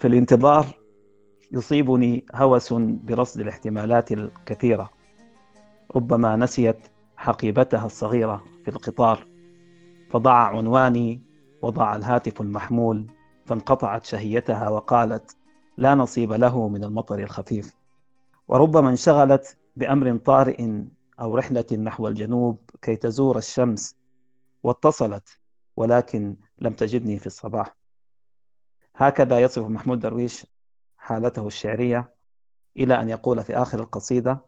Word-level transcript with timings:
في 0.00 0.06
الانتظار 0.06 0.66
يصيبني 1.52 2.26
هوس 2.34 2.72
برصد 2.72 3.40
الاحتمالات 3.40 4.12
الكثيرة 4.12 4.90
ربما 5.96 6.36
نسيت 6.36 6.78
حقيبتها 7.16 7.86
الصغيرة 7.86 8.44
في 8.64 8.70
القطار. 8.70 9.26
فضاع 10.10 10.56
عنواني 10.56 11.22
وضع 11.62 11.96
الهاتف 11.96 12.40
المحمول 12.40 13.06
فانقطعت 13.46 14.04
شهيتها 14.04 14.68
وقالت 14.68 15.36
لا 15.76 15.94
نصيب 15.94 16.32
له 16.32 16.68
من 16.68 16.84
المطر 16.84 17.18
الخفيف. 17.18 17.74
وربما 18.48 18.90
انشغلت 18.90 19.56
بأمر 19.76 20.16
طارئ 20.16 20.82
أو 21.20 21.36
رحلة 21.36 21.66
نحو 21.72 22.08
الجنوب 22.08 22.58
كي 22.82 22.96
تزور 22.96 23.38
الشمس 23.38 23.96
واتصلت 24.62 25.38
ولكن 25.76 26.36
لم 26.58 26.72
تجدني 26.72 27.18
في 27.18 27.26
الصباح. 27.26 27.79
هكذا 29.00 29.40
يصف 29.40 29.62
محمود 29.62 30.00
درويش 30.00 30.46
حالته 30.96 31.46
الشعرية 31.46 32.14
إلى 32.76 33.00
أن 33.00 33.08
يقول 33.08 33.44
في 33.44 33.56
آخر 33.56 33.80
القصيدة 33.80 34.40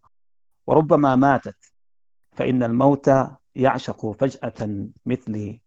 وربما 0.66 1.16
ماتت 1.16 1.72
فإن 2.32 2.62
الموت 2.62 3.10
يعشق 3.54 4.10
فجأة 4.10 4.86
مثلي 5.06 5.60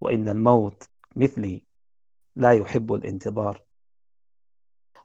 وإن 0.00 0.28
الموت 0.28 0.88
مثلي 1.16 1.64
لا 2.36 2.52
يحب 2.52 2.92
الانتظار. 2.92 3.62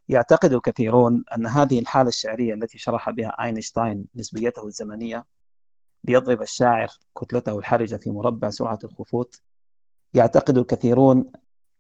يعتقد 0.09 0.53
الكثيرون 0.53 1.23
أن 1.35 1.47
هذه 1.47 1.79
الحالة 1.79 2.09
الشعرية 2.09 2.53
التي 2.53 2.77
شرح 2.77 3.09
بها 3.09 3.43
أينشتاين 3.43 4.05
نسبيته 4.15 4.67
الزمنية 4.67 5.25
ليضرب 6.03 6.41
الشاعر 6.41 6.88
كتلته 7.17 7.59
الحرجة 7.59 7.95
في 7.95 8.09
مربع 8.09 8.49
سرعة 8.49 8.79
الخفوت 8.83 9.41
يعتقد 10.13 10.57
الكثيرون 10.57 11.31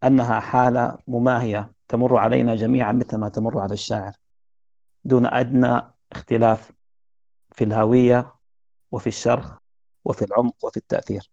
أنها 0.03 0.39
حالة 0.39 0.97
مماهية 1.07 1.71
تمر 1.87 2.17
علينا 2.17 2.55
جميعا 2.55 2.91
مثل 2.91 3.17
ما 3.17 3.29
تمر 3.29 3.59
على 3.59 3.73
الشاعر 3.73 4.13
دون 5.03 5.25
أدنى 5.25 5.81
اختلاف 6.11 6.71
في 7.51 7.63
الهوية 7.63 8.35
وفي 8.91 9.07
الشرخ 9.07 9.57
وفي 10.05 10.25
العمق 10.25 10.65
وفي 10.65 10.77
التأثير. 10.77 11.31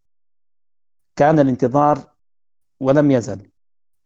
كان 1.17 1.39
الانتظار 1.39 1.99
ولم 2.81 3.11
يزل 3.11 3.51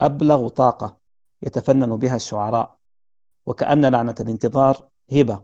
أبلغ 0.00 0.48
طاقة 0.48 0.96
يتفنن 1.42 1.96
بها 1.96 2.16
الشعراء 2.16 2.78
وكأن 3.46 3.86
لعنة 3.86 4.14
الانتظار 4.20 4.88
هبة 5.12 5.42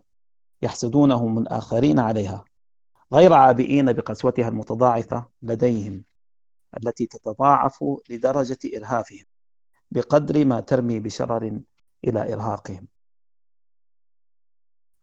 يحسدونهم 0.63 1.39
الآخرين 1.39 1.99
عليها 1.99 2.45
غير 3.13 3.33
عابئين 3.33 3.93
بقسوتها 3.93 4.49
المتضاعفة 4.49 5.27
لديهم. 5.43 6.05
التي 6.77 7.07
تتضاعف 7.07 7.85
لدرجة 8.11 8.59
إرهافهم 8.77 9.25
بقدر 9.91 10.45
ما 10.45 10.61
ترمي 10.61 11.01
بشرر 11.01 11.61
إلى 12.05 12.33
إرهاقهم. 12.33 12.89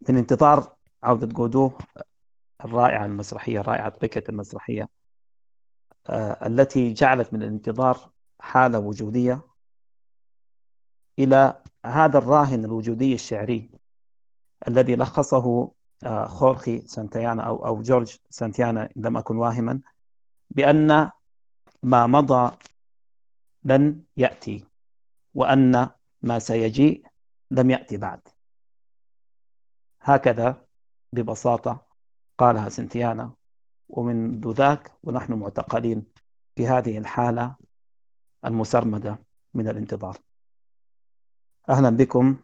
من 0.09 0.17
انتظار 0.17 0.75
عودة 1.03 1.27
جودو 1.27 1.71
الرائعة 2.65 3.05
المسرحية 3.05 3.61
رائعة 3.61 3.89
بكت 4.01 4.29
المسرحية 4.29 4.89
آه، 6.07 6.47
التي 6.47 6.93
جعلت 6.93 7.33
من 7.33 7.43
الانتظار 7.43 8.11
حالة 8.39 8.79
وجودية 8.79 9.41
إلى 11.19 11.61
هذا 11.85 12.17
الراهن 12.17 12.65
الوجودي 12.65 13.13
الشعري 13.13 13.71
الذي 14.67 14.95
لخصه 14.95 15.71
آه، 16.03 16.25
خورخي 16.25 16.81
سانتيانا 16.81 17.43
أو 17.43 17.65
أو 17.65 17.81
جورج 17.81 18.17
سانتيانا 18.29 18.89
إن 18.97 19.01
لم 19.01 19.17
أكن 19.17 19.37
واهما 19.37 19.81
بأن 20.49 21.11
ما 21.83 22.07
مضى 22.07 22.57
لن 23.63 24.03
يأتي 24.17 24.65
وأن 25.33 25.89
ما 26.21 26.39
سيجيء 26.39 27.05
لم 27.51 27.69
يأتي 27.71 27.97
بعد. 27.97 28.21
هكذا 30.01 30.65
ببساطة 31.13 31.85
قالها 32.37 32.69
سنتيانا. 32.69 33.33
ومنذ 33.89 34.51
ذاك 34.51 34.91
ونحن 35.03 35.33
معتقلين 35.33 36.05
في 36.55 36.67
هذه 36.67 36.97
الحالة 36.97 37.55
المسرمدة 38.45 39.19
من 39.53 39.67
الانتظار. 39.67 40.17
أهلا 41.69 41.89
بكم 41.89 42.37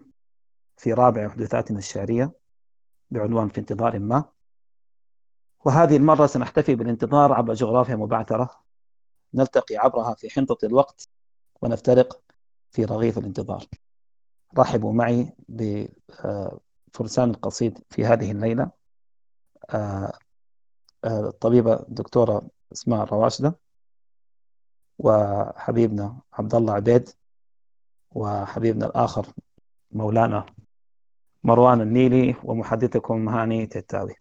في 0.78 0.94
رابع 0.94 1.29
حدوثاتنا 1.29 1.78
الشعرية 1.78 2.31
بعنوان 3.12 3.50
في 3.50 3.59
انتظار 3.59 4.00
ما. 4.00 4.23
وهذه 5.66 5.97
المرة 5.97 6.25
سنحتفي 6.25 6.75
بالانتظار 6.75 7.34
عبر 7.34 7.53
جغرافيا 7.53 7.96
مبعثرة 7.96 8.65
نلتقي 9.35 9.78
عبرها 9.78 10.13
في 10.13 10.29
حنطة 10.29 10.57
الوقت 10.66 11.09
ونفترق 11.62 12.22
في 12.72 12.85
رغيف 12.85 13.18
الانتظار. 13.18 13.66
رحبوا 14.57 14.94
معي 14.94 15.34
بفرسان 15.50 17.29
القصيد 17.29 17.79
في 17.90 18.06
هذه 18.06 18.31
الليلة. 18.31 18.72
آه، 19.69 20.13
آه، 21.03 21.19
الطبيبة 21.19 21.73
الدكتورة 21.73 22.47
اسماء 22.73 23.06
رواشدة 23.06 23.59
وحبيبنا 25.00 26.19
عبد 26.34 26.56
الله 26.56 26.73
عبيد 26.73 27.09
وحبيبنا 28.12 28.85
الآخر 28.85 29.28
مولانا 29.91 30.46
مروان 31.44 31.81
النيلي 31.81 32.35
ومحدثكم 32.44 33.29
هاني 33.29 33.67
تتاوي 33.67 34.16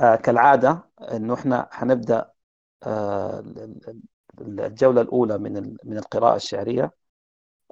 آه 0.00 0.16
كالعادة 0.16 0.88
انه 1.00 1.34
إحنا 1.34 1.68
حنبدأ 1.72 2.18
آه 2.20 2.32
الجولة 4.40 5.00
الأولى 5.00 5.38
من 5.38 5.76
من 5.84 5.98
القراءة 5.98 6.36
الشعرية. 6.36 6.92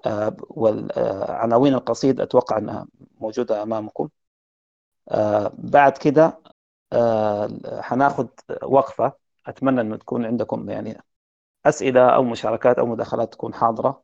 آه 0.06 0.36
والعناوين 0.50 1.74
القصيدة 1.74 2.22
أتوقع 2.24 2.58
أنها 2.58 2.86
موجودة 3.20 3.62
أمامكم. 3.62 4.08
آه 5.10 5.52
بعد 5.58 5.98
كده 5.98 6.40
آه 6.92 7.48
حناخد 7.82 8.28
وقفة. 8.62 9.12
أتمنى 9.46 9.80
أنه 9.80 9.96
تكون 9.96 10.26
عندكم 10.26 10.70
يعني 10.70 11.02
أسئلة 11.66 12.10
أو 12.16 12.24
مشاركات 12.24 12.78
أو 12.78 12.86
مداخلات 12.86 13.32
تكون 13.32 13.54
حاضرة. 13.54 14.02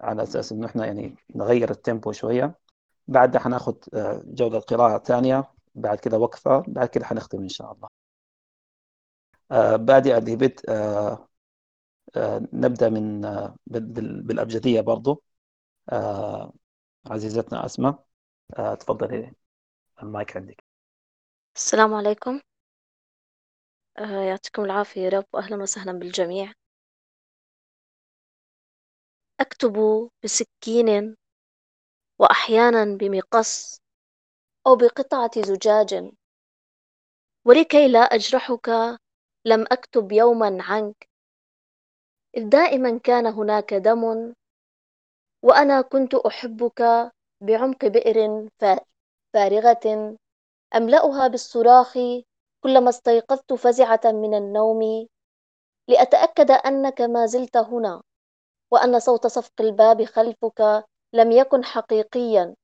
على 0.00 0.22
أساس 0.22 0.52
أنه 0.52 0.66
إحنا 0.66 0.86
يعني 0.86 1.16
نغير 1.36 1.70
التيمبو 1.70 2.12
شوية. 2.12 2.58
بعدها 3.08 3.40
حناخد 3.42 3.76
آه، 3.94 4.22
جولة 4.26 4.60
قراءة 4.60 4.98
ثانية 5.04 5.44
بعد 5.74 5.98
كده 6.00 6.18
وقفة. 6.18 6.64
بعد 6.68 6.88
كده 6.88 7.04
حنختم 7.06 7.42
إن 7.42 7.48
شاء 7.48 7.72
الله. 7.72 7.88
آه 7.88 7.99
بادئ 9.76 10.20
ببدء 10.20 10.62
آه 10.68 11.28
آه 12.16 12.42
نبدأ 12.52 12.88
من 12.90 13.24
آه 13.24 13.56
بالأبجدية 13.66 14.80
برضو. 14.80 15.22
آه 15.90 16.52
عزيزتنا 17.06 17.66
أسماء 17.66 18.04
آه 18.58 18.74
تفضلي 18.74 19.32
المايك 20.02 20.36
عندك. 20.36 20.64
السلام 21.56 21.94
عليكم. 21.94 22.40
آه 23.98 24.22
يعطيكم 24.22 24.64
العافية 24.64 25.00
يا 25.00 25.08
رب 25.08 25.26
وأهلا 25.32 25.62
وسهلا 25.62 25.92
بالجميع. 25.92 26.52
أكتب 29.40 29.76
بسكين 30.24 31.16
وأحيانا 32.20 32.96
بمقص 32.96 33.80
أو 34.66 34.76
بقطعة 34.76 35.30
زجاج. 35.42 36.12
ولكي 37.46 37.88
لا 37.88 37.98
أجرحك 37.98 38.70
لم 39.44 39.64
أكتب 39.72 40.12
يوما 40.12 40.58
عنك. 40.60 41.08
إذ 42.36 42.48
دائما 42.48 42.98
كان 42.98 43.26
هناك 43.26 43.74
دم 43.74 44.34
وأنا 45.42 45.80
كنت 45.80 46.14
أحبك 46.14 47.10
بعمق 47.40 47.86
بئر 47.86 48.48
فارغة. 49.34 50.16
أملأها 50.74 51.28
بالصراخ 51.28 51.98
كلما 52.64 52.88
استيقظت 52.88 53.52
فزعة 53.52 54.00
من 54.04 54.34
النوم 54.34 55.06
لأتأكد 55.88 56.50
أنك 56.50 57.00
ما 57.00 57.26
زلت 57.26 57.56
هنا 57.56 58.02
وأن 58.72 58.98
صوت 58.98 59.26
صفق 59.26 59.60
الباب 59.60 60.04
خلفك 60.04 60.84
لم 61.12 61.32
يكن 61.32 61.64
حقيقيا 61.64 62.54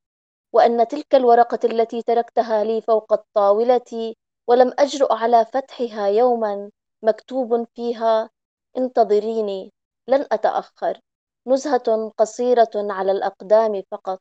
وأن 0.52 0.88
تلك 0.88 1.14
الورقة 1.14 1.58
التي 1.64 2.02
تركتها 2.02 2.64
لي 2.64 2.81
فوق 2.81 3.12
الطاولة 3.12 4.14
ولم 4.46 4.72
أجرؤ 4.78 5.12
على 5.12 5.44
فتحها 5.44 6.06
يوما 6.08 6.70
مكتوب 7.02 7.66
فيها 7.75 8.31
انتظريني 8.78 9.72
لن 10.08 10.26
أتأخر. 10.32 11.00
نزهة 11.46 12.12
قصيرة 12.19 12.70
على 12.75 13.12
الأقدام 13.12 13.82
فقط. 13.90 14.20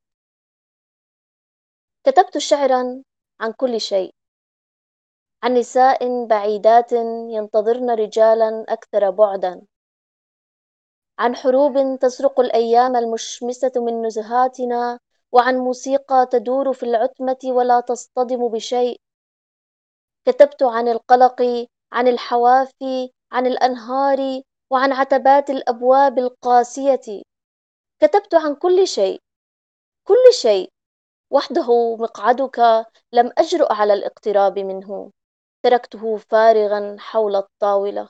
كتبت 2.03 2.37
شعرا 2.37 3.03
عن 3.39 3.51
كل 3.51 3.81
شيء. 3.81 4.13
عن 5.43 5.53
نساء 5.53 6.25
بعيدات 6.25 6.91
ينتظرن 7.31 7.89
رجالا 7.89 8.65
أكثر 8.69 9.09
بعدا. 9.09 9.65
عن 11.19 11.35
حروب 11.35 11.99
تسرق 11.99 12.39
الأيام 12.39 12.95
المشمسة 12.95 13.71
من 13.75 14.01
نزهاتنا 14.05 14.99
وعن 15.31 15.57
موسيقى 15.57 16.27
تدور 16.31 16.73
في 16.73 16.83
العتمة 16.83 17.39
ولا 17.45 17.79
تصطدم 17.79 18.47
بشيء. 18.47 19.04
كتبت 20.25 20.63
عن 20.63 20.87
القلق 20.87 21.67
عن 21.91 22.07
الحوافي 22.07 23.11
عن 23.31 23.47
الأنهار 23.47 24.41
وعن 24.71 24.91
عتبات 24.91 25.49
الأبواب 25.49 26.19
القاسية. 26.19 27.23
كتبت 27.99 28.35
عن 28.35 28.55
كل 28.55 28.87
شيء 28.87 29.21
كل 30.07 30.33
شيء. 30.33 30.69
وحده 31.31 31.95
مقعدك 31.95 32.59
لم 33.13 33.31
أجرؤ 33.37 33.73
على 33.73 33.93
الاقتراب 33.93 34.59
منه. 34.59 35.11
تركته 35.63 36.17
فارغا 36.17 36.95
حول 36.99 37.35
الطاولة. 37.35 38.09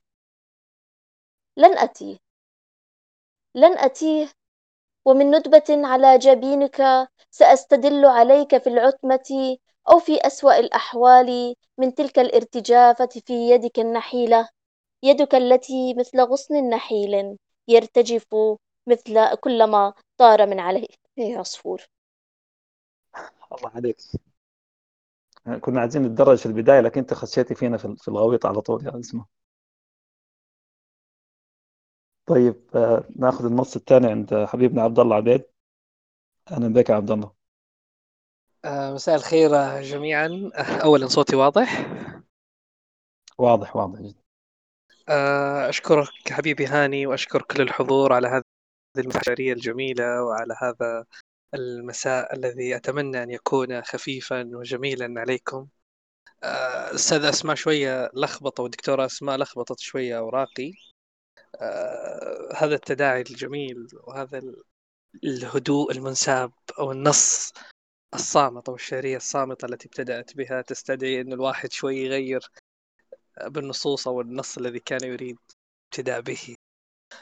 لن 1.58 1.78
أتيه 1.78 2.18
لن 3.56 3.78
أتيه. 3.78 4.28
ومن 5.06 5.32
ندبة 5.36 5.88
على 5.88 6.18
جبينك 6.18 7.08
سأستدل 7.32 8.06
عليك 8.06 8.58
في 8.58 8.68
العتمة. 8.68 9.58
أو 9.92 10.00
في 10.00 10.18
أسوأ 10.28 10.60
الأحوال 10.60 11.56
من 11.78 11.96
تلك 11.96 12.20
الارتجافة 12.20 13.10
في 13.26 13.34
يدك 13.52 13.80
النحيلة. 13.80 14.50
يدك 15.04 15.36
التي 15.36 15.94
مثل 15.94 16.22
غصن 16.22 16.70
نحيل 16.70 17.38
يرتجف 17.68 18.26
مثل 18.88 19.36
كلما 19.36 19.94
طار 20.18 20.46
من 20.48 20.60
عليه. 20.60 20.88
عصفور. 21.20 21.82
الله 23.52 23.70
عليك. 23.76 23.98
كنا 25.62 25.82
عايزين 25.82 26.04
نتدرج 26.04 26.38
في 26.38 26.46
البداية 26.46 26.82
لكن 26.82 27.00
أنت 27.00 27.14
خشيتي 27.14 27.56
فينا 27.56 27.78
في 27.78 28.08
الغويط 28.08 28.46
على 28.46 28.62
طول. 28.62 28.86
يا 28.86 29.00
اسمه 29.00 29.26
طيب 32.26 32.70
آه، 32.76 33.04
ناخذ 33.16 33.46
النص 33.46 33.76
الثاني 33.76 34.08
عند 34.08 34.46
حبيبنا 34.46 34.82
عبد 34.82 35.00
الله 35.00 35.16
عبيد. 35.16 35.44
أهلا 36.52 36.68
بك 36.74 36.90
يا 36.90 36.96
عبد 36.96 37.12
الله. 37.12 37.35
مساء 38.66 39.16
الخير 39.16 39.82
جميعا. 39.82 40.52
أولا 40.86 41.08
صوتي 41.08 41.36
واضح؟ 41.36 41.86
واضح 43.38 43.76
واضح 43.76 44.02
جدا. 44.02 44.26
آه، 45.10 45.70
أشكرك 45.70 46.32
حبيبي 46.32 46.66
هاني 46.66 47.08
وأشكر 47.08 47.42
كل 47.42 47.62
الحضور 47.62 48.14
على 48.14 48.28
هذه 48.28 48.44
المحشرية 48.98 49.54
الجميلة 49.54 50.24
وعلى 50.24 50.56
هذا 50.62 51.06
المساء 51.54 52.36
الذي 52.36 52.76
أتمنى 52.76 53.24
أن 53.24 53.30
يكون 53.32 53.82
خفيفا 53.82 54.50
وجميلا 54.54 55.22
عليكم. 55.22 55.68
أستاذ 56.44 57.26
أسماء 57.26 57.56
شوية 57.56 58.12
لخبطة 58.14 58.64
والدكتورة 58.64 59.06
أسماء 59.06 59.38
لخبطت 59.38 59.80
شوية 59.80 60.18
أوراقي. 60.18 60.72
آه 61.62 62.50
هذا 62.56 62.76
التداعي 62.76 63.22
الجميل 63.22 63.88
وهذا 64.04 64.42
الهدوء 65.24 65.92
المنساب 65.92 66.52
أو 66.80 66.92
النص 66.92 67.54
الصامت 68.16 68.70
أو 68.70 68.76
الشعريه 68.76 69.18
الصامتة 69.18 69.66
التي 69.66 69.88
ابتدأت 69.88 70.38
بها 70.38 70.62
تستدعي 70.62 71.22
إن 71.22 71.34
الواحد 71.34 71.72
شوي 71.72 71.98
يغير 71.98 72.50
بالنصوص 73.46 74.08
أو 74.08 74.22
النص 74.22 74.58
الذي 74.58 74.80
كان 74.80 75.04
يريد 75.04 75.38
ابتداء 75.86 76.22
به. 76.22 76.56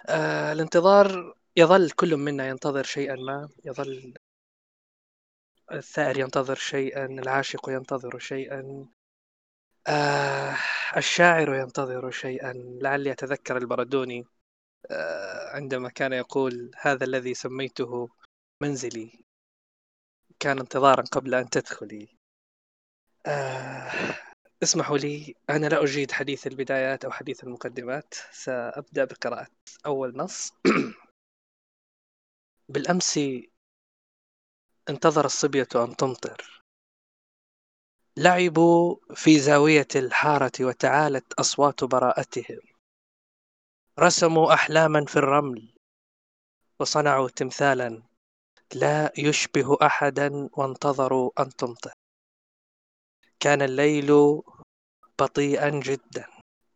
آه 0.08 0.52
الانتظار 0.54 1.36
يظل 1.56 1.92
كل 1.92 2.18
منا 2.18 2.48
ينتظر 2.48 2.84
شيئا 2.84 3.16
ما. 3.16 3.50
يظل 3.66 4.14
الثائر 5.72 6.20
ينتظر 6.20 6.56
شيئا 6.56 7.06
العاشق 7.06 7.70
ينتظر 7.70 8.20
شيئا. 8.20 8.88
آه 9.88 10.58
الشاعر 10.98 11.56
ينتظر 11.56 12.12
شيئا. 12.12 12.54
لعلي 12.82 13.12
أتذكر 13.12 13.58
البردوني 13.58 14.26
آه 14.92 15.50
عندما 15.56 15.90
كان 15.90 16.14
يقول 16.14 16.72
هذا 16.82 17.06
الذي 17.06 17.34
سميته 17.34 18.10
منزلي. 18.62 19.23
كان 20.44 20.60
انتظارا 20.60 21.02
قبل 21.02 21.36
أن 21.36 21.50
تدخلي. 21.50 22.08
آه 23.26 23.92
اسمحوا 24.64 24.98
لي 24.98 25.36
أنا 25.50 25.68
لا 25.68 25.84
أجيد 25.84 26.12
حديث 26.12 26.48
البدايات 26.48 27.06
أو 27.06 27.12
حديث 27.12 27.44
المقدمات. 27.44 28.14
سأبدأ 28.32 29.06
بقراءة 29.06 29.48
أول 29.86 30.18
نص. 30.18 30.52
بالأمس 32.70 33.20
انتظر 34.90 35.26
الصبية 35.26 35.68
أن 35.76 35.96
تمطر. 35.96 36.64
لعبوا 38.18 38.96
في 39.16 39.40
زاوية 39.40 39.88
الحارة 39.96 40.52
وتعالت 40.62 41.34
أصوات 41.34 41.84
براءتهم. 41.84 42.60
رسموا 44.00 44.54
أحلاما 44.54 45.06
في 45.06 45.16
الرمل. 45.16 45.74
وصنعوا 46.80 47.30
تمثالا. 47.30 48.13
لا 48.76 49.12
يشبه 49.18 49.78
أحدا 49.82 50.50
وانتظروا 50.54 51.32
أن 51.40 51.50
تمطر. 51.50 51.94
كان 53.40 53.62
الليل 53.62 54.42
بطيئا 55.20 55.70
جدا. 55.70 56.28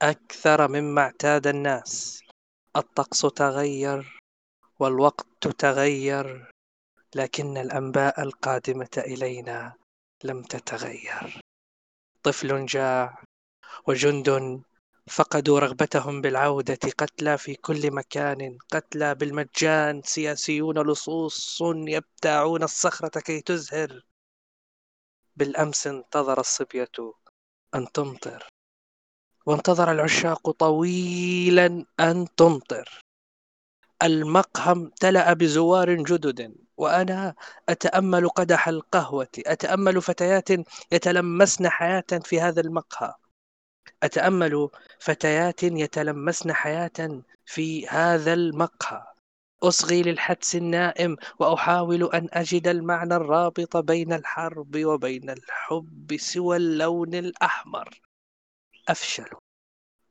أكثر 0.01 0.67
مما 0.67 1.01
اعتاد 1.01 1.47
الناس. 1.47 2.21
الطقس 2.75 3.21
تغير 3.21 4.19
والوقت 4.79 5.47
تغير 5.47 6.51
لكن 7.15 7.57
الأنباء 7.57 8.21
القادمة 8.21 8.95
إلينا 8.97 9.73
لم 10.23 10.41
تتغير. 10.43 11.41
طفل 12.23 12.65
جاع 12.65 13.23
وجند 13.87 14.61
فقدوا 15.09 15.59
رغبتهم 15.59 16.21
بالعودة 16.21 16.79
قتلى 16.97 17.37
في 17.37 17.55
كل 17.55 17.91
مكان 17.91 18.57
قتلى 18.71 19.15
بالمجان 19.15 20.01
سياسيون 20.05 20.91
لصوص 20.91 21.61
يبتاعون 21.61 22.63
الصخرة 22.63 23.19
كي 23.19 23.41
تزهر. 23.41 24.05
بالأمس 25.35 25.87
انتظر 25.87 26.39
الصبية 26.39 26.91
أن 27.75 27.91
تمطر. 27.91 28.49
وانتظر 29.45 29.91
العشاق 29.91 30.51
طويلا 30.51 31.85
أن 31.99 32.27
تمطر. 32.37 33.01
المقهى 34.03 34.71
امتلأ 34.71 35.33
بزوار 35.33 35.93
جدد 35.93 36.55
وأنا 36.77 37.35
أتأمل 37.69 38.29
قدح 38.29 38.67
القهوة 38.67 39.27
أتأمل 39.37 40.01
فتيات 40.01 40.49
يتلمسن 40.91 41.69
حياة 41.69 42.05
في 42.23 42.41
هذا 42.41 42.61
المقهى. 42.61 43.13
أتأمل 44.03 44.69
فتيات 44.99 45.63
يتلمسن 45.63 46.53
حياة 46.53 47.21
في 47.45 47.87
هذا 47.87 48.33
المقهى. 48.33 49.03
أصغي 49.63 50.01
للحدس 50.03 50.55
النائم 50.55 51.17
وأحاول 51.39 52.03
أن 52.03 52.27
أجد 52.31 52.67
المعنى 52.67 53.15
الرابط 53.15 53.77
بين 53.77 54.13
الحرب 54.13 54.85
وبين 54.85 55.29
الحب 55.29 56.17
سوى 56.17 56.57
اللون 56.57 57.15
الأحمر. 57.15 58.01
أفشل 58.89 59.29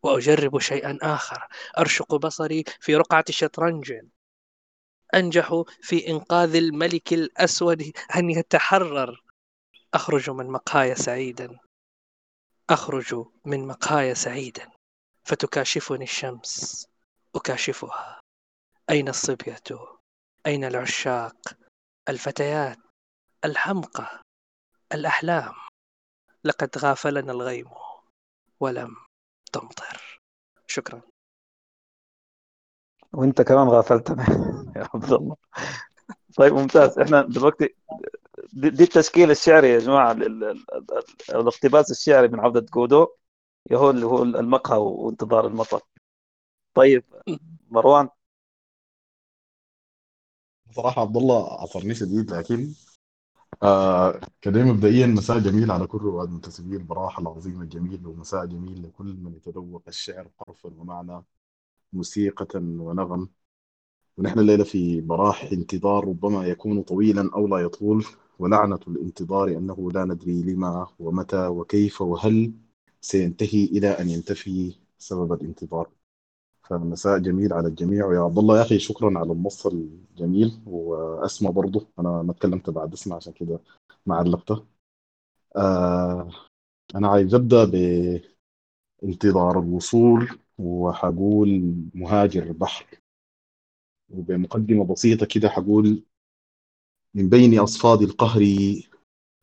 وأجرب 0.02 0.58
شيئا 0.58 0.98
آخر. 1.02 1.46
أرشق 1.78 2.14
بصري 2.14 2.64
في 2.80 2.96
رقعة 2.96 3.24
شطرنج. 3.30 3.92
أنجح 5.14 5.62
في 5.82 6.08
إنقاذ 6.08 6.54
الملك 6.54 7.12
الأسود 7.12 7.92
أن 8.16 8.30
يتحرر. 8.30 9.22
أخرج 9.94 10.30
من 10.30 10.46
مقهاي 10.46 10.94
سعيدا. 10.94 11.58
أخرج 12.70 13.26
من 13.44 13.66
مقهاي 13.66 14.14
سعيدا 14.14 14.70
فتكاشفني 15.24 16.04
الشمس. 16.04 16.86
أكاشفها. 17.36 18.20
أين 18.90 19.08
الصبية؟ 19.08 19.62
أين 20.46 20.64
العشاق؟ 20.64 21.56
الفتيات؟ 22.08 22.78
الحمقى؟ 23.44 24.22
الأحلام؟ 24.92 25.54
لقد 26.44 26.78
غافلنا 26.78 27.32
الغيم 27.32 27.70
ولم 28.60 28.96
تمطر. 29.52 30.20
شكرا. 30.66 31.02
وأنت 33.12 33.42
كمان 33.42 33.68
غافلتنا 33.68 34.24
يا 34.76 34.88
عبد 34.94 35.12
الله. 35.12 35.36
طيب 36.36 36.52
ممتاز. 36.52 36.98
إحنا 36.98 37.22
دلوقتي 37.22 37.74
دي 38.52 38.84
التشكيل 38.84 39.30
الشعري 39.30 39.68
يا 39.68 39.78
جماعة. 39.78 40.12
الاقتباس 41.30 41.90
الشعري 41.90 42.28
من 42.28 42.40
عودة 42.40 42.66
جودو 42.74 43.06
هو 43.72 43.90
اللي 43.90 44.06
هو 44.06 44.22
المقهى 44.22 44.78
وانتظار 44.78 45.46
المطر. 45.46 45.80
طيب 46.74 47.04
مروان. 47.70 48.08
صراحة 50.70 51.02
عبد 51.02 51.16
الله 51.16 51.62
عصرني 51.62 51.94
شديد 51.94 52.30
لكن 52.30 52.72
آه 53.62 54.20
كده 54.40 54.64
مبدئيا 54.64 55.06
مساء 55.06 55.38
جميل 55.38 55.70
على 55.70 55.86
كل 55.86 55.98
رواد 55.98 56.30
منتسبي 56.30 56.76
البراحة 56.76 57.22
العظيمة 57.22 57.62
الجميل 57.62 58.06
ومساء 58.06 58.46
جميل 58.46 58.82
لكل 58.82 59.16
من 59.16 59.34
يتذوق 59.36 59.82
الشعر 59.88 60.28
حرفا 60.38 60.70
ومعنى 60.78 61.22
موسيقى 61.92 62.46
ونغم. 62.60 63.28
ونحن 64.16 64.38
الليلة 64.38 64.64
في 64.64 65.00
براح 65.00 65.42
انتظار 65.52 66.08
ربما 66.08 66.46
يكون 66.46 66.82
طويلا 66.82 67.30
أو 67.34 67.46
لا 67.48 67.58
يطول. 67.58 68.04
ولعنة 68.38 68.80
الانتظار 68.88 69.48
أنه 69.48 69.90
لا 69.92 70.04
ندري 70.04 70.42
لما 70.42 70.86
ومتى 70.98 71.46
وكيف 71.46 72.02
وهل 72.02 72.52
سينتهي 73.00 73.64
إلى 73.64 73.88
أن 73.88 74.08
ينتفي 74.10 74.74
سبب 74.98 75.32
الانتظار. 75.32 75.90
فمساء 76.62 77.18
جميل 77.18 77.52
على 77.52 77.68
الجميع. 77.68 78.06
ويا 78.06 78.20
عبد 78.20 78.38
الله 78.38 78.58
يا 78.58 78.62
أخي 78.62 78.78
شكرا 78.78 79.18
على 79.18 79.32
النص 79.32 79.66
الجميل. 79.66 80.60
وأسمع 80.66 81.50
برضه. 81.50 81.86
أنا 81.98 82.22
ما 82.22 82.32
تكلمت 82.32 82.70
بعد 82.70 82.92
اسمع 82.92 83.16
عشان 83.16 83.32
كده 83.32 83.60
ما 84.06 84.16
علقته 84.16 84.66
آه 85.56 86.30
أنا 86.94 87.08
عايز 87.08 87.34
أبدأ 87.34 87.64
بانتظار 89.02 89.58
الوصول 89.60 90.28
وحقول 90.58 91.74
مهاجر 91.94 92.52
بحر. 92.52 92.86
وبمقدمة 94.10 94.84
بسيطة 94.84 95.26
كده 95.26 95.48
حقول 95.48 96.02
من 97.16 97.28
بين 97.28 97.58
أصفاد 97.58 98.02
القهر 98.02 98.42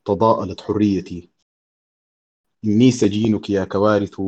تضاءلت 0.05 0.61
حريتي. 0.61 1.29
إني 2.65 2.91
سجينك 2.91 3.49
يا 3.49 3.65
كوارث 3.65 4.21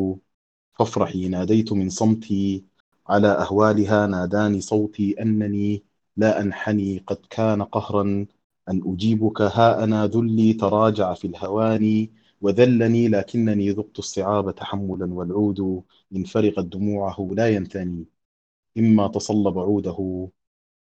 فافرحي 0.73 1.27
ناديت 1.27 1.73
من 1.73 1.89
صمتي. 1.89 2.65
على 3.07 3.27
أهوالها 3.27 4.07
ناداني 4.07 4.61
صوتي 4.61 5.21
أنني 5.21 5.83
لا 6.17 6.41
أنحني. 6.41 6.97
قد 7.07 7.17
كان 7.29 7.63
قهرا 7.63 8.25
أن 8.69 8.81
أجيبك 8.85 9.41
ها 9.41 9.83
أنا 9.83 10.07
ذلي 10.07 10.53
تراجع 10.53 11.13
في 11.13 11.27
الهوان 11.27 12.07
وذلني 12.41 13.07
لكنني 13.07 13.71
ذقت 13.71 13.99
الصعاب 13.99 14.55
تحملا 14.55 15.13
والعود 15.13 15.83
إن 16.15 16.23
فرغت 16.23 16.65
دموعه 16.65 17.29
لا 17.31 17.49
ينثني 17.49 18.05
إما 18.77 19.07
تصلب 19.07 19.59
عوده 19.59 20.29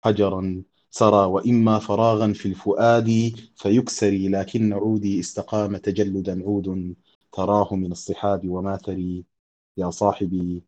حجرا 0.04 0.64
سرى 0.96 1.26
وإما 1.26 1.80
فراغا 1.80 2.34
في 2.34 2.46
الفؤاد 2.48 3.10
فيكسري 3.56 4.28
لكن 4.30 4.74
عودي 4.74 5.20
استقام 5.20 5.78
تجلدا 5.78 6.44
عود 6.44 6.96
تراه 7.32 7.76
من 7.76 7.92
الصحاب 7.92 8.50
وما 8.50 8.76
تري. 8.78 9.26
يا 9.78 9.90
صاحبي 9.90 10.64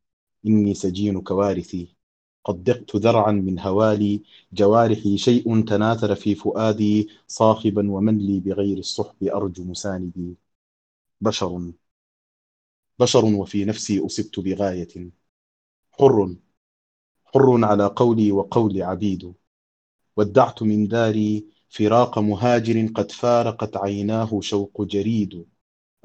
إني 0.47 0.73
سجين 0.73 1.21
كوارثي. 1.21 1.95
قد 2.43 2.63
ضقت 2.63 2.95
ذرعا 2.95 3.31
من 3.31 3.59
هوالي. 3.59 4.21
جوارحي 4.53 5.17
شيء 5.17 5.65
تناثر 5.65 6.15
في 6.15 6.35
فؤادي. 6.35 7.09
صاخبا 7.27 7.91
ومن 7.91 8.17
لي 8.17 8.39
بغير 8.39 8.77
الصحب 8.77 9.23
أرجو 9.23 9.63
مساندي. 9.63 10.35
بشر 11.21 11.71
بشر 12.99 13.25
وفي 13.25 13.65
نفسي 13.65 14.05
أصبت 14.05 14.39
بغاية. 14.39 15.11
حر 15.91 16.35
حر 17.25 17.65
على 17.65 17.87
قولي 17.87 18.31
وقول 18.31 18.81
عبيد. 18.83 19.35
ودعت 20.17 20.63
من 20.63 20.87
داري 20.87 21.45
فراق 21.69 22.19
مهاجر 22.19 22.87
قد 22.95 23.11
فارقت 23.11 23.77
عيناه 23.77 24.39
شوق 24.41 24.81
جريد. 24.81 25.45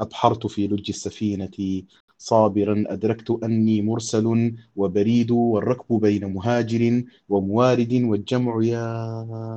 أبحرت 0.00 0.46
في 0.46 0.66
لج 0.66 0.86
السفينة 0.88 1.82
صابرا 2.18 2.84
أدركت 2.86 3.30
أني 3.44 3.82
مرسل 3.82 4.54
وبريد 4.76 5.30
والركب 5.30 6.00
بين 6.00 6.26
مهاجر 6.26 7.04
وموارد 7.28 7.92
والجمع 7.94 8.64
يا 8.64 8.84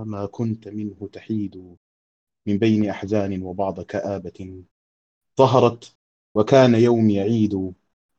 ما 0.07 0.25
كنت 0.25 0.67
منه 0.67 1.09
تحيد. 1.13 1.75
من 2.47 2.57
بين 2.57 2.89
أحزان 2.89 3.43
وبعض 3.43 3.81
كآبة 3.81 4.63
ظهرت 5.37 5.95
وكان 6.35 6.75
يومي 6.75 7.19
عيد. 7.19 7.73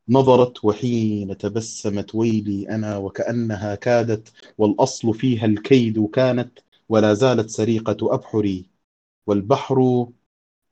نظرت 0.08 0.64
وحين 0.64 1.38
تبسمت 1.38 2.14
ويلي 2.14 2.68
أنا 2.68 2.96
وكأنها 2.98 3.74
كادت 3.74 4.32
والأصل 4.58 5.14
فيها 5.14 5.46
الكيد 5.46 6.06
كانت 6.06 6.58
ولا 6.88 7.14
زالت 7.14 7.50
سريقة 7.50 8.14
أبحري. 8.14 8.70
والبحر 9.26 10.06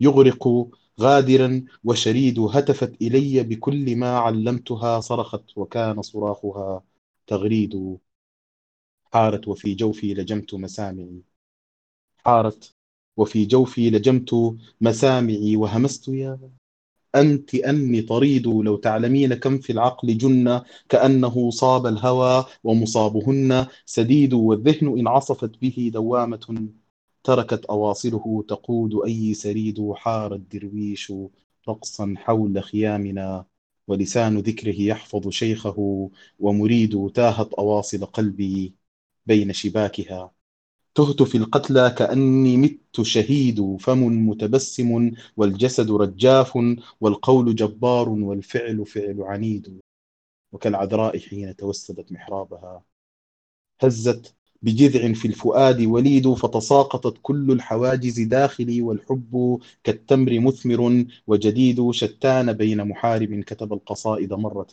يغرق 0.00 0.68
غادرا 1.00 1.64
وشريد 1.84 2.38
هتفت 2.40 3.02
إلي 3.02 3.42
بكل 3.42 3.96
ما 3.96 4.18
علمتها 4.18 5.00
صرخت 5.00 5.58
وكان 5.58 6.02
صراخها 6.02 6.82
تغريد. 7.26 7.98
حارت 9.12 9.48
وفي 9.48 9.74
جوفي 9.74 10.14
لجمت 10.14 10.54
مسامعي. 10.54 11.22
حارت 12.16 12.74
وفي 13.16 13.46
جوفي 13.46 13.90
لجمت 13.90 14.30
مسامعي 14.80 15.56
وهمست 15.56 16.08
يا 16.08 16.38
أنت 17.14 17.54
أني 17.54 18.02
طريد 18.02 18.46
لو 18.46 18.76
تعلمين 18.76 19.34
كم 19.34 19.58
في 19.58 19.72
العقل 19.72 20.18
جنة 20.18 20.64
كأنه 20.88 21.50
صاب 21.50 21.86
الهوى 21.86 22.44
ومصابهن 22.64 23.66
سديد 23.86 24.32
والذهن 24.34 24.98
إن 24.98 25.08
عصفت 25.08 25.58
به 25.62 25.90
دوامة 25.94 26.68
تركت 27.24 27.64
أواصره 27.64 28.44
تقود 28.48 28.94
أي 29.06 29.34
سريد 29.34 29.92
حار 29.94 30.34
الدرويش 30.34 31.12
رقصا 31.68 32.14
حول 32.18 32.62
خيامنا 32.64 33.44
ولسان 33.88 34.38
ذكره 34.38 34.74
يحفظ 34.82 35.28
شيخه 35.28 36.10
ومريد 36.38 37.10
تاهت 37.14 37.52
أواصل 37.54 38.04
قلبي 38.06 38.74
بين 39.26 39.52
شباكها. 39.52 40.32
تهت 40.94 41.22
في 41.22 41.38
القتلى 41.38 41.94
كأني 41.98 42.56
مت 42.56 43.00
شهيد 43.02 43.76
فم 43.80 44.28
متبسم 44.28 45.12
والجسد 45.36 45.90
رجاف 45.90 46.58
والقول 47.00 47.54
جبار 47.54 48.08
والفعل 48.08 48.86
فعل 48.86 49.22
عنيد. 49.22 49.80
وكالعذراء 50.52 51.18
حين 51.18 51.56
توسدت 51.56 52.12
محرابها. 52.12 52.82
هزت 53.80 54.34
بجذع 54.62 55.12
في 55.12 55.28
الفؤاد 55.28 55.80
وليد 55.80 56.32
فتساقطت 56.32 57.18
كل 57.22 57.52
الحواجز 57.52 58.20
داخلي 58.20 58.82
والحب 58.82 59.60
كالتمر 59.84 60.40
مثمر 60.40 61.04
وجديد 61.26 61.90
شتان 61.90 62.52
بين 62.52 62.84
محارب 62.88 63.40
كتب 63.40 63.72
القصائد 63.72 64.32
مرة. 64.32 64.66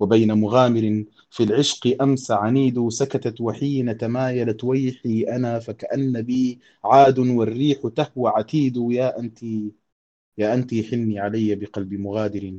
وبين 0.00 0.32
مغامر 0.34 1.04
في 1.30 1.42
العشق 1.42 1.96
أمس 2.02 2.30
عنيد 2.30 2.88
سكتت 2.88 3.40
وحين 3.40 3.98
تمايلت 3.98 4.64
ويحي 4.64 5.22
أنا 5.22 5.58
فكأن 5.58 6.22
بي 6.22 6.60
عاد 6.84 7.18
والريح 7.18 7.78
تهوى 7.96 8.30
عتيد 8.36 8.76
يا 8.76 9.18
أنت 9.18 9.42
يا 10.38 10.54
أنت 10.54 10.74
حني 10.74 11.18
علي 11.20 11.54
بقلب 11.54 11.94
مغادر. 11.94 12.54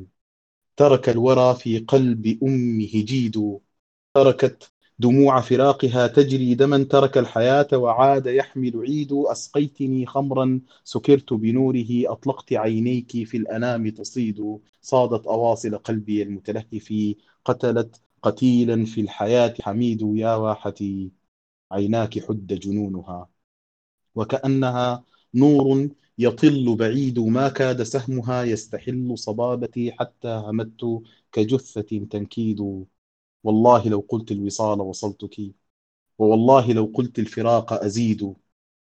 ترك 0.77 1.10
الورى 1.10 1.56
في 1.56 1.79
قلب 1.79 2.39
أمه 2.44 2.88
جيد. 2.88 3.60
تركت 4.15 4.72
دموع 4.99 5.41
فراقها 5.41 6.07
تجري 6.07 6.55
دما 6.55 6.83
ترك 6.83 7.17
الحياة 7.17 7.67
وعاد 7.73 8.25
يحمل 8.25 8.81
عيد. 8.81 9.09
أسقيتني 9.13 10.05
خمرا 10.05 10.61
سكرت 10.83 11.33
بنوره. 11.33 11.87
أطلقت 11.91 12.53
عينيك 12.53 13.11
في 13.11 13.37
الأنام 13.37 13.89
تصيد. 13.89 14.59
صادت 14.81 15.27
أواصل 15.27 15.77
قلبي 15.77 16.23
المتلهف. 16.23 16.93
قتلت 17.45 18.01
قتيلا 18.23 18.85
في 18.85 19.01
الحياة 19.01 19.53
حميد 19.61 20.01
يا 20.01 20.35
واحتي. 20.35 21.11
عيناك 21.71 22.27
حد 22.27 22.47
جنونها. 22.47 23.29
وكأنها 24.15 25.03
نور 25.35 25.89
يطل 26.17 26.75
بعيد. 26.75 27.19
ما 27.19 27.49
كاد 27.49 27.83
سهمها 27.83 28.43
يستحل 28.43 29.17
صبابتي 29.17 29.91
حتى 29.91 30.27
همدت 30.27 31.01
كجثة 31.31 32.05
تنكيد. 32.11 32.85
والله 33.47 33.89
لو 33.89 33.99
قلت 34.09 34.31
الوصال 34.31 34.81
وصلتك. 34.81 35.35
ووالله 36.19 36.73
لو 36.73 36.91
قلت 36.93 37.19
الفراق 37.19 37.73
أزيد. 37.73 38.33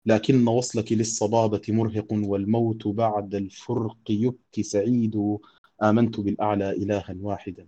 لكن 0.05 0.47
وصلك 0.47 0.91
للصبابة 0.91 1.61
مرهق 1.69 2.07
والموت 2.13 2.87
بعد 2.87 3.35
الفرق 3.35 3.97
يبكي 4.09 4.63
سعيد. 4.63 5.37
آمنت 5.83 6.19
بالأعلى 6.19 6.71
إلها 6.71 7.15
واحدا. 7.21 7.67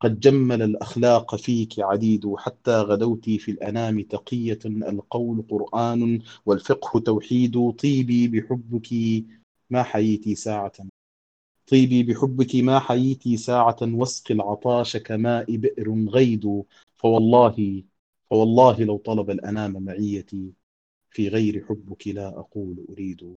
قد 0.00 0.20
جمل 0.20 0.62
الأخلاق 0.62 1.36
فيك 1.36 1.80
عديد. 1.80 2.34
حتى 2.36 2.80
غدوت 2.80 3.30
في 3.30 3.50
الأنام 3.50 4.00
تقية. 4.00 4.58
القول 4.66 5.44
قرآن 5.50 6.22
والفقه 6.46 7.00
توحيد. 7.00 7.70
طيبي 7.70 8.28
بحبك. 8.28 8.92
ما 9.70 9.82
حييتي 9.82 10.34
ساعة. 10.34 10.72
طيبي 11.70 12.02
بحبك 12.02 12.54
ما 12.56 12.78
حييتي 12.78 13.36
ساعة 13.36 13.76
واسق 13.82 14.30
العطاش 14.32 14.96
كماء 14.96 15.56
بئر 15.56 16.04
غيد 16.08 16.64
فوالله 16.94 17.84
فوالله 18.30 18.84
لو 18.84 18.96
طلب 18.98 19.30
الأنام 19.30 19.84
معيتي 19.84 20.52
في 21.10 21.28
غير 21.28 21.66
حبك 21.68 22.08
لا 22.08 22.28
أقول 22.28 22.86
أريد. 22.90 23.36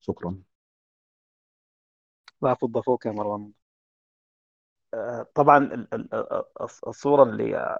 شكرا. 0.00 0.42
لا 2.42 2.54
فض 2.54 2.78
فوق 2.80 3.06
يا 3.06 3.12
مروان. 3.12 3.52
آه، 4.94 5.26
طبعا 5.34 5.86
الصورة 6.88 7.22
اللي 7.22 7.76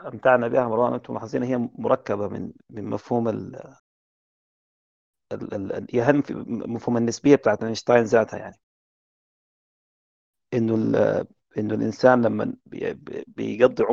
أمتعنا 0.00 0.48
بها 0.48 0.68
مروان 0.68 0.92
أنتم 0.94 1.18
حسين 1.18 1.42
هي 1.42 1.56
مركبة 1.78 2.28
من 2.28 2.52
من 2.70 2.84
مفهوم 2.84 3.28
ال 5.32 5.86
يهم 5.96 6.22
في 6.22 6.34
مفهوم 6.48 6.96
النسبية 6.96 7.36
بتاعت 7.36 7.64
أينشتاين 7.64 8.02
ذاتها 8.04 8.38
يعني. 8.38 8.56
إنه 10.54 10.74
إنه 11.58 11.74
الإنسان 11.74 12.22
لما 12.22 12.54
بيقضي 13.26 13.84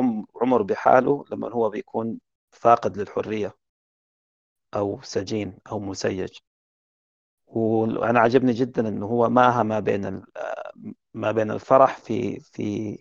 عمر 0.42 0.62
بحاله 0.62 1.24
لما 1.32 1.48
هو 1.52 1.70
بيكون 1.70 2.20
فاقد 2.50 2.96
للحرية 2.98 3.54
أو 4.74 5.00
سجين 5.02 5.58
أو 5.72 5.80
مسيج. 5.80 6.38
وأنا 7.46 8.20
عجبني 8.20 8.52
جدا 8.52 8.88
إنه 8.88 9.06
هو 9.06 9.28
ماها 9.28 9.62
ما 9.62 9.80
بين 9.80 10.22
ما 11.14 11.32
بين 11.32 11.50
الفرح 11.50 11.98
في 11.98 12.40
في 12.40 12.98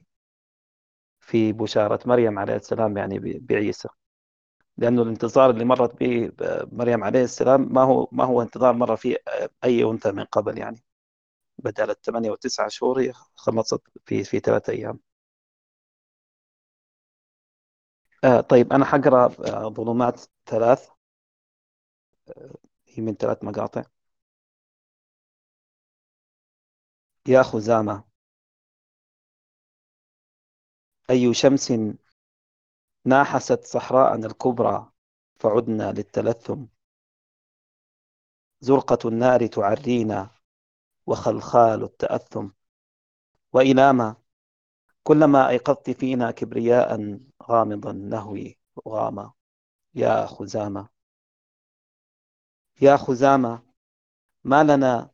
في 1.19 1.53
بشارة 1.53 2.00
مريم 2.05 2.39
عليه 2.39 2.55
السلام 2.55 2.98
يعني 2.98 3.19
بعيسى. 3.41 3.89
لأنه 4.79 5.01
الانتظار 5.01 5.50
اللي 5.50 5.65
مرت 5.65 6.00
به 6.00 6.31
مريم 6.71 7.03
عليه 7.03 7.24
السلام 7.24 7.74
ما 7.74 7.81
هو 7.83 8.07
ما 8.12 8.25
هو 8.25 8.41
انتظار 8.41 8.74
مر 8.74 8.95
فيه 8.95 9.17
أي 9.63 9.83
أنثى 9.83 10.12
من 10.12 10.24
قبل 10.25 10.57
يعني. 10.57 10.83
بدل 11.59 11.89
الثمانية 11.91 12.31
وتسعة 12.31 12.69
شهور 12.69 13.01
هي 13.01 13.13
خلصت 13.36 13.81
في 14.05 14.24
في 14.24 14.39
ثلاثة 14.39 14.74
أيام. 14.74 15.00
آه 18.24 18.41
طيب 18.41 18.74
أنا 18.74 18.86
حقرأ 18.86 19.25
آه 19.48 19.69
ظلمات 19.69 20.21
ثلاث. 20.45 20.89
آه 22.29 22.55
هي 22.88 23.01
من 23.03 23.15
ثلاث 23.15 23.43
مقاطع. 23.43 23.83
يا 27.27 27.43
خزامة 27.43 28.03
أي 31.09 31.33
شمس 31.33 31.71
ناحست 33.05 33.63
صحراءنا 33.63 34.27
الكبرى 34.27 34.91
فعدنا 35.39 35.91
للتلثم. 35.91 36.65
زرقة 38.61 39.09
النار 39.09 39.47
تعرينا 39.47 40.29
وخلخال 41.05 41.83
التأثم. 41.83 42.49
وإلى 43.53 43.93
ما 43.93 44.15
كلما 45.03 45.49
أيقظت 45.49 45.89
فينا 45.89 46.31
كبرياء 46.31 47.19
غامضا 47.43 47.91
نهوي 47.91 48.59
غاما. 48.87 49.33
يا 49.95 50.25
خزامة. 50.25 50.89
يا 52.81 52.97
خزامة 52.97 53.63
ما 54.43 54.63
لنا 54.63 55.11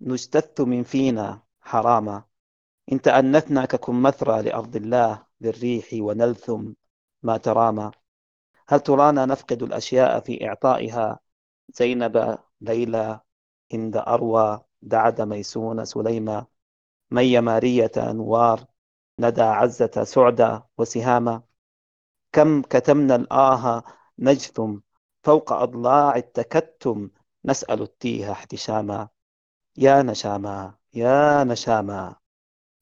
نجتث 0.00 0.60
من 0.60 0.82
فينا 0.82 1.42
حراما. 1.60 2.24
إن 2.92 3.00
تأنثنا 3.00 3.64
ككمثرى 3.64 4.42
لأرض 4.42 4.76
الله 4.76 5.26
بالريح 5.40 5.88
ونلثم. 5.92 6.72
ما 7.26 7.36
ترامى 7.36 7.90
هل 8.68 8.80
ترانا 8.80 9.26
نفقد 9.26 9.62
الأشياء 9.62 10.20
في 10.20 10.48
إعطائها؟ 10.48 11.20
زينب 11.68 12.38
ليلى 12.60 13.20
هند 13.72 13.96
أروى 13.96 14.64
دعد 14.82 15.20
ميسون 15.20 15.84
سليمة. 15.84 16.46
مي 17.10 17.40
مارية 17.40 17.90
أنوار 17.96 18.64
ندى 19.18 19.42
عزة 19.42 20.04
سعدى 20.04 20.60
وسهاما 20.78 21.42
كم 22.32 22.62
كتمنا 22.62 23.16
الآه 23.16 23.84
نجثم 24.18 24.78
فوق 25.22 25.52
أضلاع 25.52 26.16
التكتم. 26.16 27.10
نسأل 27.44 27.82
التيه 27.82 28.32
احتشاما. 28.32 29.08
يا 29.76 30.02
نشاما 30.02 30.74
يا 30.94 31.44
نشاما. 31.44 32.16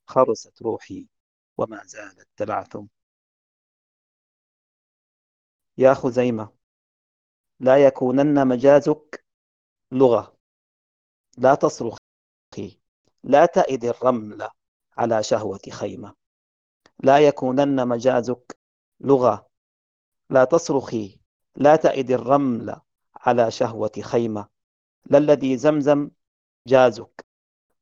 خرست 0.06 0.62
روحي 0.62 1.08
وما 1.58 1.84
زالت 1.84 2.28
تلعثم 2.36 2.86
يا 5.78 5.95
خزيمة 5.95 6.49
لا 7.61 7.87
يكونن 7.87 8.49
مجازك 8.49 9.25
لغة. 9.93 10.37
لا 11.38 11.54
تصرخي 11.54 12.78
لا 13.25 13.47
تئد 13.47 13.85
الرمل 13.85 14.49
على 14.99 15.23
شهوة 15.23 15.61
خيمة. 15.71 16.14
لا 17.02 17.19
يكونن 17.19 17.88
مجازك 17.88 18.59
لغة. 19.00 19.49
لا 20.31 20.45
تصرخي 20.45 21.21
لا 21.57 21.76
تئد 21.76 22.11
الرمل 22.11 22.81
على 23.16 23.50
شهوة 23.50 23.93
خيمة. 24.00 24.49
لا 25.07 25.18
الذي 25.18 25.57
زمزم 25.57 26.11
جازك 26.66 27.27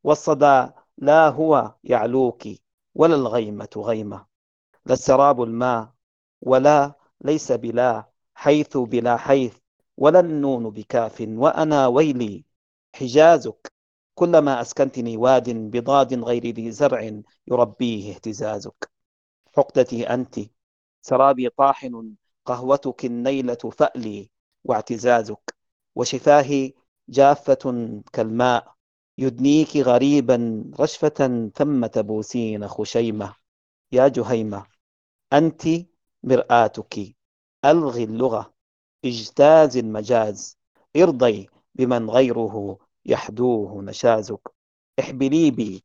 والصدى 0.05 0.69
لا 0.99 1.29
هو 1.29 1.75
يعلوك 1.85 2.49
ولا 2.95 3.15
الغيمة 3.15 3.69
غيمة. 3.77 4.27
لا 4.87 4.93
السراب 4.93 5.43
الماء 5.43 5.93
ولا 6.41 7.02
ليس 7.25 7.53
بلا 7.53 8.05
حيث 8.35 8.77
بلا 8.77 9.17
حيث 9.17 9.57
ولا 9.97 10.21
النون 10.21 10.71
بكاف 10.71 11.25
وأنا 11.29 11.87
ويلي 11.87 12.45
حجازك. 12.95 13.73
كلما 14.15 14.61
أسكنتني 14.61 15.17
واد 15.17 15.51
بضاد 15.51 16.15
غير 16.25 16.47
ذي 16.47 16.71
زرع 16.71 17.21
يربيه 17.47 18.15
اهتزازك. 18.15 18.91
حقدتي 19.57 20.15
أنت. 20.15 20.41
سرابي 21.03 21.49
طاحن 21.49 22.15
قهوتك 22.45 23.05
النيلة 23.05 23.55
فألي 23.55 24.31
واعتزازك. 24.65 25.57
وشفاهي 25.95 26.73
جافة 27.09 28.03
كالماء 28.13 28.75
يدنيك 29.19 29.77
غريبا 29.77 30.65
رشفة 30.81 31.51
ثم 31.55 31.87
تبوسين 31.87 32.69
خشيمة. 32.69 33.35
يا 33.93 34.09
جهيمة 34.09 34.67
أنت 35.33 35.63
مرآتك. 36.25 37.17
ألغي 37.65 38.05
اللغة. 38.05 38.55
اجتاز 39.05 39.77
المجاز. 39.77 40.59
ارضي 40.97 41.49
بمن 41.75 42.11
غيره 42.11 42.79
يحدوه 43.05 43.83
نشازك 43.83 44.41
احبلي 45.01 45.51
بي. 45.51 45.85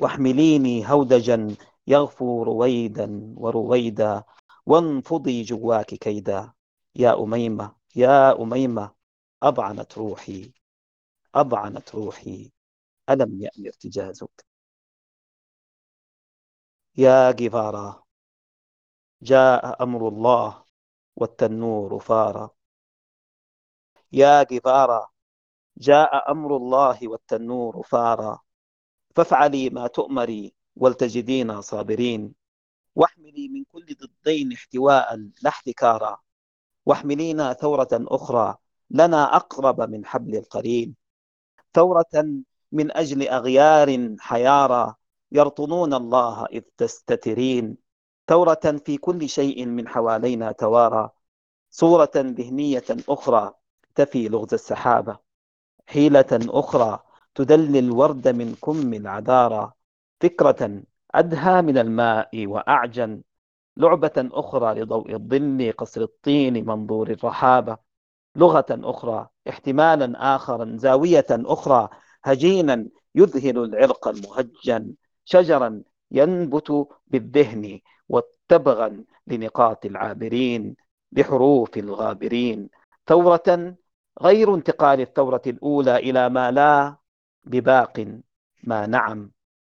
واحمليني 0.00 0.90
هودجا 0.92 1.56
يغفو 1.86 2.42
رويدا 2.42 3.34
ورويدا. 3.36 4.24
وانفضي 4.66 5.42
جواك 5.42 5.94
كيدا. 5.94 6.52
يا 6.96 7.22
أميمة. 7.22 7.76
يا 7.96 8.42
أميمة. 8.42 8.94
أضعنت 9.42 9.98
روحي. 9.98 10.52
أضعنت 11.34 11.94
روحي. 11.94 12.52
ألم 13.10 13.42
يأن 13.42 13.66
ارتجازك 13.66 14.46
يا 16.96 17.30
جبارا 17.30 18.01
جاء 19.22 19.82
أمر 19.82 20.08
الله 20.08 20.64
والتنور 21.16 21.98
فارا. 21.98 22.50
يا 24.12 24.42
جبارا 24.42 25.06
جاء 25.78 26.30
أمر 26.30 26.56
الله 26.56 27.08
والتنور 27.08 27.82
فارا. 27.82 28.38
فافعلي 29.16 29.70
ما 29.70 29.86
تؤمري 29.86 30.54
ولتجدينا 30.76 31.60
صابرين. 31.60 32.34
واحملي 32.94 33.48
من 33.48 33.64
كل 33.72 33.86
ضدين 33.94 34.52
احتواء 34.52 35.16
لا 35.42 35.48
احتكارا 35.48 36.18
واحملينا 36.86 37.52
ثورة 37.52 37.88
أخرى 37.92 38.56
لنا 38.90 39.36
أقرب 39.36 39.80
من 39.80 40.06
حبل 40.06 40.36
القرين. 40.36 40.96
ثورة 41.74 42.42
من 42.72 42.96
أجل 42.96 43.28
أغيار 43.28 44.16
حيارى 44.18 44.94
يرطنون 45.32 45.94
الله 45.94 46.46
إذ 46.46 46.62
تستترين. 46.76 47.81
ثورة 48.28 48.80
في 48.86 48.96
كل 48.96 49.28
شيء 49.28 49.66
من 49.66 49.88
حوالينا 49.88 50.52
توارى 50.52 51.10
صورة 51.70 52.10
ذهنية 52.16 52.84
أخرى 53.08 53.54
تفي 53.94 54.28
لغز 54.28 54.54
السحابة 54.54 55.18
حيلة 55.86 56.26
أخرى 56.32 57.00
تدلي 57.34 57.78
الورد 57.78 58.28
من 58.28 58.54
كم 58.54 58.94
العذارى 58.94 59.72
فكرة 60.20 60.82
أدهى 61.14 61.62
من 61.62 61.78
الماء 61.78 62.46
وأعجن 62.46 63.22
لعبة 63.76 64.12
أخرى 64.16 64.80
لضوء 64.80 65.14
الظل 65.14 65.72
قصر 65.78 66.00
الطين 66.02 66.66
منظور 66.66 67.10
الرحابة 67.10 67.78
لغة 68.36 68.66
أخرى 68.70 69.28
احتمالا 69.48 70.36
آخرا 70.36 70.76
زاوية 70.76 71.26
أخرى 71.30 71.88
هجينا 72.24 72.86
يذهل 73.14 73.58
العرق 73.58 74.08
المهجن 74.08 74.94
شجرا 75.24 75.82
ينبت 76.12 76.88
بالذهن 77.06 77.80
وتبغا 78.08 79.04
لنقاط 79.26 79.86
العابرين 79.86 80.76
بحروف 81.12 81.76
الغابرين. 81.76 82.68
ثورة 83.06 83.76
غير 84.22 84.54
انتقال 84.54 85.00
الثورة 85.00 85.42
الأولى 85.46 85.96
إلى 85.96 86.28
ما 86.28 86.50
لا 86.50 86.96
بباق 87.44 88.20
ما 88.64 88.86
نعم 88.86 89.30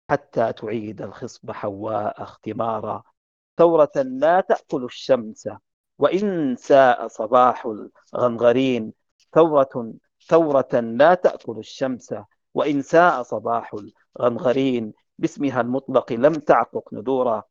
حتى 0.09 0.53
تعيد 0.53 1.01
الخصب 1.01 1.51
حواء 1.51 2.23
اختمارا. 2.23 3.03
ثورة 3.57 3.91
لا 3.95 4.41
تأكل 4.41 4.83
الشمس 4.83 5.49
وإن 5.99 6.55
ساء 6.55 7.07
صباح 7.07 7.67
الغنغرين. 8.15 8.93
ثورة 9.33 9.93
ثورة 10.27 10.69
لا 10.73 11.13
تأكل 11.13 11.57
الشمس 11.57 12.15
وإن 12.53 12.81
ساء 12.81 13.23
صباح 13.23 13.75
الغنغرين. 14.19 14.93
باسمها 15.21 15.61
المطلق 15.61 16.13
لم 16.13 16.33
تعقق 16.33 16.93
ندورا 16.93 17.43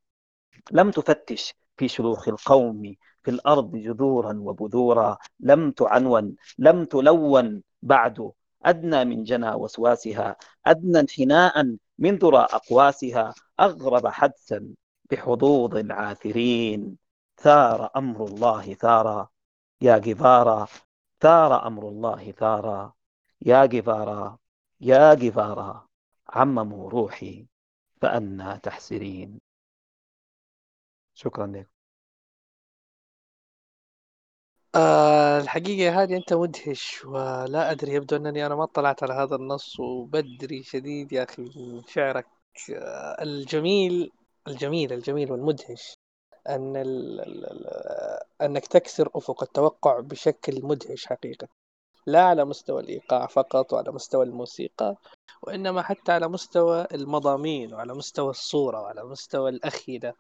لم 0.73 0.91
تفتش 0.91 1.55
في 1.77 1.89
شلوخ 1.89 2.29
القوم 2.29 2.95
في 3.23 3.31
الأرض 3.31 3.77
جذورا 3.77 4.33
وبذورا 4.39 5.19
لم 5.41 5.71
تعنون 5.71 6.37
لم 6.59 6.85
تلون 6.85 7.63
بعد 7.83 8.33
أدنى 8.65 9.05
من 9.05 9.23
جنى 9.23 9.53
وسواسها 9.55 10.37
أدنى 10.67 11.01
انحناء 11.01 11.77
من 11.99 12.17
ذرى 12.17 12.39
أقواسها 12.39 13.35
أغرب 13.61 14.07
حدسا 14.07 14.75
بحظوظ 15.11 15.77
العاثرين. 15.77 16.97
ثار 17.37 17.91
أمر 17.97 18.25
الله 18.25 18.75
ثارا 18.75 19.29
يا 19.81 19.99
جفارا 19.99 20.67
ثار 21.21 21.67
أمر 21.67 21.89
الله 21.89 22.33
ثارا 22.33 22.93
يا 23.43 23.67
جفارا 23.67 24.39
يا 24.81 25.15
جفارا 25.15 25.87
عمموا 26.29 26.91
روحي. 26.91 27.50
فأنا 28.03 28.57
تحسرين 28.57 29.41
شكرا 31.15 31.47
لكم 31.47 31.71
آه 34.75 35.39
الحقيقة 35.41 36.03
هذه 36.03 36.17
أنت 36.17 36.33
مدهش 36.33 37.05
ولا 37.05 37.71
أدري 37.71 37.93
يبدو 37.95 38.17
أنني 38.17 38.47
أنا 38.47 38.55
ما 38.55 38.65
اطلعت 38.65 39.03
على 39.03 39.15
هذا 39.15 39.37
النص 39.37 39.81
وبدري 39.81 40.63
شديد 40.63 41.13
يا 41.13 41.23
أخي 41.25 41.43
من 41.43 41.83
شعرك. 41.89 42.27
آه 42.75 43.23
الجميل 43.23 44.11
الجميل 44.49 44.93
الجميل 44.93 45.33
والمدهش 45.33 45.95
أن 46.49 46.77
أنك 48.43 48.67
تكسر 48.67 49.11
أفق 49.15 49.43
التوقع 49.43 50.01
بشكل 50.01 50.67
مدهش 50.67 51.07
حقيقة. 51.07 51.49
لا 52.07 52.23
على 52.25 52.45
مستوى 52.45 52.81
الإيقاع 52.83 53.27
فقط 53.27 53.73
وعلى 53.73 53.93
مستوى 53.93 54.25
الموسيقى. 54.25 54.97
وإنما 55.43 55.83
حتى 55.83 56.13
على 56.13 56.29
مستوى 56.29 56.87
المضامين 56.95 57.75
وعلى 57.75 57.95
مستوى 57.95 58.31
الصورة 58.31 58.81
وعلى 58.81 59.05
مستوى 59.05 59.51
الأخيدة. 59.51 60.17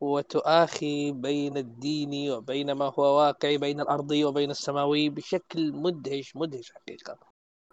وتؤاخي 0.00 1.12
بين 1.12 1.56
الديني 1.56 2.30
وبين 2.30 2.72
ما 2.72 2.84
هو 2.84 3.02
واقعي 3.02 3.58
بين 3.58 3.80
الأرضي 3.80 4.24
وبين 4.24 4.50
السماوي 4.50 5.08
بشكل 5.08 5.72
مدهش 5.72 6.36
مدهش 6.36 6.72
حقيقة. 6.72 7.18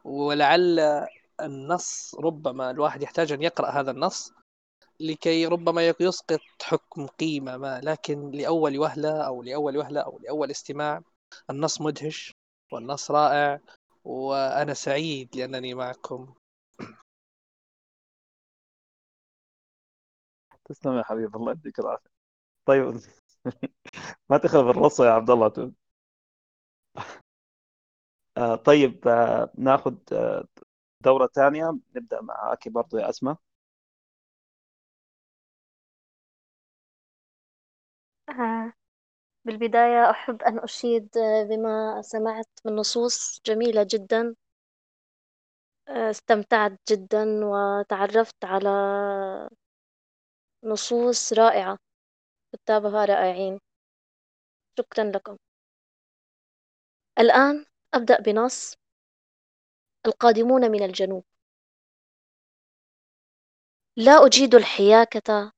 ولعل 0.04 0.80
النص 1.42 2.16
ربما 2.16 2.72
الواحد 2.72 3.02
يحتاج 3.04 3.32
أن 3.32 3.42
يقرأ 3.42 3.70
هذا 3.70 3.92
النص 3.92 4.32
لكي 5.00 5.46
ربما 5.48 5.96
يسقط 6.00 6.40
حكم 6.62 7.08
قيمة 7.08 7.58
ما. 7.58 7.82
لكن 7.84 8.32
لأول 8.32 8.80
وهلة 8.80 9.22
أو 9.22 9.44
لأول 9.44 9.78
وهلة 9.78 10.02
أو 10.02 10.20
لأول 10.20 10.52
استماع 10.52 11.02
النص 11.50 11.82
مدهش 11.82 12.34
والنص 12.72 13.12
رائع. 13.12 13.60
وأنا 14.04 14.74
سعيد 14.74 15.36
لأنني 15.36 15.74
معكم. 15.74 16.34
تسلم 20.72 20.98
يا 20.98 21.04
حبيبي 21.04 21.38
الله 21.38 21.52
يديك 21.52 21.80
العافية. 21.80 22.10
طيب 22.66 23.02
ما 24.30 24.38
تخاف 24.38 24.66
الرصة 24.68 25.06
يا 25.06 25.12
عبد 25.12 25.30
الله 25.30 25.50
آه 28.38 28.56
طيب 28.56 29.08
آه 29.08 29.52
ناخذ 29.58 29.96
آه 30.14 30.46
دورة 31.02 31.28
ثانية. 31.36 31.80
نبدأ 31.96 32.22
معاكي 32.22 32.70
برضو 32.70 32.98
يا 32.98 33.10
أسماء. 33.10 33.38
آه، 38.30 38.74
بالبداية 39.48 40.10
أحب 40.12 40.44
أن 40.44 40.60
أشيد 40.60 41.10
بما 41.50 42.02
سمعت 42.04 42.48
من 42.66 42.76
نصوص 42.76 43.42
جميلة 43.48 43.88
جدا. 43.92 44.36
استمتعت 45.90 46.80
جدا 46.90 47.26
وتعرفت 47.46 48.46
على 48.46 48.70
نصوص 50.64 51.34
رائعة. 51.34 51.78
كتابها 52.54 53.06
رائعين 53.06 53.60
شكرا 54.80 55.04
لكم. 55.04 55.38
الآن 57.20 57.66
أبدأ 57.94 58.20
بنص. 58.20 58.76
القادمون 60.06 60.72
من 60.72 60.84
الجنوب. 60.84 61.24
لا 63.98 64.26
أجيد 64.26 64.56
الحياكة 64.56 65.52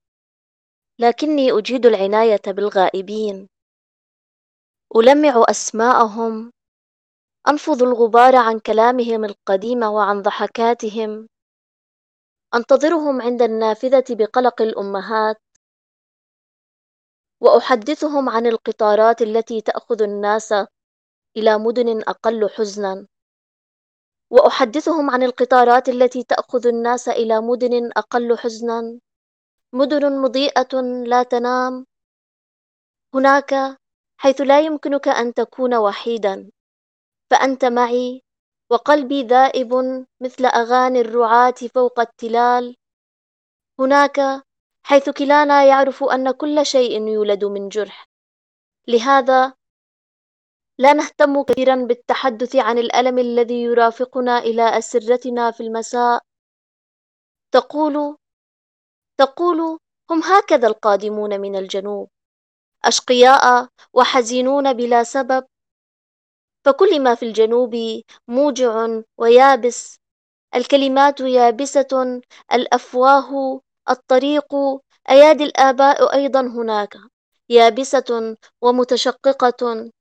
لكني 0.99 1.51
أجيد 1.51 1.85
العناية 1.85 2.41
بالغائبين. 2.47 3.47
ألمع 4.95 5.45
أسماءهم. 5.49 6.51
أنفض 7.47 7.83
الغبار 7.83 8.35
عن 8.35 8.59
كلامهم 8.59 9.25
القديم 9.25 9.83
وعن 9.83 10.21
ضحكاتهم. 10.21 11.27
أنتظرهم 12.55 13.21
عند 13.21 13.41
النافذة 13.41 14.03
بقلق 14.09 14.61
الأمهات 14.61 15.37
وأحدثهم 17.41 18.29
عن 18.29 18.47
القطارات 18.47 19.21
التي 19.21 19.61
تأخذ 19.61 20.01
الناس 20.01 20.53
إلى 21.37 21.57
مدن 21.57 22.01
أقل 22.01 22.49
حزنا 22.49 23.07
وأحدثهم 24.31 25.09
عن 25.09 25.23
القطارات 25.23 25.89
التي 25.89 26.23
تأخذ 26.23 26.67
الناس 26.67 27.09
إلى 27.09 27.41
مدن 27.41 27.91
أقل 27.97 28.37
حزنا. 28.37 28.99
مدن 29.73 30.21
مضيئة 30.21 30.81
لا 31.07 31.23
تنام 31.23 31.85
هناك 33.15 33.77
حيث 34.17 34.41
لا 34.41 34.61
يمكنك 34.61 35.07
أن 35.07 35.33
تكون 35.33 35.75
وحيدا 35.75 36.51
فأنت 37.31 37.65
معي. 37.65 38.22
وقلبي 38.73 39.23
ذائب 39.23 39.73
مثل 40.21 40.45
أغاني 40.45 41.01
الرعاة 41.01 41.53
فوق 41.75 41.99
التلال. 41.99 42.75
هناك 43.79 44.43
حيث 44.83 45.09
كلانا 45.09 45.63
يعرف 45.63 46.03
أن 46.03 46.31
كل 46.31 46.65
شيء 46.65 47.07
يولد 47.07 47.45
من 47.45 47.69
جرح. 47.69 48.07
لهذا 48.87 49.53
لا 50.77 50.93
نهتم 50.93 51.43
كثيرا 51.43 51.75
بالتحدث 51.75 52.55
عن 52.55 52.77
الألم 52.77 53.19
الذي 53.19 53.63
يرافقنا 53.63 54.37
إلى 54.37 54.77
أسرتنا 54.77 55.51
في 55.51 55.63
المساء. 55.63 56.21
تقول 57.51 58.17
تقول 59.17 59.79
هم 60.11 60.23
هكذا 60.23 60.67
القادمون 60.67 61.41
من 61.41 61.55
الجنوب. 61.55 62.09
أشقياء 62.85 63.67
وحزينون 63.93 64.73
بلا 64.73 65.03
سبب. 65.03 65.45
فكل 66.65 66.99
ما 67.03 67.15
في 67.15 67.25
الجنوب 67.25 67.75
موجع 68.27 68.87
ويابس. 69.17 69.99
الكلمات 70.55 71.19
يابسة 71.19 72.21
الأفواه 72.53 73.61
الطريق 73.89 74.55
أيادي 75.09 75.43
الآباء 75.43 76.13
أيضا 76.13 76.41
هناك. 76.41 76.97
يابسة 77.49 78.37
ومتشققة 78.61 79.91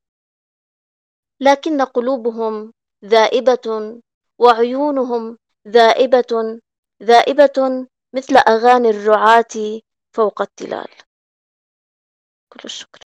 لكن 1.40 1.82
قلوبهم 1.82 2.72
ذائبة 3.04 4.00
وعيونهم 4.38 5.38
ذائبة. 5.68 6.60
ذائبة 7.02 7.86
مثل 8.14 8.36
أغاني 8.36 8.90
الرعاة 8.90 9.80
فوق 10.14 10.42
التلال. 10.42 10.88
كل 12.52 12.60
الشكر. 12.64 13.11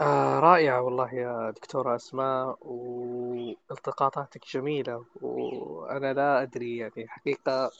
آه 0.00 0.40
رائعة 0.40 0.80
والله 0.82 1.14
يا 1.14 1.50
دكتورة 1.50 1.96
أسماء 1.96 2.58
والتقاطاتك 2.66 4.40
جميلة 4.54 5.04
وأنا 5.22 6.12
لا 6.12 6.42
أدري 6.42 6.76
يعني 6.76 7.08
حقيقة 7.08 7.70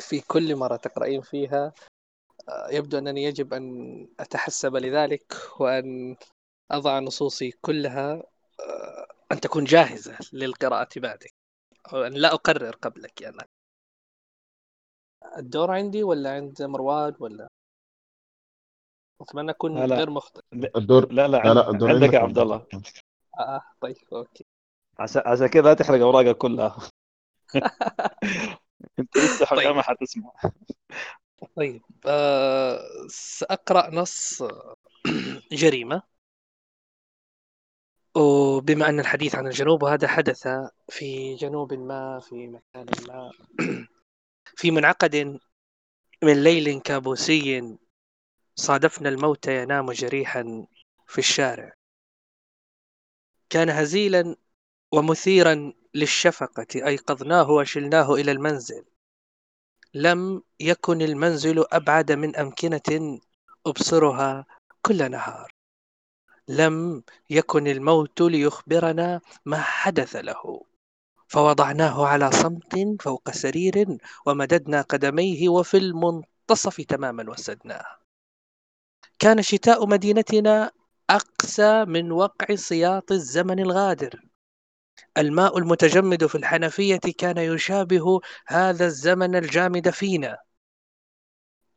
في 0.00 0.20
كل 0.20 0.56
مرة 0.56 0.76
تقرأين 0.76 1.20
فيها 1.20 1.72
آه 2.48 2.68
يبدو 2.70 2.98
أنني 2.98 3.24
يجب 3.24 3.54
أن 3.54 4.08
أتحسب 4.20 4.76
لذلك 4.76 5.32
وأن 5.60 6.16
أضع 6.70 6.98
نصوصي 6.98 7.50
كلها 7.50 8.22
آه 8.60 9.06
أن 9.32 9.40
تكون 9.40 9.64
جاهزة 9.64 10.18
للقراءة 10.32 10.88
بعدك 11.00 11.30
أن 11.94 12.12
لا 12.12 12.34
أقرر 12.34 12.70
قبلك 12.82 13.20
يعني. 13.22 13.36
الدور 15.38 15.70
عندي 15.70 16.02
ولا 16.02 16.34
عند 16.34 16.62
مروان 16.62 17.14
ولا؟ 17.20 17.48
أتمنى 19.22 19.50
أكون 19.50 19.78
لا 19.78 19.86
لا. 19.86 19.96
غير 19.96 20.10
مخطئ. 20.10 20.40
الدور 20.76 21.12
لا 21.12 21.28
لا, 21.28 21.36
لا 21.36 21.54
لا 21.54 21.70
الدور 21.70 21.88
عندك 21.90 22.12
يا 22.14 22.18
عبد. 22.18 22.38
الله. 22.38 22.66
آه 23.38 23.62
طيب 23.80 23.96
أوكي. 24.12 24.44
عشان 24.98 25.22
عشان 25.26 25.46
كذا 25.46 25.62
لا 25.62 25.74
تحرق 25.74 26.00
أوراقك 26.00 26.36
كلها. 26.38 26.76
أنت 28.98 29.16
لسه 29.16 29.46
طيب. 29.46 29.76
ما 29.76 29.82
حتسمع. 29.82 30.32
طيب 31.56 31.82
آه 32.06 32.78
سأقرأ 33.08 33.90
نص 33.94 34.42
جريمة. 35.52 36.02
وبما 38.16 38.88
أن 38.88 39.00
الحديث 39.00 39.34
عن 39.34 39.46
الجنوب 39.46 39.82
وهذا 39.82 40.08
حدث 40.08 40.48
في 40.88 41.34
جنوب 41.34 41.72
ما 41.74 42.20
في 42.20 42.48
مكان 42.48 42.86
ما. 43.08 43.30
في 44.56 44.70
منعقد 44.70 45.38
من 46.24 46.42
ليل 46.42 46.80
كابوسي 46.80 47.76
صادفنا 48.54 49.08
الموت 49.08 49.46
ينام 49.46 49.92
جريحا 49.92 50.66
في 51.06 51.18
الشارع. 51.18 51.72
كان 53.50 53.70
هزيلا 53.70 54.36
ومثيرا 54.92 55.72
للشفقة 55.94 56.66
أيقظناه 56.74 57.50
وشلناه 57.50 58.14
إلى 58.14 58.32
المنزل. 58.32 58.84
لم 59.94 60.42
يكن 60.60 61.02
المنزل 61.02 61.64
أبعد 61.72 62.12
من 62.12 62.36
أمكنة 62.36 63.18
أبصرها 63.66 64.46
كل 64.82 65.10
نهار. 65.10 65.52
لم 66.48 67.02
يكن 67.30 67.66
الموت 67.66 68.20
ليخبرنا 68.20 69.20
ما 69.44 69.60
حدث 69.60 70.16
له. 70.16 70.64
فوضعناه 71.28 72.06
على 72.06 72.30
صمت 72.30 73.02
فوق 73.02 73.30
سرير 73.30 73.98
ومددنا 74.26 74.82
قدميه 74.82 75.48
وفي 75.48 75.76
المنتصف 75.76 76.80
تماما 76.80 77.30
وسدناه. 77.30 78.01
كان 79.22 79.42
شتاء 79.42 79.86
مدينتنا 79.86 80.70
أقسى 81.10 81.84
من 81.84 82.12
وقع 82.12 82.54
سياط 82.54 83.12
الزمن 83.12 83.60
الغادر. 83.60 84.20
الماء 85.18 85.58
المتجمد 85.58 86.26
في 86.26 86.34
الحنفية 86.34 87.00
كان 87.18 87.38
يشابه 87.38 88.20
هذا 88.46 88.86
الزمن 88.86 89.36
الجامد 89.36 89.90
فينا. 89.90 90.38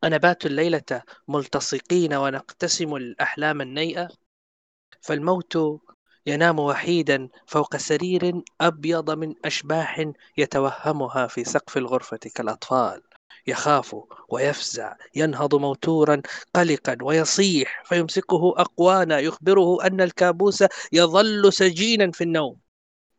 أنبات 0.04 0.46
الليلة 0.46 1.04
ملتصقين 1.28 2.14
ونقتسم 2.14 2.96
الأحلام 2.96 3.62
النيئة. 3.62 4.10
فالموت 5.02 5.58
ينام 6.26 6.60
وحيدا 6.60 7.30
فوق 7.48 7.78
سرير 7.78 8.42
أبيض 8.62 9.12
من 9.12 9.34
أشباح 9.46 10.12
يتوهمها 10.38 11.28
في 11.28 11.44
سقف 11.44 11.78
الغرفة 11.78 12.18
كالأطفال. 12.18 13.02
يخاف 13.48 13.96
ويفزع 14.30 14.96
ينهض 15.16 15.56
موتورا 15.56 16.22
قلقا 16.56 16.98
ويصيح 17.02 17.84
فيمسكه 17.86 18.54
أقوانا 18.58 19.20
يخبره 19.20 19.88
أن 19.88 20.02
الكابوس 20.02 20.64
يظل 20.92 21.54
سجينا 21.54 22.12
في 22.12 22.24
النوم. 22.24 22.60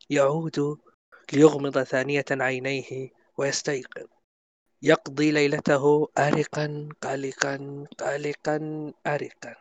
يعود 0.09 0.77
ليغمض 1.33 1.83
ثانية 1.83 2.25
عينيه 2.31 3.09
ويستيقظ. 3.37 4.07
يقضي 4.81 5.31
ليلته 5.31 6.07
أرقا 6.17 6.89
قلقا 7.01 7.85
قلقا 7.97 8.91
أرقا. 9.07 9.55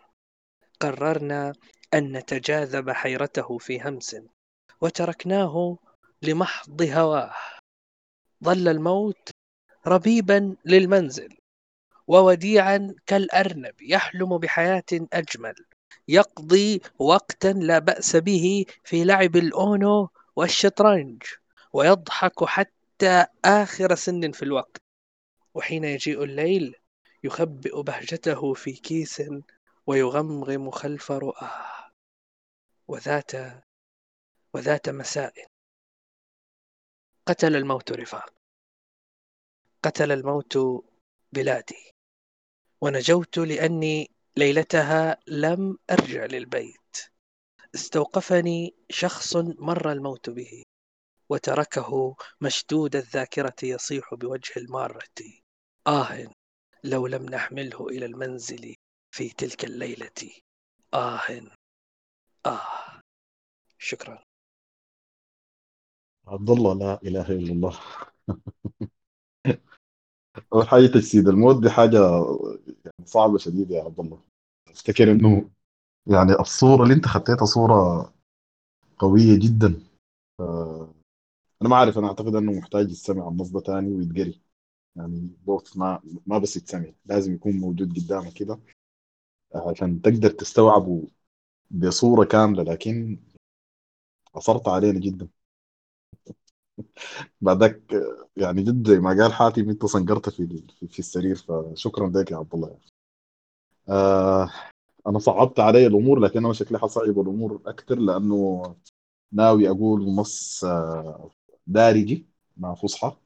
قررنا 0.81 1.53
أن 1.95 2.13
نتجاذب 2.13 2.91
حيرته 2.91 3.59
في 3.59 3.81
همس 3.83 4.17
وتركناه 4.81 5.79
لمحض 6.23 6.83
هواه. 6.83 7.35
ظل 8.45 8.69
الموت 8.69 9.31
ربيبا 9.87 10.57
للمنزل 10.65 11.37
ووديعا 12.07 12.95
كالأرنب 13.07 13.75
يحلم 13.83 14.39
بحياة 14.39 14.85
أجمل 14.93 15.55
يقضي 16.09 16.81
وقتا 16.99 17.49
لا 17.49 17.79
بأس 17.79 18.17
به 18.17 18.65
في 18.85 19.05
لعب 19.05 19.37
الأونو 19.37 20.09
والشطرنج 20.37 21.23
ويضحك 21.73 22.45
حتى 22.45 23.27
آخر 23.45 23.95
سن 23.95 24.33
في 24.33 24.43
الوقت. 24.43 24.83
وحين 25.55 25.85
يجيء 25.85 26.25
الليل 26.25 26.75
يخبئ 27.25 27.83
بهجته 27.83 28.55
في 28.55 28.73
كيس 28.73 29.23
ويغمغم 29.87 30.71
خلف 30.71 31.13
رؤاه. 31.13 31.91
وذات 32.89 33.33
وذات 34.55 34.89
مساء. 34.89 35.35
قتل 37.27 37.57
الموت 37.57 37.93
رفاق. 37.93 38.36
قتل 39.87 40.13
الموت 40.13 40.59
بلادي. 41.33 41.91
ونجوت 42.81 43.39
لأني 43.39 44.11
ليلتها 44.37 45.19
لم 45.27 45.79
أرجع 45.91 46.25
للبيت. 46.25 46.97
استوقفني 47.75 48.75
شخص 48.91 49.37
مر 49.37 49.93
الموت 49.93 50.31
به 50.31 50.63
وتركه 51.29 52.17
مشدود 52.41 52.97
الذاكرة 52.97 53.55
يصيح 53.63 54.15
بوجه 54.15 54.53
المارة. 54.57 55.03
آه 55.87 56.31
لو 56.85 57.07
لم 57.07 57.23
نحمله 57.23 57.87
إلى 57.89 58.07
المنزل 58.07 58.75
في 59.11 59.29
تلك 59.29 59.65
الليلة. 59.65 60.31
آه 60.95 61.21
آه. 62.47 63.01
شكرا. 63.79 64.23
عبد 66.27 66.51
الله 66.51 66.75
لا 66.75 67.01
إله 67.03 67.31
إلا 67.31 67.53
الله. 67.53 67.81
اول 70.53 70.69
حاجة 70.69 70.87
تجسيد. 70.87 71.29
الموت 71.29 71.63
دي 71.63 71.71
حاجة 71.71 71.99
يعني 72.85 73.07
صعبة 73.07 73.39
شديده 73.39 73.77
يا 73.77 73.83
عبد 73.85 74.01
الله. 74.01 74.21
أفتكر 74.69 75.13
إنه 75.13 75.51
يعني 76.07 76.33
الصورة 76.33 76.83
اللي 76.83 76.95
أنت 76.95 77.07
خطيتها 77.07 77.45
صورة 77.47 78.13
قوية 78.99 79.39
جدا. 79.39 79.81
أنا 81.63 81.69
ما 81.71 81.77
عارف 81.77 81.99
أنا 81.99 82.07
أعتقد 82.07 82.35
إنه 82.35 82.53
محتاج 82.53 82.91
يستمع 82.91 83.29
النص 83.29 83.51
ده 83.51 83.61
تاني 83.61 83.95
ويتقري. 83.95 84.41
يعني 84.97 85.31
بوث 85.47 85.77
ما 85.77 86.01
ما 86.27 86.39
بس 86.39 86.57
يتسمع 86.57 86.93
لازم 87.07 87.35
يكون 87.35 87.53
موجود 87.53 87.99
قدامك 87.99 88.33
كده 88.33 88.59
عشان 89.55 90.03
تقدر 90.03 90.31
تستوعبه 90.31 91.09
بصورة 91.71 92.25
كاملة. 92.25 92.63
لكن 92.63 93.19
أثرت 94.35 94.69
علينا 94.69 95.01
جدا. 95.01 95.29
بعدك 97.41 97.83
يعني 98.37 98.63
جد 98.63 98.91
ما 98.91 99.11
قال 99.23 99.33
حاتم 99.33 99.71
انت 99.71 99.87
صنقرت 99.87 100.29
في 100.29 100.63
في- 100.91 100.99
السرير 100.99 101.37
فشكرا 101.37 102.09
لك 102.09 102.31
يا 102.31 102.37
عبد 102.37 102.55
الله. 102.55 102.79
آه 103.89 104.51
أنا 105.07 105.19
صعبت 105.19 105.61
علي 105.61 105.87
الأمور 105.87 106.19
لكن 106.21 106.45
أنا 106.45 106.53
شكلي 106.55 106.79
حصعب 106.79 107.21
الأمور 107.21 107.63
أكثر 107.67 107.95
لأنه 107.99 108.63
ناوي 109.33 109.69
أقول 109.71 110.15
نص 110.15 110.65
آه 110.65 111.31
دارجي 111.67 112.27
مع 112.57 112.75
فصحى. 112.75 113.17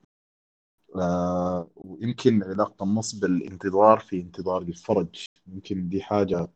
آه 0.97 1.69
ويمكن 1.77 2.43
علاقة 2.43 2.85
النص 2.85 3.15
بالانتظار 3.15 3.99
في 3.99 4.21
انتظار 4.21 4.63
الفرج. 4.63 5.25
يمكن 5.47 5.89
دي 5.89 6.03
حاجة 6.03 6.49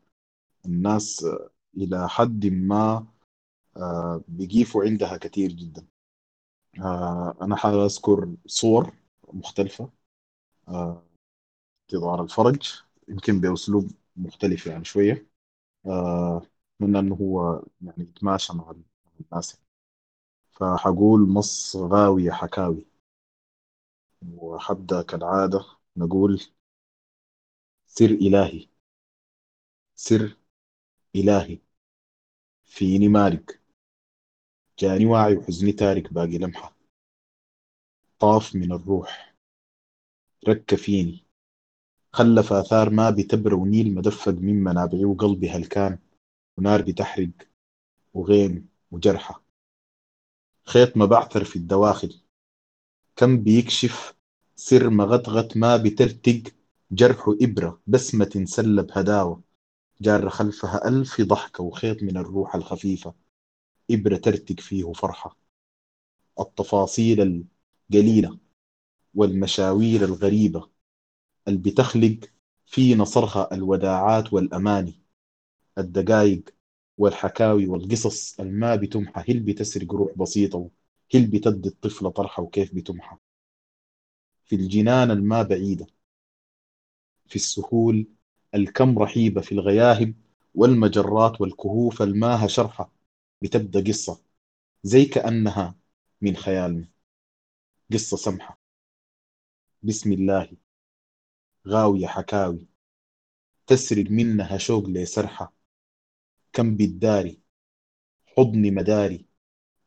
الناس 0.66 1.24
آه، 1.24 1.50
إلى 1.76 2.08
حد 2.08 2.46
ما 2.46 3.06
آه 3.76 4.24
بيقيفوا 4.28 4.84
عندها 4.84 5.16
كثير 5.16 5.52
جدا. 5.52 5.86
آه 6.80 7.36
أنا 7.42 7.56
حأذكر 7.56 8.28
صور 8.46 8.92
مختلفة 9.32 9.90
آه 10.68 11.06
انتظار 11.84 12.22
الفرج 12.24 12.72
يمكن 13.08 13.40
بأسلوب 13.40 13.90
مختلف 14.16 14.66
يعني 14.68 14.84
شوية. 14.86 15.28
آه 15.86 16.42
من 16.80 16.96
أنه 16.96 17.16
هو 17.16 17.64
يعني 17.82 18.02
يتماشى 18.02 18.52
مع 18.54 18.74
الناس. 19.20 19.62
فحقول 20.52 21.34
نص 21.34 21.76
غاوية 21.76 22.30
حكاوي. 22.32 22.86
وحبدأ 24.32 25.02
كالعادة 25.02 25.64
نقول 25.96 26.40
سر 27.86 28.10
إلهي. 28.10 28.68
سر 29.94 30.36
إلهي. 31.16 31.60
فيني 32.64 33.08
مالك. 33.08 33.60
جاني 34.78 35.06
واعي 35.06 35.36
وحزني 35.36 35.72
تارك 35.72 36.12
باقي 36.12 36.38
لمحة. 36.38 36.76
طاف 38.18 38.54
من 38.54 38.72
الروح. 38.72 39.34
رك 40.48 40.74
فيني. 40.74 41.24
خلف 42.12 42.52
آثار 42.52 42.90
ما 42.90 43.10
بتبر 43.10 43.54
ونيل 43.54 43.94
مدفق 43.94 44.32
من 44.32 44.64
منابعي 44.64 45.04
وقلبي 45.04 45.50
هلكان 45.50 45.98
ونار 46.58 46.82
بتحرق 46.82 47.30
وغيم 48.14 48.68
وجرحة 48.90 49.44
خيط 50.66 50.96
ما 50.96 51.04
بعثر 51.06 51.44
في 51.44 51.56
الدواخل. 51.56 52.20
كم 53.16 53.42
بيكشف 53.42 54.14
سر 54.56 54.90
مغطغط 54.90 55.56
ما 55.56 55.76
بترتق. 55.76 56.42
جرح 56.90 57.24
إبرة 57.42 57.82
بسمة 57.86 58.44
سلب 58.44 58.90
هداوة. 58.92 59.42
جار 60.00 60.28
خلفها 60.30 60.88
ألف 60.88 61.20
ضحكة 61.20 61.64
وخيط 61.64 62.02
من 62.02 62.16
الروح 62.16 62.54
الخفيفة. 62.54 63.23
إبرة 63.90 64.16
ترتق 64.16 64.60
فيه 64.60 64.92
فرحة. 64.92 65.36
التفاصيل 66.40 67.44
القليلة 67.90 68.38
والمشاوير 69.14 70.04
الغريبة 70.04 70.68
اللي 71.48 71.58
بتخلق 71.58 72.18
في 72.66 72.94
نصرها 72.94 73.54
الوداعات 73.54 74.32
والأماني. 74.32 75.00
الدقايق 75.78 76.54
والحكاوي 76.98 77.66
والقصص 77.66 78.40
الما 78.40 78.76
بتمحى. 78.76 79.32
هل 79.32 79.40
بتسرق 79.40 79.94
روح 79.94 80.12
بسيطة 80.18 80.70
هل 81.14 81.26
بتدي 81.26 81.68
الطفلة 81.68 82.10
طرحة 82.10 82.42
وكيف 82.42 82.74
بتمحى؟ 82.74 83.16
في 84.44 84.56
الجنان 84.56 85.10
الما 85.10 85.42
بعيدة. 85.42 85.86
في 87.26 87.36
السهول 87.36 88.06
الكم 88.54 88.98
رحيبة. 88.98 89.40
في 89.40 89.52
الغياهب 89.52 90.14
والمجرات 90.54 91.40
والكهوف 91.40 92.02
الماها 92.02 92.46
شرحة 92.46 92.93
بتبدأ 93.44 93.80
قصة 93.80 94.22
زي 94.82 95.04
كأنها 95.04 95.74
من 96.20 96.36
خيالنا 96.36 96.88
قصة 97.92 98.16
سمحة. 98.16 98.58
بسم 99.82 100.12
الله. 100.12 100.56
غاوية 101.68 102.06
حكاوي. 102.06 102.68
تسرق 103.66 104.10
منها 104.10 104.58
شوق 104.58 104.88
لسرحة 104.88 105.52
كم 106.52 106.76
بالداري. 106.76 107.40
حضني 108.26 108.70
مداري. 108.70 109.26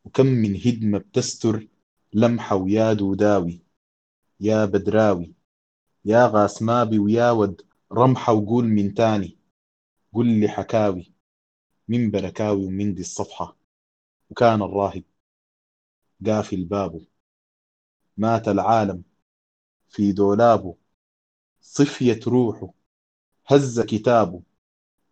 وكم 0.06 0.26
من 0.26 0.56
هدمة 0.56 0.98
بتستر 0.98 1.68
لمحة 2.14 2.56
ويا 2.56 2.94
دوداوي 2.94 3.62
يا 4.40 4.66
بدراوي. 4.66 5.34
يا 6.06 6.28
غاسمابي 6.28 7.00
ويا 7.00 7.32
ود 7.32 7.62
رمحة 7.92 8.34
وقول 8.34 8.66
من 8.66 8.94
تاني. 8.94 9.38
قل 10.14 10.40
لي 10.40 10.48
حكاوي. 10.48 11.17
من 11.88 12.12
بركاوي 12.12 12.66
ومن 12.66 12.94
دي 12.94 13.02
الصفحة 13.02 13.58
وكان 14.30 14.62
الراهب 14.62 15.04
قافل 16.26 16.66
بابه 16.66 17.08
مات 18.18 18.48
العالم 18.48 19.04
في 19.90 20.12
دولابه 20.12 20.76
صفيت 21.62 22.28
روحه 22.28 22.74
هز 23.48 23.80
كتابه 23.82 24.42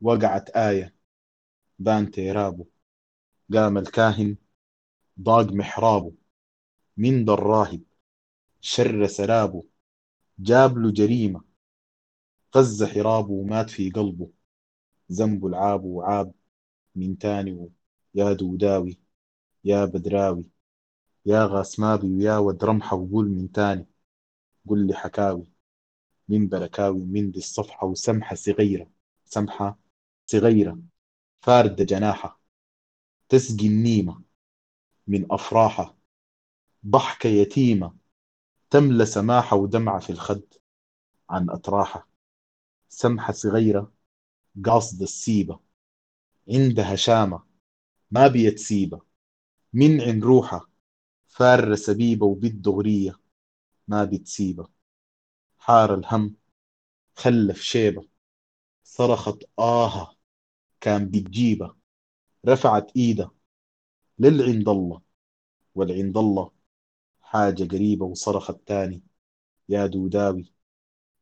وقعت 0.02 0.50
آية 0.50 0.96
بان 1.80 2.12
تيرابه 2.12 2.66
قام 3.54 3.78
الكاهن 3.78 4.38
ضاق 5.22 5.52
محرابه 5.54 6.14
من 6.98 7.26
ذا 7.26 7.34
الراهب 7.34 7.82
شر 8.62 9.08
سرابه 9.08 9.64
جاب 10.40 10.78
له 10.78 10.92
جريمة 10.92 11.42
غز 12.56 12.84
حرابه 12.84 13.32
ومات 13.32 13.70
في 13.70 13.90
قلبه 13.92 14.30
ذنبه 15.12 15.48
العاب 15.48 15.84
وعاب. 15.84 16.34
من 16.96 17.18
تاني 17.18 17.70
يا 18.16 18.34
دوداوي 18.34 18.98
يا 19.64 19.86
بدراوي 19.86 20.46
يا 21.26 21.46
غاسمابي 21.46 22.08
ويا 22.08 22.38
ود 22.38 22.64
رمحة 22.64 22.98
وقول 22.98 23.30
من 23.30 23.52
تاني. 23.52 23.88
قل 24.70 24.88
لي 24.88 24.94
حكاوي 24.94 25.52
من 26.30 26.48
بركاوي 26.50 27.02
ومن 27.02 27.32
دي 27.32 27.40
الصفحة 27.40 27.88
وسمحة 27.88 28.36
صغيرة 28.36 28.92
سمحة 29.26 29.80
صغيرة 30.26 30.80
فاردة 31.42 31.84
جناحة 31.84 32.42
تسقي 33.30 33.68
النيمة 33.68 34.22
من 35.08 35.32
أفراحة 35.32 35.98
ضحكة 36.88 37.28
يتيمة 37.30 37.96
تملى 38.70 39.06
سماحة 39.06 39.58
ودمعة 39.58 40.00
في 40.00 40.10
الخد 40.10 40.44
عن 41.30 41.50
أتراحة 41.50 42.10
سمحة 42.90 43.34
صغيرة 43.34 43.94
قاصدة 44.66 45.04
السيبة 45.04 45.60
عندها 46.50 46.96
شامة 46.96 47.44
ما 48.12 48.28
بيتسيبة 48.28 49.02
من 49.74 50.02
عن 50.02 50.22
روحة. 50.22 50.70
فارة 51.28 51.76
سبيبة 51.76 52.26
وبالدغرية 52.26 53.20
ما 53.88 54.06
بتسيبة 54.06 54.68
حار 55.58 55.94
الهم. 55.94 56.36
خلف 57.16 57.62
شيبة. 57.62 58.08
صرخت 58.84 59.44
آه 59.60 60.16
كان 60.82 61.10
بتجيبة 61.10 61.76
رفعت 62.48 62.92
إيدة. 62.98 63.32
للعند 64.20 64.70
الله. 64.70 65.02
والعند 65.76 66.18
الله. 66.18 66.52
حاجة 67.22 67.64
قريبة 67.64 68.06
وصرخت 68.06 68.68
تاني. 68.68 69.04
يا 69.70 69.86
دوداوي. 69.88 70.54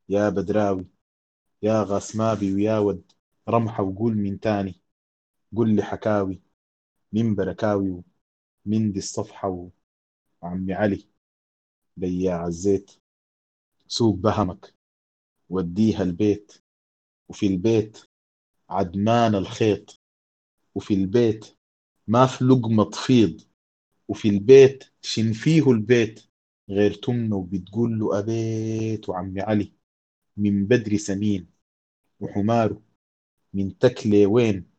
يا 0.08 0.28
بدراوي. 0.28 0.86
يا 1.62 1.82
غاسمابي 1.82 2.54
ويا 2.54 2.78
ود. 2.78 3.12
رمحة 3.48 3.82
وقول 3.82 4.16
من 4.16 4.40
تاني. 4.40 4.83
قل 5.56 5.76
لي 5.76 5.82
حكاوي. 5.82 6.40
من 7.12 7.34
بركاوي 7.34 8.02
من 8.66 8.92
دي 8.92 8.98
الصفحة 8.98 9.70
وعمي 10.42 10.72
علي. 10.74 11.08
بياع 11.96 12.46
الزيت 12.46 12.90
سوق 13.86 14.16
بهمك. 14.16 14.74
وديها 15.50 16.02
البيت. 16.02 16.52
وفي 17.28 17.46
البيت 17.46 17.98
عدمان 18.70 19.34
الخيط. 19.34 20.00
وفي 20.74 20.94
البيت 20.94 21.56
ما 22.06 22.26
في 22.26 22.44
لقمة 22.44 22.84
تفيض. 22.84 23.40
وفي 24.08 24.28
البيت 24.28 24.84
شن 25.02 25.32
فيه 25.32 25.70
البيت. 25.70 26.24
غير 26.70 26.94
تمنه 26.94 27.36
وبتقول 27.36 27.98
له 27.98 28.18
أبيت 28.18 29.08
وعمي 29.08 29.40
علي. 29.40 29.72
من 30.36 30.66
بدري 30.66 30.98
سمين. 30.98 31.46
وحماره 32.20 32.82
من 33.54 33.78
تكلي 33.78 34.26
وين. 34.26 34.73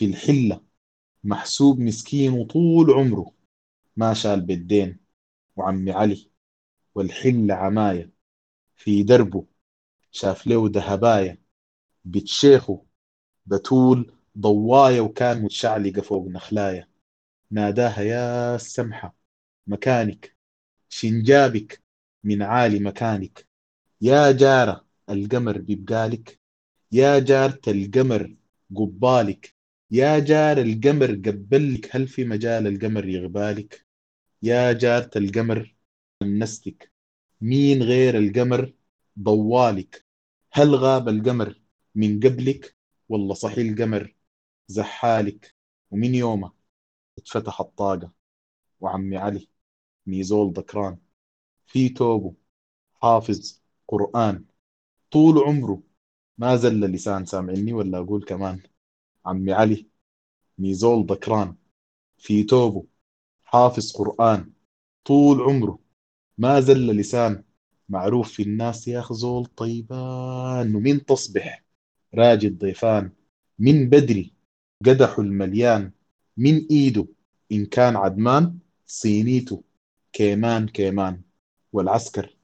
في 0.00 0.06
الحلة. 0.06 0.60
محسوب 1.24 1.80
مسكين 1.80 2.32
وطول 2.32 2.90
عمره. 2.90 3.32
ما 3.96 4.14
شال 4.14 4.40
بالدين 4.40 4.98
وعمي 5.56 5.92
علي. 5.92 6.30
والحلة 6.94 7.54
عماية. 7.54 8.10
في 8.76 9.02
دربه 9.02 9.46
شاف 10.10 10.46
له 10.46 10.70
ذهباية. 10.74 11.42
بتشيخه 12.04 12.84
بتول 13.46 14.12
ضواية 14.38 15.00
وكان 15.00 15.42
متشعلقة 15.42 16.02
فوق 16.02 16.28
نخلاية 16.28 16.88
ناداها 17.50 18.02
يا 18.02 18.54
السمحة 18.54 19.16
مكانك. 19.66 20.36
شنجابك 20.88 21.82
من 22.24 22.42
عالي 22.42 22.78
مكانك. 22.78 23.46
يا 24.00 24.32
جارة 24.32 24.86
القمر 25.10 25.58
ببقالك 25.58 26.40
يا 26.92 27.18
جارة 27.18 27.60
القمر 27.68 28.36
قبالك. 28.76 29.59
يا 29.92 30.18
جار 30.18 30.58
القمر 30.58 31.14
قبلك 31.14 31.96
هل 31.96 32.08
في 32.08 32.24
مجال 32.24 32.66
القمر 32.66 33.08
يغبالك؟ 33.08 33.86
يا 34.42 34.72
جارة 34.72 35.10
القمر 35.16 35.76
نستك 36.22 36.92
مين 37.40 37.82
غير 37.82 38.18
القمر 38.18 38.74
ضوالك 39.18 40.06
هل 40.52 40.74
غاب 40.74 41.08
القمر 41.08 41.62
من 41.94 42.20
قبلك؟ 42.20 42.76
والله 43.08 43.34
صحي 43.34 43.62
القمر 43.62 44.16
زحالك. 44.68 45.54
ومن 45.90 46.14
يومه 46.14 46.52
اتفتح 47.18 47.60
الطاقة. 47.60 48.12
وعمي 48.80 49.16
علي 49.16 49.48
ميزول 50.06 50.52
ذكران. 50.52 50.98
في 51.66 51.88
توبه 51.88 52.34
حافظ 52.94 53.60
قرآن. 53.88 54.44
طول 55.10 55.38
عمره 55.38 55.82
ما 56.38 56.56
زل 56.56 56.80
لسان 56.80 57.26
سامعني 57.26 57.72
ولا 57.72 57.98
أقول 57.98 58.24
كمان. 58.24 58.69
عمي 59.30 59.52
علي 59.52 59.86
ميزول 60.58 61.06
ذكران 61.06 61.56
في 62.18 62.42
توبه 62.44 62.86
حافظ 63.44 63.92
قرآن 63.92 64.52
طول 65.04 65.40
عمره 65.40 65.78
ما 66.38 66.60
زل 66.60 66.96
لسان 66.96 67.44
معروف 67.88 68.32
في 68.32 68.42
الناس 68.42 68.88
يا 68.88 69.00
خزول 69.00 69.46
طيبان 69.46 70.74
ومن 70.74 71.04
تصبح؟ 71.04 71.64
راجي 72.14 72.46
الضيفان 72.46 73.12
من 73.58 73.88
بدري 73.88 74.34
قدحه 74.86 75.22
المليان 75.22 75.92
من 76.36 76.66
إيده 76.70 77.06
إن 77.52 77.66
كان 77.66 77.96
عدمان 77.96 78.58
صينيته 78.86 79.62
كيمان 80.12 80.68
كيمان 80.68 81.22
والعسكر 81.72 82.36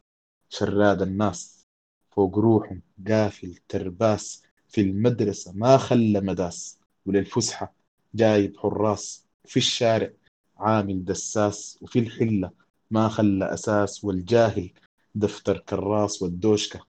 شراد 0.49 1.03
الناس 1.03 1.67
فوق 2.11 2.39
روحهم 2.39 2.83
قافل 3.09 3.55
ترباس 3.69 4.46
في 4.77 4.83
المدرسة 4.83 5.53
ما 5.53 5.77
خلى 5.77 6.21
مداس. 6.21 6.81
وللفسحة 7.07 7.75
جايب 8.15 8.57
حراس 8.57 9.27
في 9.45 9.57
الشارع 9.57 10.11
عامل 10.57 11.05
دساس 11.05 11.79
وفي 11.83 11.99
الحلة. 11.99 12.51
ما 12.91 13.09
خلى 13.09 13.55
أساس 13.55 14.05
والجاهل 14.05 14.71
دفتر 15.15 15.59
كراس 15.59 16.23
والدوشكة. 16.23 16.87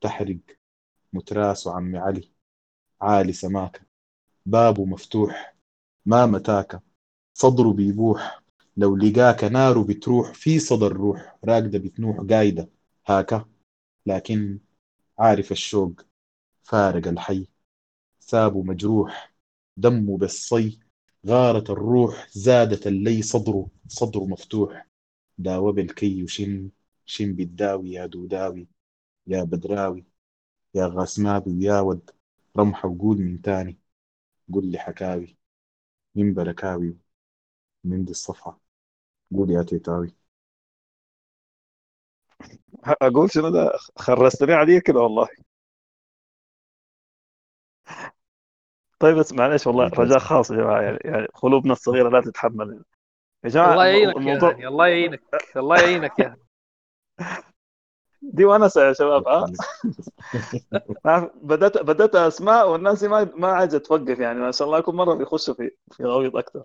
تحرق 0.00 0.38
متراس 1.12 1.66
وعمي 1.66 1.98
علي. 1.98 2.30
عالي 3.00 3.32
سماكة. 3.32 3.80
بابه 4.46 4.84
مفتوح 4.84 5.56
ما 6.06 6.26
متاكة. 6.26 6.80
صدره 7.34 7.72
بيبوح. 7.72 8.42
لو 8.76 8.96
لقاك 8.96 9.44
ناره 9.44 9.84
بتروح 9.84 10.34
في 10.34 10.58
صدر 10.58 10.92
روح. 10.92 11.38
راقدة 11.44 11.78
بتنوح 11.78 12.16
قايدة 12.30 12.68
هاكا 13.06 13.44
لكن 14.06 14.58
عارف 15.18 15.52
الشوق. 15.52 16.09
فارق 16.70 17.08
الحي. 17.08 17.46
سابه 18.20 18.62
مجروح 18.62 19.32
دمه 19.76 20.18
بالصي. 20.18 20.80
غارت 21.26 21.70
الروح 21.70 22.28
زادت 22.32 22.86
اللي 22.86 23.22
صدره 23.22 23.68
صدره 23.88 24.24
مفتوح. 24.26 24.88
داوى 25.38 25.72
بالكي 25.72 26.22
وشن 26.24 26.70
شن 27.06 27.32
بالداوي 27.34 27.92
يا 27.92 28.06
دوداوي 28.06 28.68
يا 29.26 29.44
بدراوي 29.44 30.04
يا 30.74 30.86
غاسمابي 30.86 31.50
ويا 31.50 31.80
ود. 31.80 32.10
رمحة 32.58 32.88
وقول 32.88 33.18
من 33.18 33.42
تاني 33.42 33.78
قول 34.52 34.66
لي 34.72 34.78
حكاوي. 34.78 35.36
من 36.14 36.34
بركاوي 36.34 36.96
من 37.84 38.04
دي 38.04 38.10
الصفحة 38.12 38.60
قول 39.34 39.50
يا 39.50 39.62
تيتاوي. 39.62 40.14
أقول 43.02 43.30
شنو 43.30 43.48
ده؟ 43.50 43.72
خرستني 43.98 44.52
عليه 44.52 44.78
كده 44.80 45.00
والله. 45.00 45.28
طيب 49.00 49.16
بس 49.16 49.32
معلش 49.32 49.66
والله 49.66 49.86
رجاء 49.88 50.18
خاص 50.18 50.50
يا 50.50 50.56
جماعة 50.56 50.80
يعني, 50.82 50.98
يعني 51.04 51.26
قلوبنا 51.26 51.72
الصغيرة 51.72 52.08
لا 52.08 52.20
تتحمل. 52.20 52.84
يا 53.44 53.48
جماعة 53.48 53.72
الله 53.72 53.86
يعينك 53.86 54.16
الموضوع 54.16 54.50
يا 54.60 54.68
الله 54.68 54.86
يعينك 54.86 55.22
الله 55.56 55.76
يعينك 55.80 56.18
يا 56.18 56.36
دي 58.22 58.44
ونسه 58.44 58.82
يا 58.88 58.92
شباب 58.92 59.28
ها؟ 59.28 59.46
بدأت 61.42 61.78
بدأت 61.82 62.14
اسماء 62.16 62.70
والناس 62.70 63.02
ما 63.04 63.24
ما 63.36 63.48
عايزه 63.48 63.78
توقف 63.78 64.18
يعني 64.18 64.38
ما 64.40 64.50
شاء 64.50 64.68
الله 64.68 64.80
كل 64.80 64.94
مرة 64.94 65.14
بيخشوا 65.14 65.54
في 65.54 65.70
في 65.92 66.04
غويط 66.04 66.36
أكثر. 66.36 66.64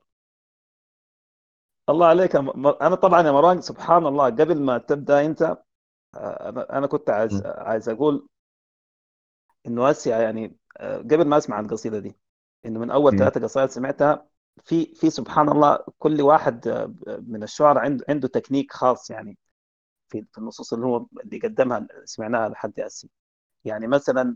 الله 1.90 2.08
عليك 2.08 2.36
أنا 2.82 2.96
طبعا 2.96 3.22
يا 3.28 3.32
مروان 3.32 3.62
سبحان 3.62 4.06
الله 4.08 4.26
قبل 4.26 4.62
ما 4.62 4.78
تبدأ 4.78 5.26
أنت 5.26 5.58
أنا 6.16 6.78
أنا 6.78 6.88
كنت 6.88 7.10
عايز 7.10 7.42
عايز 7.46 7.90
أقول 7.90 8.28
إنه 9.68 9.92
أسيا 9.92 10.18
يعني 10.20 10.58
قبل 10.82 11.26
ما 11.28 11.38
أسمع 11.38 11.60
القصيدة 11.60 12.00
دي 12.00 12.16
إنه 12.66 12.80
من 12.80 12.92
أول 12.92 13.12
ثلاثة 13.18 13.42
قصائد 13.42 13.70
سمعتها 13.70 14.26
في 14.64 14.86
في 14.96 15.10
سبحان 15.10 15.50
الله 15.50 15.80
كل 16.00 16.22
واحد 16.22 16.68
من 17.28 17.44
الشعراء 17.44 17.84
عنده 17.84 18.06
عنده 18.10 18.28
تكنيك 18.28 18.74
خاص 18.74 19.10
يعني 19.10 19.38
في 20.10 20.26
في 20.32 20.38
النصوص 20.38 20.74
اللي 20.74 20.86
هو 20.86 21.06
اللي 21.24 21.40
قدمها 21.40 21.88
سمعناها 22.06 22.50
لحد 22.50 22.80
هسه. 22.80 23.10
يعني 23.66 23.88
مثلا 23.88 24.36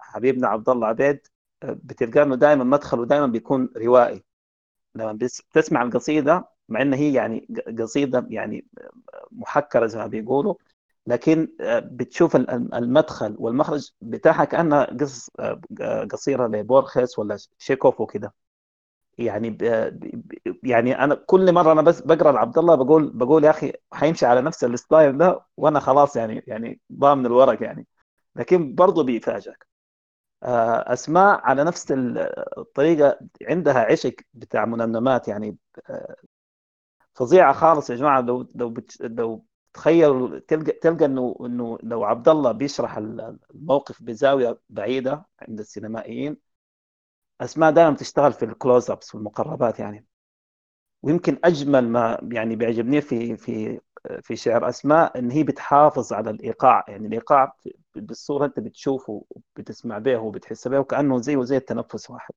حبيبنا 0.00 0.48
عبد 0.48 0.68
الله 0.68 0.86
عبيد 0.86 1.26
بتلقى 1.64 2.22
إنه 2.22 2.36
دائما 2.36 2.64
مدخله 2.64 3.06
دائما 3.06 3.26
بيكون 3.26 3.68
روائي. 3.76 4.24
لما 4.94 5.12
بتسمع 5.12 5.82
القصيدة 5.82 6.48
مع 6.68 6.82
ان 6.82 6.94
هي 6.94 7.14
يعني 7.14 7.48
قصيدة 7.78 8.26
يعني 8.30 8.66
محكرة 9.32 9.86
زي 9.86 9.98
ما 9.98 10.06
بيقولوا 10.06 10.54
لكن 11.06 11.48
بتشوف 11.82 12.36
المدخل 12.36 13.36
والمخرج 13.38 13.90
بتاعها 14.00 14.44
كأنها 14.44 14.84
قصص 14.84 15.30
قصيرة 16.12 16.46
لبورخيس 16.46 17.18
ولا 17.18 17.36
شيكوف 17.58 18.00
وكده. 18.00 18.34
يعني. 19.18 19.58
يعني 20.62 21.04
أنا 21.04 21.14
كل 21.14 21.52
مرة 21.52 21.72
أنا 21.72 21.82
بس 21.82 22.00
بقرأ 22.00 22.32
لعبد 22.32 22.58
الله 22.58 22.74
بقول 22.74 23.10
بقول 23.14 23.44
يا 23.44 23.50
أخي 23.50 23.72
حيمشي 23.92 24.26
على 24.26 24.40
نفس 24.42 24.64
الستايل 24.64 25.18
ده 25.18 25.40
وأنا 25.56 25.80
خلاص 25.80 26.16
يعني 26.16 26.44
يعني 26.46 26.80
ضامن 26.92 27.26
الورق 27.26 27.62
يعني. 27.62 27.86
لكن 28.36 28.74
برضه 28.74 29.04
بيفاجئك. 29.04 29.66
آه، 30.42 30.92
أسماء 30.92 31.40
على 31.44 31.64
نفس 31.64 31.86
الطريقة 32.58 33.18
عندها 33.48 33.78
عشق 33.92 34.14
بتاع 34.34 34.64
منمنمات 34.64 35.28
يعني 35.28 35.56
آه، 35.90 36.16
فظيعة 37.14 37.52
خالص 37.52 37.90
يا 37.90 37.96
جماعة. 37.96 38.20
لو 38.20 38.48
لو 38.54 38.74
لو 39.00 39.44
تخيل 39.74 40.40
تلقى 40.40 40.72
تلقى 40.72 41.04
إنه 41.04 41.36
إنه 41.40 41.78
لو 41.82 42.04
عبد 42.04 42.28
الله 42.28 42.52
بيشرح 42.52 42.96
الموقف 43.54 44.02
بزاوية 44.02 44.58
بعيدة 44.68 45.26
عند 45.40 45.60
السينمائيين 45.60 46.36
أسماء 47.40 47.70
دائما 47.72 47.96
تشتغل 47.96 48.32
في 48.32 48.44
الكلوز 48.44 48.90
ابس 48.90 49.14
والمقربات 49.14 49.78
يعني. 49.78 50.06
ويمكن 51.02 51.38
أجمل 51.44 51.88
ما 51.88 52.28
يعني 52.32 52.56
بيعجبني 52.56 53.00
في 53.00 53.36
في 53.36 53.80
في 54.22 54.36
شعر 54.36 54.68
أسماء 54.68 55.18
إن 55.18 55.30
هي 55.30 55.42
بتحافظ 55.42 56.12
على 56.12 56.30
الإيقاع 56.30 56.84
يعني. 56.88 57.06
الإيقاع 57.06 57.54
بالصورة 57.94 58.46
أنت 58.46 58.60
بتشوفه 58.60 59.24
وبتسمع 59.30 59.98
به 59.98 60.18
وبتحس 60.18 60.68
به 60.68 60.78
وكأنه 60.78 61.20
زيه 61.20 61.44
زي 61.44 61.56
التنفس 61.56 62.10
واحد. 62.10 62.34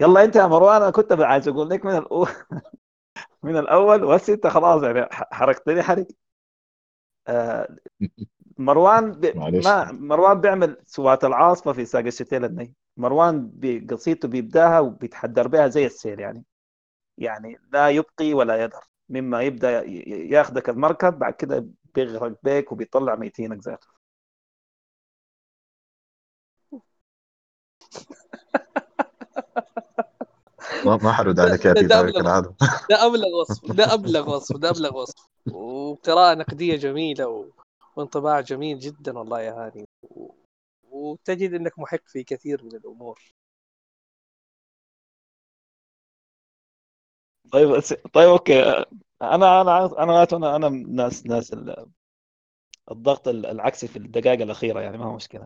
يلا 0.00 0.24
أنت 0.24 0.36
يا 0.36 0.46
مروان 0.46 0.82
أنا 0.82 0.90
كنت 0.90 1.12
عايز 1.12 1.48
أقول 1.48 1.70
لك 1.70 1.84
من 1.84 1.96
الأول. 1.96 2.28
من 3.42 3.56
الأول. 3.56 4.06
بس 4.06 4.30
أنت 4.30 4.46
خلاص 4.46 4.82
يعني 4.82 5.06
حركتني 5.12 5.82
حرك. 5.82 6.06
آه 7.28 7.68
مروان 8.58 9.12
ب... 9.12 9.26
ما 9.66 9.92
مروان 9.92 10.40
بيعمل 10.40 10.76
سوات 10.86 11.24
العاصفة 11.24 11.72
في 11.72 11.84
ساق 11.84 12.04
الشتيل 12.06 12.44
الني 12.44 12.74
مروان 12.96 13.50
بقصيدته 13.54 14.28
بيبداها 14.28 14.80
وبيتحدر 14.80 15.48
بها 15.48 15.68
زي 15.68 15.86
السيل 15.86 16.20
يعني. 16.20 16.44
يعني 17.18 17.58
لا 17.72 17.90
يبقي 17.90 18.34
ولا 18.34 18.56
يذر 18.64 18.84
مما 19.08 19.42
يبدأ 19.42 19.82
ياخذك 20.06 20.68
المركب 20.68 21.18
بعد 21.18 21.34
كده 21.34 21.66
بيغرق 21.94 22.38
بيك 22.42 22.72
وبيطلع 22.72 23.16
ميتينك 23.16 23.58
ذاته 23.64 23.88
ما 30.86 31.12
حرد 31.12 31.40
عليك 31.40 31.64
يا 31.64 31.72
ده 31.72 32.00
ابلغ 32.00 32.40
ده 32.90 33.06
أبلغ 33.06 33.28
وصف 33.40 33.72
ده 33.72 33.94
أبلغ 33.94 34.36
وصف 34.36 34.56
ده 34.56 34.70
أبلغ 34.70 34.96
وصف. 34.96 35.28
وقراءة 35.52 36.34
نقدية 36.34 36.76
جميلة 36.76 37.28
و... 37.28 37.44
وانطباع 37.96 38.40
جميل 38.40 38.78
جدا 38.78 39.18
والله 39.18 39.40
يا 39.40 39.52
هاني. 39.52 39.84
و... 40.02 40.34
وتجد 40.90 41.52
إنك 41.54 41.78
محق 41.78 42.00
في 42.06 42.24
كثير 42.24 42.64
من 42.64 42.74
الأمور. 42.76 43.20
طيب 47.52 47.80
طيب 48.12 48.28
أوكي. 48.28 48.62
أنا 49.22 49.60
أنا 49.60 49.86
أنا 50.02 50.22
أنا 50.32 50.56
أنا 50.56 50.68
ناس 50.68 51.26
ناس 51.26 51.54
الضغط 52.90 53.28
العكسي 53.28 53.88
في 53.88 53.96
الدقائق 53.96 54.40
الأخيرة 54.42 54.80
يعني 54.80 54.98
ما 54.98 55.04
هو 55.04 55.16
مشكلة. 55.16 55.44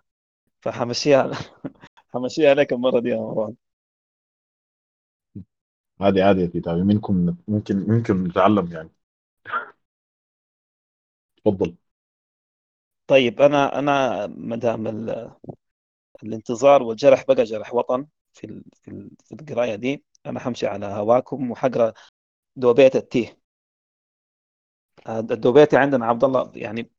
فحمشيها 0.61 1.31
حمشيها 2.15 2.51
عليك 2.51 2.73
المرة 2.73 3.01
دي 3.01 3.09
يا 3.09 3.17
مروان. 3.17 3.55
عادي 6.01 6.23
عادي 6.23 6.41
يا 6.41 6.47
تيتا 6.47 6.75
منكم 6.75 7.37
ممكن 7.49 7.77
ممكن 7.89 8.25
نتعلم 8.25 8.73
يعني. 8.73 8.91
تفضل. 11.45 11.77
طيب 13.07 13.41
أنا 13.43 13.79
أنا 13.79 14.27
ما 14.27 14.57
دام 14.57 14.87
الانتظار 16.23 16.83
والجرح 16.83 17.25
بقى 17.29 17.45
جرح 17.45 17.75
وطن 17.75 18.07
في 18.33 18.63
في 18.83 19.11
في 19.25 19.33
القراية 19.35 19.75
دي 19.75 20.05
أنا 20.27 20.41
حمشي 20.41 20.67
على 20.67 20.87
هواكم 20.87 21.51
وحقرأ 21.51 21.93
دوبيت 22.57 22.97
التيه 22.97 23.39
الدوبيتي 25.09 25.77
عندنا 25.77 26.07
عبد 26.07 26.25
الله 26.25 26.53
يعني 26.55 26.91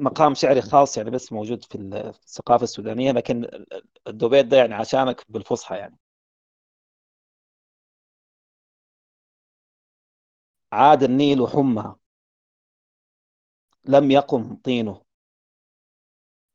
مقام 0.00 0.34
شعري 0.34 0.62
خاص 0.62 0.98
يعني 0.98 1.10
بس 1.10 1.32
موجود 1.32 1.64
في 1.64 1.78
الثقافة 1.78 2.64
السودانية 2.64 3.12
لكن 3.12 3.48
الدوبيت 4.08 4.46
ده 4.46 4.56
يعني 4.56 4.74
عشانك 4.74 5.24
بالفصحى 5.30 5.76
يعني. 5.76 5.98
عاد 10.72 11.02
النيل 11.02 11.46
حمى 11.48 11.94
لم 13.84 14.10
يقم 14.10 14.56
طينه. 14.56 15.04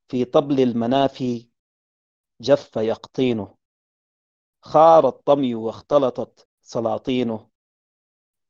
في 0.07 0.25
طبل 0.25 0.59
المنافي 0.59 1.49
جف 2.41 2.75
يقطينه. 2.75 3.57
خار 4.61 5.07
الطمي 5.07 5.55
واختلطت 5.55 6.47
سلاطينه. 6.61 7.49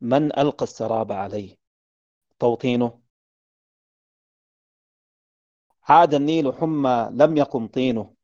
من 0.01 0.39
ألقى 0.39 0.63
السراب 0.63 1.11
عليه؟ 1.11 1.57
توطينه. 2.39 3.01
عاد 5.83 6.13
النيل 6.13 6.53
حمى 6.53 7.09
لم 7.11 7.37
يقم 7.37 7.67
طينه. 7.67 8.15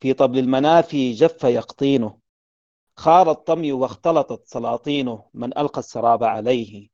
في 0.00 0.12
طبل 0.12 0.38
المنافي 0.38 1.12
جف 1.12 1.44
يقطينه. 1.44 2.20
خار 3.00 3.30
الطمي 3.30 3.72
واختلطت 3.72 4.46
سلاطينه 4.46 5.24
من 5.34 5.58
ألقى 5.58 5.78
السراب 5.78 6.24
عليه. 6.24 6.88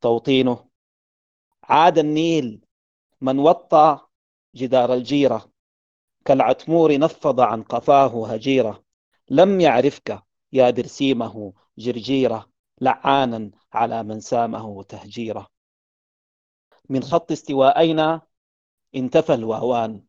توطينه 0.00 0.68
عاد 1.62 1.98
النيل 1.98 2.64
من 3.20 3.38
وطى 3.38 3.98
جدار 4.54 4.94
الجيرة 4.94 5.52
كالعتمور 6.24 6.98
نفض 6.98 7.40
عن 7.40 7.62
قفاه 7.62 8.32
هجيرة. 8.32 8.84
لم 9.30 9.60
يعرفك 9.60 10.22
يا 10.52 10.70
برسيمه 10.70 11.52
جرجيرة 11.78 12.50
لعانا 12.80 13.50
على 13.72 14.02
من 14.02 14.20
سامه 14.20 14.82
تهجيرة. 14.82 15.46
من 16.88 17.02
خط 17.02 17.32
استوائينا 17.32 18.20
انتفى 18.94 19.34
الوهوان. 19.34 20.04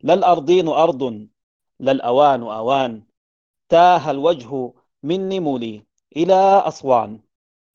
لا 0.00 0.14
الأرضين 0.14 0.68
أرض 0.68 1.28
لا 1.78 1.92
الأوان 1.92 2.42
أوان. 2.42 3.11
تاه 3.72 4.10
الوجه 4.10 4.72
من 5.02 5.28
نمولي 5.28 5.86
إلى 6.16 6.34
أصوان 6.34 7.20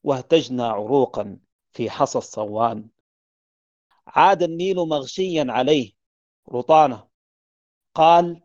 واهتجنا 0.03 0.67
عروقا 0.67 1.39
في 1.71 1.89
حصى 1.89 2.17
الصوان. 2.17 2.89
عاد 4.07 4.43
النيل 4.43 4.75
مغشيا 4.75 5.45
عليه 5.49 5.93
رطانة 6.49 7.07
قال 7.95 8.41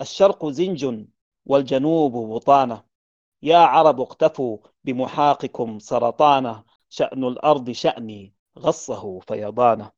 الشرق 0.00 0.46
زنج 0.46 1.06
والجنوب 1.46 2.12
بطانة. 2.12 2.84
يا 3.42 3.58
عرب 3.58 4.00
اقتفوا 4.00 4.58
بمحاقكم 4.84 5.78
سرطانة 5.78 6.64
شأن 6.88 7.24
الأرض 7.24 7.70
شأني 7.70 8.34
غصه 8.58 9.20
فيضانة. 9.20 9.90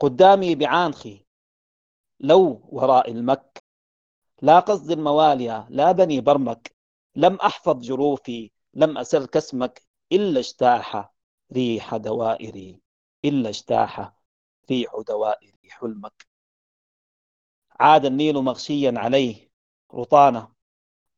قدامي 0.00 0.54
بعانخي 0.54 1.26
لو 2.20 2.68
وراء 2.72 3.10
المك 3.10 3.59
لا 4.42 4.60
قصد 4.60 4.90
الموالية 4.90 5.66
لا 5.70 5.92
بني 5.92 6.20
برمك 6.20 6.74
لم 7.16 7.34
أحفظ 7.34 7.80
جروفي 7.80 8.50
لم 8.74 8.98
أسل 8.98 9.26
كسمك 9.26 9.82
إلا 10.12 10.40
اجتاح 10.40 11.12
ريح 11.52 11.96
دوائري 11.96 12.80
إلا 13.24 13.48
اجتاح 13.48 14.12
ريح 14.70 14.92
دوائري 15.08 15.70
حلمك. 15.70 16.26
عاد 17.80 18.04
النيل 18.04 18.42
مغشيا 18.42 18.94
عليه 18.96 19.50
رطانة 19.94 20.48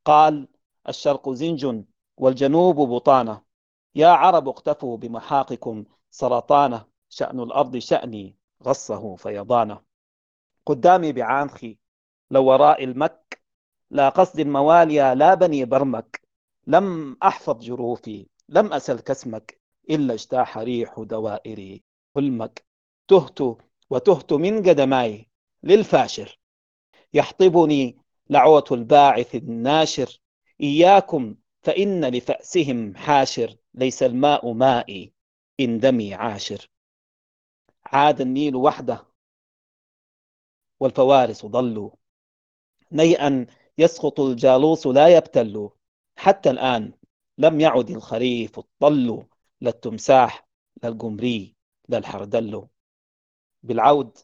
قال 0.05 0.49
الشرق 0.89 1.31
زنج 1.31 1.85
والجنوب 2.16 2.77
بطانة. 2.77 3.43
يا 3.95 4.09
عرب 4.09 4.49
اقتفوا 4.49 4.97
بمحاقكم 4.97 5.85
سرطانة 6.11 6.87
شأن 7.09 7.41
الأرض 7.41 7.77
شأني 7.77 8.37
غصه 8.62 9.16
فيضانة. 9.16 9.81
قدامي 10.66 11.12
بعانخي 11.12 11.79
لو 12.33 12.45
وراء 12.45 12.85
المك 12.85 13.43
لا 13.91 14.09
قصد 14.09 14.41
المواليا 14.41 15.14
لا 15.14 15.35
بني 15.35 15.64
برمك. 15.64 16.22
لم 16.66 17.16
أحفظ 17.22 17.59
جروفي 17.64 18.26
لم 18.49 18.72
أسل 18.72 19.01
كسمك 19.01 19.61
إلا 19.91 20.14
اجتاح 20.14 20.59
ريح 20.59 21.01
دوائري. 21.01 21.83
حلمك 22.16 22.64
تهت 23.09 23.39
وتهت 23.91 24.33
من 24.33 24.62
قدماي. 24.68 25.28
للفاشر 25.62 26.39
يحطبني 27.14 27.99
لعوة 28.30 28.64
الباعث 28.70 29.35
الناشر. 29.35 30.20
إياكم 30.61 31.35
فإن 31.62 32.05
لفأسهم 32.05 32.97
حاشر. 32.97 33.57
ليس 33.74 34.03
الماء 34.03 34.53
مائي 34.53 35.12
إن 35.61 35.78
دمي 35.80 36.14
عاشر. 36.14 36.70
عاد 37.85 38.20
النيل 38.20 38.57
وحده 38.57 39.07
والفوارس 40.80 41.47
ضلوا. 41.47 42.01
نيئا 42.93 43.47
يسقط 43.78 44.20
الجالوس 44.20 44.86
لا 44.86 45.09
يبتل. 45.09 45.70
حتى 46.16 46.51
الآن 46.51 46.93
لم 47.38 47.61
يعد 47.61 47.90
الخريف 47.90 48.59
الطل 48.59 49.26
لا 49.61 49.70
التمساح 49.70 50.49
لا 50.82 50.88
القمري 50.88 51.57
لا 51.88 51.99
الحردل. 51.99 52.68
بالعود 53.62 54.18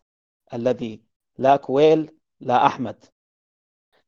الذي 0.54 1.02
لا 1.38 1.56
كويل 1.56 2.18
لا 2.40 2.66
أحمد. 2.66 3.04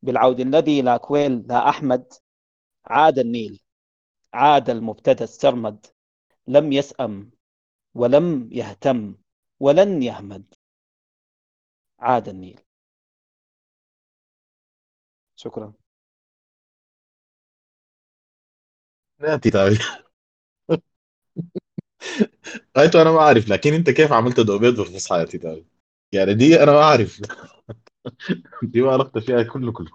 بالعود 0.03 0.41
الذي 0.41 0.83
لا 0.83 0.97
كويل 0.97 1.47
لا 1.47 1.69
أحمد. 1.69 2.13
عاد 2.85 3.19
النيل 3.19 3.61
عاد 4.33 4.71
المبتدى 4.71 5.25
السرمد. 5.25 5.87
لم 6.47 6.73
يسأم 6.73 7.31
ولم 7.95 8.49
يهتم 8.53 9.15
ولن 9.61 10.03
يهمد. 10.03 10.55
عاد 11.99 12.29
النيل. 12.29 12.61
شكرا. 15.41 15.73
ناتي 19.21 19.51
طيب. 19.51 19.79
ايتو 22.79 23.03
أنا 23.03 23.13
ما 23.13 23.19
أعرف 23.19 23.49
لكن 23.49 23.75
أنت 23.75 23.91
كيف 23.91 24.13
عملت 24.13 24.41
دوبيت 24.41 24.75
بالفصحى 24.75 25.19
يا 25.19 25.25
تيتاي 25.25 25.65
يعني 26.13 26.35
دي 26.35 26.63
أنا 26.63 26.73
ما 26.73 26.83
أعرف. 26.83 27.21
دي 28.63 28.83
ما 28.83 28.93
عرفت 28.93 29.19
فيها 29.19 29.43
كله 29.43 29.73
كله 29.73 29.91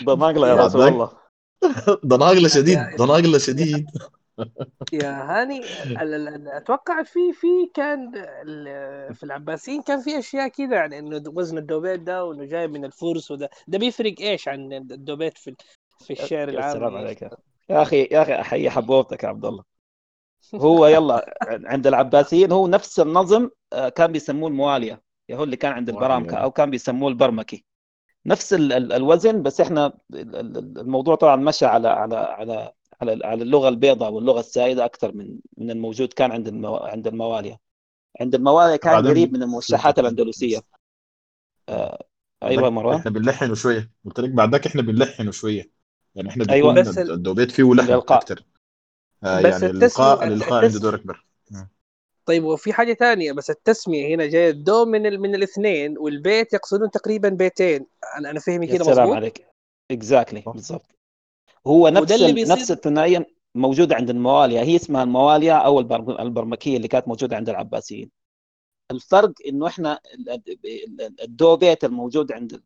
ده 0.00 0.14
ناقله 0.14 0.48
يا 0.48 0.54
رسول 0.54 0.88
الله. 0.88 1.18
ده 2.04 2.16
ناقله 2.16 2.48
شديد 2.48 2.78
يا 2.78 2.96
ده 2.98 3.06
ناقله 3.06 3.38
شديد. 3.38 3.86
يا 4.92 5.10
هاني 5.40 5.58
ال- 5.84 6.14
ال- 6.14 6.28
ال- 6.28 6.48
أتوقع 6.48 7.02
في 7.02 7.32
في 7.32 7.46
كان 7.74 8.12
ال- 8.16 9.14
في 9.14 9.22
العباسيين 9.22 9.82
كان 9.82 10.00
في 10.00 10.18
أشياء 10.18 10.48
كذا 10.48 10.76
يعني 10.76 10.98
إنه 10.98 11.22
وزن 11.26 11.58
الدوبيت 11.58 12.00
ده 12.00 12.24
وإنه 12.24 12.44
جاي 12.44 12.68
من 12.68 12.84
الفرس 12.84 13.30
وده. 13.30 13.50
ده 13.68 13.78
بيفرق 13.78 14.14
إيش 14.20 14.48
عن 14.48 14.72
الدوبيت 14.72 15.38
في 15.38 15.54
في 15.98 16.12
الشعر 16.12 16.48
يا 16.48 16.60
سلام 16.60 16.76
العامي 16.76 16.98
عليك 16.98 17.22
يا 17.22 17.28
أخي. 17.28 17.36
يا 17.70 17.82
أخي 17.82 18.02
يا 18.10 18.22
أخي 18.22 18.34
أحيي 18.40 18.70
حبوبتك 18.70 19.22
يا 19.24 19.28
عبد 19.28 19.44
الله. 19.44 19.64
هو 20.54 20.86
يلا 20.86 21.34
عند 21.48 21.86
العباسيين 21.86 22.52
هو 22.52 22.66
نفس 22.68 23.00
النظم 23.00 23.48
آه، 23.72 23.88
كان 23.88 24.12
بيسموه 24.12 24.48
الموالية. 24.48 25.02
يا 25.28 25.36
هو 25.36 25.44
اللي 25.44 25.56
كان 25.56 25.72
عند 25.72 25.88
البرامكه. 25.88 26.36
أو 26.36 26.50
كان 26.50 26.70
بيسموه 26.70 27.08
البرمكي. 27.08 27.64
نفس 28.26 28.54
ال- 28.54 28.72
ال- 28.72 28.92
الوزن 28.92 29.42
بس 29.42 29.60
إحنا 29.60 29.86
ال- 29.86 30.36
ال- 30.36 30.78
الموضوع 30.80 31.14
طبعا 31.14 31.36
مشى 31.36 31.66
على 31.66 31.88
على 31.88 32.16
على 32.16 32.72
على 33.00 33.26
على 33.26 33.42
اللغة 33.42 33.68
البيضاء 33.68 34.12
واللغة 34.12 34.40
السائدة 34.40 34.84
أكثر 34.84 35.12
من 35.12 35.38
من 35.56 35.70
الموجود 35.70 36.12
كان 36.12 36.32
عند 36.32 36.48
المو... 36.48 36.76
عند 36.76 37.06
المواليه 37.06 37.60
عند 38.20 38.34
المواليه 38.34 38.76
كان 38.76 39.06
قريب 39.06 39.32
من 39.32 39.42
الموشحات 39.42 39.98
الأندلسية. 39.98 40.62
آه، 41.68 42.06
أيوه 42.42 42.70
مروان. 42.70 42.96
إحنا 42.96 43.10
بنلحنه 43.10 43.54
شوية. 43.54 43.90
قلت 44.04 44.20
لك 44.20 44.30
بعدك 44.30 44.66
إحنا 44.66 44.82
بنلحنه 44.82 45.30
شوية. 45.30 45.70
يعني 46.14 46.28
إحنا 46.28 46.46
أيوه. 46.50 46.74
بس 46.74 46.98
ال- 46.98 47.12
الدوبيت 47.12 47.50
فيه 47.50 47.74
لحن 47.74 47.92
أكثر 47.92 48.44
آه 49.24 49.42
بس 49.42 49.62
يعني 49.62 49.66
الالقاء 49.66 50.14
التسمية 50.14 50.28
الالقاء 50.28 50.64
عنده. 50.64 50.78
دور 50.78 50.94
اكبر 50.94 51.24
طيب 52.26 52.44
وفي 52.44 52.72
حاجة 52.72 52.92
تانية 52.92 53.32
بس 53.32 53.50
التسمية 53.50 54.14
هنا 54.14 54.26
جاية 54.26 54.50
الدو 54.50 54.84
من 54.84 55.06
ال... 55.06 55.20
من 55.20 55.34
الاثنين 55.34 55.98
والبيت 55.98 56.52
يقصدون 56.52 56.90
تقريبا 56.90 57.28
بيتين. 57.28 57.86
أنا 58.18 58.30
أنا 58.30 58.40
فهمي 58.40 58.66
كده 58.66 58.78
مظبوط؟ 58.78 58.98
عليك. 58.98 59.46
اكزاكتلي 59.90 60.42
صح. 60.42 60.52
بالضبط. 60.52 60.97
هو 61.66 61.86
وده 61.86 62.00
نفس 62.00 62.12
اللي 62.12 62.44
نفس 62.44 62.70
الثنائية 62.70 63.26
موجودة 63.54 63.96
عند 63.96 64.10
الموالية. 64.10 64.60
هي 64.60 64.76
اسمها 64.76 65.02
الموالية 65.02 65.56
أو 65.58 65.80
البر... 65.80 66.22
البرمكية 66.22 66.76
اللي 66.76 66.88
كانت 66.88 67.08
موجودة 67.08 67.36
عند 67.36 67.48
العباسيين. 67.48 68.10
الفرق 68.90 69.32
إنه 69.48 69.66
إحنا 69.66 70.00
ال- 70.14 70.30
ال- 70.30 71.20
الدو 71.22 71.56
بيت 71.56 71.84
الموجود 71.84 72.32
عند 72.32 72.52
ال- 72.52 72.62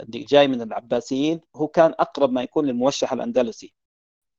اللي 0.00 0.18
جاي 0.18 0.48
من 0.48 0.62
العباسيين 0.62 1.40
هو 1.56 1.66
كان 1.68 1.90
أقرب 1.90 2.32
ما 2.32 2.42
يكون 2.42 2.66
للموشح 2.66 3.12
الأندلسي. 3.12 3.74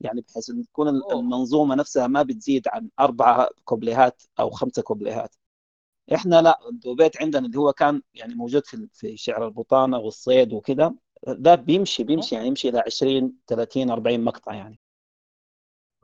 يعني 0.01 0.21
بحيث 0.21 0.49
إن 0.49 0.65
تكون. 0.65 0.87
المنظومة 0.87 1.75
نفسها 1.75 2.07
ما 2.07 2.23
بتزيد 2.23 2.67
عن 2.67 2.89
أربعة 2.99 3.49
كوبليهات 3.65 4.23
أو 4.39 4.49
خمسة 4.49 4.81
كوبليهات. 4.81 5.35
إحنا 6.13 6.41
لا 6.41 6.59
الدوبيت 6.69 7.21
عندنا 7.21 7.45
اللي 7.45 7.59
هو 7.59 7.73
كان 7.73 8.01
يعني 8.13 8.35
موجود 8.35 8.65
في 8.65 8.87
في 8.93 9.17
شعر 9.17 9.47
البطانة 9.47 9.97
والصيد 9.97 10.53
وكده 10.53 10.95
ده 11.27 11.55
بيمشي 11.55 12.03
بيمشي 12.03 12.35
يعني 12.35 12.47
يمشي 12.47 12.69
إلى 12.69 12.79
20 12.87 13.33
30 13.47 13.89
40 13.91 14.23
مقطع 14.23 14.53
يعني. 14.53 14.79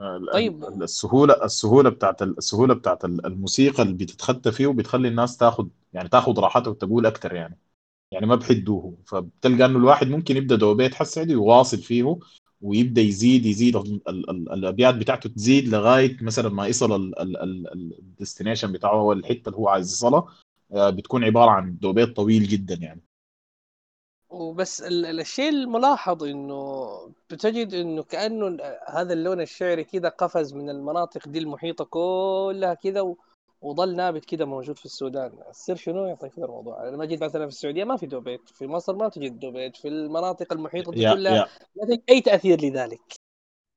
ال- 0.01 0.29
طيب. 0.33 0.63
ال- 0.63 0.83
السهولة 0.83 1.43
السهولة 1.45 1.89
بتاعت 1.89 2.21
ال- 2.21 2.37
السهولة 2.37 2.73
بتاعت 2.73 3.05
ال- 3.05 3.25
الموسيقى 3.25 3.83
اللي 3.83 3.93
بتتخطى 3.93 4.51
فيه 4.51 4.67
وبتخلي 4.67 5.07
الناس 5.07 5.37
تاخد 5.37 5.69
يعني 5.93 6.09
تاخد 6.09 6.39
راحتها 6.39 6.69
وتقول 6.71 7.05
أكتر 7.05 7.33
يعني. 7.33 7.59
يعني 8.11 8.25
ما 8.27 8.35
بحدوه. 8.35 8.97
فبتلقى 9.07 9.65
إنه 9.65 9.79
الواحد 9.79 10.07
ممكن 10.07 10.37
يبدأ 10.37 10.55
دوبيت 10.55 10.95
حس 10.95 11.17
عادي 11.17 11.35
ويواصل 11.35 11.77
فيه 11.77 12.19
ويبدأ 12.61 13.01
يزيد 13.01 13.45
يزيد 13.45 13.75
ال- 13.75 14.01
ال- 14.09 14.29
ال- 14.29 14.51
الأبيات 14.53 14.95
بتاعته 14.95 15.29
تزيد 15.29 15.67
لغاية 15.69 16.17
مثلا 16.21 16.49
ما 16.49 16.67
يصل 16.67 17.13
ال 17.99 18.05
destination 18.05 18.71
بتاعه 18.71 18.93
هو 18.95 19.13
الحتة 19.13 19.49
اللي 19.49 19.57
هو 19.57 19.67
عايز 19.69 19.89
يوصلها 19.91 20.25
آه، 20.73 20.89
بتكون 20.89 21.23
عبارة 21.23 21.51
عن 21.51 21.77
دوبيت 21.77 22.15
طويل 22.15 22.43
جدا 22.47 22.75
يعني. 22.75 23.01
وبس 24.29 24.81
ال... 24.81 25.05
ال- 25.05 25.19
الشيء 25.19 25.49
الملاحظ 25.49 26.23
إنه 26.23 26.89
بتجد 27.29 27.73
إنه 27.73 28.03
كأنه 28.03 28.57
هذا 28.87 29.13
اللون 29.13 29.41
الشعري 29.41 29.83
كذا 29.83 30.09
قفز 30.09 30.53
من 30.53 30.69
المناطق 30.69 31.27
دي 31.27 31.39
المحيطة 31.39 31.85
كلها 31.85 32.73
كذا. 32.73 33.15
وظل 33.61 33.95
نابت 33.95 34.25
كذا 34.25 34.45
موجود 34.45 34.77
في 34.77 34.85
السودان. 34.85 35.31
السر 35.49 35.75
شنو؟ 35.75 36.05
يعطيك 36.05 36.31
كذا 36.33 36.45
الموضوع. 36.45 36.89
لما 36.89 37.05
جيت 37.05 37.23
مثلا 37.23 37.45
في 37.45 37.51
السعودية 37.51 37.83
ما 37.83 37.97
في 37.97 38.05
دوبيت 38.05 38.49
في 38.49 38.67
مصر 38.67 38.95
ما 38.95 39.09
تجد 39.09 39.39
دوبيت 39.39 39.77
في 39.77 39.87
المناطق 39.87 40.53
المحيطة 40.53 40.91
دي 40.91 41.13
كلها 41.13 41.47
لا 41.75 41.85
تجد 41.85 42.03
أي 42.09 42.21
تأثير 42.21 42.61
لذلك. 42.61 43.01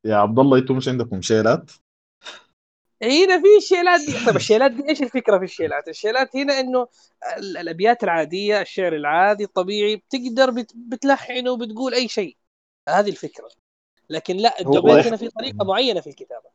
يا 0.05 0.17
عبد 0.17 0.39
الله 0.39 0.59
أنتم 0.59 0.77
مش 0.77 0.89
عندكم 0.89 1.23
شيلات؟ 1.23 1.71
هنا 3.03 3.41
في 3.43 3.57
الشيلات 3.59 4.01
دي. 4.01 4.27
طيب 4.27 4.37
الشيلات 4.37 4.71
دي 4.71 4.89
إيش 4.89 5.03
الفكرة 5.03 5.39
في 5.39 5.45
الشيلات؟ 5.45 5.89
الشيلات 5.89 6.37
هنا 6.37 6.61
إنه 6.61 6.87
ال- 7.37 7.57
الأبيات 7.57 8.05
العادية 8.05 8.61
الشعر 8.61 8.93
العادي 8.97 9.45
الطبيعي 9.45 9.97
بتقدر 9.97 10.51
بت- 10.51 10.73
بتلحن 10.77 11.49
وبتقول 11.49 11.95
أي 11.95 12.09
شيء. 12.09 12.37
هذه 12.89 13.09
الفكرة. 13.11 13.49
لكن 14.11 14.37
لا 14.37 14.51
إح- 14.51 15.07
هنا 15.07 15.17
في 15.17 15.29
طريقة 15.29 15.65
معينة 15.65 16.01
في 16.01 16.07
الكتابة. 16.11 16.53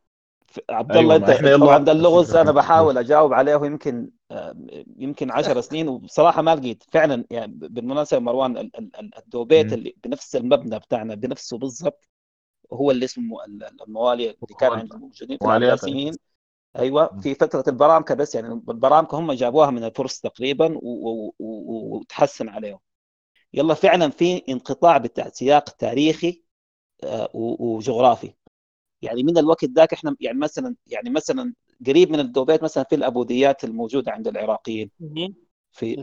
عبد 0.70 0.90
أيوه 0.90 1.02
الله 1.02 1.18
ما 1.18 1.32
انت 1.32 1.42
يلا 1.46 1.78
ده 1.78 1.92
اللغز 1.92 2.34
أنا 2.36 2.52
بحاول 2.52 2.98
أجاوب 2.98 3.32
عليه 3.32 3.52
يمكن 3.52 4.10
آه، 4.30 4.54
يمكن 4.98 5.30
10 5.30 5.60
سنين 5.70 5.88
وبصراحه 5.88 6.42
ما 6.42 6.54
لقيت. 6.54 6.82
فعلا 6.92 7.24
يعني 7.30 7.52
بالمناسبة 7.52 8.20
مروان 8.20 8.56
ال- 8.58 8.76
ال- 8.78 8.96
ال- 9.00 9.18
الدوبيت. 9.18 9.72
اللي 9.72 9.94
بنفس 10.04 10.36
المبنى 10.36 10.78
بتاعنا 10.78 11.14
بنفسه 11.14 11.58
بالضبط 11.58 12.08
هو 12.72 12.90
اللي 12.90 13.04
اسمه 13.04 13.44
ال- 13.44 13.64
ال- 13.64 13.82
الموالي 13.82 14.24
اللي 14.24 14.36
كان 14.60 14.68
هو 14.68 14.74
عند 14.74 14.92
الموجودين 14.92 15.38
في 15.38 15.44
العباسيين 15.44 16.12
أيوه. 16.78 17.20
في 17.20 17.34
فترة 17.34 17.64
البرامكة 17.68 18.14
بس 18.14 18.34
يعني 18.34 18.48
البرامكة 18.48 19.18
هم 19.18 19.32
جابوها 19.32 19.70
من 19.70 19.84
الفرس 19.84 20.20
تقريبا 20.20 20.78
وتحسن 21.38 22.48
عليهم. 22.48 22.78
يلا 23.54 23.74
فعلا 23.74 24.10
في 24.10 24.42
انقطاع 24.48 24.98
بتاع 24.98 25.28
سياق 25.28 25.70
تاريخي 25.70 26.42
آه، 27.04 27.28
وجغرافي. 27.34 28.34
يعني 29.02 29.22
من 29.22 29.38
الوقت 29.38 29.64
ذاك 29.64 29.92
إحنا 29.92 30.16
يعني 30.20 30.38
مثلا 30.38 30.76
يعني 30.86 31.10
مثلا 31.10 31.54
قريب 31.86 32.10
من 32.10 32.20
الدوبيت 32.20 32.62
مثلا 32.62 32.84
في 32.84 32.94
الأبوديات 32.94 33.64
الموجودة 33.64 34.12
عند 34.12 34.28
العراقيين. 34.28 34.90
في. 35.72 35.96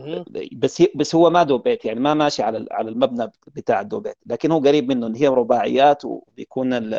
بس 0.52 0.82
بس 0.96 1.14
هو 1.14 1.30
ما 1.30 1.42
دوبيت 1.42 1.84
يعني 1.84 2.00
ما 2.00 2.14
ماشي 2.14 2.42
على 2.42 2.66
على 2.70 2.90
المبنى 2.90 3.30
بتاع 3.46 3.80
الدوبيت. 3.80 4.16
لكن 4.26 4.50
هو 4.52 4.58
قريب 4.60 4.88
منه 4.88 5.12
هي 5.16 5.28
رباعيات 5.28 6.04
وبيكون 6.04 6.72
ال- 6.72 6.94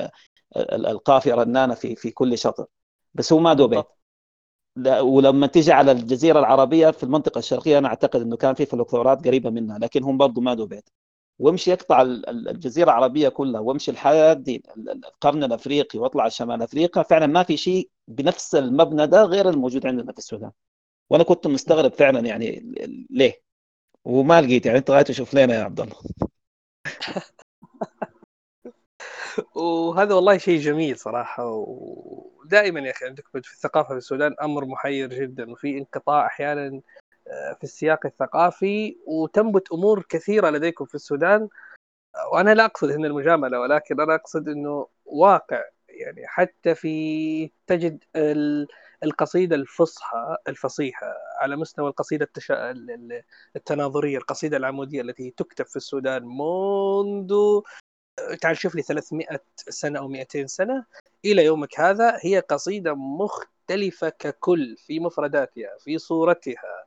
ال- 0.58 0.86
القافيه 0.88 1.34
رنانه 1.34 1.74
في 1.76 1.96
في 1.96 2.12
كل 2.12 2.38
شطر. 2.38 2.66
بس 3.18 3.34
هو 3.34 3.40
ما 3.40 3.54
دوبيت 3.54 3.86
ولما 5.02 5.48
تيجي 5.48 5.72
على 5.72 5.92
الجزيرة 5.92 6.40
العربية 6.40 6.92
في 6.92 7.04
المنطقة 7.04 7.40
الشرقية 7.40 7.78
أنا 7.78 7.88
أعتقد 7.88 8.22
إنه 8.22 8.38
كان 8.38 8.54
في 8.54 8.66
فلكلورات 8.66 9.26
قريبة 9.28 9.50
منها 9.50 9.78
لكن 9.80 10.04
هم 10.04 10.18
برضه 10.18 10.42
ما 10.42 10.54
دوبيت 10.54 10.90
وامشي 11.40 11.74
ال- 11.74 12.50
الجزيرة 12.50 12.86
العربية 12.86 13.30
كلها 13.30 13.62
وامشي 13.62 13.92
لحد 13.92 14.50
ال- 14.50 14.62
ال- 14.90 15.06
القرن 15.06 15.44
الأفريقي 15.44 16.00
واطلع 16.00 16.30
شمال 16.30 16.62
أفريقيا 16.62 17.04
فعلا 17.04 17.28
ما 17.28 17.44
في 17.44 17.58
شيء 17.58 17.90
بنفس 18.08 18.56
المبنى 18.56 19.08
ده 19.08 19.24
غير 19.24 19.50
الموجود 19.50 19.86
عندنا 19.88 20.12
في 20.12 20.18
السودان. 20.18 20.52
وأنا 21.10 21.24
كنت 21.24 21.48
مستغرب 21.48 21.94
فعلا 21.94 22.20
يعني 22.20 22.74
ليه. 23.10 23.42
وما 24.06 24.42
لقيت 24.42 24.66
يعني 24.66 24.80
أنت 24.80 24.92
غاية 24.92 25.04
تشوف 25.04 25.34
لنا 25.36 25.56
يا 25.56 25.64
عبد 25.64 25.82
الله. 25.82 25.96
وهذا 29.56 30.14
والله 30.16 30.38
شيء 30.38 30.60
جميل 30.60 30.98
صراحة 30.98 31.46
ودائما 31.50 32.80
يا 32.80 32.92
أخي 32.92 33.06
عندكم 33.06 33.42
في 33.42 33.54
الثقافة 33.54 33.90
في 33.90 33.98
السودان 33.98 34.36
أمر 34.42 34.66
محير 34.66 35.10
جدا 35.10 35.52
وفي 35.52 35.78
انقطاع 35.78 36.26
أحيانا 36.26 36.82
آه، 37.28 37.54
في 37.54 37.64
السياق 37.64 38.06
الثقافي 38.06 38.98
وتنبت 39.08 39.72
أمور 39.72 40.06
كثيرة 40.10 40.50
لديكم 40.50 40.86
في 40.86 40.96
السودان. 40.96 41.50
وأنا 42.34 42.54
لا 42.54 42.66
أقصد 42.66 42.92
هنا 42.92 43.08
المجاملة 43.08 43.60
ولكن 43.60 44.02
أنا 44.02 44.16
أقصد 44.16 44.50
إنه 44.50 44.88
واقع 45.06 45.64
يعني 45.90 46.28
حتى 46.28 46.76
في 46.76 47.52
تجد 47.68 48.04
ال- 48.16 48.68
القصيدة 49.04 49.56
الفصحى 49.56 50.38
الفصيحة 50.48 51.08
على 51.42 51.56
مستوى 51.56 51.90
القصيدة 51.90 52.26
التشا... 52.26 52.72
ال- 52.72 52.92
ال- 52.92 53.24
التناظرية 53.56 54.18
القصيدة 54.18 54.58
العمودية 54.58 55.02
التي 55.02 55.32
تكتب 55.38 55.66
في 55.66 55.76
السودان 55.76 56.24
منذ 56.24 57.34
تعال 58.42 58.58
شوف 58.58 58.76
لي 58.76 58.82
300 58.82 59.28
سنة 59.56 60.00
أو 60.00 60.08
200 60.08 60.48
سنة 60.48 60.86
إلى 61.26 61.46
يومك 61.46 61.80
هذا 61.80 62.20
هي 62.22 62.40
قصيدة 62.40 62.94
مختلفة 62.94 64.10
ككل 64.10 64.76
في 64.78 65.00
مفرداتها 65.00 65.78
في 65.80 65.98
صورتها 65.98 66.86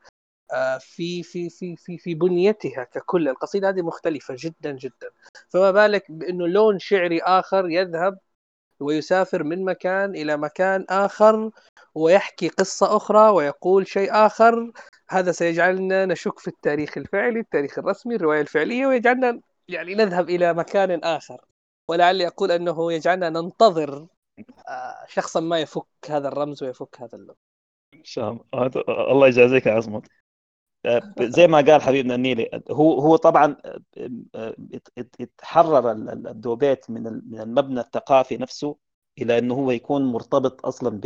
آه، 0.52 0.78
في 0.78 1.22
في 1.22 1.50
في 1.50 1.76
في 1.76 1.98
في 1.98 2.14
بنيتها 2.14 2.84
ككل. 2.84 3.28
القصيدة 3.28 3.68
هذه 3.68 3.82
مختلفة 3.82 4.34
جدا 4.38 4.72
جدا. 4.72 5.10
فما 5.48 5.70
بالك 5.70 6.10
بأنه 6.10 6.48
لون 6.48 6.78
شعري 6.78 7.20
آخر 7.22 7.70
يذهب 7.70 8.18
ويسافر 8.80 9.42
من 9.44 9.64
مكان 9.64 10.14
إلى 10.14 10.36
مكان 10.36 10.86
آخر 10.90 11.50
ويحكي 11.94 12.48
قصة 12.48 12.96
أخرى 12.96 13.28
ويقول 13.30 13.86
شيء 13.86 14.12
آخر؟ 14.26 14.72
هذا 15.10 15.32
سيجعلنا 15.32 16.06
نشك 16.06 16.38
في 16.38 16.48
التاريخ 16.48 16.98
الفعلي 16.98 17.40
التاريخ 17.40 17.78
الرسمي 17.78 18.14
الرواية 18.14 18.40
الفعلية 18.40 18.86
ويجعلنا 18.86 19.40
يعني 19.70 19.94
نذهب 19.94 20.30
إلى 20.30 20.54
مكان 20.54 21.00
آخر. 21.04 21.44
ولعلي 21.90 22.26
أقول 22.26 22.50
أنه 22.52 22.92
يجعلنا 22.92 23.30
ننتظر 23.30 24.06
آه، 24.68 25.04
شخصا 25.08 25.40
ما 25.40 25.58
يفك 25.58 25.86
هذا 26.08 26.28
الرمز 26.28 26.62
ويفك 26.62 27.00
هذا 27.00 27.16
اللغة 27.16 27.36
ان 27.94 28.04
شاء 28.04 28.38
الله 29.12 29.28
يجازيك 29.28 29.66
يا 29.66 29.72
عصمت 29.72 30.08
آه، 30.86 31.14
زي 31.20 31.46
ما 31.46 31.60
قال 31.60 31.82
حبيبنا 31.82 32.14
النيلي 32.14 32.62
هو 32.70 33.00
هو 33.00 33.16
طبعا 33.16 33.56
آه، 34.34 34.54
يتحرر 35.20 35.92
الدوبيت 35.92 36.90
من 36.90 37.02
من 37.02 37.40
المبنى 37.40 37.80
الثقافي 37.80 38.36
نفسه 38.36 38.76
إلى 39.18 39.38
أنه 39.38 39.54
هو 39.54 39.70
يكون 39.70 40.12
مرتبط 40.12 40.66
أصلا 40.66 41.00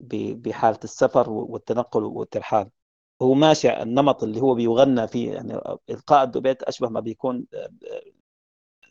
بحالة 0.00 0.78
السفر 0.84 1.30
والتنقل 1.30 2.02
والترحال. 2.04 2.70
هو 3.22 3.34
ماشي 3.34 3.82
النمط 3.82 4.22
اللي 4.22 4.40
هو 4.40 4.54
بيغنى 4.54 5.08
فيه 5.08 5.32
يعني 5.32 5.60
إلقاء 5.90 6.24
الدوبيت 6.24 6.62
أشبه 6.62 6.88
ما 6.88 7.00
بيكون 7.00 7.46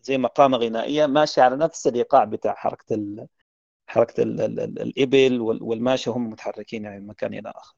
زي 0.01 0.17
مقامة 0.17 0.57
غنائية 0.57 1.05
ماشي 1.05 1.41
على 1.41 1.55
نفس 1.55 1.88
الإيقاع 1.88 2.23
بتاع 2.23 2.53
حركة 2.55 2.93
ال 2.95 3.27
حركة 3.88 4.23
ال 4.23 4.41
ال 4.41 4.59
ال 4.59 4.82
الإبل 4.82 5.41
والماشيه 5.41 6.11
هم 6.11 6.30
متحركين 6.30 6.84
يعني 6.84 6.99
من 6.99 7.07
مكان 7.07 7.34
إلى 7.34 7.49
آخر. 7.55 7.75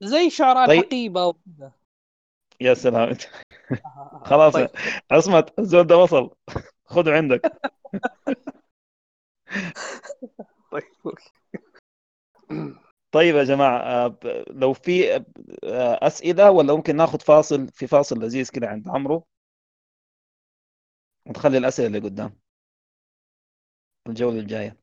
زي 0.00 0.30
شعراء 0.30 0.66
طيب. 0.66 0.80
الحقيبه 0.80 1.34
يا 2.60 2.74
سلام. 2.74 3.16
خلاص 4.28 4.52
طيب. 4.52 4.68
عصمت 5.10 5.58
الزول 5.58 5.86
ده 5.86 5.96
وصل. 5.96 6.30
خذه 6.84 7.10
عندك. 7.10 7.52
طيب 10.72 10.84
طيب 13.12 13.36
يا 13.36 13.44
جماعة 13.44 13.78
آه، 13.80 14.18
لو 14.50 14.72
في 14.72 15.16
آه، 15.16 15.22
أسئلة 16.06 16.50
ولا 16.50 16.74
ممكن 16.74 16.96
ناخذ 16.96 17.20
فاصل 17.20 17.68
في 17.68 17.86
فاصل 17.86 18.18
لذيذ 18.18 18.50
كده 18.50 18.66
عند 18.68 18.88
عمرو؟ 18.88 19.26
ونخلي 21.26 21.58
الأسئلة 21.58 21.86
اللي 21.86 21.98
قدام 21.98 22.38
الجولة 24.08 24.40
الجاية. 24.40 24.76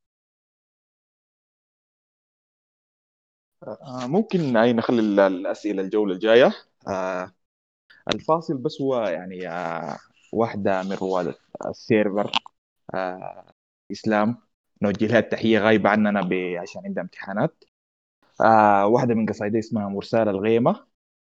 آه، 3.63 4.07
ممكن 4.07 4.57
أي 4.57 4.73
نخلي 4.73 5.27
الأسئلة 5.27 5.81
الجولة 5.83 6.13
الجاية. 6.13 6.53
الفاصل 8.15 8.57
بس 8.57 8.81
هو 8.81 9.01
يعني 9.03 9.39
واحدة 10.33 10.83
من 10.83 10.93
رواد 10.93 11.35
السيرفر. 11.69 12.31
إسلام 13.91 14.37
نوجه 14.81 15.05
لها 15.07 15.19
التحية 15.19 15.59
غايبة 15.59 15.89
عننا 15.89 16.21
عشان 16.61 16.81
عندها 16.85 17.03
امتحانات. 17.03 17.63
آه 18.41 18.87
واحدة 18.87 19.15
من 19.15 19.25
قصايدها 19.25 19.59
اسمها 19.59 19.87
مرسال 19.89 20.29
الغيمة. 20.29 20.85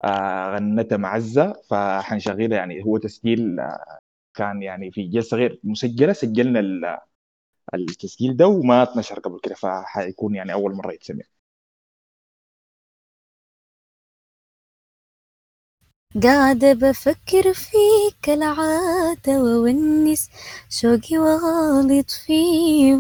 آه 0.04 0.56
غنتها 0.56 0.98
معزة 0.98 1.54
فحنشغلها 1.70 2.58
يعني 2.58 2.84
هو 2.86 2.98
تسجيل 2.98 3.60
آه 3.60 3.98
كان 4.36 4.64
يعني 4.64 4.92
في 4.92 5.04
جلسة 5.10 5.38
غير 5.38 5.60
مسجلة 5.64 6.14
سجلنا 6.14 6.60
التسجيل 7.76 8.38
ده 8.38 8.48
وما 8.48 8.84
اتنشر 8.84 9.20
قبل 9.20 9.40
كده 9.44 9.56
فحيكون 9.56 10.36
يعني 10.36 10.54
أول 10.54 10.76
مرة 10.76 10.94
يتسمع. 10.94 11.24
قاعدة 16.24 16.74
بفكر 16.74 17.54
فيك 17.54 18.30
العادة 18.30 19.44
وونس 19.44 20.30
شوقي 20.70 21.18
وغالط 21.18 22.12
فيه 22.12 22.96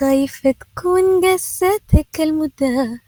خايفة 0.00 0.50
تكون 0.50 1.24
قستك 1.24 2.20
المدة 2.20 3.00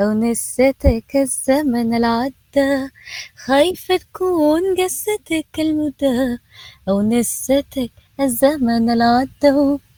أو 0.00 0.12
نستك 0.12 1.16
الزمن 1.16 1.94
العدى 1.94 2.90
خايفة 3.36 3.96
تكون 3.96 4.60
قستك 4.78 5.46
المدة 5.58 6.40
أو 6.88 7.02
نستك 7.02 7.90
الزمن 8.20 8.90
العدى 8.90 9.50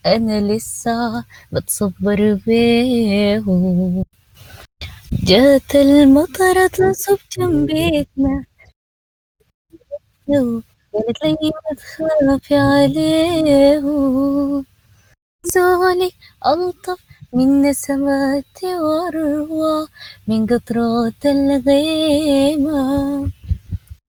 وأنا 0.04 0.54
لسه 0.56 1.24
بتصبر 1.52 2.34
بيه. 2.46 3.44
جات 5.12 5.74
المطرة 5.74 6.66
تصب 6.66 7.18
جنب 7.38 7.66
بيتنا 7.66 8.44
قالت 10.94 11.24
لي 11.24 11.36
ما 11.42 12.38
تخافي 12.38 12.54
عليه. 12.56 13.82
زولك 15.54 16.14
ألطف 16.46 17.00
من 17.32 17.62
نسمات 17.62 18.64
وأروى 18.64 19.88
من 20.28 20.46
قطرات 20.46 21.26
الغيمة 21.26 22.82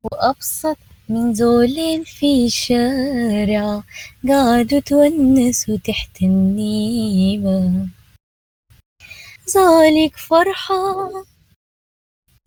وأبسط 0.03 0.77
من 1.09 1.33
زول 1.33 2.05
في 2.05 2.49
شارع 2.49 3.83
قعدوا 4.29 4.79
تونسوا 4.79 5.77
تحت 5.77 6.21
النيمة. 6.21 7.87
زولك 9.45 10.17
فرحة 10.17 11.09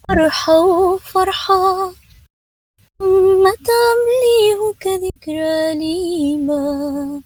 فرحة 0.08 0.60
وفرحة 0.60 1.92
ما 3.42 3.52
تعمليه 3.68 4.60
كذكرى 4.80 5.74
ليمة. 5.74 7.22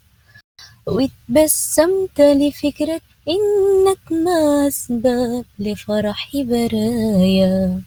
واتبسمت 0.86 2.20
لفكرة 2.20 3.00
إنك 3.28 4.12
ما 4.12 4.68
أسباب 4.68 5.44
لفرحي 5.58 6.44
برايا. 6.44 7.82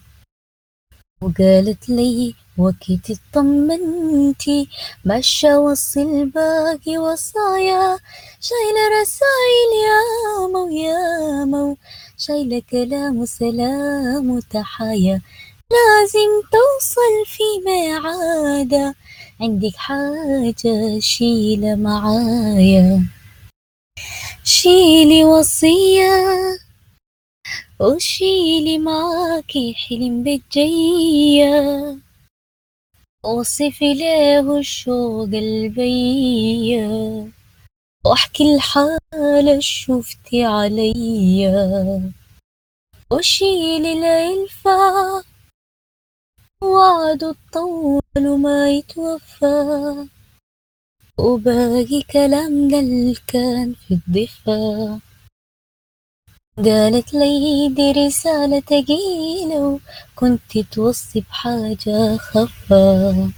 وقالت 1.22 1.90
لي 1.90 2.36
وكيت 2.58 3.08
اطمنتي 3.12 4.70
مشى 5.06 5.54
وصل 5.54 6.26
باقي 6.26 6.98
وصايا. 6.98 7.98
شايلة 8.40 9.02
رسايل 9.02 9.72
ياما 9.88 10.60
وياما 10.60 11.76
شايلة 12.18 12.62
كلام 12.72 13.18
وسلام 13.20 14.30
وتحايا. 14.30 15.22
لازم 15.72 16.32
توصل 16.52 17.14
في 17.26 17.44
ميعادها 17.66 18.96
عندك 19.42 19.76
حاجة؟ 19.76 21.00
شيلة 21.00 21.76
معايا. 21.76 23.08
شيلي 24.44 25.24
وصية. 25.24 26.14
وشيلي 27.80 28.78
معاكي 28.78 29.74
حلم 29.74 30.24
بالجية. 30.24 31.98
وصفي 33.24 33.94
له 33.94 34.58
الشوق 34.60 35.30
البيا 35.34 36.88
واحكي 38.06 38.56
الحالة 38.56 39.60
شفتي 39.60 40.44
عليا. 40.44 42.12
وشيلي 43.12 43.94
العلفة 43.94 45.33
وعد 46.64 47.24
الطول 47.24 48.02
ما 48.40 48.70
يتوفى. 48.70 50.08
وباقي 51.18 52.02
كلامنا 52.02 52.80
اللي 52.80 53.16
كان 53.28 53.74
في 53.74 53.94
الضفة 53.94 55.00
قالت 56.58 57.14
لي 57.14 57.70
دي 57.70 57.92
رسالة 57.92 58.60
تقيلة 58.60 59.80
وكنت 60.16 60.58
توصي 60.58 61.20
بحاجة 61.20 62.18
خفة 62.18 63.32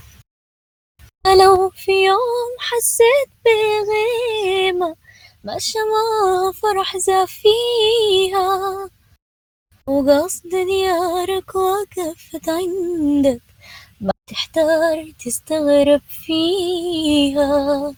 لو 1.25 1.69
في 1.69 1.91
يوم 1.91 2.51
حسيت 2.59 3.29
بغيمة 3.45 4.95
ما 5.43 5.53
ما 5.53 6.51
فرح 6.51 6.97
زافيها. 6.97 8.89
وقصد 9.89 10.49
ديارك 10.49 11.55
وقفت 11.55 12.49
عندك. 12.49 13.41
ما 14.01 14.11
تحتار 14.27 15.11
تستغرب 15.25 16.01
فيها. 16.25 17.93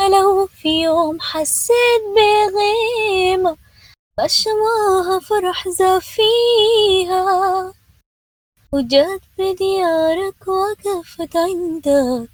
لو 0.00 0.46
في 0.46 0.82
يوم 0.82 1.20
حسيت 1.20 2.02
بغيمة 2.16 3.56
بشماها 4.18 5.20
فرح 5.20 5.68
زافيها 5.68 7.72
وجات 8.72 9.20
بديارك 9.38 10.48
وقفت 10.48 11.36
عندك 11.36 12.30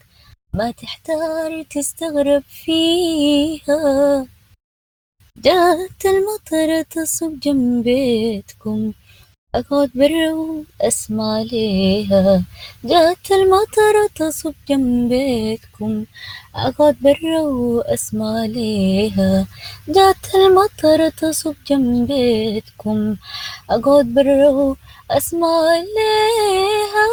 ما 0.54 0.70
تحتار 0.70 1.62
تستغرب 1.62 2.42
فيها. 2.42 4.26
جات 5.44 6.06
المطر 6.06 6.82
تصب 6.82 7.40
جنب 7.40 7.84
بيتكم. 7.84 8.92
أقعد 9.54 9.90
برا 9.94 10.32
وأسمع 10.32 11.42
ليها 11.42 12.44
جات 12.84 13.30
المطرة 13.32 14.06
تصب 14.16 14.54
جنب 14.68 15.08
بيتكم. 15.08 16.04
أقعد 16.54 16.96
برا 17.02 17.40
وأسمع 17.40 18.44
ليها 18.46 19.46
جات 19.88 20.34
المطرة 20.34 21.08
تصب 21.08 21.54
جنب 21.66 22.06
بيتكم. 22.08 23.16
أقعد 23.70 24.06
برا 24.14 24.48
وأسمع 25.10 25.74
ليها 25.96 27.08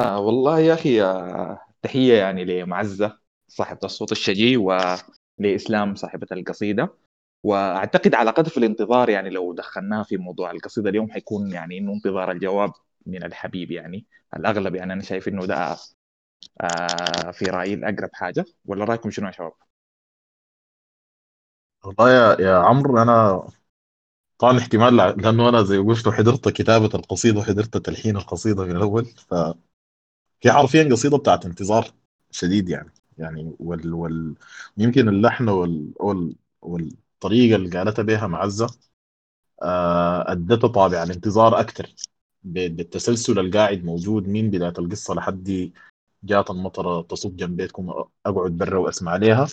آه 0.00 0.20
والله 0.20 0.60
يا 0.60 0.74
أخي 0.74 1.02
آه 1.02 1.69
تحية 1.82 2.14
يعني 2.14 2.44
لمعزة 2.44 3.18
صاحبة 3.48 3.80
الصوت 3.84 4.12
الشجي 4.12 4.56
ولإسلام 4.56 5.94
صاحبة 5.94 6.26
القصيدة. 6.32 6.94
وأعتقد 7.42 8.14
علاقتها 8.14 8.50
في 8.50 8.58
الانتظار 8.58 9.08
يعني 9.10 9.30
لو 9.30 9.54
دخلناها 9.54 10.02
في 10.04 10.16
موضوع 10.16 10.50
القصيدة 10.50 10.90
اليوم 10.90 11.10
حيكون 11.10 11.52
يعني 11.52 11.78
إنه 11.78 11.92
انتظار 11.92 12.30
الجواب 12.32 12.72
من 13.06 13.24
الحبيب 13.24 13.70
يعني. 13.70 14.06
الأغلب 14.36 14.74
يعني 14.74 14.92
أنا 14.92 15.02
شايف 15.02 15.28
إنه 15.28 15.46
ده 15.46 15.76
آه 16.60 17.30
في 17.32 17.44
رأيي 17.46 17.74
الأقرب 17.74 18.10
حاجة. 18.14 18.44
ولا 18.66 18.84
رأيكم 18.84 19.10
شنو 19.10 19.26
يا 19.26 19.32
شباب؟ 19.32 19.52
والله 21.84 22.10
يا 22.10 22.40
يا 22.40 22.56
عمرو 22.58 23.02
أنا 23.02 23.42
طبعا 24.38 24.58
احتمال 24.58 24.96
لأنه 24.96 25.48
أنا 25.48 25.62
زي 25.62 25.78
ما 25.78 25.88
قلت 25.88 26.08
حضرت 26.08 26.48
كتابة 26.48 26.90
القصيدة 26.94 27.40
وحضرت 27.40 27.76
تلحين 27.76 28.16
القصيدة 28.16 28.64
من 28.64 28.76
الأول 28.76 29.06
فهي 30.44 30.52
حرفيا 30.52 30.84
قصيدة 30.92 31.18
بتاعت 31.18 31.46
انتظار 31.46 31.92
شديد 32.30 32.68
يعني. 32.68 32.90
يعني 33.18 33.56
وال 33.60 33.94
وال 33.94 34.34
يمكن 34.78 35.08
اللحن 35.08 35.48
وال 35.48 35.92
وال 36.00 36.36
والطريقة 36.62 37.56
اللي 37.56 37.78
قالتها 37.78 38.02
بها 38.02 38.26
معزة 38.26 38.68
آه، 39.62 40.32
ادته 40.32 40.68
طابع 40.68 41.02
الانتظار 41.02 41.60
أكثر 41.60 41.94
بالتسلسل 42.44 43.38
القاعد 43.38 43.84
موجود 43.84 44.28
من 44.28 44.50
بداية 44.50 44.72
القصة 44.78 45.14
لحد 45.14 45.72
جات 46.24 46.50
المطرة 46.50 47.02
تصب 47.02 47.36
جنب 47.36 47.56
بيتكم 47.56 47.90
أقعد 48.26 48.52
برا 48.52 48.78
وأسمع 48.78 49.12
عليها. 49.12 49.48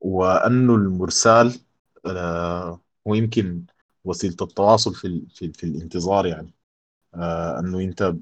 وأنه 0.00 0.74
المرسال 0.74 1.60
آه، 2.06 2.80
هو 3.08 3.14
يمكن 3.14 3.66
وسيلة 4.04 4.36
التواصل 4.42 4.94
في 4.94 5.26
في, 5.30 5.52
في 5.52 5.64
الانتظار 5.64 6.26
يعني. 6.26 6.54
آه، 7.14 7.60
أنه 7.60 7.80
أنت 7.80 8.14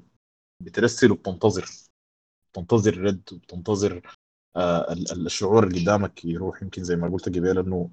بترسل 0.61 1.11
وبتنتظر. 1.11 1.65
بتنتظر 2.55 2.93
الرد 2.93 3.23
وبتنتظر 3.33 4.01
آه، 4.55 4.93
ال- 4.93 5.11
ال- 5.11 5.25
الشعور 5.25 5.67
اللي 5.67 5.81
قدامك 5.81 6.25
يروح 6.25 6.61
يمكن 6.63 6.83
زي 6.83 6.95
ما 6.95 7.09
قلت 7.09 7.29
قبل 7.29 7.61
إنه 7.61 7.91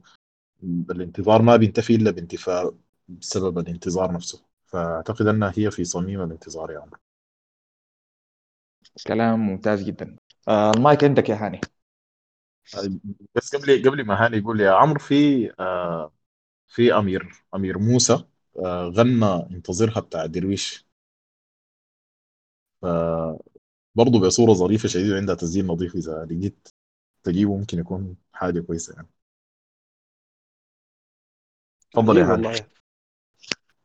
الانتظار 0.91 1.43
ما 1.43 1.57
بينتفي 1.57 1.95
إلا 1.95 2.11
بانتفاء 2.11 2.75
بسبب 3.09 3.59
الانتظار 3.59 4.13
نفسه. 4.13 4.43
فأعتقد 4.67 5.27
إنها 5.27 5.53
هي 5.57 5.71
في 5.71 5.85
صميم 5.85 6.23
الانتظار 6.23 6.71
يا 6.73 6.79
عمرو. 6.81 6.99
كلام 9.07 9.41
ممتاز 9.41 9.83
جدا. 9.83 10.17
آه 10.49 10.71
المايك 10.71 11.05
عندك 11.05 11.29
يا 11.29 11.35
هاني. 11.35 11.61
بس 13.35 13.57
قبل 13.57 13.83
قبل 13.91 14.05
ما 14.07 14.25
هاني 14.27 14.37
يقول 14.37 14.61
يا 14.61 14.71
عمرو 14.73 14.99
في 14.99 15.51
آه 15.61 16.13
في 16.69 16.95
أمير 16.99 17.33
أمير 17.55 17.79
موسى 17.79 18.25
آه 18.65 18.89
غنى 18.89 19.27
انتظرها 19.27 20.01
بتاع 20.01 20.27
درويش. 20.27 20.87
برضه 23.95 24.21
بصوره 24.21 24.53
ظريفة 24.53 24.89
شديدة 24.89 25.17
عندها 25.17 25.35
تسجيل 25.35 25.67
نظيف 25.67 25.95
إذا 25.97 26.25
لقيت 26.31 26.69
تجيبه 27.25 27.57
ممكن 27.59 27.79
يكون 27.81 28.17
حاجة 28.35 28.61
كويسة 28.61 28.95
يعني. 28.95 29.09
تفضل 31.93 32.19
يا 32.19 32.25
والله. 32.25 32.67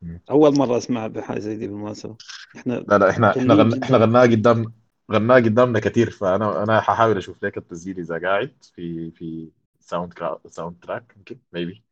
مم. 0.02 0.20
أول 0.30 0.54
مرة 0.58 0.76
أسمع 0.78 1.06
بحاجة 1.06 1.38
زي 1.38 1.56
دي 1.56 1.66
بالمناسبة. 1.68 2.16
إحنا 2.56 2.84
لا 2.88 2.98
لا 2.98 3.10
إحنا 3.10 3.38
إحنا 3.38 3.54
غن... 3.54 3.82
إحنا 3.82 3.98
غناها 3.98 4.22
قدام 4.22 4.72
غناها 5.12 5.36
قدامنا 5.36 5.80
كثير 5.80 6.10
فأنا 6.10 6.62
أنا 6.62 6.80
ححاول 6.80 7.16
أشوف 7.16 7.44
لك 7.44 7.56
التسجيل 7.58 7.98
إذا 7.98 8.18
قاعد 8.18 8.56
في 8.74 9.10
في 9.10 9.50
sound 9.80 10.12
cra... 10.12 10.40
soundtrack 10.48 11.14
يمكن 11.16 11.38
maybe 11.52 11.84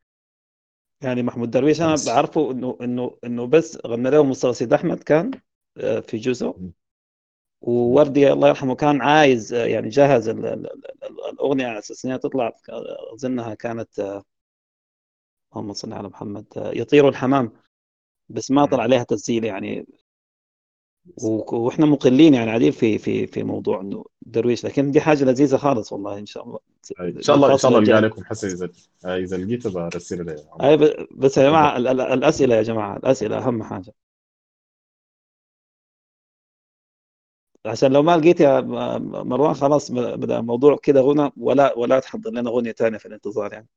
يعني 1.03 1.23
محمود 1.23 1.51
درويش 1.51 1.81
بس. 1.81 2.05
بعرفه 2.05 2.51
إنه 2.51 2.77
إنه 2.81 3.17
إنه 3.23 3.47
بس 3.47 3.77
غنى 3.87 4.09
له 4.09 4.23
مصطفى 4.23 4.53
سيد 4.53 4.73
أحمد 4.73 5.03
كان 5.03 5.31
آه، 5.77 5.99
في 5.99 6.17
جزء. 6.17 6.53
ووردي 7.61 8.31
الله 8.33 8.47
يرحمه 8.47 8.75
كان 8.75 9.01
عايز 9.01 9.53
يعني 9.53 9.89
جهز 9.89 10.27
ال- 10.29 10.45
ال- 10.45 10.73
ال- 10.73 11.03
ال- 11.03 11.29
الأغنية 11.33 11.67
على 11.67 11.79
أساس 11.79 12.05
إنها 12.05 12.17
تطلع 12.17 12.53
أظنها 13.13 13.53
كانت 13.53 14.21
اللهم 15.53 15.73
صل 15.73 15.93
على 15.93 16.07
محمد 16.09 16.45
يطير 16.55 17.09
الحمام 17.09 17.51
بس 18.29 18.51
ما 18.51 18.65
طلع. 18.65 18.83
عليها 18.83 19.03
تسجيل 19.03 19.43
يعني. 19.43 19.87
وإحنا 21.51 21.85
مقلين 21.85 22.33
يعني 22.33 22.51
عديل 22.51 22.73
في 22.73 22.97
في 22.97 23.27
في 23.27 23.43
موضوع 23.43 23.81
إنه 23.81 24.05
درويش 24.21 24.65
لكن 24.65 24.91
دي 24.91 25.01
حاجة 25.01 25.23
لذيذة 25.23 25.57
خالص 25.57 25.93
والله 25.93 26.17
إن 26.19 26.25
شاء 26.25 26.43
الله. 26.43 26.59
إن 27.01 27.21
شاء 27.21 27.35
الله 27.35 27.53
إن 27.53 27.57
شاء 27.57 27.71
الله 27.71 27.79
القى 27.93 28.01
لكم 28.01 28.23
حسن 28.23 28.47
إذا 28.47 28.69
إذا 29.05 29.37
لقيته 29.37 29.71
برسل 29.71 30.25
لي 30.25 30.35
بس 31.11 31.37
يا 31.37 31.49
جماعة 31.49 31.77
ال- 31.77 31.87
ال- 31.87 32.01
الأسئلة 32.01 32.55
يا 32.55 32.61
جماعة 32.61 32.97
الأسئلة 32.97 33.37
أهم 33.37 33.63
حاجة. 33.63 33.93
عشان 37.67 37.91
لو 37.93 38.03
ما 38.03 38.17
لقيت 38.17 38.39
يا 38.41 38.61
م- 38.61 39.27
مروان 39.29 39.53
خلاص 39.53 39.91
بدا 39.91 40.39
الموضوع 40.39 40.77
كده 40.83 41.01
غنى 41.01 41.31
ولا 41.37 41.77
ولا 41.77 41.99
تحضر 41.99 42.31
لنا 42.31 42.49
أغنية 42.49 42.71
ثانية 42.71 42.97
في 42.97 43.05
الانتظار 43.05 43.53
يعني. 43.53 43.67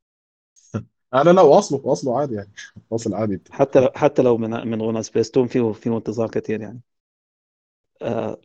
أنا 1.14 1.30
لا 1.30 1.42
واصله 1.42 1.80
واصله 1.84 2.18
عادي 2.18 2.34
يعني. 2.34 2.52
واصل 2.90 3.14
عادي. 3.14 3.40
حتى 3.50 3.80
لو 3.80 3.88
حتى 3.96 4.22
لو 4.22 4.36
من 4.38 4.50
من 4.68 4.82
غنى 4.82 5.02
سبيستون 5.02 5.46
فيه 5.46 5.72
فيه 5.72 5.96
انتظار 5.96 6.28
كثير 6.30 6.60
يعني. 6.60 6.80
آه 8.02 8.38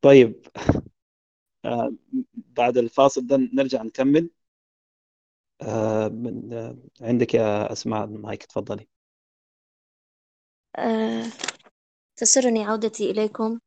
طيب. 0.00 0.34
آه 1.64 1.92
بعد 2.34 2.78
الفاصل 2.78 3.26
ده 3.26 3.36
نرجع 3.54 3.82
نكمل. 3.82 4.30
آه 5.62 6.08
من 6.08 6.52
آه 6.52 6.76
عندك 7.00 7.34
يا 7.34 7.72
أسماء 7.72 8.04
المايك 8.04 8.44
تفضلي. 8.44 8.88
آه، 10.78 11.24
تسرني 12.20 12.64
عودتي 12.64 13.10
إليكم. 13.10 13.52
آه، 13.54 13.60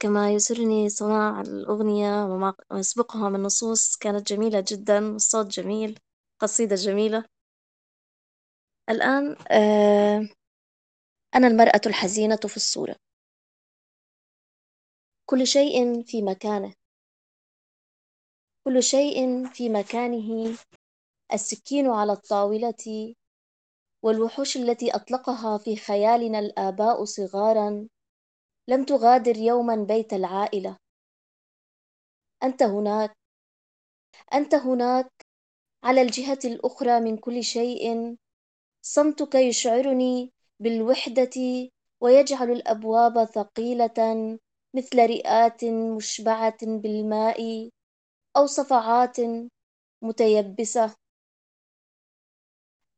كما 0.00 0.32
يسرني 0.32 0.88
صناع 0.88 1.40
الأغنية 1.40 2.24
وما 2.24 2.54
يسبقها 2.72 3.28
من 3.28 3.42
نصوص 3.42 3.96
كانت 3.96 4.32
جميلة 4.32 4.64
جدا 4.68 4.98
الصوت 4.98 5.46
جميل 5.46 5.98
قصيدة 6.40 6.76
جميلة. 6.76 7.24
الآن 8.90 9.36
آه، 9.50 10.28
أنا 11.34 11.46
المرأة 11.46 11.80
الحزينة 11.86 12.36
في 12.36 12.56
الصورة. 12.56 12.96
كل 15.30 15.46
شيء 15.46 16.02
في 16.02 16.22
مكانه. 16.22 16.74
كل 18.64 18.82
شيء 18.82 19.46
في 19.48 19.68
مكانه. 19.68 20.58
السكين 21.32 21.86
على 21.90 22.12
الطاولة 22.12 23.14
والوحوش 24.04 24.56
التي 24.56 24.90
أطلقها 24.94 25.58
في 25.58 25.76
خيالنا 25.76 26.38
الآباء 26.38 27.04
صغارا. 27.04 27.88
لم 28.68 28.84
تغادر 28.84 29.36
يوما 29.36 29.76
بيت 29.76 30.12
العائلة. 30.12 30.76
أنت 32.42 32.62
هناك. 32.62 33.12
أنت 34.34 34.54
هناك. 34.54 35.10
على 35.84 36.02
الجهة 36.02 36.38
الأخرى 36.44 37.00
من 37.00 37.16
كل 37.16 37.44
شيء. 37.44 38.16
صمتك 38.82 39.34
يشعرني 39.34 40.32
بالوحدة 40.60 41.30
ويجعل 42.00 42.50
الأبواب 42.50 43.24
ثقيلة 43.24 44.38
مثل 44.74 45.06
رئات 45.06 45.64
مشبعة 45.64 46.58
بالماء 46.62 47.70
أو 48.36 48.46
صفعات 48.46 49.16
متيبسة. 50.02 50.94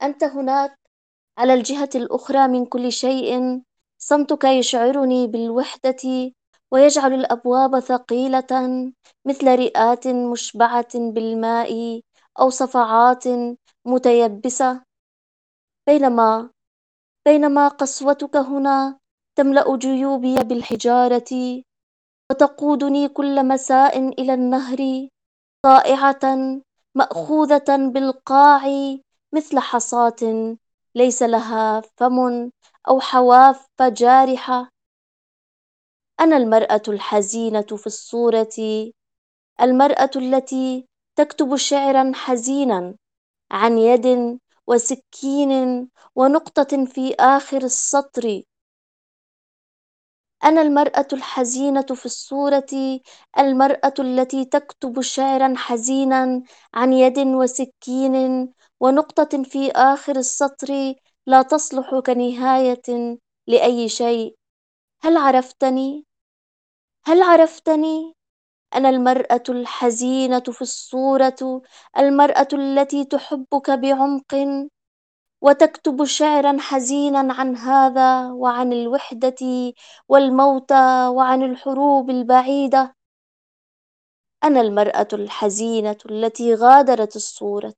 أنت 0.03 0.25
هناك. 0.25 0.79
على 1.39 1.55
الجهة 1.55 1.91
الأخرى 1.95 2.49
من 2.49 2.67
كل 2.67 2.93
شيء. 2.93 3.63
صمتك 3.99 4.45
يشعرني 4.45 5.27
بالوحدة 5.27 6.33
ويجعل 6.73 7.13
الأبواب 7.15 7.79
ثقيلة 7.81 8.47
مثل 9.25 9.47
رئات 9.59 10.07
مشبعة 10.09 10.89
بالماء 10.95 12.01
أو 12.41 12.51
صفعات 12.51 13.25
متيبسة. 13.87 14.83
بينما 15.87 16.51
بينما 17.27 17.69
قسوتك 17.69 18.37
هنا 18.37 18.99
تملأ 19.37 19.77
جيوبي 19.77 20.37
بالحجارة 20.37 21.63
وتقودني 22.31 23.09
كل 23.09 23.49
مساء 23.49 23.99
إلى 23.99 24.35
النهر 24.35 25.09
طائعة 25.63 26.21
مأخوذة 26.95 27.91
بالقاع 27.93 28.63
مثل 29.35 29.59
حصاة 29.59 30.57
ليس 30.95 31.23
لها 31.23 31.81
فم. 31.97 32.51
أو 32.89 33.01
حواف 33.01 33.67
جارحة. 33.81 34.71
أنا 36.21 36.37
المرأة 36.37 36.83
الحزينة 36.89 37.63
في 37.63 37.87
الصورة. 37.87 38.49
المرأة 39.61 40.11
التي 40.17 40.89
تكتب 41.17 41.57
شعرا 41.57 42.13
حزينا 42.15 42.97
عن 43.51 43.79
يد 43.79 44.39
وسكين 44.67 45.89
ونقطة 46.15 46.85
في 46.85 47.15
آخر 47.21 47.63
السطر. 47.63 48.43
أنا 50.45 50.63
المرأة 50.63 51.09
الحزينة 51.13 51.83
في 51.83 52.07
الصورة. 52.07 53.01
المرأة 53.39 53.95
التي 53.99 54.45
تكتب 54.45 55.01
شعرا 55.01 55.55
حزينا 55.57 56.43
عن 56.75 56.93
يد 56.93 57.19
وسكين 57.19 58.49
ونقطة 58.81 59.43
في 59.43 59.71
آخر 59.71 60.17
السطر. 60.17 60.95
لا 61.29 61.43
تصلح 61.43 61.99
كنهاية 62.07 63.19
لأي 63.47 63.89
شيء 63.89 64.37
هل 65.03 65.17
عرفتني؟ 65.17 66.07
هل 67.07 67.23
عرفتني؟ 67.23 68.15
أنا 68.75 68.89
المرأة 68.89 69.43
الحزينة 69.49 70.41
في 70.41 70.63
الصورة 70.63 71.63
المرأة 71.99 72.49
التي 72.53 73.05
تحبك 73.05 73.71
بعمق 73.71 74.35
وتكتب 75.43 76.05
شعرا 76.05 76.57
حزينا 76.61 77.35
عن 77.35 77.57
هذا 77.57 78.33
وعن 78.33 78.73
الوحدة 78.73 79.73
والموتى 80.09 81.09
وعن 81.09 81.43
الحروب 81.43 82.11
البعيدة 82.11 82.95
أنا 84.45 84.61
المرأة 84.61 85.09
الحزينة 85.13 85.99
التي 86.11 86.55
غادرت 86.55 87.17
الصورة 87.17 87.75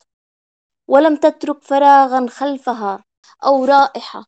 ولم 0.89 1.17
تترك 1.17 1.63
فراغا 1.63 2.27
خلفها 2.27 3.05
أو 3.45 3.65
رائحة. 3.65 4.25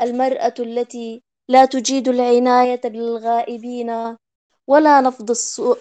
المرأة 0.00 0.54
التي 0.58 1.22
لا 1.50 1.64
تجيد 1.64 2.08
العناية 2.08 2.80
بالغائبين 2.84 4.16
ولا 4.68 5.00
نفض 5.00 5.30
الصو 5.30 5.76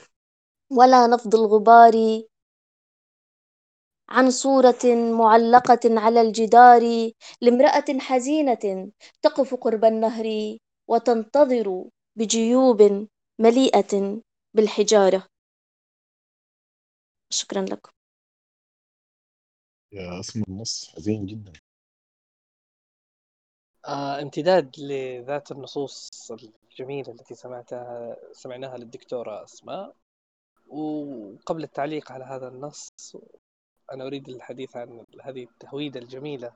ولا 0.72 1.08
نفض 1.08 1.36
الغبار 1.36 2.24
عن 4.10 4.32
صورة 4.32 5.12
معلقة 5.18 5.80
على 6.00 6.22
الجدار 6.22 7.12
لامرأة 7.42 8.00
حزينة 8.00 8.92
تقف 9.22 9.56
قرب 9.56 9.86
النهر 9.86 10.58
وتنتظر 10.90 11.90
بجيوب 12.18 13.08
مليئة 13.42 14.22
بالحجارة. 14.56 15.28
شكرا 17.34 17.62
لكم. 17.62 17.92
يا 19.92 20.20
اسم 20.20 20.44
النص 20.50 20.90
حزين 20.96 21.26
جدا. 21.26 21.54
آه 23.88 24.22
امتداد 24.22 24.80
لذات 24.80 25.52
النصوص 25.52 26.10
الجميلة 26.32 27.12
التي 27.12 27.36
سمعتها 27.36 28.18
سمعناها 28.32 28.78
للدكتورة 28.78 29.44
أسماء. 29.44 29.96
وقبل 30.68 31.64
التعليق 31.64 32.12
على 32.12 32.26
هذا 32.26 32.48
النص 32.48 32.90
أنا 33.94 34.06
أريد 34.08 34.30
الحديث 34.30 34.78
عن 34.78 35.06
هذه 35.22 35.44
التهويدة 35.44 36.00
الجميلة 36.00 36.54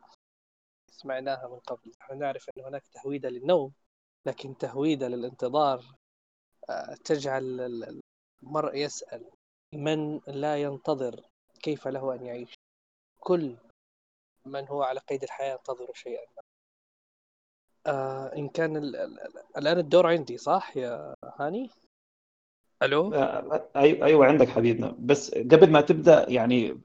سمعناها 0.91 1.47
من 1.47 1.59
قبل. 1.59 1.91
نحن 2.01 2.19
نعرف 2.19 2.49
أن 2.57 2.63
هناك 2.63 2.87
تهويدة 2.87 3.29
للنوم 3.29 3.73
لكن 4.25 4.57
تهويدة 4.57 5.07
للانتظار 5.07 5.85
آه، 6.69 6.95
تجعل 7.05 7.43
المرء 8.43 8.75
يسأل 8.75 9.31
من 9.73 10.19
لا 10.27 10.61
ينتظر 10.61 11.25
كيف 11.63 11.87
له 11.87 12.15
أن 12.15 12.25
يعيش. 12.25 12.53
كل 13.19 13.57
من 14.45 14.67
هو 14.67 14.83
على 14.83 14.99
قيد 14.99 15.23
الحياة 15.23 15.51
ينتظر 15.51 15.93
شيئا. 15.93 16.25
آه 17.85 18.35
إن 18.37 18.49
كان 18.49 18.77
ال 18.77 18.95
ال 18.95 19.17
الآن 19.57 19.77
الدور 19.77 20.07
عندي 20.07 20.37
صح 20.37 20.77
يا 20.77 21.15
هاني؟ 21.39 21.69
ألو؟ 22.83 23.13
آه، 23.13 23.69
أيوة 23.75 24.05
أيوة 24.05 24.25
عندك 24.25 24.49
حبيبنا 24.49 24.95
بس 24.99 25.31
قبل 25.35 25.71
ما 25.71 25.81
تبدأ 25.81 26.29
يعني 26.29 26.81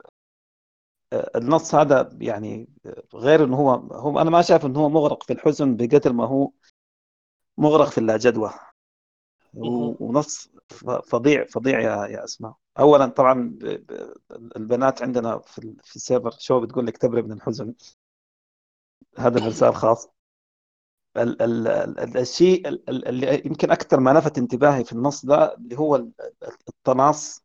آه، 1.12 1.30
النص 1.36 1.74
هذا 1.74 2.10
يعني 2.20 2.68
غير 3.14 3.44
إنه 3.44 3.56
هو 3.56 3.70
هو 3.74 4.20
أنا 4.20 4.30
ما 4.30 4.42
شايف 4.42 4.66
إنه 4.66 4.80
هو 4.80 4.88
مغرق 4.88 5.22
في 5.22 5.32
الحزن 5.32 5.76
بقدر 5.76 6.12
ما 6.12 6.26
هو 6.26 6.50
مغرق 7.58 7.88
في 7.88 7.98
اللاجدوى. 7.98 8.50
ونص 9.56 10.50
فظيع 11.04 11.44
فظيع 11.44 11.80
يا 11.80 12.06
يا 12.06 12.24
أسماء 12.24 12.54
اولا 12.78 13.06
طبعا 13.06 13.58
البنات 14.56 15.02
عندنا 15.02 15.38
في 15.38 15.58
ال- 15.58 15.76
في 15.82 15.96
السيرفر 15.96 16.30
شو 16.38 16.60
بتقول 16.60 16.86
لك 16.86 16.96
تبرئ 16.96 17.22
من 17.22 17.32
الحزن 17.32 17.74
هذا 19.18 19.38
الإرسال 19.38 19.74
خاص 19.74 20.08
ال 21.16 21.42
ال 21.42 21.68
ال 21.68 22.16
الشيء 22.18 22.68
ال- 22.68 22.88
ال- 22.90 23.08
اللي 23.08 23.42
يمكن 23.46 23.70
أكثر 23.70 24.00
ما 24.00 24.10
لفت 24.18 24.38
انتباهي 24.38 24.84
في 24.84 24.92
النص 24.92 25.26
ده 25.26 25.54
اللي 25.54 25.78
هو 25.78 25.96
ال- 25.96 26.12
التناص 26.68 27.44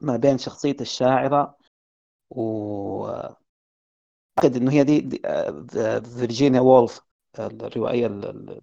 ما 0.00 0.16
بين 0.16 0.38
شخصية 0.38 0.76
الشاعرة 0.80 1.56
و 2.30 3.06
أعتقد 4.38 4.56
إنه 4.56 4.72
هي 4.72 4.84
دي, 4.84 5.00
دي 5.00 5.22
آه، 5.24 5.64
فيرجينيا 6.00 6.60
وولف 6.60 7.00
الروائية 7.38 8.06
ال- 8.06 8.24
ال- 8.24 8.62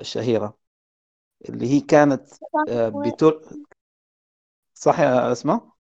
الشهيرة 0.00 0.58
اللي 1.48 1.66
هي 1.72 1.80
كانت 1.80 2.28
آه، 2.68 2.88
بتر... 2.88 3.42
صح 4.74 5.00
يا 5.00 5.32
أسماء؟ 5.32 5.74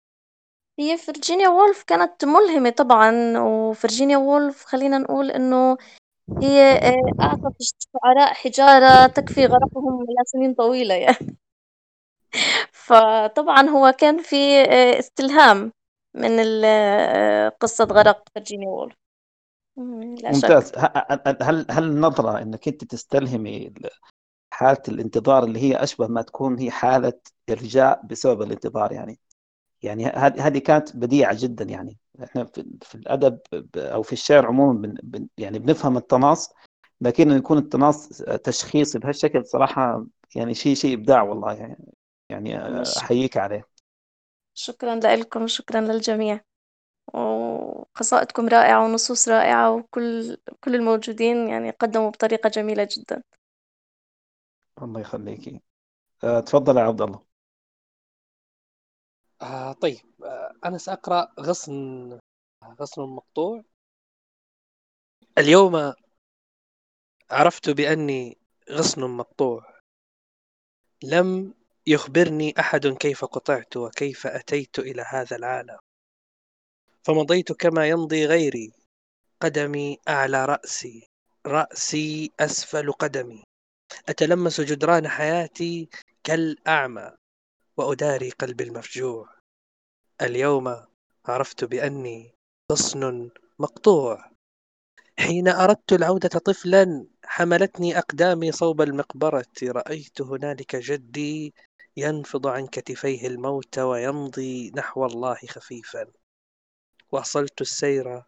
هي 0.79 0.97
فيرجينيا 0.97 1.49
وولف 1.49 1.83
كانت 1.83 2.25
ملهمة 2.25 2.69
طبعا 2.69 3.37
وفيرجينيا 3.39 4.17
وولف 4.17 4.65
خلينا 4.65 4.97
نقول 4.97 5.31
إنه 5.31 5.77
هي 6.41 6.61
آه، 6.77 7.21
أعطت 7.21 7.55
الشعراء 7.61 8.33
حجارة 8.33 9.07
تكفي 9.07 9.45
غرقهم 9.45 10.01
إلى 10.01 10.23
سنين 10.25 10.53
طويلة 10.53 10.95
يعني. 10.95 11.37
فطبعا 12.71 13.69
هو 13.69 13.91
كان 13.91 14.21
في 14.21 14.61
آه، 14.61 14.99
استلهام 14.99 15.71
من 16.13 16.39
آه، 16.65 17.49
قصة 17.49 17.85
غرق 17.85 18.23
فيرجينيا 18.33 18.67
وولف. 18.69 18.95
ممتاز. 19.77 20.71
هل 21.41 21.65
هل 21.69 21.83
النظرة 21.83 22.41
إنك 22.41 22.67
أنت 22.67 22.83
تستلهمي 22.83 23.73
حالة 24.53 24.81
الانتظار 24.87 25.43
اللي 25.43 25.59
هي 25.59 25.83
أشبه 25.83 26.07
ما 26.07 26.21
تكون 26.21 26.59
هي 26.59 26.71
حالة 26.71 27.13
إرجاء 27.49 28.05
بسبب 28.05 28.41
الانتظار 28.41 28.91
يعني؟ 28.91 29.19
يعني 29.83 30.05
هذه 30.05 30.57
كانت 30.57 30.95
بديعة 30.95 31.37
جدا 31.39 31.65
يعني. 31.65 31.97
إحنا 32.23 32.45
في, 32.45 32.65
في 32.81 32.95
الأدب 32.95 33.39
أو 33.77 34.01
في 34.03 34.13
الشعر 34.13 34.45
عموما 34.45 34.81
بن 34.81 34.95
بن 35.03 35.27
يعني 35.37 35.59
بنفهم 35.59 35.97
التناص 35.97 36.53
لكن 37.01 37.31
يكون 37.31 37.57
التناص 37.57 38.07
تشخيصي 38.43 38.99
بهالشكل 38.99 39.45
صراحة 39.45 40.05
يعني 40.35 40.53
شيء 40.53 40.75
شيء 40.75 40.93
إبداع 40.93 41.21
والله 41.21 41.53
يعني 41.53 41.93
يعني 42.29 42.81
أحييك 42.97 43.37
عليه. 43.37 43.67
شكرا 44.53 44.95
لكم 44.95 45.47
شكرا 45.47 45.81
للجميع. 45.81 46.41
وقصائدكم 47.13 48.47
رائعة 48.47 48.85
ونصوص 48.85 49.29
رائعة 49.29 49.71
وكل 49.71 50.37
كل 50.63 50.75
الموجودين 50.75 51.47
يعني 51.47 51.69
قدموا 51.69 52.09
بطريقة 52.09 52.49
جميلة 52.49 52.87
جدا. 52.97 53.23
الله 54.81 55.01
يخليكي. 55.01 55.61
آه، 56.23 56.39
تفضل 56.39 56.77
يا 56.77 56.83
عبد 56.83 57.01
الله. 57.01 57.32
آه 59.41 59.73
طيب 59.73 60.01
آه 60.23 60.53
أنا 60.65 60.77
سأقرأ 60.77 61.33
غصن 61.39 62.19
غصن 62.79 63.01
مقطوع. 63.01 63.63
اليوم 65.37 65.93
عرفت 67.31 67.69
بأني 67.69 68.37
غصن 68.71 69.09
مقطوع. 69.09 69.73
لم 71.03 71.53
يخبرني 71.87 72.53
أحد 72.59 72.87
كيف 72.87 73.25
قطعت 73.25 73.77
وكيف 73.77 74.27
أتيت 74.27 74.79
إلى 74.79 75.01
هذا 75.01 75.35
العالم. 75.35 75.77
فمضيت 77.03 77.51
كما 77.51 77.89
يمضي 77.89 78.25
غيري. 78.25 78.71
قدمي 79.41 79.97
أعلى 80.09 80.45
رأسي. 80.45 81.07
رأسي 81.45 82.31
أسفل 82.39 82.91
قدمي. 82.91 83.43
أتلمس 84.09 84.61
جدران 84.61 85.07
حياتي 85.07 85.89
كالأعمى. 86.23 87.11
وأداري 87.77 88.29
قلبي 88.29 88.63
المفجوع. 88.63 89.29
اليوم 90.21 90.85
عرفت 91.25 91.63
بأني 91.63 92.33
غصن 92.71 93.29
مقطوع. 93.59 94.31
حين 95.19 95.47
أردت 95.47 95.93
العودة 95.93 96.29
طفلا 96.29 97.07
حملتني 97.25 97.97
أقدامي 97.97 98.51
صوب 98.51 98.81
المقبرة. 98.81 99.45
رأيت 99.63 100.21
هنالك 100.21 100.75
جدي 100.75 101.53
ينفض 101.97 102.47
عن 102.47 102.67
كتفيه 102.67 103.27
الموت 103.27 103.79
ويمضي 103.79 104.71
نحو 104.75 105.05
الله 105.05 105.35
خفيفا. 105.35 106.07
واصلت 107.11 107.61
السير 107.61 108.23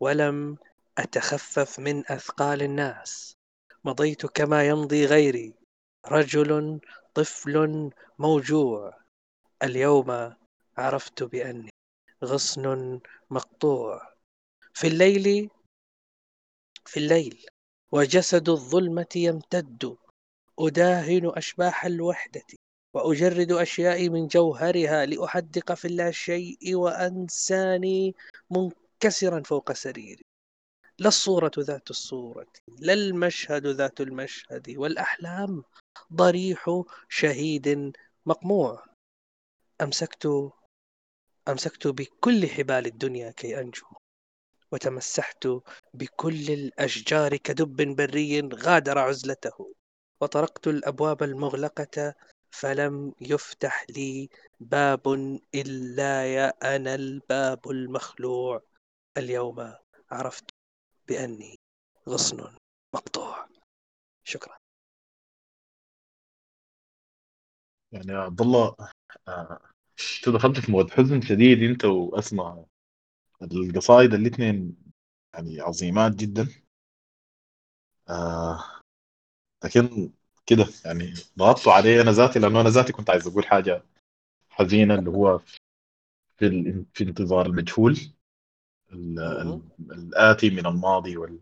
ولم 0.00 0.56
أتخفف 0.98 1.78
من 1.78 2.06
أثقال 2.06 2.62
الناس. 2.62 3.36
مضيت 3.84 4.26
كما 4.26 4.68
يمضي 4.68 5.06
غيري. 5.06 5.54
رجل 6.06 6.80
طفل 7.16 7.90
موجوع. 8.18 8.98
اليوم 9.62 10.34
عرفت 10.76 11.22
بأني 11.22 11.70
غصن 12.24 13.00
مقطوع. 13.30 14.14
في 14.74 14.86
الليل 14.86 15.50
في 16.84 16.96
الليل 16.96 17.46
وجسد 17.92 18.48
الظلمة 18.48 19.06
يمتد. 19.16 19.96
أداهن 20.58 21.32
أشباح 21.36 21.84
الوحدة 21.84 22.46
وأجرد 22.94 23.52
أشيائي 23.52 24.08
من 24.08 24.26
جوهرها 24.26 25.06
لأحدق 25.06 25.72
في 25.72 25.84
اللاشيء 25.84 26.74
وأنساني 26.74 28.14
منكسرا 28.50 29.42
فوق 29.42 29.72
سريري. 29.72 30.24
لا 30.98 31.08
الصورة 31.08 31.52
ذات 31.58 31.90
الصورة 31.90 32.52
لا 32.78 32.92
المشهد 32.92 33.66
ذات 33.66 34.00
المشهد 34.00 34.70
والأحلام 34.76 35.64
ضريح 36.12 36.82
شهيد 37.08 37.92
مقموع. 38.26 38.84
أمسكت 39.80 40.52
أمسكت 41.48 41.86
بكل 41.86 42.48
حبال 42.48 42.86
الدنيا 42.86 43.30
كي 43.30 43.60
أنجو 43.60 43.86
وتمسحت 44.72 45.48
بكل 45.94 46.50
الأشجار 46.50 47.36
كدب 47.36 47.96
بري 47.96 48.48
غادر 48.54 48.98
عزلته. 48.98 49.74
وطرقت 50.20 50.66
الأبواب 50.66 51.22
المغلقة 51.22 52.14
فلم 52.50 53.14
يفتح 53.20 53.86
لي 53.90 54.28
باب 54.60 55.08
إلا 55.54 56.34
يا 56.34 56.76
أنا 56.76 56.94
الباب 56.94 57.70
المخلوع. 57.70 58.62
اليوم 59.16 59.74
عرفت 60.10 60.44
بأني 61.08 61.58
غصن 62.08 62.56
مقطوع. 62.94 63.48
شكرا. 64.24 64.56
يعني 67.96 68.12
يا 68.12 68.18
عبد 68.18 68.40
الله 68.40 68.76
آه، 69.28 69.60
انت 70.18 70.28
دخلت 70.34 70.60
في 70.60 70.72
مود 70.72 70.90
حزن 70.90 71.20
شديد 71.20 71.62
أنت 71.62 71.84
واسمع 71.84 72.64
القصائد 73.42 74.14
الاثنين 74.14 74.76
يعني 75.34 75.60
عظيمات 75.60 76.14
جدا. 76.16 76.48
آه 78.08 78.64
لكن 79.64 80.12
كده 80.46 80.66
يعني 80.84 81.14
ضغطوا 81.38 81.72
علي 81.72 82.00
أنا 82.00 82.10
ذاتي 82.10 82.38
لأنه 82.38 82.60
أنا 82.60 82.68
ذاتي 82.68 82.92
كنت 82.92 83.10
عايز 83.10 83.26
أقول 83.26 83.46
حاجة 83.46 83.82
حزينة 84.50 84.94
اللي 84.94 85.10
هو 85.10 85.38
في 86.36 86.46
ال... 86.46 86.86
في 86.94 87.04
انتظار 87.04 87.46
المجهول 87.46 87.98
ال... 88.92 89.18
ال... 89.20 89.62
الآتي 89.92 90.50
من 90.50 90.66
الماضي 90.66 91.16
وال... 91.16 91.40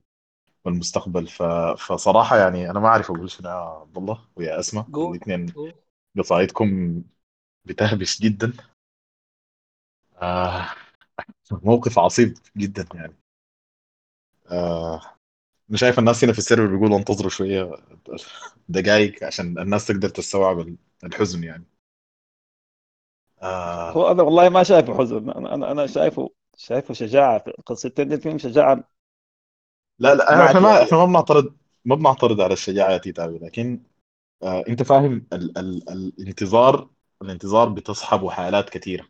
والمستقبل. 0.64 1.26
ف... 1.26 1.42
فصراحة 1.78 2.36
يعني 2.38 2.70
أنا 2.70 2.80
ما 2.80 2.88
أعرف 2.88 3.10
أقول 3.10 3.30
شنو 3.30 3.50
يا 3.50 3.54
عبد 3.54 3.98
الله 3.98 4.28
ويا 4.36 4.60
أسماء 4.60 4.86
الاثنين 5.10 5.46
قول. 6.16 6.24
قصايدكم 6.24 7.02
بتهبش 7.64 8.20
جدا. 8.22 8.52
آه 10.22 10.74
موقف 11.52 11.98
عصيب 11.98 12.34
جدا 12.56 12.86
يعني. 12.94 13.14
آه 14.50 15.00
أنا 15.70 15.78
شايف 15.78 15.98
الناس 15.98 16.24
هنا 16.24 16.32
في 16.32 16.38
السيرفر 16.38 16.66
بيقولوا 16.66 16.98
انتظروا 16.98 17.30
شوية. 17.30 17.70
دقائق 18.68 19.24
عشان 19.24 19.58
الناس 19.58 19.86
تقدر 19.86 20.08
تستوعب 20.08 20.76
الحزن 21.04 21.44
يعني. 21.44 21.64
آه 23.42 23.90
هو 23.90 24.10
أنا 24.10 24.22
والله 24.22 24.48
ما 24.48 24.62
شايفه 24.62 24.98
حزن. 24.98 25.30
أنا 25.30 25.70
أنا 25.72 25.86
شايفه 25.86 26.30
شايفه 26.56 26.94
شجاعة. 26.94 27.38
في 27.38 27.48
القصتين 27.48 28.08
دي 28.08 28.16
فيهم 28.16 28.38
شجاعة. 28.38 28.84
لا 29.98 30.14
لا 30.14 30.46
إحنا 30.46 30.60
ما 30.60 30.82
إحنا 30.82 30.98
ما 30.98 31.04
بنعترض 31.04 31.56
ما 31.84 31.94
بنعترض 31.94 32.40
على 32.40 32.52
الشجاعة 32.52 32.90
يا 32.90 32.98
تيتابي 32.98 33.38
لكن 33.38 33.82
آه 34.42 34.64
انت 34.68 34.82
فاهم 34.82 35.26
ال 35.32 35.58
ال 35.58 35.88
الانتظار 36.18 36.90
الانتظار 37.22 37.68
بتصحبه 37.68 38.30
حالات 38.30 38.70
كثيرة. 38.70 39.08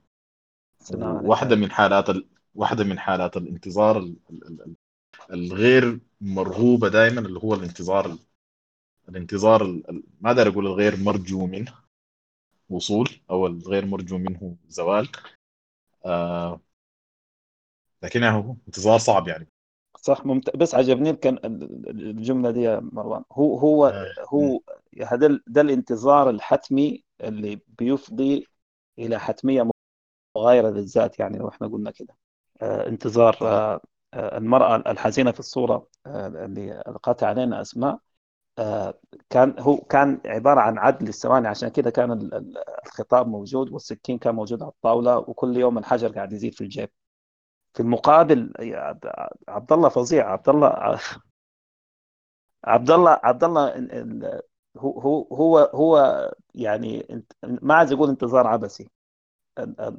واحدة 1.22 1.56
من 1.56 1.70
حالات 1.70 2.10
ال... 2.10 2.28
واحدة 2.54 2.84
من 2.84 2.98
حالات 2.98 3.36
الانتظار 3.36 3.98
ال... 3.98 4.16
ال... 4.30 4.60
ال... 4.62 4.76
الغير 5.32 6.00
مرغوبة 6.20 6.88
دائما 6.88 7.20
اللي 7.20 7.40
هو 7.40 7.54
الانتظار 7.54 8.06
ال... 8.06 8.18
الانتظار 9.08 9.62
ال... 9.66 9.90
ال- 9.90 10.04
ما 10.20 10.30
أقدر 10.30 10.48
أقول 10.48 10.66
الغير 10.68 10.96
مرجو 10.96 11.46
منه 11.46 11.74
وصول 12.70 13.10
أو 13.30 13.46
الغير 13.46 13.86
مرجو 13.86 14.18
منه 14.18 14.56
زوال. 14.68 15.08
آه 16.06 16.60
لكن 18.02 18.22
هو 18.24 18.56
انتظار 18.68 18.98
صعب 18.98 19.28
يعني. 19.28 19.48
صح 20.04 20.26
ممت... 20.26 20.56
بس 20.56 20.74
عجبني 20.74 21.12
كان 21.12 21.34
ال- 21.34 21.90
ال- 21.90 22.10
الجملة 22.10 22.50
دي 22.50 22.62
يا 22.62 22.80
مروان. 22.92 23.24
هو 23.32 23.58
هو 23.58 23.86
آه. 23.86 24.06
هو 24.34 24.60
هذا 25.06 25.40
ده 25.46 25.60
الانتظار 25.60 26.30
الحتمي 26.30 27.04
اللي 27.20 27.60
بيفضي 27.78 28.46
إلى 28.98 29.20
حتمية 29.20 29.68
مغايرة 30.36 30.70
للذات 30.70 31.18
يعني 31.20 31.38
لو 31.38 31.48
إحنا 31.48 31.66
قلنا 31.68 31.90
كده. 31.90 32.16
آه 32.62 32.88
انتظار 32.88 33.36
آه 33.42 33.80
المرأة 34.14 34.76
الحزينة 34.76 35.32
في 35.32 35.40
الصورة 35.40 35.88
آه 36.06 36.26
اللي 36.28 36.82
القتها 36.88 37.26
علينا 37.28 37.60
أسماء. 37.60 37.98
آه 38.58 39.00
كان 39.30 39.56
هو 39.60 39.76
كان 39.78 40.20
عبارة 40.26 40.60
عن 40.60 40.78
عد 40.78 41.02
للثواني 41.02 41.48
عشان 41.48 41.68
كده 41.68 41.90
كان 41.90 42.12
ال- 42.12 42.34
ال- 42.34 42.58
الخطاب 42.86 43.28
موجود 43.28 43.72
والسكين 43.72 44.18
كان 44.18 44.34
موجود 44.34 44.62
على 44.62 44.70
الطاولة 44.72 45.18
وكل 45.18 45.56
يوم 45.56 45.78
الحجر 45.78 46.08
قاعد 46.12 46.32
يزيد 46.32 46.54
في 46.54 46.60
الجيب. 46.60 46.90
في 47.74 47.80
المقابل 47.80 48.52
عبد- 49.48 49.72
الله 49.72 49.88
فظيع 49.88 50.32
عبد 50.32 50.48
الله 50.54 50.98
عبد 52.64 52.90
الله 52.90 53.20
عبد 53.24 53.44
الله 53.44 53.68
ال- 53.76 53.92
ال- 53.92 54.42
هو 54.78 55.22
هو 55.32 55.58
هو 55.58 56.32
يعني 56.54 57.06
ما 57.42 57.74
عايز 57.74 57.92
أقول 57.92 58.08
انتظار 58.08 58.46
عبثي. 58.46 58.90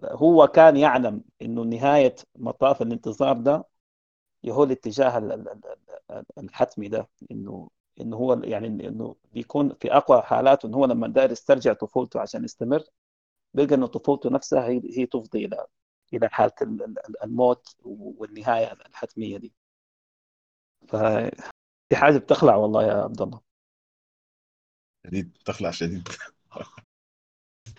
هو 0.06 0.48
كان 0.48 0.78
يعلم 0.78 1.24
إنه 1.42 1.62
نهاية 1.64 2.16
مطاف 2.36 2.82
الانتظار 2.82 3.38
ده 3.38 3.66
هو 4.50 4.64
الاتجاه 4.64 5.18
ال- 5.18 5.32
ال- 5.34 5.50
ال- 6.12 6.26
الحتمي 6.40 6.88
ده 6.90 7.10
إنه 7.32 7.70
إنه 8.02 8.18
هو 8.18 8.34
يعني 8.44 8.68
إنه 8.68 9.16
بيكون 9.34 9.76
في 9.82 9.94
أقوى 9.98 10.22
حالاته 10.22 10.68
إنه 10.68 10.78
هو 10.78 10.86
لما 10.86 11.08
داير 11.08 11.32
يسترجع 11.32 11.74
طفولته 11.74 12.22
عشان 12.22 12.44
يستمر 12.44 12.84
بيلقى 13.56 13.76
إنه 13.76 13.88
طفولته 13.88 14.30
نفسها 14.30 14.68
هي 14.68 14.82
هي 15.00 15.06
تفضي 15.06 15.46
إلى 15.46 15.66
إلى 16.14 16.30
حالة 16.30 16.54
ال- 16.62 16.84
ال- 16.84 17.24
الموت 17.24 17.76
والنهاية 17.84 18.72
الحتمية 18.74 19.38
دي. 19.38 19.54
ف 20.88 20.96
دي 21.92 21.96
حاجة 21.96 22.18
بتخلع 22.18 22.56
والله 22.56 22.84
يا 22.84 22.94
عبد 22.94 23.22
الله. 23.22 23.42
شديد 25.08 25.38
تخلع 25.46 25.72
شديد. 25.72 26.08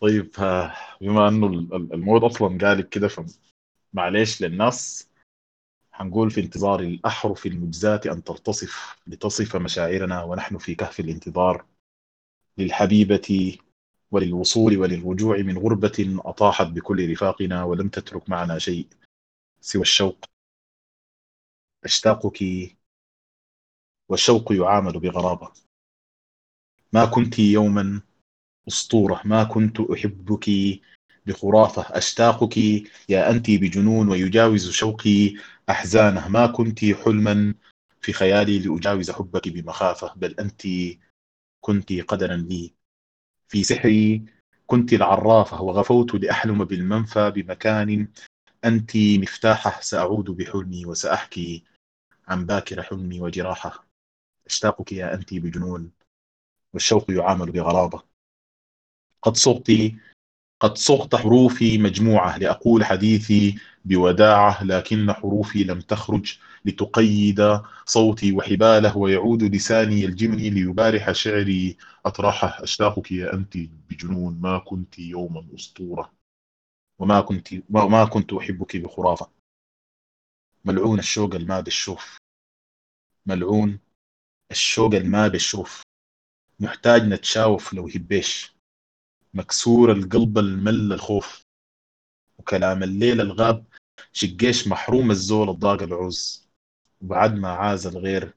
طيب 0.00 0.30
آه، 0.38 0.74
بما 1.00 1.28
إنه 1.28 1.46
ال- 1.46 1.74
ال- 1.74 1.92
الموت 1.94 2.22
أصلا 2.22 2.58
قالب 2.58 2.88
كده 2.88 3.08
فمعليش 3.08 4.42
للناس 4.42 5.10
حنقول 5.92 6.30
في 6.30 6.40
انتظار 6.40 6.80
الأحرف 6.80 7.46
المجزاة 7.46 8.00
أن 8.06 8.24
ترتصف 8.24 8.96
لتصف 9.06 9.56
مشاعرنا 9.56 10.22
ونحن 10.22 10.58
في 10.58 10.74
كهف 10.74 11.00
الانتظار 11.00 11.66
للحبيبة 12.58 13.56
وللوصول 14.10 14.78
وللرجوع 14.78 15.38
من 15.38 15.58
غربة 15.58 16.20
أطاحت 16.24 16.66
بكل 16.66 17.10
رفاقنا 17.10 17.64
ولم 17.64 17.88
تترك 17.88 18.28
معنا 18.28 18.58
شيء 18.58 18.86
سوى 19.60 19.82
الشوق. 19.82 20.24
أشتاقك 21.84 22.42
والشوق 24.08 24.52
يعامل 24.52 25.00
بغرابة. 25.00 25.52
ما 26.92 27.04
كنت 27.04 27.38
يوما 27.38 28.00
أسطورة 28.68 29.22
ما 29.24 29.44
كنت 29.44 29.80
أحبك 29.80 30.50
بخرافة. 31.26 31.82
أشتاقك 31.98 32.56
يا 33.08 33.30
أنت 33.30 33.50
بجنون 33.50 34.08
ويجاوز 34.08 34.70
شوقي 34.70 35.34
أحزانه. 35.70 36.28
ما 36.28 36.46
كنت 36.46 36.84
حلما 36.84 37.54
في 38.00 38.12
خيالي 38.12 38.58
لأجاوز 38.58 39.10
حبك 39.10 39.48
بمخافة 39.48 40.14
بل 40.16 40.34
أنت 40.40 40.62
كنت 41.60 41.92
قدرا 41.92 42.36
لي. 42.36 42.75
في 43.48 43.64
سحري 43.64 44.24
كنت 44.66 44.92
العرافة 44.92 45.62
وغفوت 45.62 46.14
لأحلم 46.14 46.64
بالمنفى 46.64 47.30
بمكان 47.30 48.08
أنت 48.64 48.96
مفتاحه 48.96 49.80
سأعود 49.80 50.30
بحلمي 50.30 50.86
وسأحكي 50.86 51.64
عن 52.28 52.46
باكر 52.46 52.82
حلمي 52.82 53.20
وجراحه. 53.20 53.86
أشتاقك 54.46 54.92
يا 54.92 55.14
أنت 55.14 55.34
بجنون 55.34 55.92
والشوق 56.74 57.10
يعامل 57.10 57.52
بغرابة 57.52 58.02
قد 59.22 59.36
صغت 59.36 59.72
قد 60.60 60.78
صغت 60.78 61.14
حروفي 61.14 61.78
مجموعة 61.78 62.38
لأقول 62.38 62.84
حديثي 62.84 63.58
بوداعة 63.84 64.64
لكن 64.64 65.12
حروفي 65.12 65.64
لم 65.64 65.80
تخرج 65.80 66.38
لتقيد 66.64 67.60
صوتي 67.86 68.32
وحباله 68.32 68.96
ويعود 68.96 69.42
لساني 69.42 70.00
يلجمني 70.00 70.50
ليبارح 70.50 71.12
شعري. 71.12 71.76
أطرحه 72.06 72.62
أشتاقك 72.64 73.12
يا 73.12 73.34
أنت 73.34 73.56
بجنون 73.90 74.40
ما 74.40 74.58
كنت 74.58 74.98
يوما 74.98 75.46
أسطورة. 75.54 76.12
وما 76.98 77.20
كنت 77.20 77.48
وما 77.70 78.04
كنت 78.04 78.32
أحبك 78.32 78.76
بخرافة. 78.76 79.30
ملعون 80.64 80.98
الشوق 80.98 81.34
الما 81.34 81.60
بالشوف. 81.60 82.16
ملعون 83.26 83.78
الشوق 84.50 84.94
الما 84.94 85.28
بالشوف. 85.28 85.82
محتاج 86.60 87.02
نتشاوف 87.02 87.72
لو 87.72 87.88
هبيش 87.88 88.55
مكسور 89.36 89.92
القلب 89.92 90.38
المل 90.38 90.92
الخوف 90.92 91.42
وكلام 92.38 92.82
الليل 92.82 93.20
الغاب 93.20 93.66
شقيش 94.12 94.68
محروم 94.68 95.10
الزول 95.10 95.50
الضاق 95.50 95.82
العوز. 95.82 96.48
وبعد 97.00 97.34
ما 97.34 97.48
عاز 97.48 97.86
الغير 97.86 98.34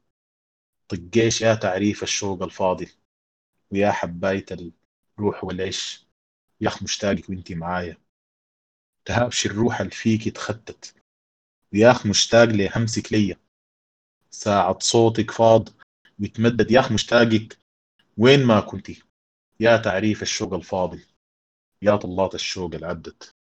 طقيش 0.89 1.41
يا 1.41 1.55
تعريف 1.55 2.03
الشوق 2.03 2.43
الفاضي 2.43 2.91
ويا 3.71 3.91
حباية 3.91 4.45
الروح 5.17 5.43
والعيش. 5.43 6.07
يا 6.61 6.67
أخ 6.67 6.83
مشتاقك 6.83 7.29
وإنتي 7.29 7.55
معايا. 7.55 7.97
تهابش 9.05 9.45
الروح 9.45 9.79
اللي 9.79 9.91
فيك 9.91 10.35
تختت 10.35 10.95
وياخ 11.73 12.05
مشتاق 12.05 12.43
لهمسك 12.43 13.13
ليا. 13.13 13.39
ساعة 14.29 14.79
صوتك 14.79 15.31
فاض 15.31 15.69
ويتمدد. 16.19 16.71
ياخ 16.71 16.91
مشتاقك 16.91 17.57
وين 18.17 18.45
ما 18.45 18.59
كنتي؟ 18.59 19.08
يا 19.61 19.77
تعريف 19.77 20.21
الشوق 20.21 20.53
الفاضل 20.53 21.05
يا 21.81 21.95
طلات 21.95 22.35
الشوق 22.35 22.75
العدت. 22.75 23.35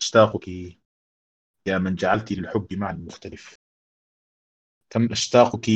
أشتاقك 0.00 0.48
يا 1.66 1.78
من 1.78 1.94
جعلت 1.94 2.32
للحب 2.32 2.74
معنى 2.74 3.04
مختلف. 3.04 3.54
كم 4.90 5.12
أشتاقك 5.12 5.68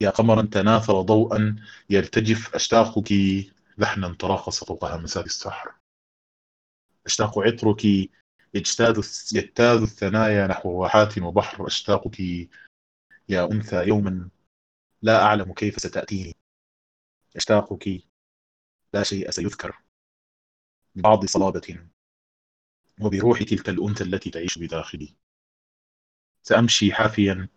يا 0.00 0.10
قمرا 0.10 0.42
تناثر 0.42 1.02
ضوءا 1.02 1.56
يرتجف. 1.90 2.54
أشتاقك 2.54 3.12
لحنا 3.78 4.14
تراقص 4.14 4.64
فوق 4.64 4.84
همسات 4.84 5.26
السحر. 5.26 5.74
أشتاق 7.06 7.38
عطرك 7.38 7.84
يجتاز 8.54 9.32
يجتاز 9.34 9.82
الثنايا 9.82 10.46
نحو 10.46 10.70
واحات 10.70 11.18
وبحر. 11.18 11.66
أشتاقك 11.66 12.20
يا 13.28 13.44
أنثى 13.52 13.88
يوما 13.88 14.30
لا 15.02 15.22
أعلم 15.22 15.52
كيف 15.52 15.76
ستأتيني. 15.76 16.34
أشتاقك 17.36 18.11
لا 18.92 19.02
شيء 19.02 19.30
سيذكر 19.30 19.82
ببعض 20.94 21.24
صلابة. 21.24 21.88
وبروح 23.00 23.42
تلك 23.42 23.68
الأنثى 23.68 24.04
التي 24.04 24.30
تعيش 24.30 24.58
بداخلي. 24.58 25.16
سأمشي 26.42 26.92
حافيا 26.92 27.48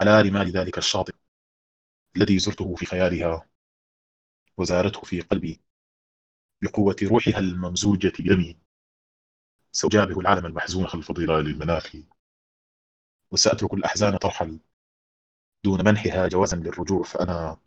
على 0.00 0.20
رمال 0.20 0.50
ذلك 0.50 0.78
الشاطئ 0.78 1.14
الذي 2.16 2.38
زرته 2.38 2.74
في 2.74 2.86
خيالها 2.86 3.48
وزارته 4.56 5.00
في 5.00 5.20
قلبي 5.20 5.60
بقوة 6.62 6.96
روحها 7.02 7.38
الممزوجة 7.38 8.12
بدمي. 8.18 8.58
سأجابه 9.72 10.20
العالم 10.20 10.46
المحزون 10.46 10.86
خلف 10.86 11.12
ظلال 11.12 11.46
المناخ. 11.46 11.96
وسأترك 13.30 13.74
الأحزان 13.74 14.18
ترحل 14.18 14.60
دون 15.64 15.84
منحها 15.84 16.28
جوازا 16.28 16.56
للرجوع. 16.56 17.02
فأنا 17.02 17.60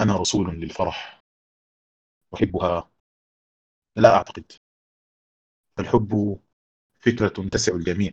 أنا 0.00 0.16
رسول 0.16 0.60
للفرح. 0.60 1.19
أحبها. 2.34 2.90
لا 3.96 4.14
أعتقد. 4.16 4.52
الحب 5.78 6.40
فكرة 7.00 7.48
تسع 7.48 7.74
الجميع. 7.74 8.12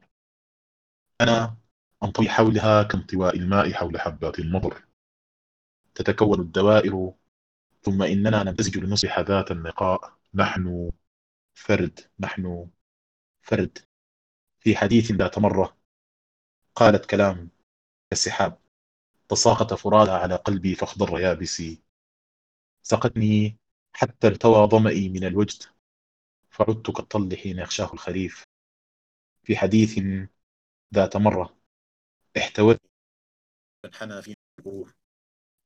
أنا 1.21 1.57
أنطوي 2.03 2.29
حولها 2.29 2.83
كانطواء 2.83 3.35
الماء 3.37 3.73
حول 3.73 3.99
حبات 3.99 4.39
المطر. 4.39 4.87
تتكون 5.95 6.39
الدوائر. 6.39 7.13
ثم 7.81 8.03
إننا 8.03 8.43
نمتزج 8.43 8.77
لنصبح 8.77 9.19
ذات 9.19 9.51
النقاء 9.51 10.19
نحن 10.33 10.91
فرد. 11.53 11.99
نحن 12.19 12.69
فرد. 13.41 13.77
في 14.59 14.75
حديث 14.77 15.11
ذات 15.11 15.37
مرة 15.39 15.77
قالت 16.75 17.05
كلام 17.05 17.49
كالسحاب 18.09 18.59
تساقط 19.29 19.73
فرادها 19.73 20.17
على 20.17 20.35
قلبي 20.35 20.75
فاخضر 20.75 21.19
يابسي. 21.19 21.81
سقتني 22.81 23.57
حتى 23.99 24.27
ارتوى 24.27 24.67
ظمئي 24.67 25.09
من 25.09 25.23
الوجد. 25.23 25.63
فعدت 26.49 26.91
كالطل 26.91 27.37
حين 27.37 27.59
يخشاه 27.59 27.93
الخريف. 27.93 28.43
في 29.43 29.57
حديث 29.57 29.99
ذات 30.93 31.17
مرة 31.17 31.57
احتوت. 32.37 32.77
فانحنى 33.83 34.21
في 34.21 34.33
الغرور 34.59 34.93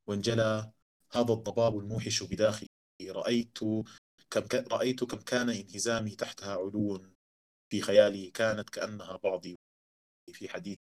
وانجلى 0.08 0.72
هذا 1.12 1.34
الضباب 1.34 1.78
الموحش 1.78 2.24
بداخلي. 2.24 2.68
رأيت 3.02 3.60
كم 4.30 4.42
ك... 4.42 4.56
رأيت 4.56 5.04
كم 5.04 5.18
كان 5.18 5.50
انهزامي 5.50 6.16
تحتها 6.16 6.56
علو 6.56 7.06
في 7.70 7.82
خيالي 7.82 8.32
كانت 8.32 8.70
كأنها 8.70 9.18
بعضي. 9.18 9.60
في 10.34 10.50
حديث 10.50 10.78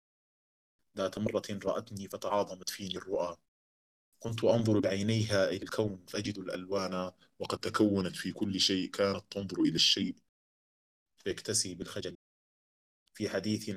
ذات 0.97 1.19
مرة 1.19 1.43
رأتني 1.65 2.07
فتعاظمت 2.07 2.69
فيني 2.69 2.97
الرؤى. 2.97 3.37
كنت 4.23 4.43
أنظر 4.43 4.79
بعينيها 4.79 5.49
إلى 5.49 5.63
الكون 5.63 6.05
فأجد 6.07 6.37
الألوان 6.37 7.11
وقد 7.39 7.59
تكونت 7.59 8.15
في 8.15 8.31
كل 8.31 8.59
شيء 8.59 8.89
كانت 8.89 9.23
تنظر 9.31 9.61
إلى 9.61 9.75
الشيء 9.75 10.15
فيكتسي 11.23 11.75
بالخجل. 11.75 12.15
في 13.17 13.29
حديث 13.29 13.69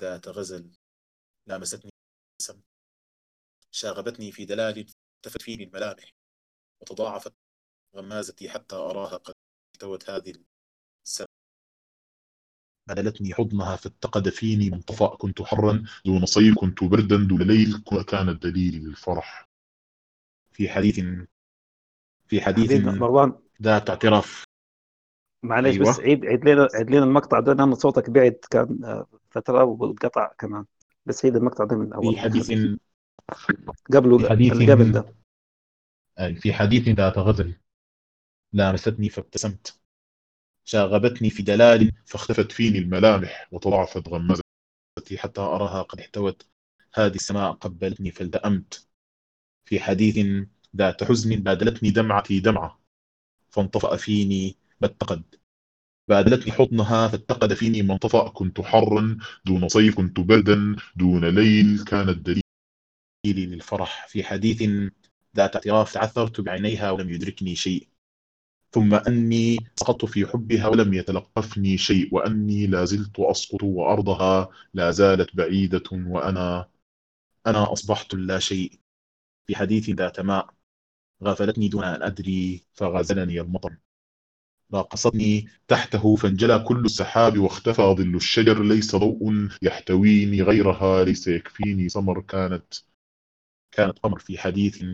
ذات 0.00 0.28
غزل 0.28 0.72
لامستني 1.48 1.90
سم 2.42 2.60
شاغبتني 3.70 4.32
في 4.32 4.44
دلال 4.44 4.78
التفت 4.78 5.42
فيني 5.42 5.64
الملامح 5.64 6.10
وتضاعفت 6.82 7.32
غمازتي 7.96 8.50
حتى 8.50 8.76
أراها 8.76 9.16
قد 9.16 9.34
احتوت 9.74 10.10
هذه 10.10 10.34
السم. 11.06 11.24
مللتني 12.88 13.34
حضنها 13.34 13.76
فاتقد 13.76 14.28
فيني 14.28 14.70
منطفأ 14.70 15.16
كنت 15.16 15.42
حرا 15.42 15.84
دون 16.04 16.26
صيف 16.26 16.54
كنت 16.58 16.84
بردا 16.84 17.16
دون 17.16 17.42
ليل 17.42 17.82
وكان 17.92 18.28
الدليل 18.28 18.74
للفرح. 18.84 19.47
في 20.58 20.68
حديث 20.68 21.00
في 22.26 22.40
حديث 22.40 22.72
مروان. 22.72 23.32
ذات 23.62 23.90
اعتراف. 23.90 24.44
معلش 25.42 25.76
أيوة. 25.76 25.90
بس 25.90 26.00
عيد 26.00 26.26
عيد 26.26 26.48
لنا 26.48 26.68
عيد 26.74 26.90
لنا 26.90 27.04
المقطع 27.04 27.40
ده 27.40 27.52
لأن 27.52 27.74
صوتك 27.74 28.10
بعد 28.10 28.38
كان 28.50 28.84
آه، 28.84 29.06
فترة 29.30 29.64
وانقطع 29.64 30.32
كمان. 30.38 30.64
بس 31.06 31.24
عيد 31.24 31.36
المقطع 31.36 31.64
ده 31.64 31.76
من 31.76 31.92
أول 31.92 32.14
في 32.14 32.20
حديث 32.20 32.52
قبله 33.92 34.18
في 34.18 34.28
حديث 34.30 34.52
قبل 34.52 34.92
ده. 34.92 35.14
في 36.40 36.52
حديث 36.52 36.88
ذات 36.88 37.18
غزل 37.18 37.54
لامستني 38.52 39.08
فابتسمت. 39.08 39.80
شاغبتني 40.64 41.30
في 41.30 41.42
دلال 41.42 41.92
فاختفت 42.06 42.52
فيني 42.52 42.78
الملامح 42.78 43.48
وتضاعفت 43.52 44.08
غمازتي 44.08 45.18
حتى 45.18 45.40
أراها 45.40 45.82
قد 45.82 46.00
احتوت. 46.00 46.46
هذه 46.94 47.14
السماء 47.14 47.52
قبلتني 47.52 48.10
فالتأمت 48.10 48.87
في 49.68 49.80
حديث 49.80 50.26
ذات 50.76 51.04
حزن 51.04 51.36
بادلتني 51.36 51.90
دمعتي 51.90 52.40
دمعة 52.40 52.80
فانطفأ 53.50 53.96
فيني 53.96 54.56
ما 54.80 54.86
اتقد 54.86 55.22
بادلتني 56.08 56.52
حضنها 56.52 57.08
فاتقد 57.08 57.54
فيني 57.54 57.82
ما 57.82 57.94
انطفأ. 57.94 58.28
كنت 58.28 58.60
حرا 58.60 59.18
دون 59.44 59.68
صيف 59.68 59.96
كنت 59.96 60.20
بردا 60.20 60.76
دون 60.96 61.24
ليل. 61.24 61.84
كان 61.84 62.08
الدليل 62.08 62.42
للفرح. 63.26 64.06
في 64.08 64.24
حديث 64.24 64.62
ذات 65.36 65.56
اعتراف 65.56 65.92
تعثرت 65.92 66.40
بعينيها 66.40 66.90
ولم 66.90 67.10
يدركني 67.10 67.54
شيء. 67.54 67.88
ثم 68.72 68.94
أني 68.94 69.56
سقطت 69.76 70.04
في 70.04 70.26
حبها 70.26 70.66
ولم 70.68 70.94
يتلقفني 70.94 71.78
شيء. 71.78 72.14
وأني 72.14 72.66
لا 72.66 72.84
زلت 72.84 73.20
أسقط 73.20 73.62
وأرضها. 73.62 74.48
لا 74.74 74.90
زالت 74.90 75.36
بعيدة 75.36 75.82
وأنا 75.92 76.68
أنا 77.46 77.72
أصبحت 77.72 78.14
لا 78.14 78.38
شيء. 78.38 78.80
في 79.48 79.56
حديث 79.56 79.90
ذات 79.90 80.20
ماء 80.20 80.54
غافلتني 81.24 81.68
دون 81.68 81.84
أن 81.84 82.02
أدري 82.02 82.64
فغازلني 82.74 83.40
المطر. 83.40 83.76
راقصتني 84.74 85.48
تحته 85.68 86.16
فانجلى 86.16 86.64
كل 86.68 86.84
السحاب 86.84 87.38
واختفى 87.38 87.82
ظل 87.82 88.16
الشجر 88.16 88.62
ليس 88.62 88.96
ضوء 88.96 89.48
يحتويني 89.62 90.42
غيرها 90.42 91.04
ليس 91.04 91.28
يكفيني 91.28 91.88
سمر 91.88 92.20
كانت. 92.20 92.74
كانت 93.72 93.98
قمر 93.98 94.18
في 94.18 94.38
حديث 94.38 94.84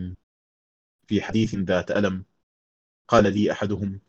في 1.07 1.21
حديث 1.21 1.55
ذات 1.55 1.91
ألم. 1.91 2.25
قال 3.07 3.33
لي 3.33 3.51
أحدهم 3.51 4.01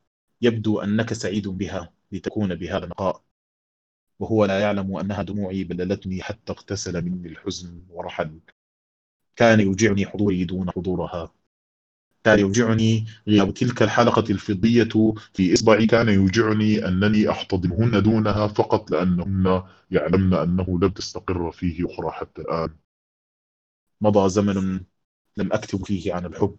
يبدو 0.42 0.80
أنك 0.80 1.12
سعيد 1.12 1.48
بها 1.48 1.92
لتكون 2.12 2.54
بهذا 2.54 2.84
النقاء 2.84 3.24
وهو 4.18 4.44
لا 4.44 4.60
يعلم 4.60 4.96
أنها 4.96 5.22
دموعي 5.22 5.64
بللتني 5.64 6.22
حتى 6.22 6.52
اغتسل 6.52 7.02
مني 7.04 7.28
الحزن 7.28 7.86
ورحل. 7.90 8.40
كان 9.36 9.60
يوجعني 9.60 10.06
حضوري 10.06 10.44
دون 10.44 10.70
حضورها. 10.70 11.32
كان 12.24 12.38
يوجعني 12.38 13.04
غياب 13.28 13.54
تلك 13.54 13.82
الحلقة 13.82 14.24
الفضية 14.30 15.14
في 15.34 15.54
إصبعي 15.54 15.86
كان 15.86 16.08
يوجعني 16.08 16.88
أنني 16.88 17.30
أحتضنهن 17.30 18.02
دونها 18.02 18.46
فقط 18.46 18.90
لأنهن 18.90 19.62
يعلمن 19.90 20.34
أنه 20.34 20.78
لم 20.82 20.88
تستقر 20.88 21.50
فيه 21.50 21.86
أخرى 21.86 22.10
حتى 22.10 22.42
الآن. 22.42 22.76
مضى 24.00 24.28
زمن 24.28 24.80
لم 25.36 25.52
أكتب 25.52 25.84
فيه 25.84 26.14
عن 26.14 26.26
الحب. 26.26 26.56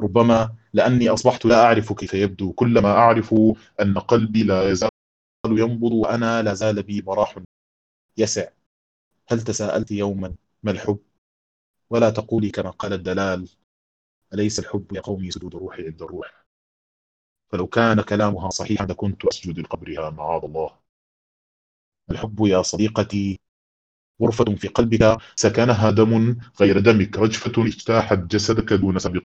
ربما 0.00 0.54
لأني 0.72 1.08
أصبحت 1.08 1.44
لا 1.44 1.64
أعرف 1.64 1.92
كيف 1.92 2.14
يبدو. 2.14 2.52
كلما 2.52 2.88
أعرف 2.88 3.34
أن 3.80 3.98
قلبي 3.98 4.42
لا 4.42 4.70
يزال 4.70 4.90
ينبض 5.46 5.92
وأنا 5.92 6.42
لا 6.42 6.54
زال 6.54 6.82
بي 6.82 7.00
براح 7.00 7.38
يسع. 8.16 8.48
هل 9.28 9.40
تساءلت 9.42 9.90
يوما 9.90 10.34
ما 10.62 10.70
الحب؟ 10.70 10.98
ولا 11.90 12.10
تقولي 12.10 12.50
كما 12.50 12.70
قال 12.70 12.92
الدلال 12.92 13.48
أليس 14.34 14.58
الحب 14.58 14.92
يا 14.92 15.00
قومي 15.00 15.30
سدود 15.30 15.54
روحي 15.54 15.86
عند 15.86 16.02
الروح؟ 16.02 16.46
فلو 17.52 17.66
كان 17.66 18.00
كلامها 18.02 18.50
صحيحا 18.50 18.86
لكنت 18.86 19.24
أسجد 19.24 19.58
لقبرها 19.58 20.10
معاذ 20.10 20.44
الله. 20.44 20.78
الحب 22.10 22.46
يا 22.46 22.62
صديقتي 22.62 23.40
غرفة 24.22 24.44
في 24.44 24.68
قلبك 24.68 25.16
سكنها 25.36 25.90
دم 25.90 26.38
غير 26.60 26.78
دمك 26.80 27.16
رجفة 27.18 27.66
اجتاحت 27.66 28.18
جسدك 28.18 28.72
دون 28.72 28.98
سابق 28.98 29.22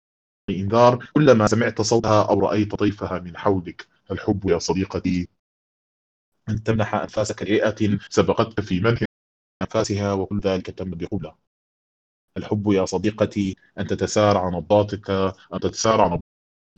إنذار 0.50 1.06
كلما 1.14 1.48
سمعت 1.48 1.82
صوتها 1.82 2.30
أو 2.30 2.40
رأيت 2.40 2.76
طيفها 2.76 3.20
من 3.20 3.38
حولك 3.38 3.88
الحب 4.12 4.50
يا 4.50 4.60
صديقتي 4.60 5.28
أن 6.50 6.64
تمنح 6.64 6.96
أنفاسك 6.96 7.44
لرئة 7.44 8.00
سبقتك 8.10 8.62
في 8.62 8.80
منح 8.80 9.04
أنفاسها 9.62 10.14
وكل 10.14 10.40
ذلك 10.40 10.66
تم 10.66 10.92
بقبلة. 10.92 11.36
الحب 12.38 12.72
يا 12.72 12.86
صديقتي 12.86 13.56
أن 13.80 13.88
تتسارع 13.88 14.50
نبضاتك 14.50 15.10
أن 15.54 15.60
تتسارع 15.62 16.20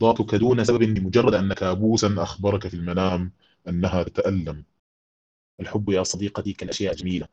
نبضاتك 0.00 0.34
دون 0.34 0.64
سبب 0.64 0.82
لمجرد 0.82 1.34
أن 1.34 1.52
كابوسا 1.52 2.14
أخبرك 2.18 2.68
في 2.68 2.74
المنام 2.74 3.32
أنها 3.68 4.02
تتألم. 4.02 4.64
الحب 5.60 5.90
يا 5.90 6.02
صديقتي 6.02 6.52
كالأشياء 6.52 6.92
الجميلة 6.92 7.28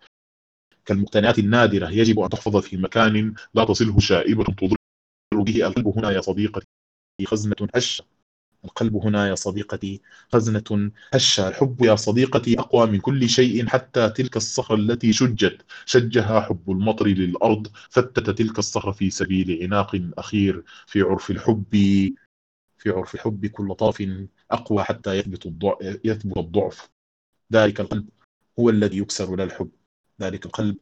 كالمقتنيات 0.85 1.39
النادرة 1.39 1.89
يجب 1.89 2.19
أن 2.19 2.29
تحفظ 2.29 2.57
في 2.57 2.77
مكان 2.77 3.33
لا 3.53 3.65
تصله 3.65 3.99
شائبة 3.99 4.43
تضر 4.43 4.75
به 5.33 5.67
القلب. 5.67 5.87
هنا 5.87 6.11
يا 6.11 6.21
صديقتي 6.21 6.67
خزنة 7.25 7.55
هشة 7.75 8.05
القلب 8.65 8.95
هنا 8.95 9.27
يا 9.27 9.35
صديقتي 9.35 10.01
خزنة 10.33 10.91
هشة. 11.13 11.47
الحب 11.47 11.81
يا 11.81 11.95
صديقتي 11.95 12.59
أقوى 12.59 12.87
من 12.87 12.99
كل 12.99 13.29
شيء 13.29 13.67
حتى 13.67 14.09
تلك 14.09 14.37
الصخرة 14.37 14.75
التي 14.75 15.13
شجت. 15.13 15.65
شجها 15.85 16.41
حب 16.41 16.71
المطر 16.71 17.07
للأرض 17.07 17.67
فتت 17.89 18.29
تلك 18.29 18.59
الصخرة 18.59 18.91
في 18.91 19.09
سبيل 19.09 19.63
عناق 19.63 20.01
أخير. 20.17 20.63
في 20.87 21.01
عرف 21.01 21.31
الحب 21.31 21.73
في 22.77 22.89
عرف 22.89 23.15
الحب 23.15 23.45
كل 23.45 23.75
طرف 23.75 24.03
أقوى 24.51 24.83
حتى 24.83 25.17
يثبت 25.17 25.45
الضعف, 25.45 25.99
يثبت 26.03 26.37
الضعف. 26.37 26.89
ذلك 27.53 27.79
القلب 27.79 28.09
هو 28.59 28.69
الذي 28.69 28.97
يكسر 28.97 29.35
لا 29.35 29.43
الحب. 29.43 29.69
ذلك 30.21 30.45
القلب 30.45 30.77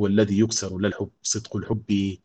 هو 0.00 0.06
الذي 0.06 0.40
يكسر 0.40 0.78
لا 0.78 0.88
الحب. 0.88 1.10
صدق 1.22 1.56
الحب 1.56 2.16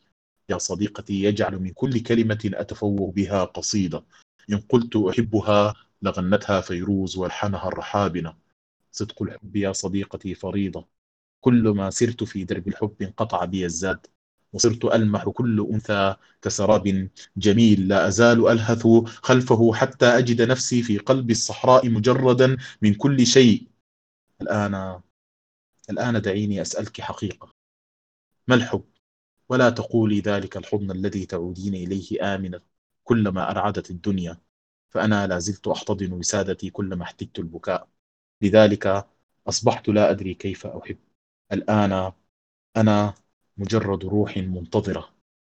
يا 0.49 0.57
صديقتي 0.57 1.23
يجعل 1.23 1.59
من 1.59 1.69
كل 1.69 1.99
كلمة 1.99 2.51
أتفوه 2.53 3.11
بها 3.11 3.43
قصيدة. 3.43 4.03
إن 4.49 4.57
قلت 4.57 4.95
أحبها 4.95 5.75
لغنتها 6.01 6.61
فيروز 6.61 7.17
والحنها 7.17 7.67
الرحابنة. 7.67 8.37
صدق 8.91 9.23
الحب 9.23 9.55
يا 9.55 9.71
صديقتي 9.71 10.35
فريضة. 10.35 10.87
كل 11.41 11.69
ما 11.69 11.89
سرت 11.89 12.23
في 12.23 12.43
درب 12.43 12.67
الحب 12.67 13.01
انقطع 13.01 13.45
بي 13.45 13.65
الزاد. 13.65 14.07
وصرت 14.53 14.85
ألمح 14.85 15.29
كل 15.29 15.67
أنثى 15.71 16.15
كسراب 16.41 17.09
جميل. 17.37 17.87
لا 17.87 18.07
أزال 18.07 18.47
ألهث 18.47 18.87
خلفه 19.05 19.73
حتى 19.73 20.05
أجد 20.05 20.41
نفسي 20.41 20.83
في 20.83 20.97
قلب 20.97 21.31
الصحراء 21.31 21.89
مجردا 21.89 22.57
من 22.81 22.93
كل 22.93 23.25
شيء. 23.25 23.67
الآن 24.41 25.01
الآن 25.89 26.21
دعيني 26.21 26.61
أسألك 26.61 27.01
حقيقة. 27.01 27.49
ما 28.47 28.55
الحب؟ 28.55 28.85
ولا 29.49 29.69
تقولي 29.69 30.19
ذلك 30.19 30.57
الحضن 30.57 30.91
الذي 30.91 31.25
تعودين 31.25 31.75
إليه 31.75 32.35
آمنة. 32.35 32.70
كلما 33.11 33.51
أرعدت 33.51 33.91
الدنيا 33.91 34.37
فأنا 34.89 35.27
لا 35.27 35.39
زلت 35.39 35.67
أحتضن 35.67 36.13
وسادتي 36.13 36.69
كلما 36.69 37.03
احتجت 37.03 37.39
البكاء. 37.39 37.87
لذلك 38.41 39.07
أصبحت 39.47 39.89
لا 39.89 40.11
أدري 40.11 40.33
كيف 40.33 40.65
أحب. 40.65 40.97
الآن 41.51 42.11
أنا 42.77 43.13
مجرد 43.57 44.05
روح 44.05 44.37
منتظرة. 44.37 45.09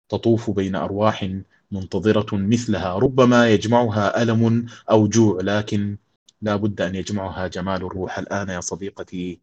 تطوف 0.09 0.51
بين 0.51 0.77
أرواح 0.77 1.31
منتظرة 1.71 2.37
مثلها. 2.37 2.95
ربما 2.95 3.49
يجمعها 3.51 4.23
ألم 4.23 4.67
أو 4.91 5.09
جوع 5.09 5.41
لكن 5.41 5.97
لا 6.43 6.57
بد 6.57 6.81
أن 6.81 6.95
يجمعها 6.95 7.47
جمال 7.47 7.83
الروح. 7.85 8.19
الآن 8.19 8.49
يا 8.49 8.61
صديقتي 8.61 9.41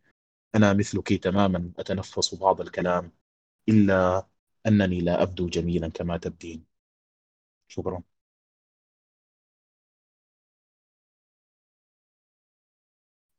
أنا 0.55 0.73
مثلك 0.73 1.13
تماما. 1.13 1.71
أتنفس 1.79 2.35
بعض 2.35 2.61
الكلام 2.61 3.11
إلا 3.69 4.25
أنني 4.67 4.99
لا 5.01 5.21
أبدو 5.23 5.49
جميلا 5.49 5.87
كما 5.87 6.17
تبدين. 6.17 6.74
شكرا. 7.67 8.03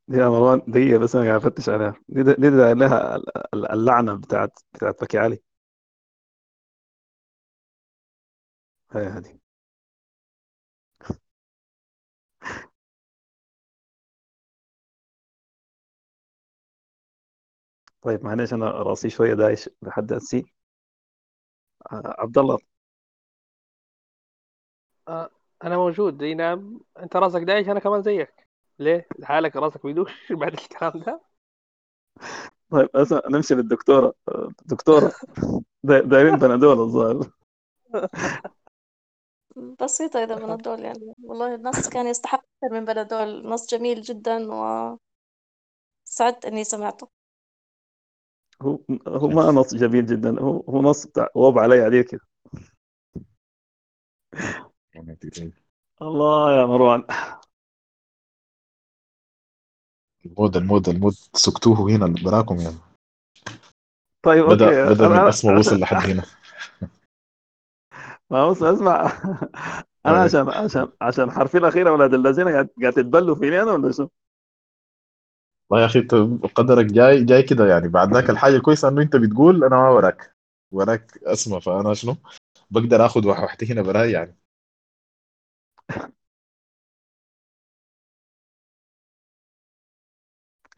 يا 0.09 0.29
مروان 0.29 0.61
دقيقة 0.67 0.99
بس 0.99 1.15
أنا 1.15 1.25
قاعد 1.25 1.45
أفتش 1.45 1.69
عليها. 1.69 1.95
دي 2.09 2.23
دي, 2.23 2.33
دي 2.33 2.49
لها 2.49 3.19
اللعنة 3.53 4.13
بتاعت 4.15 4.59
بتاعت 4.73 4.99
فكي 5.01 5.17
علي. 5.17 5.39
هي 8.91 9.05
هذه. 9.07 9.39
طيب 18.01 18.23
معلش 18.25 18.53
أنا 18.53 18.65
راسي 18.71 19.09
شوية 19.09 19.33
دايش 19.33 19.69
لحد 19.81 20.11
السي 20.13 20.45
عبد 21.91 22.37
الله. 22.37 22.53
آه 22.55 22.76
أنا 25.63 25.77
موجود. 25.77 26.23
أي 26.23 26.33
نعم. 26.33 26.79
أنت 26.99 27.15
راسك 27.15 27.41
دايش 27.41 27.69
أنا 27.69 27.79
كمان 27.79 28.01
زيك. 28.01 28.47
ليه؟ 28.79 29.07
حالك 29.23 29.55
راسك 29.55 29.85
بيدوش 29.85 30.11
بعد 30.31 30.53
الكلام 30.53 30.99
ده؟ 30.99 31.21
طيب 32.71 32.89
اسمع 32.95 33.21
نمشي 33.29 33.55
للدكتورة. 33.55 34.13
دكتورة 34.65 35.11
دايرين 35.83 36.35
بنادول 36.35 36.79
الظاهر. 36.79 37.31
بسيطة 39.81 40.23
إذا 40.23 40.35
بنادول 40.35 40.79
يعني. 40.79 41.13
والله 41.23 41.55
النص 41.55 41.89
كان 41.89 42.07
يستحق 42.07 42.39
أكثر 42.63 42.79
من 42.79 42.85
بنادول. 42.85 43.47
نص 43.47 43.67
جميل 43.69 44.01
جدا 44.01 44.53
و 44.53 44.97
سعدت 46.03 46.45
إني 46.45 46.63
سمعته. 46.63 47.07
هو 48.61 48.79
هو 49.07 49.27
ما 49.27 49.51
نص 49.51 49.75
جميل 49.75 50.05
جدا. 50.05 50.39
هو 50.39 50.63
هو 50.69 50.81
نص 50.81 51.05
بتاع 51.07 51.29
وضع 51.35 51.61
علي 51.61 51.81
عليه 51.81 52.01
كده. 52.01 52.21
الله 56.01 56.59
يا 56.59 56.65
مروان. 56.65 57.03
المود 60.25 60.57
المود 60.57 60.89
المود. 60.89 61.13
سكتوه 61.33 61.89
هنا 61.89 62.15
براكم 62.23 62.59
يعني 62.59 62.75
طيب 64.25 64.45
بدأ 64.45 64.83
أوكي. 64.83 64.93
بدأ 64.93 65.07
من 65.07 65.15
أنا 65.15 65.29
أسمى 65.29 65.59
وصل 65.59 65.79
لحد 65.79 66.09
هنا. 66.09 66.23
ما 68.31 68.49
بص 68.49 68.63
اسمع 68.63 69.01
أنا 70.05 70.13
طيب. 70.13 70.15
عشان 70.15 70.49
عشان 70.49 70.91
عشان 71.01 71.31
حرفي 71.31 71.57
الأخير 71.57 71.89
أولاد 71.89 72.13
الذين 72.13 72.49
قاعد 72.49 72.93
تتبلوا 72.93 73.35
فيني 73.35 73.61
أنا 73.61 73.71
ولا 73.71 73.91
شو؟ 73.91 74.07
والله 75.69 75.81
يا 75.81 75.85
أخي 75.89 75.99
أنت 75.99 76.15
قدرك 76.55 76.85
جاي 76.85 77.25
جاي 77.25 77.43
كده 77.43 77.67
يعني. 77.67 77.87
بعد 77.87 78.13
ذاك 78.13 78.29
الحاجة 78.29 78.55
الكويسة 78.55 78.87
إنه 78.87 79.01
أنت 79.01 79.15
بتقول 79.15 79.63
أنا 79.63 79.75
ما 79.75 79.89
وراك. 79.89 80.35
وراك 80.71 81.17
أسمى 81.23 81.61
فأنا 81.61 81.93
شنو؟ 81.93 82.15
بقدر 82.71 83.05
آخذ 83.05 83.27
واحدة 83.27 83.67
هنا 83.67 83.81
براي 83.81 84.11
يعني. 84.11 84.35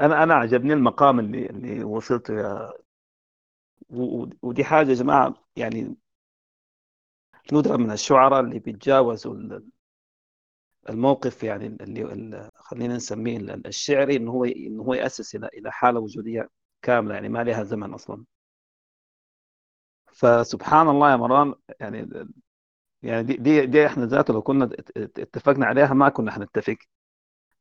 أنا 0.01 0.23
أنا 0.23 0.33
عجبني 0.33 0.73
المقام 0.73 1.19
اللي 1.19 1.45
اللي 1.49 1.83
وصلت 1.83 2.29
يا 2.29 2.71
ودي 4.43 4.63
حاجة 4.63 4.89
يا 4.89 4.93
جماعة 4.93 5.33
يعني 5.55 5.95
ندرة 7.53 7.77
من 7.77 7.91
الشعراء 7.91 8.39
اللي 8.39 8.59
بيتجاوزوا 8.59 9.33
ال- 9.35 9.69
الموقف 10.89 11.43
يعني 11.43 11.65
اللي 11.67 12.49
خلينا 12.55 12.95
نسميه 12.95 13.37
ال- 13.37 13.67
الشعري 13.67 14.15
إنه 14.15 14.31
هو 14.31 14.45
إنه 14.45 14.83
هو 14.83 14.93
يأسس 14.93 15.35
إلى 15.35 15.47
إلى 15.47 15.71
حالة 15.71 15.99
وجودية 15.99 16.49
كاملة 16.81 17.13
يعني 17.13 17.29
ما 17.29 17.43
لها 17.43 17.63
زمن 17.63 17.93
أصلا. 17.93 18.25
فسبحان 20.13 20.89
الله 20.89 21.11
يا 21.11 21.15
مروان 21.15 21.53
يعني 21.79 22.09
يعني 23.03 23.23
دي 23.23 23.33
دي, 23.37 23.65
دي 23.65 23.85
إحنا 23.87 24.05
ذاته 24.05 24.33
لو 24.33 24.41
كنا 24.41 24.65
ات- 24.65 24.97
ات- 24.97 25.19
اتفقنا 25.19 25.65
عليها 25.65 25.93
ما 25.93 26.09
كنا 26.09 26.31
حنتفق. 26.31 26.77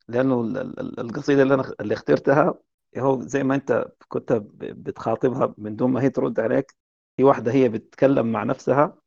لأنه 0.09 0.41
ال- 0.41 0.59
ال- 0.81 1.01
القصيدة 1.01 1.43
اللي 1.43 1.55
أنا 1.55 1.75
اللي 1.81 1.95
اخترتها 1.95 2.55
هو 2.99 3.21
زي 3.23 3.45
ما 3.45 3.55
أنت 3.55 3.87
كنت 4.09 4.33
بتخاطبها 4.63 5.55
من 5.59 5.77
دون 5.77 5.91
ما 5.93 6.03
هي 6.03 6.11
ترد 6.11 6.41
عليك 6.41 6.77
هي 7.19 7.25
واحدة 7.25 7.53
هي 7.53 7.69
بتتكلم 7.69 8.33
مع 8.33 8.45
نفسها 8.45 8.99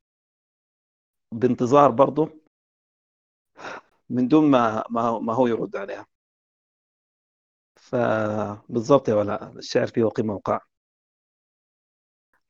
بانتظار 1.34 1.92
برضه 1.92 2.30
من 4.10 4.28
دون 4.28 4.46
ما 4.52 4.84
ما 5.20 5.34
هو 5.34 5.48
يرد 5.48 5.76
عليها. 5.76 6.06
فبالضبط 7.80 9.10
يا 9.10 9.14
ولاء 9.16 9.52
الشعر 9.58 9.88
فيه 9.88 10.06
قيمه 10.06 10.34
وقع 10.34 10.60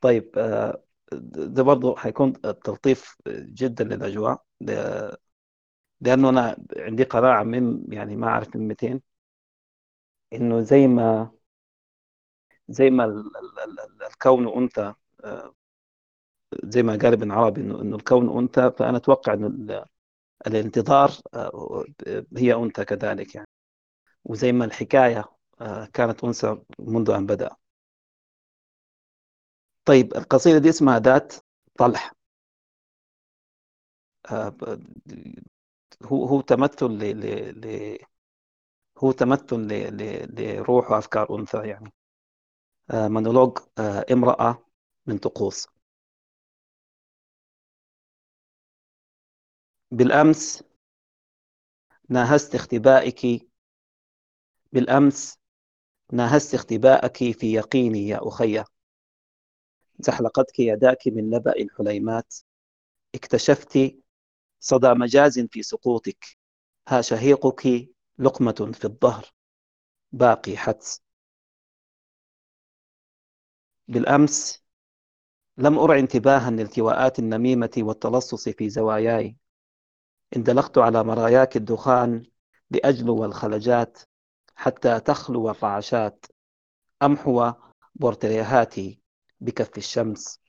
طيب 0.00 0.38
آه، 0.38 0.82
ده 1.20 1.62
برضه 1.62 1.96
حيكون 1.96 2.32
تلطيف 2.64 3.16
جدا 3.28 3.84
للأجواء 3.84 4.42
ل- 4.60 5.12
لأنه 6.00 6.28
أنا 6.28 6.56
عندي 6.76 7.02
قناعه 7.04 7.42
من 7.42 7.92
يعني 7.94 8.16
ما 8.16 8.28
أعرف 8.28 8.56
من 8.56 8.68
200 8.68 9.00
إنه 10.32 10.60
زي 10.60 10.86
ما 10.86 11.30
زي 12.68 12.90
ما 12.90 13.04
ال- 13.04 13.36
ال- 13.36 13.58
ال- 13.64 13.80
ال- 13.80 14.02
الكون 14.06 14.48
أنثى 14.62 14.94
آه، 15.24 15.54
زي 16.64 16.82
ما 16.82 16.92
قال 16.96 17.12
ابن 17.12 17.30
عربي 17.30 17.60
إنه 17.60 17.96
الكون 17.96 18.38
أنثى 18.38 18.70
فأنا 18.78 18.96
أتوقع 18.96 19.34
إنه 19.34 19.46
ال- 19.46 19.84
الانتظار 20.46 21.12
آه، 21.34 21.84
هي 22.38 22.54
أنثى 22.54 22.86
كذلك 22.86 23.34
يعني. 23.34 23.48
وزي 24.24 24.52
ما 24.52 24.64
الحكاية 24.64 25.24
آه، 25.62 25.86
كانت 25.94 26.24
أنثى 26.24 26.58
منذ 26.80 27.10
أن 27.10 27.26
بدأ. 27.26 27.50
طيب 29.84 30.14
القصيدة 30.16 30.58
دي 30.58 30.68
اسمها 30.68 30.98
ذات 30.98 31.32
طلح. 31.78 32.12
آه، 34.30 34.52
هو 36.04 36.24
هو 36.26 36.40
تمثل 36.40 36.86
ل 36.86 37.20
ل 37.60 37.98
هو 38.98 39.12
تمثل 39.12 39.56
ل- 39.56 40.34
لروح 40.34 40.90
وأفكار 40.90 41.38
أنثى 41.38 41.58
يعني. 41.68 41.92
آه، 42.90 43.08
مونولوج 43.08 43.58
آه، 43.78 44.04
امرأة 44.12 44.66
من 45.06 45.18
طقوس. 45.18 45.68
بالأمس 49.90 50.62
ناهزت 52.08 52.54
اختبائك 52.54 53.26
بالأمس 54.72 55.38
ناهزت 56.12 56.54
اختباءك 56.54 57.16
في 57.16 57.54
يقيني 57.54 58.08
يا 58.08 58.20
أخي. 58.28 58.64
زحلقتك 60.04 60.58
يداك 60.60 61.08
من 61.08 61.30
نبأ 61.30 61.52
الحليمات. 61.52 62.34
اكتشفت 63.14 63.78
صدى 64.60 64.94
مجاز 64.94 65.40
في 65.40 65.62
سقوطك. 65.62 66.26
ها 66.88 67.00
شهيقك 67.00 67.88
لقمة 68.18 68.70
في 68.74 68.84
الظهر. 68.84 69.32
باقي 70.12 70.56
حدس 70.56 71.02
بالأمس 73.88 74.64
لم 75.58 75.78
أرع 75.78 75.98
انتباها 75.98 76.50
لالتواءات 76.50 77.18
النميمة 77.18 77.70
والتلصص 77.78 78.48
في 78.48 78.70
زواياي. 78.70 79.36
اندلقت 80.36 80.78
على 80.78 81.04
مراياك 81.04 81.56
الدخان 81.56 82.26
لأجلو 82.70 83.24
الخلجات 83.24 83.98
حتى 84.54 85.00
تخلو 85.00 85.50
الرعشات. 85.50 86.26
أمحو 87.02 87.52
بورتريهاتي. 87.94 89.01
بكف 89.42 89.78
الشمس. 89.78 90.40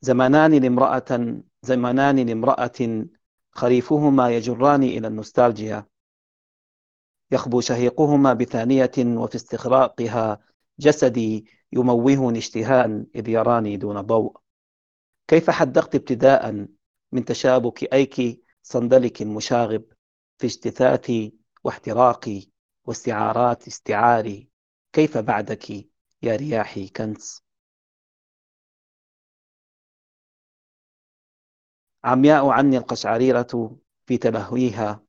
زمانان 0.00 0.54
لامرأة 0.54 1.40
زمانان 1.62 2.18
لامرأة 2.26 3.06
خريفهما 3.50 4.30
يجراني 4.30 4.98
إلى 4.98 5.08
النوستالجيا. 5.08 5.86
يخبو 7.32 7.60
شهيقهما 7.60 8.32
بثانية 8.32 8.90
وفي 8.98 9.34
استغراقها 9.36 10.38
جسدي 10.78 11.46
يموهني 11.72 12.38
اشتهاء 12.38 13.04
إذ 13.14 13.28
يراني 13.28 13.76
دون 13.76 14.00
ضوء. 14.00 14.36
كيف 15.28 15.50
حدقت 15.50 15.94
ابتداء 15.94 16.66
من 17.12 17.24
تشابك 17.24 17.92
أيك 17.94 18.44
صندلك 18.62 19.22
مشاغب 19.22 19.84
في 20.38 20.46
اجتثاثي 20.46 21.34
واحتراقي 21.64 22.46
واستعارات 22.84 23.66
استعاري؟ 23.66 24.48
كيف 24.92 25.18
بعدك 25.18 25.70
يا 26.22 26.36
رياحي 26.36 26.88
كنس؟ 26.88 27.49
عمياء 32.04 32.48
عني 32.48 32.76
القشعريرة 32.76 33.76
في 34.06 34.18
تلهويها 34.18 35.02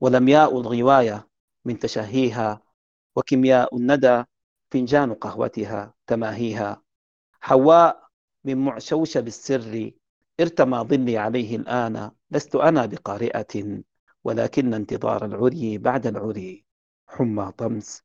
ولمياء 0.00 0.60
الغواية 0.60 1.28
من 1.64 1.78
تشهيها 1.78 2.62
وكيمياء 3.16 3.76
الندى 3.76 4.24
فنجان 4.70 5.14
قهوتها 5.14 5.94
تماهيها. 6.06 6.82
حواء 7.40 8.08
من 8.44 8.64
معشوشب 8.64 9.26
السر 9.26 9.90
ارتمى 10.40 10.78
ظلي 10.78 11.18
عليه 11.18 11.56
الآن 11.56 12.10
لست 12.30 12.56
أنا 12.56 12.86
بقارئة 12.86 13.82
ولكن 14.24 14.74
انتظار 14.74 15.24
العري 15.24 15.78
بعد 15.78 16.06
العري. 16.06 16.64
حمى 17.06 17.52
طمس. 17.52 18.02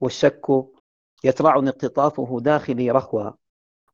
والشك 0.00 0.46
يترعني 1.24 1.68
اقتطافه 1.68 2.40
داخلي 2.40 2.90
رخوة 2.90 3.38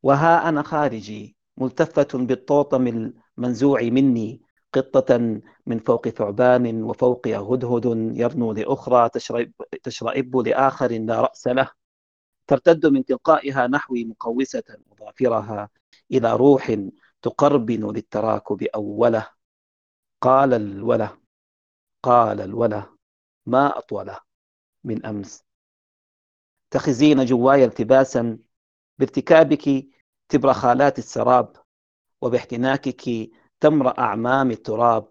وها 0.03 0.49
أنا 0.49 0.61
خارجي. 0.61 1.35
ملتفة 1.57 2.07
بالطوطم 2.13 3.13
المنزوع 3.37 3.81
مني 3.81 4.41
قطة 4.73 5.17
من 5.65 5.79
فوق 5.79 6.09
ثعبان 6.09 6.83
وفوقها 6.83 7.37
هدهد 7.37 7.85
يرنو 8.15 8.53
لأخرى 8.53 9.09
تشرب, 9.09 9.51
تشرئب 9.83 10.37
لآخر 10.37 10.91
لا 10.91 11.21
رأس 11.21 11.47
له. 11.47 11.71
ترتد 12.47 12.85
من 12.85 13.05
تلقائها 13.05 13.67
نحوي 13.67 14.05
مقوسة 14.05 14.63
مضافرها 14.91 15.69
إلى 16.11 16.35
روح 16.35 16.75
تقربن 17.21 17.91
للتراكب 17.91 18.63
أوله. 18.63 19.27
قال 20.21 20.53
الوله 20.53 21.17
قال 22.03 22.41
الوله 22.41 22.89
ما 23.45 23.77
أطوله 23.77 24.19
من 24.83 25.05
أمس. 25.05 25.43
تخزين 26.71 27.25
جواي 27.25 27.65
التباسا 27.65 28.39
بارتكابك 28.99 29.87
تبرخالات 30.31 30.99
السراب 30.99 31.55
وباحتناكك 32.21 33.31
تمر 33.59 33.99
أعمام 33.99 34.51
التراب 34.51 35.07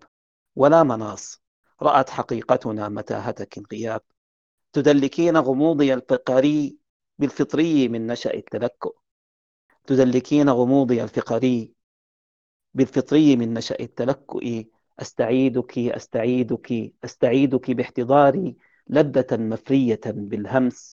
ولا 0.56 0.82
مناص. 0.82 1.42
رأت 1.82 2.10
حقيقتنا 2.10 2.88
متاهتك 2.88 3.58
الغياب 3.58 4.00
تدلكين 4.72 5.36
غموضي 5.36 5.94
الفقري 5.94 6.76
بالفطري 7.18 7.88
من 7.88 8.06
نشأ 8.06 8.34
التلكؤ 8.34 8.96
تدلكين 9.86 10.50
غموضي 10.50 11.02
الفقري 11.02 11.72
بالفطري 12.74 13.36
من 13.36 13.54
نشأ 13.54 13.76
التلكؤ. 13.80 14.64
أستعيدك 15.00 15.78
أستعيدك 15.78 16.92
أستعيدك 17.04 17.70
باحتضاري 17.70 18.56
لذة 18.88 19.36
مفرية 19.36 20.00
بالهمس. 20.06 20.96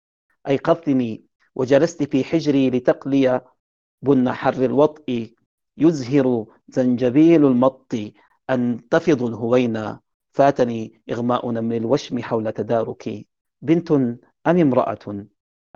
أيقظتني 0.49 1.25
وجلست 1.55 2.03
في 2.03 2.25
حجري 2.25 2.71
لتقلي 2.71 3.41
بن 4.03 4.33
حر 4.33 4.65
الوطء 4.65 5.35
يزهر 5.77 6.47
زنجبيل 6.69 7.47
المط 7.47 7.95
أن 8.51 8.89
تفض 8.89 9.23
الهوينا 9.23 10.01
فاتني 10.33 11.03
إغماء 11.11 11.51
نمر 11.51 11.77
الوشم 11.77 12.23
حول 12.23 12.53
تداركي 12.53 13.27
بنت 13.63 13.93
أم 13.93 14.19
امرأة؟ 14.47 15.27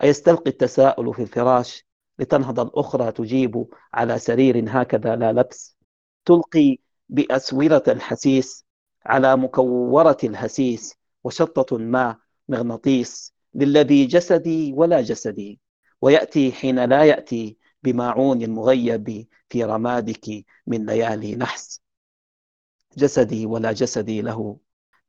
أيستلقي 0.02 0.50
التساؤل 0.50 1.14
في 1.14 1.22
الفراش 1.22 1.86
لتنهض 2.18 2.60
الأخرى 2.60 3.12
تجيب 3.12 3.66
على 3.94 4.18
سرير 4.18 4.64
هكذا 4.68 5.16
لا 5.16 5.32
لبس. 5.32 5.76
تلقي 6.24 6.78
بأسورة 7.08 7.82
الحسيس 7.88 8.66
على 9.06 9.36
مكورة 9.36 10.16
الهسيس 10.24 10.94
وشطة 11.24 11.78
ما 11.78 12.16
مغناطيس 12.48 13.34
للذي 13.54 14.06
جسدي 14.06 14.72
ولا 14.72 15.00
جسدي. 15.00 15.60
ويأتي 16.00 16.52
حين 16.52 16.84
لا 16.84 17.04
يأتي 17.04 17.56
بماعون 17.84 18.42
المغيب 18.42 19.28
في 19.48 19.64
رمادك 19.64 20.44
من 20.66 20.86
ليالي 20.86 21.36
نحس. 21.36 21.82
جسدي 22.96 23.46
ولا 23.46 23.72
جسدي 23.72 24.22
له 24.22 24.58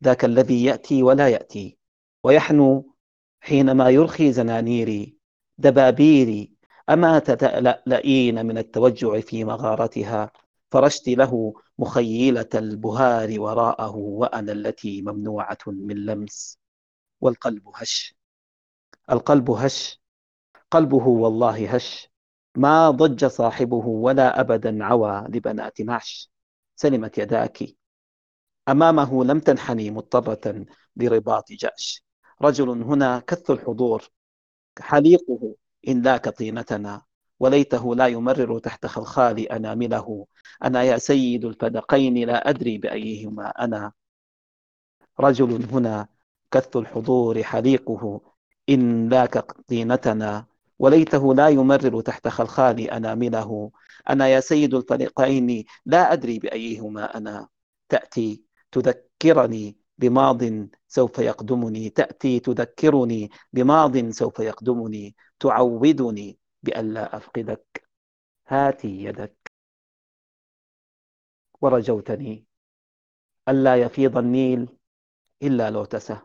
ذاك 0.03 0.25
الذي 0.25 0.63
يأتي 0.63 1.03
ولا 1.03 1.29
يأتي. 1.29 1.77
ويحنو 2.23 2.95
حينما 3.41 3.89
يرخي 3.89 4.31
زنانيري 4.31 5.17
دبابيري 5.57 6.51
أما 6.89 7.19
تتلألئين 7.19 8.45
من 8.45 8.57
التوجع 8.57 9.19
في 9.19 9.43
مغارتها؟ 9.43 10.31
فرشت 10.71 11.07
له 11.09 11.53
مخيلة 11.79 12.49
البهار 12.55 13.39
وراءه 13.39 13.95
وأنا 13.95 14.51
التي 14.51 15.01
ممنوعة 15.01 15.57
من 15.67 15.95
لمس. 15.95 16.59
والقلب 17.21 17.69
هش. 17.75 18.15
القلب 19.11 19.51
هش. 19.51 20.01
قلبه 20.71 21.07
والله 21.07 21.75
هش. 21.75 22.09
ما 22.55 22.89
ضج 22.89 23.25
صاحبه 23.25 23.85
ولا 23.87 24.39
أبدا 24.39 24.83
عوى 24.83 25.25
لبنات 25.29 25.81
معش 25.81 26.31
سلمت 26.75 27.17
يداك. 27.17 27.63
أمامه 28.69 29.23
لم 29.25 29.39
تنحني 29.39 29.91
مضطرة 29.91 30.65
لرباط 30.95 31.51
جأش. 31.51 32.03
رجل 32.41 32.69
هنا 32.69 33.19
كث 33.27 33.51
الحضور. 33.51 34.09
حليقه 34.79 35.55
إن 35.87 36.01
لاك 36.01 36.29
طينتنا. 36.29 37.01
وليته 37.39 37.95
لا 37.95 38.07
يمرر 38.07 38.59
تحت 38.59 38.85
خلخال 38.85 39.51
أنامله. 39.51 40.27
أنا 40.63 40.83
يا 40.83 40.97
سيد 40.97 41.45
الفدقين 41.45 42.27
لا 42.27 42.49
أدري 42.49 42.77
بأيهما 42.77 43.47
أنا. 43.49 43.91
رجل 45.19 45.65
هنا 45.71 46.07
كث 46.51 46.77
الحضور. 46.77 47.43
حليقه 47.43 48.21
إن 48.69 49.09
لاك 49.09 49.51
طينتنا. 49.67 50.45
وليته 50.79 51.33
لا 51.33 51.47
يمرر 51.49 52.01
تحت 52.01 52.27
خلخال 52.27 52.89
أنامله. 52.89 53.71
أنا 54.09 54.27
يا 54.27 54.39
سيد 54.39 54.73
الفريقين 54.73 55.65
لا 55.85 56.13
أدري 56.13 56.39
بأيهما 56.39 57.17
أنا. 57.17 57.47
تأتي 57.89 58.43
تذكرني 58.71 59.77
بماض 59.97 60.41
سوف 60.87 61.19
يقدمني. 61.19 61.89
تأتي 61.89 62.39
تذكرني 62.39 63.31
بماض 63.53 64.09
سوف 64.09 64.39
يقدمني. 64.39 65.15
تعودني 65.39 66.37
بألا 66.63 67.17
أفقدك. 67.17 67.87
هاتي 68.47 69.03
يدك. 69.03 69.51
ورجوتني. 71.61 72.45
ألا 73.49 73.75
يفيض 73.75 74.17
النيل 74.17 74.67
إلا 75.43 75.69
لوتسه. 75.69 76.21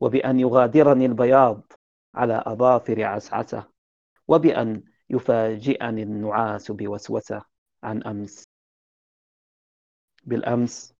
وبأن 0.00 0.40
يغادرني 0.40 1.06
البياض. 1.06 1.72
على 2.14 2.42
أظافر 2.46 3.04
عسعسة 3.04 3.68
وبأن 4.28 4.82
يفاجئني 5.10 6.02
النعاس 6.02 6.70
بوسوسة 6.70 7.42
عن 7.82 8.02
أمس. 8.02 8.44
بالأمس 10.24 10.94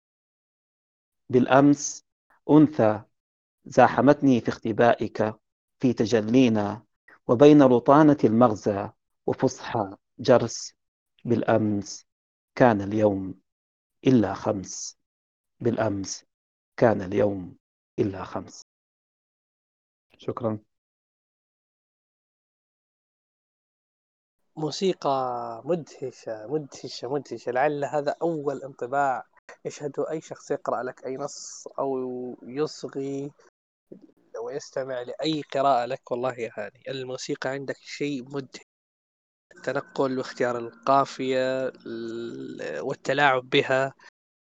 بالأمس 1.30 2.05
أنثى 2.51 3.02
زاحمتني 3.64 4.40
في 4.40 4.48
اختبائك 4.48 5.35
في 5.78 5.93
تجلينا 5.93 6.82
وبين 7.28 7.62
رطانة 7.62 8.16
المغزى 8.24 8.90
وفصحى 9.26 9.97
جرس. 10.18 10.74
بالأمس 11.24 12.06
كان 12.55 12.80
اليوم 12.80 13.35
إلا 14.06 14.35
خمس. 14.35 14.98
بالأمس 15.60 16.24
كان 16.76 17.02
اليوم 17.02 17.56
إلا 17.98 18.24
خمس. 18.24 18.62
شكرا. 20.18 20.59
موسيقى 24.59 25.62
مدهشة 25.64 26.47
مدهشة 26.47 27.09
مدهشة. 27.09 27.52
لعل 27.52 27.85
هذا 27.85 28.16
أول 28.22 28.62
انطباع 28.62 29.24
يشهده 29.64 30.10
أي 30.10 30.20
شخص 30.20 30.51
يقرأ 30.51 30.82
لك 30.82 31.06
أي 31.06 31.16
نص 31.16 31.66
أو 31.78 31.98
يصغي 32.43 33.32
ويستمع 34.44 35.02
لأي 35.02 35.43
قراءة 35.55 35.85
لك. 35.86 36.10
والله 36.10 36.35
يا 36.35 36.51
هاني 36.56 36.82
الموسيقى 36.89 37.51
عندك 37.51 37.76
شيء 37.76 38.24
مدهش. 38.24 38.62
التنقل 39.56 40.18
واختيار 40.18 40.59
القافية 40.59 41.72
والتلاعب 42.80 43.51
بها. 43.51 43.94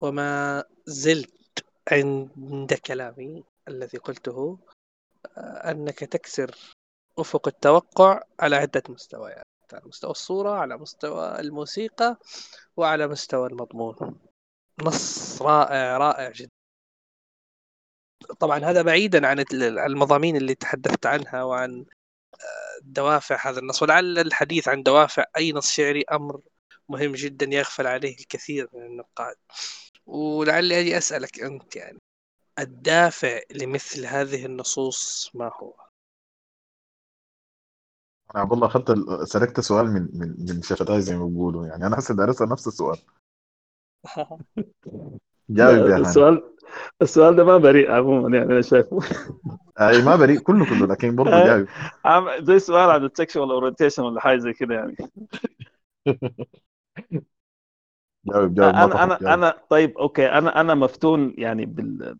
وما 0.00 0.64
زلت 0.86 1.64
عند 1.92 2.74
كلامي 2.74 3.44
الذي 3.68 3.98
قلته 3.98 4.58
أنك 5.38 5.98
تكسر 5.98 6.56
أفق 7.18 7.48
التوقع 7.48 8.22
على 8.40 8.56
عدة 8.56 8.82
مستويات. 8.88 9.51
على 9.72 9.82
مستوى 9.86 10.10
الصورة 10.10 10.50
على 10.50 10.76
مستوى 10.78 11.40
الموسيقى 11.40 12.18
وعلى 12.76 13.08
مستوى 13.08 13.48
المضمون. 13.48 14.20
نص 14.82 15.42
رائع 15.42 15.96
رائع 15.96 16.30
جدا. 16.30 16.50
طبعا 18.40 18.58
هذا 18.58 18.82
بعيدا 18.82 19.26
عن 19.26 19.44
المضامين 19.52 20.36
اللي 20.36 20.54
تحدثت 20.54 21.06
عنها 21.06 21.42
وعن 21.42 21.84
دوافع 22.82 23.50
هذا 23.50 23.60
النص. 23.60 23.82
ولعل 23.82 24.18
الحديث 24.18 24.68
عن 24.68 24.82
دوافع 24.82 25.24
أي 25.36 25.52
نص 25.52 25.70
شعري 25.70 26.04
أمر 26.12 26.40
مهم 26.88 27.12
جدا 27.12 27.46
يغفل 27.46 27.86
عليه 27.86 28.18
الكثير 28.18 28.68
من 28.72 28.82
النقاد. 28.86 29.36
ولعلي 30.06 30.80
أجي 30.80 30.98
أسألك 30.98 31.40
أنت 31.42 31.76
يعني 31.76 31.98
الدافع 32.58 33.40
لمثل 33.50 34.06
هذه 34.06 34.46
النصوص 34.46 35.30
ما 35.34 35.52
هو؟ 35.54 35.91
أنا 38.36 38.44
والله 38.44 38.66
اخذت 38.66 38.92
سلكت 39.24 39.60
سؤال 39.60 39.86
من 39.86 40.08
من 40.14 40.34
من 40.38 40.62
شفتاي 40.62 41.00
زي 41.00 41.16
ما 41.16 41.26
بيقولوا. 41.26 41.66
يعني 41.66 41.86
أنا 41.86 41.98
هسه 41.98 42.14
دارس 42.14 42.42
نفس 42.42 42.66
السؤال. 42.66 42.98
جاوب 45.50 45.88
يا 45.88 45.96
السؤال 45.96 46.42
السؤال 47.02 47.36
ده 47.36 47.44
ما 47.44 47.58
بريء 47.58 47.90
عموما 47.90 48.36
يعني 48.38 48.52
أنا 48.52 48.60
شايفه. 48.62 48.98
أي 49.80 50.02
ما 50.02 50.16
بريء 50.16 50.38
كله 50.38 50.64
كله 50.64 50.86
لكن 50.86 51.16
برضه 51.16 51.30
جاوب. 51.46 51.66
زي 52.44 52.58
سؤال 52.58 52.90
عن 52.90 53.04
ال 53.04 53.11
sexual 53.11 53.50
orientation 53.50 54.02
ولا 54.02 54.20
حاجة 54.20 54.38
زي 54.38 54.52
كده 54.52 54.74
يعني. 54.74 54.96
جاوب 58.26 58.54
جاوب 58.54 58.74
أنا 58.74 59.04
أنا 59.04 59.34
أنا 59.34 59.62
طيب 59.70 59.98
okay 59.98 60.26
أنا 60.26 60.60
أنا 60.60 60.74
مفتون 60.74 61.34
يعني 61.38 61.66
بالثقافة 61.66 62.16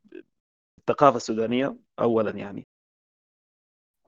السودانية 1.16 1.76
اولا 2.00 2.30
يعني. 2.30 2.66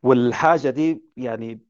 والحاجة 0.03 0.71
دي 0.71 1.03
يعني 1.17 1.61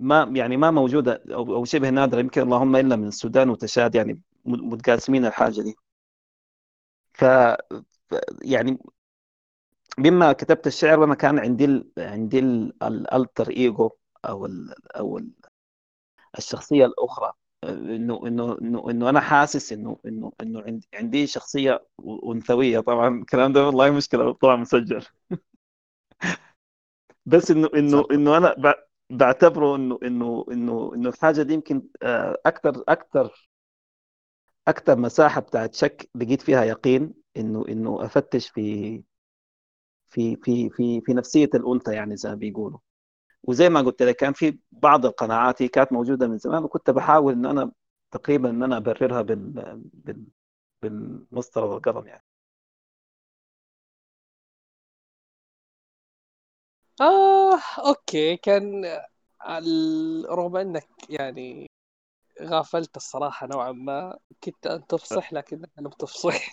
ما 0.00 0.32
يعني 0.36 0.56
ما 0.56 0.70
موجودة 0.70 1.22
أو 1.30 1.64
شبه 1.64 1.90
نادرة 1.90 2.20
يمكن 2.20 2.42
اللهم 2.42 2.76
إلا 2.76 2.96
من 2.96 3.08
السودان 3.08 3.50
وتشاد 3.50 3.94
يعني 3.94 4.20
متقاسمين 4.44 5.24
الحاجة 5.26 5.60
دي. 5.62 5.76
ف 7.14 7.24
يعني 8.44 8.78
مما 9.98 10.32
كتبت 10.32 10.66
الشعر 10.66 11.00
وأنا 11.00 11.14
كان 11.14 11.38
عندي 11.38 11.64
ال 11.64 11.90
عندي 11.98 12.38
الألتر 12.82 13.50
ايجو 13.50 13.90
أو 14.28 14.46
ال 14.46 14.74
أو 14.96 15.18
ال 15.18 15.30
الشخصية 16.38 16.86
الأخرى. 16.86 17.32
انه 17.64 18.20
انه 18.26 18.58
انه 18.62 18.90
إنه 18.90 19.08
أنا 19.10 19.20
حاسس 19.20 19.72
انه 19.72 19.98
انه 20.06 20.32
إنه 20.40 20.60
عندي 20.66 20.88
عندي 20.94 21.26
شخصية 21.26 21.86
أنثوية. 22.32 22.80
طبعا 22.80 23.20
الكلام 23.20 23.52
ده 23.52 23.66
والله 23.66 23.90
مشكلة 23.90 24.32
طبعا 24.32 24.56
مسجل. 24.56 25.04
بس 27.26 27.50
انه 27.50 27.68
انه 27.74 28.04
إنه 28.10 28.36
أنا 28.36 28.54
بعتبره 29.10 29.76
إنه 29.76 29.98
إنه 30.02 30.44
إنه 30.52 30.90
إنه 30.94 31.08
الحاجة 31.08 31.42
دي 31.42 31.54
يمكن 31.54 31.82
أكثر 32.46 32.84
أكثر 32.88 33.48
أكثر 34.68 34.98
مساحة 34.98 35.40
بتاعت 35.40 35.74
شك 35.74 36.10
لقيت 36.14 36.42
فيها 36.42 36.64
يقين 36.64 37.14
إنه 37.36 37.64
إنه 37.68 38.04
أفتش 38.04 38.48
في 38.48 39.02
في 40.06 40.36
في 40.36 40.70
في 40.70 41.00
في 41.00 41.14
نفسية 41.14 41.50
الأنثى 41.54 41.94
يعني 41.94 42.16
زي 42.16 42.28
ما 42.28 42.34
بيقولوا. 42.34 42.78
وزي 43.44 43.68
ما 43.68 43.80
قلت 43.82 44.02
لك 44.02 44.16
كان 44.16 44.32
في 44.32 44.58
بعض 44.72 45.06
القناعات 45.06 45.62
هي 45.62 45.68
كانت 45.68 45.92
موجودة 45.92 46.28
من 46.28 46.38
زمان 46.38 46.64
وكنت 46.64 46.90
بحاول 46.90 47.32
إن 47.32 47.46
أنا 47.46 47.72
تقريبا 48.12 48.50
إن 48.50 48.62
أنا 48.62 48.76
أبررها 48.76 49.22
بال 49.22 49.82
بال 49.94 50.26
بالمسطره 50.82 51.66
والقلم 51.66 52.06
يعني. 52.08 52.24
آه 57.00 57.58
أوكي. 57.78 58.36
كان 58.36 58.84
رغم 60.30 60.56
أنك 60.56 60.88
يعني 61.08 61.70
غافلت 62.42 62.96
الصراحة 62.96 63.46
نوعا 63.46 63.72
ما 63.72 64.18
كنت 64.44 64.66
أن 64.66 64.86
تفصح 64.86 65.32
لكنك 65.32 65.70
لم 65.78 65.88
تفصح. 65.88 66.50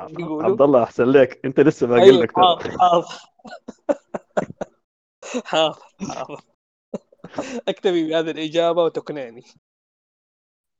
عبد 0.00 0.62
الله 0.62 0.82
أحسن 0.82 1.04
لك. 1.04 1.40
أنت 1.44 1.60
لسه 1.60 1.86
باقي 1.86 2.00
أيوة 2.02 2.22
لك 2.22 2.36
حاضر 2.36 2.70
حاضر. 2.78 3.06
حاضر 5.44 6.40
أكتفي 7.68 8.08
بهذه 8.08 8.30
الإجابة 8.30 8.84
وتقنعني. 8.84 9.44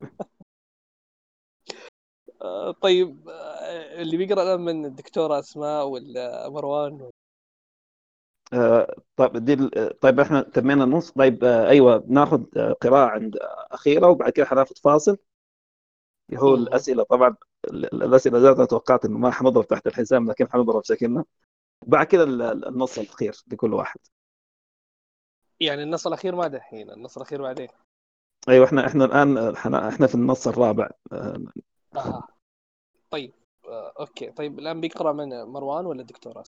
طيب 2.82 3.28
اللي 3.98 4.16
بيقرأ 4.16 4.42
الآن 4.42 4.60
من 4.60 4.84
الدكتورة 4.84 5.38
أسماء 5.38 5.88
ولا 5.88 6.48
مروان؟ 6.48 7.00
آه 7.00 7.09
طيب 9.16 9.36
دي 9.36 9.68
طيب 9.90 10.20
إحنا 10.20 10.42
تمينا 10.42 10.84
النص. 10.84 11.10
طيب 11.10 11.44
آه 11.44 11.68
أيوه 11.68 12.04
ناخذ 12.08 12.44
قراءة 12.74 13.10
عند 13.10 13.36
أخيرة 13.70 14.06
وبعد 14.06 14.32
كده 14.32 14.46
حناخذ 14.46 14.74
فاصل. 14.84 15.16
هو 16.34 16.54
الأسئلة 16.54 17.02
طبعا 17.02 17.36
الأسئلة 17.72 18.38
ذاتها 18.38 18.64
توقعت 18.64 19.04
إنه 19.04 19.18
ما 19.18 19.30
حنضرب 19.30 19.66
تحت 19.66 19.86
الحزام 19.86 20.30
لكن 20.30 20.48
حنضرب 20.50 20.84
شكلنا 20.84 21.24
وبعد 21.86 22.06
كده 22.06 22.24
النص 22.52 22.98
الأخير 22.98 23.34
لكل 23.52 23.74
واحد. 23.74 24.00
يعني 25.60 25.82
النص 25.82 26.06
الأخير 26.06 26.34
ما 26.34 26.46
دحين 26.48 26.90
النص 26.90 27.16
الأخير 27.16 27.42
بعدين. 27.42 27.68
أيوه 28.48 28.66
إحنا 28.66 28.86
إحنا 28.86 29.04
الآن 29.04 29.38
إحنا 29.74 30.06
في 30.06 30.14
النص 30.14 30.48
الرابع. 30.48 30.90
آه. 31.12 32.22
طيب 33.10 33.32
آه. 33.64 33.92
okay. 34.00 34.30
طيب 34.30 34.58
الآن 34.58 34.80
بيقرأ 34.80 35.12
من 35.12 35.44
مروان 35.44 35.86
ولا 35.86 36.00
الدكتوره 36.00 36.44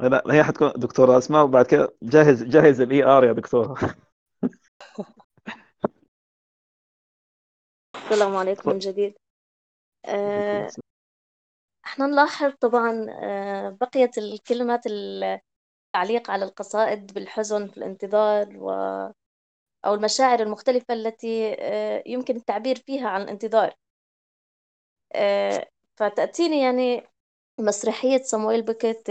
لا 0.00 0.22
هي 0.30 0.44
حتكون 0.44 0.72
دكتورة 0.76 1.18
اسماء 1.18 1.44
وبعد 1.44 1.66
كده 1.66 1.94
جهز 2.02 2.42
جهز 2.42 2.80
ال 2.80 3.04
air 3.04 3.24
يا 3.24 3.32
دكتورة. 3.32 3.74
السلام 7.94 8.36
عليكم 8.36 8.70
من 8.70 8.78
جديد. 8.78 9.14
آه 10.04 10.70
إحنا 11.86 12.06
نلاحظ 12.06 12.52
طبعا 12.60 13.06
آه 13.10 13.68
بقيت 13.80 14.18
الكلمات 14.18 14.86
التعليق 14.86 16.30
على 16.30 16.44
القصائد 16.44 17.14
بالحزن 17.14 17.68
في 17.68 17.76
الانتظار 17.76 18.56
و 18.56 18.70
أو 19.86 19.94
المشاعر 19.94 20.40
المختلفة 20.40 20.94
التي 20.94 21.56
آه 21.58 22.02
يمكن 22.06 22.36
التعبير 22.36 22.76
فيها 22.76 23.08
عن 23.08 23.22
الانتظار. 23.22 23.74
فتأتيني 25.96 26.62
يعني 26.62 27.06
مسرحية 27.60 28.22
صامويل 28.22 28.62
بوكيت 28.62 29.08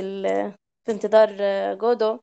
في 0.90 0.96
انتظار 0.96 1.30
جودو. 1.76 2.20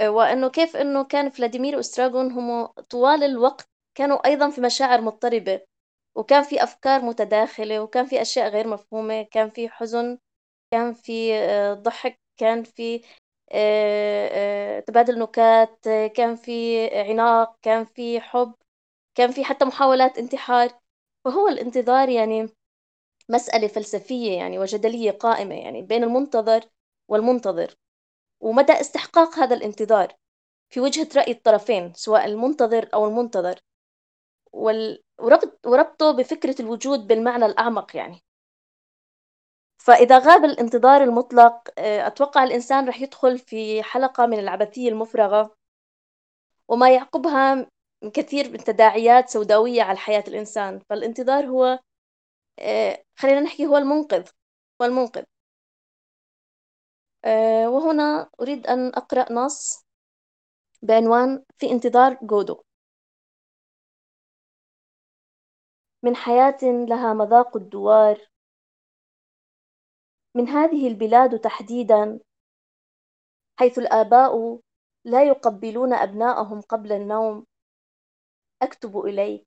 وأنه 0.00 0.48
كيف 0.50 0.76
أنه 0.76 1.04
كان 1.04 1.30
فلاديمير 1.30 1.76
وإستراغون 1.76 2.32
هم 2.32 2.66
طوال 2.66 3.24
الوقت 3.24 3.68
كانوا 3.98 4.26
أيضا 4.26 4.50
في 4.50 4.60
مشاعر 4.60 5.00
مضطربة 5.00 5.60
وكان 6.16 6.42
في 6.42 6.62
أفكار 6.62 7.02
متداخلة 7.02 7.80
وكان 7.82 8.06
في 8.06 8.22
أشياء 8.22 8.48
غير 8.48 8.68
مفهومة 8.68 9.22
كان 9.22 9.50
في 9.50 9.68
حزن 9.68 10.18
كان 10.72 10.94
في 10.94 11.32
ضحك 11.82 12.20
كان 12.40 12.62
في 12.64 13.02
تبادل 14.86 15.18
نكات 15.18 15.84
كان 16.16 16.36
في 16.36 16.86
عناق 17.00 17.56
كان 17.62 17.84
في 17.84 18.20
حب 18.20 18.54
كان 19.18 19.30
في 19.32 19.44
حتى 19.44 19.64
محاولات 19.64 20.18
انتحار. 20.18 20.70
فهو 21.24 21.48
الانتظار 21.48 22.08
يعني 22.08 22.48
مسألة 23.30 23.68
فلسفية 23.68 24.32
يعني 24.38 24.58
وجدلية 24.58 25.10
قائمة 25.10 25.54
يعني 25.54 25.82
بين 25.82 26.04
المنتظر 26.04 26.60
والمنتظر 27.08 27.74
ومدى 28.40 28.72
استحقاق 28.72 29.38
هذا 29.38 29.54
الانتظار 29.56 30.14
في 30.70 30.80
وجهة 30.80 31.08
رأي 31.16 31.32
الطرفين 31.32 31.92
سواء 31.94 32.24
المنتظر 32.24 32.88
أو 32.94 33.06
المنتظر. 33.06 33.60
وال... 34.52 35.02
وربط 35.20 35.66
وربطه 35.66 36.10
بفكرة 36.12 36.62
الوجود 36.62 37.06
بالمعنى 37.06 37.46
الأعمق 37.46 37.96
يعني. 37.96 38.24
فإذا 39.78 40.18
غاب 40.18 40.44
الانتظار 40.44 41.02
المطلق 41.04 41.68
آه، 41.78 42.06
أتوقع 42.06 42.44
الإنسان 42.44 42.88
رح 42.88 43.00
يدخل 43.00 43.38
في 43.38 43.82
حلقة 43.82 44.26
من 44.26 44.38
العبثية 44.38 44.88
المفرغة 44.88 45.56
وما 46.68 46.90
يعقبها 46.94 47.66
كثير 48.14 48.50
من 48.50 48.58
تداعيات 48.58 49.28
سوداوية 49.28 49.82
على 49.82 49.98
حياة 49.98 50.24
الإنسان. 50.28 50.80
فالانتظار 50.90 51.46
هو 51.46 51.78
آه، 52.60 53.04
خلينا 53.16 53.40
نحكي 53.40 53.66
هو 53.66 53.76
المنقذ 53.76 54.28
هو 54.82 54.86
المنقذ. 54.86 55.24
وهنا 57.68 58.30
أريد 58.40 58.66
أن 58.66 58.88
أقرأ 58.88 59.32
نص 59.32 59.84
بعنوان 60.82 61.44
في 61.58 61.70
انتظار 61.70 62.18
جودو. 62.22 62.62
من 66.02 66.16
حياة 66.16 66.58
لها 66.88 67.14
مذاق 67.14 67.56
الدوار. 67.56 68.28
من 70.36 70.48
هذه 70.48 70.88
البلاد 70.88 71.38
تحديدا 71.40 72.20
حيث 73.58 73.78
الآباء 73.78 74.60
لا 75.04 75.24
يقبلون 75.24 75.92
أبناءهم 75.92 76.60
قبل 76.60 76.92
النوم. 76.92 77.46
أكتب 78.62 78.98
إليك. 78.98 79.46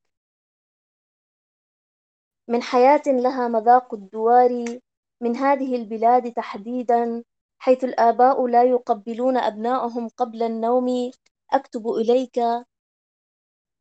من 2.48 2.61
حياة 2.61 3.03
لها 3.07 3.48
مذاق 3.48 3.93
الدوار. 3.93 4.80
من 5.22 5.35
هذه 5.35 5.76
البلاد 5.76 6.34
تحديدا 6.34 7.23
حيث 7.61 7.83
الآباء 7.83 8.47
لا 8.47 8.63
يقبلون 8.63 9.38
أبناءهم 9.38 10.09
قبل 10.09 10.43
النوم. 10.43 11.11
أكتب 11.53 11.88
إليك 11.88 12.39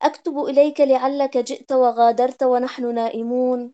أكتب 0.03 0.39
إليك 0.39 0.81
لعلك 0.81 1.39
جئت 1.39 1.73
وغادرت 1.73 2.43
ونحن 2.43 2.95
نائمون. 2.95 3.73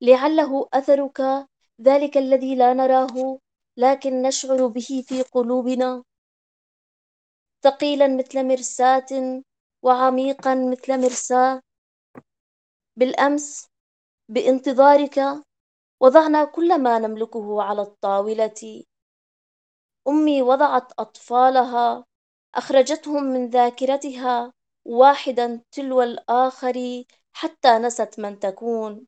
لعله 0.00 0.68
أثرك 0.72 1.48
ذلك 1.80 2.16
الذي 2.16 2.54
لا 2.54 2.72
نراه 2.74 3.38
لكن 3.76 4.22
نشعر 4.22 4.66
به 4.66 5.04
في 5.08 5.22
قلوبنا. 5.22 6.04
ثقيلا 7.62 8.08
مثل 8.08 8.44
مرساة 8.46 9.42
وعميقا 9.82 10.54
مثل 10.54 11.00
مرساة. 11.00 11.62
بالأمس 12.96 13.66
بانتظارك 14.28 15.20
وضعنا 16.00 16.44
كل 16.44 16.82
ما 16.82 16.98
نملكه 16.98 17.62
على 17.62 17.82
الطاولة. 17.82 18.84
أمي 20.08 20.42
وضعت 20.42 20.92
أطفالها 20.98 22.04
أخرجتهم 22.54 23.24
من 23.24 23.48
ذاكرتها 23.50 24.52
واحدا 24.84 25.62
تلو 25.72 26.02
الآخر 26.02 27.04
حتى 27.32 27.78
نست 27.78 28.20
من 28.20 28.38
تكون. 28.38 29.06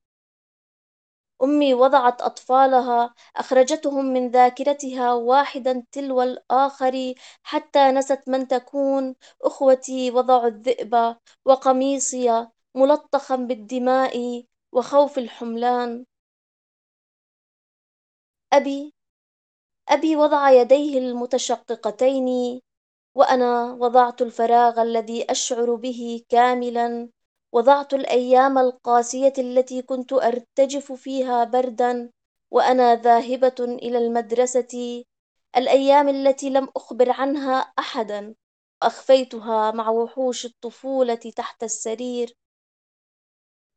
أمي 1.42 1.74
وضعت 1.74 2.22
أطفالها 2.22 3.14
أخرجتهم 3.36 4.04
من 4.04 4.30
ذاكرتها 4.30 5.14
واحدا 5.14 5.84
تلو 5.92 6.22
الآخر 6.22 7.14
حتى 7.42 7.90
نست 7.90 8.28
من 8.28 8.48
تكون. 8.48 9.14
أخوتي 9.42 10.10
وضعوا 10.10 10.46
الذئب 10.46 11.16
وقميصي 11.44 12.48
ملطخا 12.74 13.36
بالدماء 13.36 14.44
وخوف 14.72 15.18
الحملان. 15.18 16.04
أبي 18.52 18.97
أبي 19.88 20.16
وضع 20.16 20.50
يديه 20.50 20.98
المتشققتين 20.98 22.60
وأنا 23.14 23.72
وضعت 23.72 24.22
الفراغ 24.22 24.82
الذي 24.82 25.30
أشعر 25.30 25.74
به 25.74 26.22
كاملا. 26.28 27.10
وضعت 27.52 27.94
الأيام 27.94 28.58
القاسية 28.58 29.32
التي 29.38 29.82
كنت 29.82 30.12
أرتجف 30.12 30.92
فيها 30.92 31.44
بردا 31.44 32.10
وأنا 32.50 32.94
ذاهبة 32.96 33.54
إلى 33.60 33.98
المدرسة. 33.98 35.04
الأيام 35.56 36.08
التي 36.08 36.50
لم 36.50 36.68
أخبر 36.76 37.10
عنها 37.10 37.58
أحدا 37.78 38.34
وأخفيتها 38.82 39.70
مع 39.70 39.90
وحوش 39.90 40.46
الطفولة 40.46 41.14
تحت 41.14 41.62
السرير. 41.64 42.34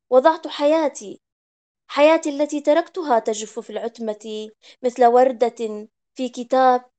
وضعت 0.09 0.47
حياتي 0.47 1.21
حياتي 1.87 2.29
التي 2.29 2.61
تركتها 2.61 3.19
تجف 3.19 3.59
في 3.59 3.69
العتمة 3.69 4.49
مثل 4.83 5.05
وردة 5.05 5.87
في 6.13 6.29
كتاب 6.29 6.91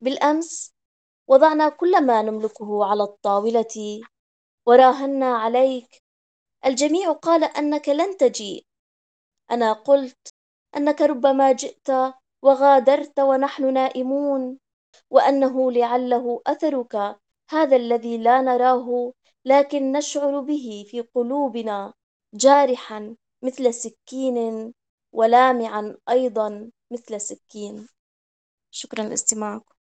بالأمس 0.00 0.74
وضعنا 1.28 1.68
كل 1.68 2.06
ما 2.06 2.22
نملكه 2.22 2.84
على 2.84 3.02
الطاولة. 3.02 4.00
وراهنا 4.66 5.36
عليك. 5.36 6.02
الجميع 6.66 7.12
قال 7.12 7.44
أنك 7.44 7.88
لن 7.88 8.16
تجيء. 8.16 8.66
أنا 9.50 9.72
قلت 9.72 10.28
أنك 10.76 11.00
ربما 11.02 11.52
جئت 11.52 11.88
وغادرت 12.42 13.20
ونحن 13.20 13.72
نائمون 13.72 14.58
وأنه 15.10 15.72
لعله 15.72 16.42
أثرك 16.46 17.18
هذا 17.50 17.76
الذي 17.76 18.18
لا 18.18 18.40
نراه 18.40 19.12
لكن 19.44 19.92
نشعر 19.92 20.40
به 20.40 20.84
في 20.90 21.00
قلوبنا 21.00 21.94
جارحا 22.34 23.16
مثل 23.42 23.74
سكين 23.74 24.74
ولامعا 25.12 25.96
أيضا 26.08 26.70
مثل 26.92 27.20
سكين 27.20 27.88
شكرا 28.70 29.04
لاستماعكم. 29.04 29.74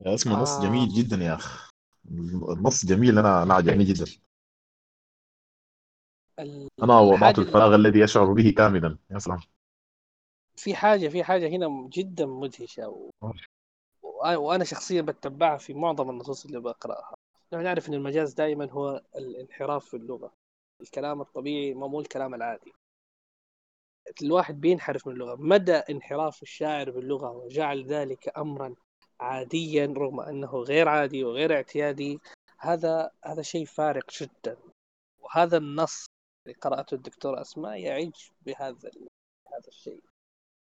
يا 0.00 0.14
اسمه 0.14 0.42
نص 0.42 0.50
آه. 0.50 0.62
جميل 0.62 0.88
جدا 0.88 1.16
يا 1.16 1.34
أخ. 1.34 1.70
النص 2.48 2.86
جميل 2.86 3.18
أنا 3.18 3.42
أنا 3.42 3.54
عجبني 3.54 3.84
جدا. 3.84 4.04
أنا 6.82 6.98
وضعت 6.98 7.38
الفراغ 7.38 7.74
الذي 7.74 8.04
اشعر 8.04 8.32
به 8.32 8.54
كاملا. 8.56 8.98
يا 9.10 9.18
سلام. 9.18 9.40
في 10.56 10.74
حاجة 10.74 11.08
في 11.08 11.24
حاجة 11.24 11.48
هنا 11.48 11.88
جدا 11.92 12.26
مدهشة 12.26 12.88
و... 12.88 13.10
وأ- 14.02 14.36
وأنا 14.36 14.64
شخصيا 14.64 15.02
بتبعها 15.02 15.58
في 15.58 15.74
معظم 15.74 16.10
النصوص 16.10 16.44
اللي 16.44 16.60
بقرأها. 16.60 17.14
نحن 17.52 17.64
نعرف 17.64 17.88
أن 17.88 17.94
المجاز 17.94 18.32
دائما 18.32 18.70
هو 18.70 19.02
الانحراف 19.16 19.86
في 19.86 19.96
اللغة. 19.96 20.32
الكلام 20.80 21.20
الطبيعي 21.20 21.74
ما 21.74 21.86
مو 21.86 22.00
الكلام 22.00 22.34
العادي. 22.34 22.72
الواحد 24.22 24.60
بينحرف 24.60 25.06
من 25.06 25.12
اللغة. 25.12 25.34
مدى 25.34 25.72
انحراف 25.72 26.42
الشاعر 26.42 26.90
باللغة 26.90 27.30
وجعل 27.30 27.84
ذلك 27.84 28.38
أمرا 28.38 28.74
عاديا 29.20 29.86
رغم 29.96 30.20
أنه 30.20 30.50
غير 30.50 30.88
عادي 30.88 31.24
وغير 31.24 31.54
اعتيادي 31.54 32.20
هذا 32.58 33.10
هذا 33.24 33.42
شيء 33.42 33.64
فارق 33.64 34.12
جدا. 34.20 34.56
وهذا 35.20 35.56
النص 35.56 36.06
اللي 36.46 36.58
قرأته 36.58 36.94
الدكتورة 36.94 37.40
أسماء 37.40 37.78
يعج 37.78 38.28
بهذا 38.42 38.90
هذا 39.46 39.68
الشيء. 39.68 40.02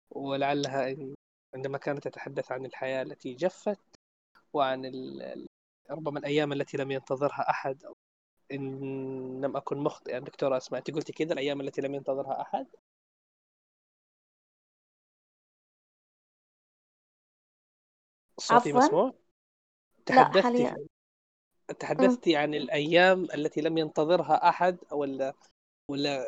ولعلها 0.09 0.95
عندما 1.55 1.77
كانت 1.77 2.07
تتحدث 2.07 2.51
عن 2.51 2.65
الحياة 2.65 3.01
التي 3.01 3.33
جفت 3.33 3.79
وعن 4.53 4.85
ربما 5.91 6.19
الأيام 6.19 6.53
التي 6.53 6.77
لم 6.77 6.91
ينتظرها 6.91 7.49
أحد 7.49 7.83
أو 7.85 7.95
إن 8.51 9.41
لم 9.41 9.57
أكن 9.57 9.77
مخطئا 9.77 10.19
دكتورة 10.19 10.57
أسماء 10.57 10.79
أنت 10.79 10.91
قلتي 10.91 11.13
كذا 11.13 11.33
الأيام 11.33 11.61
التي 11.61 11.81
لم 11.81 11.95
ينتظرها 11.95 12.41
أحد 12.41 12.67
صوتي 18.37 18.69
عفواً؟ 18.69 18.85
مسموع؟ 18.85 19.13
لا 20.09 20.23
تحدثتي 20.23 20.41
حاليا 20.41 20.87
تحدثتي 21.79 22.35
عن 22.35 22.53
الأيام 22.53 23.23
التي 23.23 23.61
لم 23.61 23.77
ينتظرها 23.77 24.49
أحد 24.49 24.77
ولا 24.91 25.33
ولا 25.91 26.25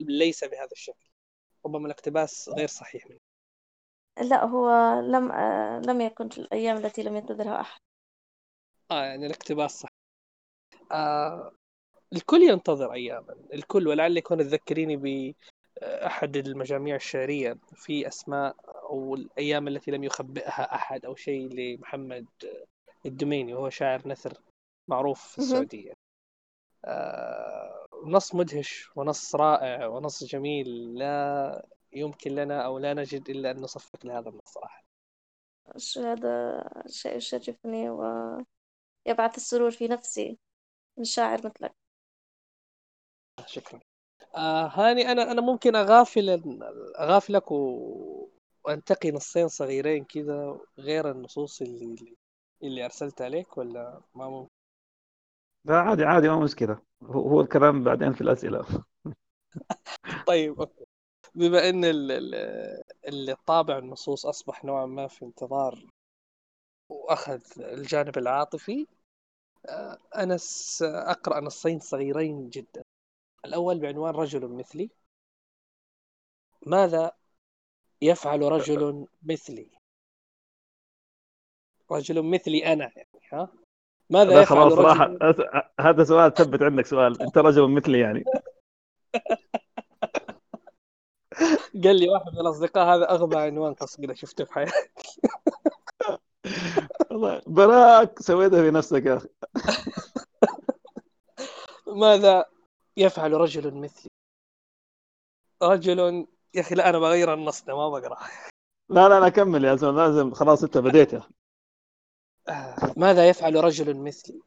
ليس 0.00 0.44
بهذا 0.44 0.72
الشكل 0.72 1.10
ربما 1.66 1.86
الاقتباس 1.86 2.48
غير 2.48 2.68
صحيح 2.68 3.06
منه. 3.06 3.18
لا 4.28 4.44
هو 4.44 4.70
لم 5.00 5.32
آه، 5.32 5.80
لم 5.80 6.00
يكن 6.00 6.28
في 6.28 6.38
الأيام 6.38 6.76
التي 6.76 7.02
لم 7.02 7.16
ينتظرها 7.16 7.60
أحد 7.60 7.80
آه 8.90 9.04
يعني 9.04 9.26
الاقتباس 9.26 9.80
صح 9.80 9.88
آه 10.92 11.52
الكل 12.12 12.42
ينتظر 12.42 12.92
اياما. 12.92 13.34
الكل 13.54 13.88
ولعل 13.88 14.16
يكون 14.16 14.38
تذكريني 14.38 14.96
باحد 15.80 16.36
المجاميع 16.36 16.94
الشعرية 16.96 17.58
في 17.74 18.08
أسماء 18.08 18.56
أو 18.90 19.14
الأيام 19.14 19.68
التي 19.68 19.90
لم 19.90 20.04
يخبئها 20.04 20.74
أحد 20.74 21.04
أو 21.04 21.14
شيء 21.14 21.48
لمحمد 21.54 22.26
الدميني 23.06 23.54
وهو 23.54 23.70
شاعر 23.70 24.08
نثر 24.08 24.32
معروف 24.88 25.22
في. 25.22 25.38
السعودية. 25.38 25.92
آه 26.84 27.86
نص 28.04 28.34
مدهش 28.34 28.90
ونص 28.96 29.34
رائع 29.34 29.86
ونص 29.86 30.24
جميل. 30.24 30.98
لا 30.98 31.66
يمكن 31.92 32.30
لنا 32.30 32.64
أو 32.64 32.78
لا 32.78 32.94
نجد 32.94 33.30
إلا 33.30 33.50
أن 33.50 33.56
نصفق 33.56 34.06
لهذا 34.06 34.28
النص 34.28 34.44
صراحة. 34.44 34.84
هذا 35.98 36.64
شيء 36.88 37.16
يشرفني 37.16 37.90
ويبعث 39.06 39.36
السرور 39.36 39.70
في 39.70 39.88
نفسي 39.88 40.38
من 40.98 41.04
شاعر 41.04 41.46
مثلك 41.46 41.74
شكرا. 43.46 43.80
آه 44.36 44.66
هاني 44.74 45.12
أنا 45.12 45.32
أنا 45.32 45.40
ممكن 45.40 45.76
أغافل 45.76 46.30
أغافلك 47.00 47.52
و... 47.52 48.28
وأنتقي 48.64 49.10
نصين 49.10 49.48
صغيرين 49.48 50.04
كذا 50.04 50.58
غير 50.78 51.10
النصوص 51.10 51.62
اللي 51.62 51.84
اللي 51.84 52.16
اللي 52.62 52.84
أرسلت 52.84 53.22
عليك 53.22 53.58
ولا 53.58 54.00
ما 54.14 54.28
ممكن؟ 54.30 54.50
لا 55.64 55.80
عادي 55.80 56.04
عادي 56.04 56.28
ما 56.28 56.38
مشكلة. 56.40 56.78
هو 57.02 57.28
هو 57.28 57.40
الكلام 57.40 57.84
بعدين 57.84 58.12
في 58.12 58.20
الأسئلة. 58.20 58.64
طيب 60.26 60.60
أوكي. 60.60 60.84
بما 61.34 61.68
إن 61.68 61.84
ال- 61.84 62.12
ال- 62.12 62.82
اللي 63.08 63.36
طابع 63.46 63.78
النصوص 63.78 64.26
أصبح 64.26 64.64
نوعا 64.64 64.86
ما 64.86 65.08
في 65.08 65.24
انتظار 65.24 65.84
وأخذ 66.90 67.40
الجانب 67.58 68.18
العاطفي. 68.18 68.86
آه، 69.68 69.98
أنا 70.16 70.36
ساقرا 70.36 71.40
نصين 71.40 71.78
صغيرين 71.78 72.50
جدا. 72.50 72.82
الأول 73.44 73.78
بعنوان 73.78 74.14
رجل 74.14 74.48
مثلي. 74.48 74.90
ماذا 76.66 77.12
يفعل 78.02 78.42
رجل 78.42 79.06
مثلي؟ 79.22 79.70
رجل 81.90 82.22
مثلي 82.22 82.72
أنا 82.72 82.92
يعني 82.96 83.20
ها؟ 83.32 83.48
ماذا 84.10 84.34
لا 84.34 84.42
يفعل 84.42 84.70
خلاص 84.70 84.96
أس- 84.98 85.64
هذا 85.80 86.04
سؤال 86.04 86.34
ثبت 86.34 86.62
عندك 86.62 86.86
سؤال. 86.86 87.22
أنت 87.22 87.38
رجل 87.38 87.70
مثلي 87.70 88.00
يعني. 88.00 88.24
قال 91.84 91.96
لي 92.00 92.08
واحد 92.08 92.32
من 92.32 92.40
الأصدقاء 92.40 92.96
هذا 92.96 93.10
أغبى 93.10 93.36
عنوان 93.36 93.74
قصيده 93.74 94.14
شفته 94.14 94.44
في 94.44 94.52
حياتي. 94.52 94.72
والله 97.10 97.42
براك 97.46 98.22
سويتها 98.22 98.62
في 98.62 98.70
نفسك 98.70 99.06
يا 99.06 99.16
أخي. 99.16 99.28
ماذا 101.86 102.44
يفعل 102.96 103.32
رجل 103.32 103.74
مثلي؟ 103.74 104.10
رجل 105.62 106.26
يا 106.54 106.60
أخي 106.60 106.74
لا 106.74 106.88
أنا 106.88 106.98
بغير 106.98 107.34
النص 107.34 107.62
ده 107.64 107.76
ما 107.76 107.88
بقرأ. 107.88 108.18
لا 108.88 109.08
لا 109.08 109.20
لا 109.20 109.28
كمل 109.28 109.64
يا 109.64 109.76
زلمة 109.76 110.06
لازم 110.06 110.34
خلاص 110.34 110.62
أنت 110.62 110.78
بديت 110.78 111.12
يا 111.12 111.22
آه، 112.48 112.94
ماذا 112.96 113.28
يفعل 113.28 113.64
رجل 113.64 113.96
مثلي؟ 113.96 114.40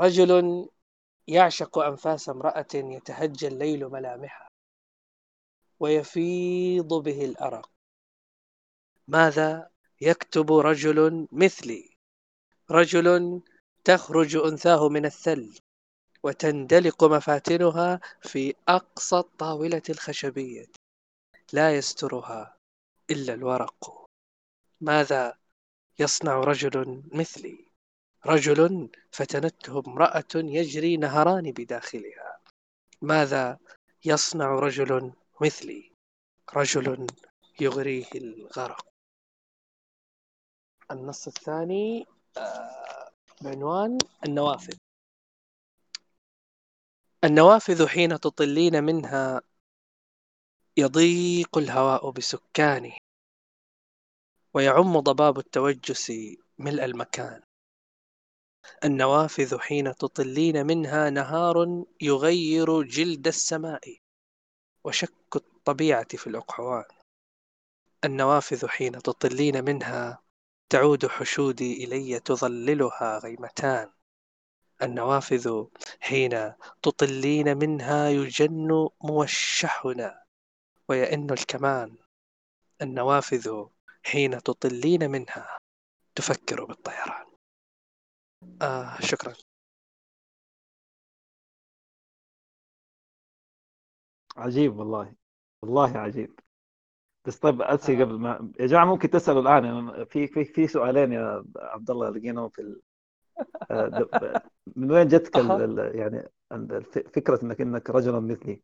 رجل 0.00 0.68
يعشق 1.28 1.78
أنفاس 1.78 2.28
امرأة 2.28 2.66
يتهجى 2.74 3.48
الليل 3.48 3.88
ملامحها 3.88 4.48
ويفيض 5.80 6.94
به 6.94 7.24
الأرق. 7.24 7.70
ماذا 9.08 9.70
يكتب 10.00 10.52
رجل 10.52 11.28
مثلي. 11.32 11.90
رجل 12.70 13.40
تخرج 13.84 14.36
أنثاه 14.36 14.88
من 14.88 15.04
الثلج 15.04 15.58
وتندلق 16.22 17.04
مفاتنها 17.04 18.00
في 18.22 18.54
أقصى 18.68 19.16
الطاولة 19.16 19.82
الخشبية. 19.90 20.66
لا 21.52 21.76
يسترها 21.76 22.56
إلا 23.10 23.34
الورق. 23.34 24.06
ماذا 24.80 25.38
يصنع 25.98 26.40
رجل 26.40 27.02
مثلي؟ 27.12 27.64
رجل 28.26 28.88
فتنته 29.12 29.82
امرأة 29.86 30.34
يجري 30.34 30.96
نهران 30.96 31.52
بداخلها. 31.52 32.40
ماذا 33.02 33.58
يصنع 34.04 34.54
رجل 34.54 35.12
مثلي؟ 35.40 35.92
رجل 36.56 37.06
يغريه 37.60 38.10
الغرق. 38.14 38.97
النص 40.90 41.26
الثاني 41.26 42.06
آه، 42.36 43.10
بعنوان 43.40 43.98
النوافذ. 44.26 44.76
النوافذ 47.24 47.86
حين 47.86 48.20
تطلين 48.20 48.84
منها 48.84 49.40
يضيق 50.76 51.58
الهواء 51.58 52.10
بسكانه 52.10 52.96
ويعم 54.54 55.00
ضباب 55.00 55.38
التوجس 55.38 56.12
ملء 56.58 56.84
المكان. 56.84 57.42
النوافذ 58.84 59.58
حين 59.58 59.94
تطلين 59.94 60.66
منها 60.66 61.10
نهار 61.10 61.84
يغير 62.00 62.82
جلد 62.82 63.26
السماء 63.26 63.98
وشك 64.84 65.36
الطبيعة 65.36 66.16
في 66.16 66.26
الأقحوان. 66.26 66.84
النوافذ 68.04 68.66
حين 68.68 68.92
تطلين 69.02 69.64
منها 69.64 70.22
تعود 70.70 71.06
حشودي 71.06 71.84
إلي 71.84 72.20
تظللها 72.20 73.18
غيمتان. 73.18 73.92
النوافذ 74.82 75.64
حين 76.00 76.52
تطلين 76.82 77.56
منها 77.58 78.08
يجن 78.08 78.88
موشحنا 79.00 80.24
ويئن 80.88 81.30
الكمان. 81.30 81.96
النوافذ 82.82 83.66
حين 84.04 84.42
تطلين 84.42 85.10
منها 85.10 85.58
تفكر 86.14 86.64
بالطيران. 86.64 87.26
آه 88.62 89.00
شكرا. 89.00 89.34
عجيب 94.36 94.76
والله. 94.78 95.14
والله 95.62 95.98
عجيب. 95.98 96.40
بس 97.28 97.38
طيب 97.38 97.62
أسي 97.62 98.00
آه. 98.00 98.04
قبل 98.04 98.14
ما 98.14 98.50
يا 98.60 98.66
جماعة 98.66 98.84
ممكن 98.84 99.10
تسألوا 99.10 99.42
الآن 99.42 99.64
يعني 99.64 100.06
في 100.06 100.26
في 100.26 100.44
في 100.44 100.66
سؤالين 100.66 101.12
يا 101.12 101.44
عبد 101.56 101.90
الله 101.90 102.10
لقيناهم 102.10 102.48
في 102.48 102.62
ال... 102.62 102.80
آه، 103.70 104.42
من 104.76 104.90
وين 104.90 105.08
جتك 105.08 105.36
ال... 105.36 105.90
يعني 105.94 106.30
فكرة 107.14 107.42
إنك 107.42 107.60
إنك 107.60 107.90
رجل 107.90 108.20
مثلي؟ 108.20 108.62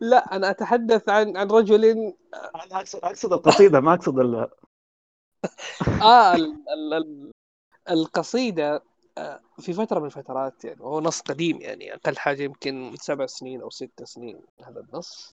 لا 0.00 0.36
أنا 0.36 0.50
أتحدث 0.50 1.08
عن 1.08 1.36
عن 1.36 1.50
رجل 1.50 1.84
أنا 1.84 2.14
أقصد 2.72 2.98
أقصد 3.04 3.32
القصيدة 3.32 3.80
ما 3.80 3.94
أقصد 3.94 4.18
ال... 4.18 4.34
آه 6.02 6.34
ال 6.34 6.64
ال 6.68 6.94
ال 6.94 7.30
القصيدة. 7.90 8.74
آه، 8.74 8.82
في 9.58 9.72
فترة 9.72 10.00
من 10.00 10.06
الفترات 10.06 10.64
يعني 10.64 10.80
وهو 10.80 11.00
نص 11.00 11.20
قديم 11.20 11.60
يعني 11.60 11.94
أقل 11.94 12.16
حاجة 12.16 12.42
يمكن 12.42 12.94
سبع 12.96 13.26
سنين 13.26 13.60
أو 13.60 13.70
ست 13.70 14.04
سنين 14.04 14.40
هذا 14.64 14.80
النص. 14.80 15.34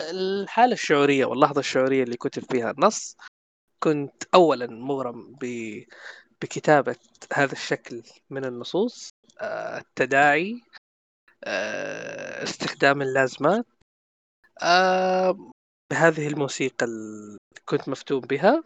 الحالة 0.00 0.72
الشعورية 0.72 1.24
واللحظة 1.24 1.60
الشعورية 1.60 2.02
اللي 2.02 2.16
كتب 2.16 2.42
فيها 2.42 2.70
النص 2.70 3.16
كنت 3.82 4.24
أولا 4.34 4.66
مغرم 4.66 5.36
ب... 5.40 5.44
بكتابة 6.42 6.96
هذا 7.32 7.52
الشكل 7.52 8.02
من 8.30 8.44
النصوص 8.44 9.10
آه، 9.40 9.78
التداعي 9.78 10.62
آه، 11.44 12.42
استخدام 12.42 13.02
اللازمات 13.02 13.66
آه، 14.62 15.50
بهذه 15.90 16.28
الموسيقى 16.28 16.86
اللي 16.86 17.38
كنت 17.64 17.88
مفتون 17.88 18.20
بها 18.20 18.62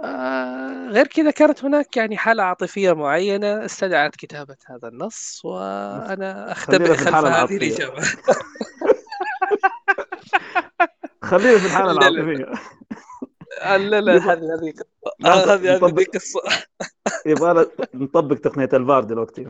آه، 0.00 0.69
غير 0.90 1.06
كذا 1.06 1.30
كانت 1.30 1.64
هناك 1.64 1.96
يعني 1.96 2.16
حالة 2.16 2.42
عاطفية 2.42 2.92
معينة 2.92 3.64
استدعت 3.64 4.16
كتابة 4.16 4.56
هذا 4.66 4.88
النص 4.88 5.40
وأنا 5.44 6.52
أختبئ 6.52 6.94
خلف 6.94 7.08
الحالة 7.08 7.44
هذه. 7.44 7.56
الإجابة 7.56 8.02
خلينا 11.22 11.58
في 11.58 11.66
الحالة. 11.66 11.90
العاطفية. 11.92 12.52
آه، 13.60 13.76
لا 13.90 14.00
لا 14.00 14.16
هذه 14.16 14.32
هذه 14.32 14.74
آه، 15.24 15.54
هذه 15.54 15.76
هذه 15.76 16.04
قصة. 16.14 16.40
يبغى 17.26 17.66
نطبق 17.94 18.36
تقنية 18.36 18.68
الفار 18.72 19.04
دلوقتي 19.04 19.46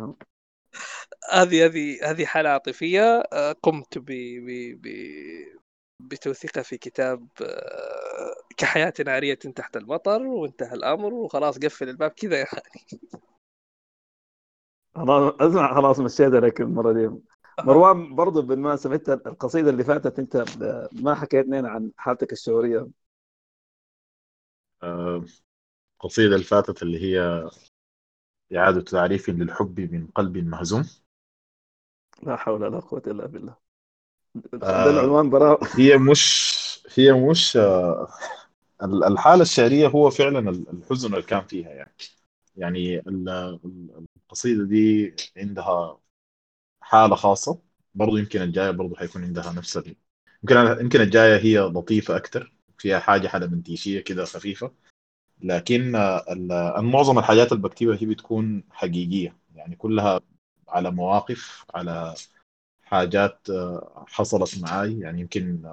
هذه 1.32 1.66
هذه 1.66 1.98
هذه 2.10 2.24
حالة 2.24 2.48
عاطفية 2.50 3.22
آه، 3.32 3.52
قمت 3.62 3.98
ب 3.98 4.10
ب 4.82 4.86
بتوثيقها 6.09 6.62
في 6.62 6.78
كتاب 6.78 7.28
آه، 7.43 8.35
كحياة 8.56 8.93
عارية 9.06 9.35
تحت 9.35 9.77
المطر 9.77 10.22
وانتهى 10.22 10.74
الأمر 10.74 11.14
وخلاص 11.14 11.59
قفل 11.59 11.89
الباب 11.89 12.10
كذا 12.10 12.36
يعني. 12.39 12.62
خلاص 14.94 15.35
أسمع 15.40 15.74
خلاص 15.74 16.01
مشيت 16.01 16.35
عليك 16.35 16.60
المرة 16.60 16.93
دي. 16.93 17.10
مروان 17.64 18.14
برضو 18.14 18.43
بالمناسبة 18.43 18.94
انت 18.94 19.09
القصيدة 19.27 19.70
اللي 19.70 19.85
فاتت 19.85 20.18
أنت 20.18 20.44
ما 20.93 21.14
حكيت 21.14 21.47
لنا 21.47 21.68
عن 21.68 21.90
حالتك 21.97 22.32
الشعورية؟ 22.32 22.89
آه، 24.82 25.24
القصيدة 25.97 26.35
اللي 26.35 26.47
فاتت 26.47 26.82
اللي 26.82 27.01
هي 27.05 27.48
إعادة 28.56 28.81
تعريف 28.81 29.28
للحب 29.31 29.81
من 29.81 30.06
قلب 30.06 30.39
مهزوم. 30.39 30.85
لا 32.22 32.36
حول 32.36 32.62
ولا 32.62 32.81
قوة 32.81 33.02
إلا 33.06 33.27
بالله. 33.27 33.69
ده 34.35 34.66
آه. 34.69 34.90
العنوان 34.90 35.31
برا 35.31 35.59
هي 35.77 35.98
مش 35.98 36.61
هي 36.98 37.12
مش 37.12 37.57
آه، 37.57 38.09
الحالة 38.82 39.43
الشعرية 39.43 39.89
هو 39.89 40.11
فعلا 40.11 40.51
الحزن 40.51 41.11
اللي 41.15 41.23
كان 41.23 41.47
فيها 41.47 41.70
يعني. 41.70 41.94
يعني 42.57 42.98
ال- 42.98 43.28
ال- 43.65 44.07
القصيدة 44.24 44.65
دي 44.65 45.15
عندها 45.36 45.98
حالة 46.81 47.16
خاصة. 47.16 47.59
برضو 47.94 48.16
يمكن 48.16 48.43
الجاية 48.43 48.70
برضو 48.70 48.97
حيكون 48.97 49.24
عندها 49.24 49.52
نفس 49.52 49.77
ال... 49.77 49.97
يمكن 50.43 50.57
يمكن 50.81 51.01
الجاية 51.01 51.36
هي 51.40 51.59
لطيفة 51.59 52.16
أكتر. 52.16 52.52
فيها 52.78 52.98
حاجة 52.98 53.28
حلمنتيشية 53.28 54.01
كده 54.01 54.24
خفيفة. 54.24 54.73
لكن 55.43 55.94
آه، 55.97 56.24
معظم 56.81 57.19
الحاجات 57.19 57.52
اللي 57.52 57.62
بكتبها 57.62 57.97
هي 58.01 58.07
بتكون 58.07 58.65
حقيقية. 58.70 59.36
يعني 59.55 59.77
كلها 59.77 60.20
على 60.69 60.90
مواقف 60.90 61.65
على 61.74 62.15
حاجات 62.90 63.50
آه، 63.50 64.04
حصلت 64.08 64.58
معاي. 64.62 64.98
يعني 65.00 65.20
يمكن 65.20 65.66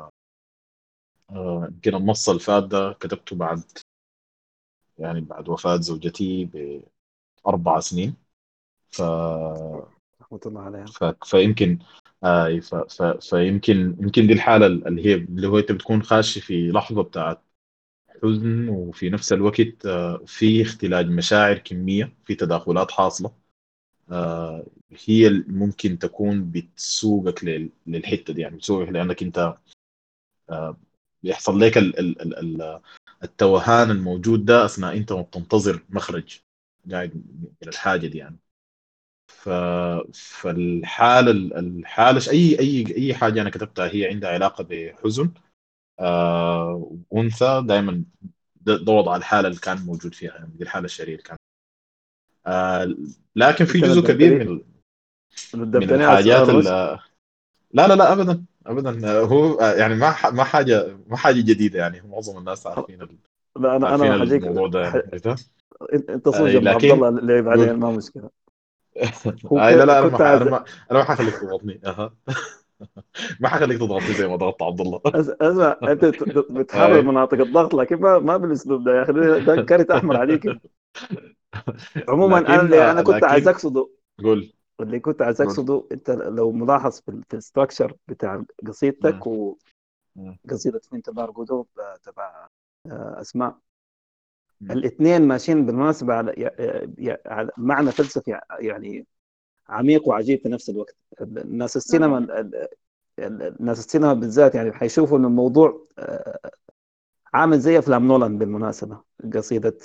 آه، 1.31 1.68
يمكن 1.72 1.95
النص 1.95 2.30
اللي 2.30 2.41
فات 2.41 2.64
ده 2.64 2.94
كتبته 2.99 3.35
بعد 3.35 3.64
يعني 4.99 5.22
بعد 5.22 5.49
وفاة 5.49 5.76
زوجتي 5.77 6.45
بأربع 7.45 7.80
سنين. 7.80 8.15
ف... 8.91 9.02
رحمة 10.22 10.39
الله 10.45 10.61
عليها. 10.61 10.85
ف... 10.85 11.03
فيمكن 11.26 11.80
آه 12.23 12.60
ف... 12.60 12.76
ف... 12.76 13.02
فيمكن 13.03 13.76
يمكن 13.99 14.27
دي 14.27 14.34
الحالة 14.34 14.65
اللي 14.68 15.06
هي 15.06 15.14
اللي 15.15 15.48
هو 15.48 15.60
انت 15.60 15.72
بتكون 15.72 16.03
خاش 16.03 16.38
في 16.39 16.69
لحظة 16.72 17.03
بتاعت 17.03 17.41
حزن 18.23 18.69
وفي 18.69 19.10
نفس 19.10 19.34
الوقت 19.34 19.88
آه 19.88 20.23
في 20.27 20.61
اختلاج 20.64 21.07
مشاعر 21.10 21.57
كمية 21.60 22.14
في 22.26 22.35
تداخلات 22.35 22.91
حاصلة. 22.91 23.34
آه 24.11 24.65
هي 24.92 25.28
اللي 25.28 25.46
ممكن 25.48 26.00
تكون 26.00 26.52
بتسوقك 26.52 27.44
لل... 27.44 27.70
للحتة 27.88 28.34
دي 28.34 28.42
يعني 28.42 28.56
بتسوقك 28.56 28.90
لأنك 28.90 29.24
أنت 29.24 29.58
آه 30.50 30.78
بيحصل 31.24 31.60
لك 31.60 31.78
ال... 31.78 32.00
ال... 32.00 32.22
ال... 32.22 32.62
ال... 32.62 32.82
التوهان 33.24 33.92
الموجود 33.92 34.46
ده 34.46 34.66
أثناء 34.66 34.98
أنت 34.98 35.14
ما 35.14 35.22
بتنتظر 35.22 35.84
مخرج 35.90 36.40
قاعد 36.92 37.16
من 37.16 37.68
الحاجة 37.68 38.08
دي 38.08 38.18
يعني. 38.18 38.38
ف... 39.28 39.50
فالحالة 40.14 41.32
الحالة 41.32 42.32
أي 42.32 42.60
أي 42.60 42.96
أي 42.98 43.14
حاجة 43.14 43.42
أنا 43.42 43.50
كتبتها 43.50 43.88
هي 43.88 44.08
عندها 44.08 44.30
علاقة 44.30 44.64
بحزن 44.64 45.32
آه 46.00 46.98
انثى 47.16 47.64
دائما 47.66 48.04
ده, 48.62 48.94
وضع 48.94 49.16
الحالة 49.16 49.48
اللي 49.48 49.60
كان 49.60 49.78
موجود 49.78 50.14
فيها 50.16 50.36
يعني 50.36 50.52
دي 50.58 50.64
الحالة 50.64 50.86
الشريرة 50.86 51.22
كان. 51.22 51.38
آه 52.48 52.96
لكن 53.36 53.66
في 53.66 53.80
جزء 53.82 54.02
كبير 54.02 54.46
من 54.46 54.77
من 55.56 55.76
الحاجات 55.76 56.50
لا 57.74 57.88
لا 57.88 57.96
لا 57.96 58.14
ابدا 58.14 58.44
ابدا. 58.68 59.20
هو 59.20 59.62
يعني 59.62 59.96
ما 59.96 60.16
ما 60.32 60.44
حاجة 60.44 60.98
ما 61.08 61.18
حاجة 61.18 61.42
جديدة 61.42 61.80
يعني. 61.80 62.02
معظم 62.02 62.38
الناس 62.38 62.68
عارفين 62.68 63.02
ال... 63.02 63.18
لا 63.60 63.76
أنا 63.76 63.88
عارفين 63.88 64.12
أنا 64.12 64.22
حجيك 64.22 64.44
الموضوع 64.44 64.68
ده 64.68 64.82
يعني؟ 64.82 65.04
إنت 65.94 66.30
صوت 66.30 66.48
أي 66.48 66.54
جنب 66.54 66.68
عبد 66.68 66.84
الله 66.84 67.10
اللي 67.10 67.42
بعدين؟ 67.42 67.70
قول. 67.70 67.78
ما 67.78 67.92
مشكلة. 67.92 68.30
أي 69.52 69.76
لا 69.76 69.86
لا 69.86 70.00
أنا 70.00 70.08
ما 70.08 70.26
عايز 70.26 70.42
أنا 70.42 70.64
ما 70.92 71.04
حخليك 71.04 71.36
تضغطني. 71.36 71.82
أها. 71.86 72.14
ما 73.40 73.50
حخليك 73.50 73.78
تضغطني 73.78 74.14
زي 74.14 74.28
ما 74.28 74.36
ضغطت 74.36 74.62
عبد 74.62 74.82
الله 74.82 75.02
أسمع 75.06 75.78
أنت 75.84 76.06
بتحرر 76.52 77.02
مناطق 77.12 77.40
الضغط 77.42 77.74
لكن 77.74 77.96
ما 77.96 78.20
ما 78.20 78.38
بالأسلوب 78.38 78.84
ده 78.84 78.98
يا 78.98 79.04
أخي. 79.04 79.46
ده 79.46 79.62
كارت 79.62 79.92
أحمر 79.92 80.18
عليك. 80.18 80.60
عموما 82.10 82.38
أنا 82.38 82.62
اللي 82.62 82.92
أنا 82.92 83.02
كنت 83.02 83.24
عايز 83.24 83.44
لكن 83.44 83.56
أقصده 83.56 83.90
قول. 84.24 84.57
اللي 84.82 84.99
كنت 84.99 85.22
عايز 85.22 85.41
اقصده 85.41 85.88
انت 85.91 86.10
لو 86.10 86.52
ملاحظ 86.52 86.99
في, 86.99 87.12
ال- 87.12 87.24
في 87.30 87.36
الستراكشر 87.38 87.95
بتاع. 88.08 88.44
قصيدتك. 88.68 89.28
وقصيده 89.28 90.82
من 90.91 91.02
تبار 91.02 91.32
قلوب 91.32 91.68
آه، 91.80 91.95
تبع 92.04 92.48
آه، 92.86 93.22
أسماء. 93.22 93.58
الاثنين 94.62 95.22
ماشيين 95.22 95.66
بالمناسبة 95.66 96.14
على 96.14 96.52
على 97.26 97.52
معنى 97.58 97.91
فلسفي 97.91 98.40
يعني 98.60 99.08
عميق 99.70 100.08
وعجيب 100.08 100.40
في 100.40 100.49
نفس 100.49 100.70
الوقت 100.70 100.95
الناس 101.22 101.78
السينما 101.78 102.18
ال- 102.18 102.68
ال- 103.20 103.41
الناس 103.60 103.80
السينما 103.80 104.14
بالذات 104.14 104.56
يعني 104.56 104.72
حيشوفوا 104.74 105.18
ان 105.18 105.26
الموضوع 105.26 105.88
آه، 105.99 106.52
عامل 107.34 107.60
زي 107.60 107.80
أفلام 107.80 108.08
نولان 108.08 108.38
بالمناسبة 108.38 109.02
قصيدة 109.34 109.78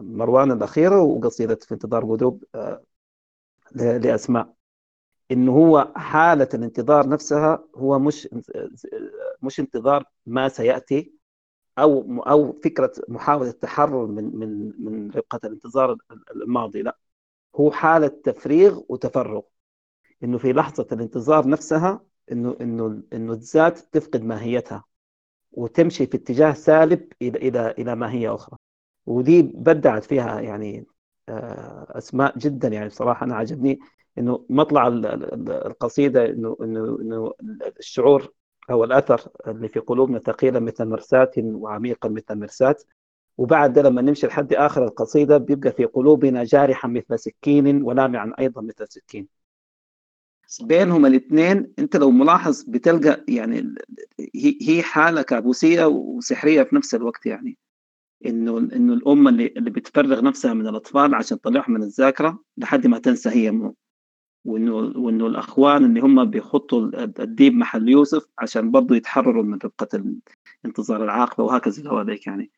مروان 0.00 0.52
الأخيرة 0.52 1.00
وقصيدة 1.02 1.58
في 1.62 1.74
انتظار 1.74 2.04
ل- 2.54 2.78
لأسماء. 3.74 4.54
انه 5.32 5.52
هو 5.52 5.92
حالة 5.96 6.48
الانتظار 6.54 7.08
نفسها 7.08 7.64
هو 7.76 7.98
مش 7.98 8.28
مش 9.42 9.60
انتظار 9.60 10.04
ما 10.26 10.48
سيأتي 10.48 11.12
أو 11.78 12.22
أو 12.22 12.52
فكرة 12.64 12.92
محاولة 13.08 13.50
التحرر 13.50 14.06
من 14.06 14.36
من 14.36 14.72
من 14.84 15.10
رقه 15.10 15.40
الانتظار 15.44 15.96
الماضي 16.36 16.82
لا. 16.82 16.98
هو 17.56 17.70
حالة 17.70 18.08
تفريغ 18.08 18.80
وتفرغ. 18.88 19.42
إنه 20.24 20.38
في 20.38 20.52
لحظة 20.52 20.86
الانتظار 20.92 21.48
نفسها 21.48 22.00
انه 22.32 22.56
إنه 22.60 23.02
إنه 23.12 23.32
الذات 23.32 23.78
تفقد 23.78 24.22
ماهيتها 24.24 24.84
وتمشي 25.52 26.06
في 26.06 26.16
اتجاه 26.16 26.52
سالب 26.52 27.12
إلى 27.22 27.38
إلى 27.48 27.70
إلى 27.70 27.96
ماهية 27.96 28.34
أخرى. 28.34 28.58
ودي 29.06 29.42
بدعت 29.42 30.04
فيها 30.04 30.40
يعني 30.40 30.86
أسماء 31.98 32.38
جدا 32.38 32.68
يعني 32.68 32.88
بصراحة 32.88 33.26
أنا 33.26 33.36
عجبني 33.36 33.78
إنه 34.18 34.46
مطلع 34.50 34.86
ال- 34.86 35.06
ال- 35.06 35.50
القصيدة 35.66 36.26
انه 36.30 36.56
انه 36.62 36.98
إنه 37.00 37.32
الشعور 37.78 38.32
أو 38.70 38.84
الأثر 38.84 39.28
اللي 39.46 39.68
في 39.68 39.80
قلوبنا 39.80 40.18
ثقيلا 40.18 40.60
مثل 40.60 40.84
مرساة 40.86 41.30
وعميقا 41.38 42.08
مثل 42.08 42.34
مرساة 42.40 42.76
وبعد 43.38 43.78
لما 43.78 44.02
نمشي 44.02 44.26
لحد 44.26 44.52
آخر 44.54 44.84
القصيدة 44.84 45.38
بيبقى 45.38 45.72
في 45.72 45.84
قلوبنا 45.84 46.44
جارحا 46.44 46.88
مثل 46.88 47.18
سكين 47.18 47.82
ولامعا 47.82 48.32
أيضا 48.40 48.62
مثل 48.62 48.86
سكين. 48.88 49.28
بينهم 50.62 51.06
الاثنين 51.06 51.72
أنت 51.78 51.96
لو 51.96 52.10
ملاحظ 52.10 52.62
بتلقى 52.68 53.24
يعني 53.28 53.74
هي 54.62 54.82
حاله 54.82 55.22
كابوسيه 55.22 55.84
وسحرية 55.84 56.62
في 56.62 56.76
نفس 56.76 56.94
الوقت 56.94 57.26
يعني. 57.26 57.58
إنه 58.26 58.58
إنه 58.58 58.94
الام 58.94 59.28
اللي 59.28 59.46
اللي 59.46 59.70
بتفرغ 59.70 60.24
نفسها 60.24 60.54
من 60.54 60.66
الأطفال 60.68 61.14
عشان 61.14 61.40
تطلعهم 61.40 61.72
من 61.72 61.82
الذاكرة 61.82 62.44
لحد 62.56 62.86
ما 62.86 62.98
تنسى 62.98 63.30
هي 63.30 63.50
منه 63.50 63.74
وإنه 64.44 64.74
وإنه 64.74 65.26
الأخوان 65.26 65.84
اللي 65.84 66.00
هم 66.00 66.24
بيخطوا 66.24 66.80
ال- 66.86 67.20
الديب 67.20 67.54
محل 67.54 67.88
يوسف 67.88 68.26
عشان 68.38 68.70
برضه 68.70 68.96
يتحرروا 68.96 69.42
من 69.42 69.58
ربقه 69.64 70.04
انتظار 70.64 71.04
العاقبة 71.04 71.44
وهكذا 71.44 71.90
هذيك 71.92 72.26
يعني. 72.26 72.50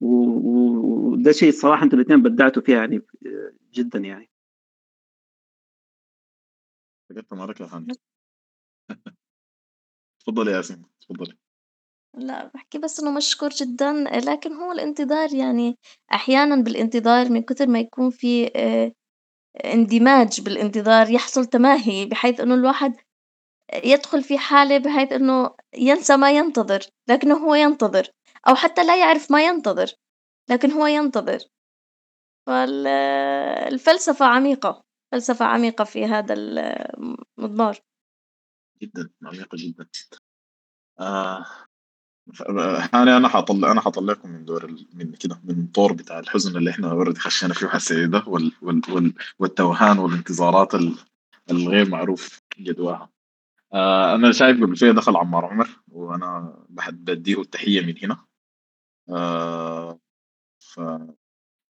وده 0.00 1.32
شيء 1.32 1.52
صراحة 1.52 1.84
أنتوا 1.84 1.98
الاثنين 1.98 2.22
بدعتوا 2.22 2.62
فيها 2.62 2.76
يعني 2.78 3.02
جدا 3.74 3.98
يعني. 3.98 4.30
فقدت 7.10 7.32
معركة 7.34 7.62
يا 7.62 7.68
هاني 7.72 7.92
تفضلي 10.20 10.50
يا 10.50 10.56
ياسين 10.56 10.82
تفضلي 11.00 11.47
لا 12.14 12.50
بحكي 12.54 12.78
بس 12.78 13.00
إنه 13.00 13.10
مشكور 13.10 13.48
جدا 13.50 13.92
لكن 14.02 14.52
هو 14.52 14.72
الانتظار 14.72 15.34
يعني 15.34 15.78
أحيانا 16.12 16.56
بالانتظار 16.62 17.28
من 17.32 17.42
كتر 17.42 17.66
ما 17.66 17.78
يكون 17.78 18.10
في 18.10 18.50
آه، 18.56 18.92
اندماج 19.64 20.40
بالانتظار 20.40 21.10
يحصل 21.10 21.44
تماهي 21.46 22.06
بحيث 22.06 22.40
إنه 22.40 22.54
الواحد 22.54 22.96
يدخل 23.84 24.22
في 24.22 24.38
حالة 24.38 24.78
بحيث 24.78 25.12
إنه 25.12 25.50
ينسى 25.76 26.16
ما 26.16 26.30
ينتظر 26.32 26.80
لكنه 27.08 27.36
هو 27.36 27.54
ينتظر 27.54 28.10
أو 28.48 28.54
حتى 28.54 28.84
لا 28.84 29.00
يعرف 29.00 29.30
ما 29.30 29.46
ينتظر 29.46 29.92
لكن 30.50 30.72
هو 30.72 30.86
ينتظر. 30.86 31.38
فالفلسفة 32.46 34.26
عميقة 34.26 34.84
فلسفة 35.12 35.44
عميقة 35.44 35.84
في 35.84 36.04
هذا 36.04 36.34
المضمار 37.38 37.80
جدا 38.82 39.10
عميقة 39.22 39.56
جدا. 39.58 39.88
آه 41.00 41.46
هاني 42.94 43.16
أنا 43.16 43.28
حاطلع 43.28 43.72
أنا 43.72 43.80
حاطلع 43.80 44.12
لكم 44.12 44.28
من 44.30 44.44
دور 44.44 44.74
من 44.92 45.12
كده 45.12 45.40
من 45.44 45.60
الطور 45.60 45.92
بتاع 45.92 46.18
الحزن 46.18 46.56
اللي 46.56 46.70
إحنا 46.70 46.90
اوريدي 46.90 47.20
خشينا 47.20 47.54
فيه 47.54 47.66
حسي 47.66 48.06
ده 48.06 48.24
وال 48.26 48.52
وال 48.62 48.80
وال 48.88 49.14
والتوهان 49.38 49.98
والانتظارات 49.98 50.74
ال- 50.74 50.98
الغير 51.50 51.88
معروف 51.88 52.40
جدواها. 52.58 53.10
آه 53.74 54.14
أنا 54.14 54.32
شايف 54.32 54.62
قبل 54.62 54.76
شوية 54.76 54.92
دخل 54.92 55.16
عمار 55.16 55.44
عمر 55.44 55.68
وأنا 55.88 56.56
بديه 56.90 57.40
التحية 57.40 57.80
من 57.86 57.94
هنا. 58.02 58.24
آه 59.10 60.00
ف 60.60 60.80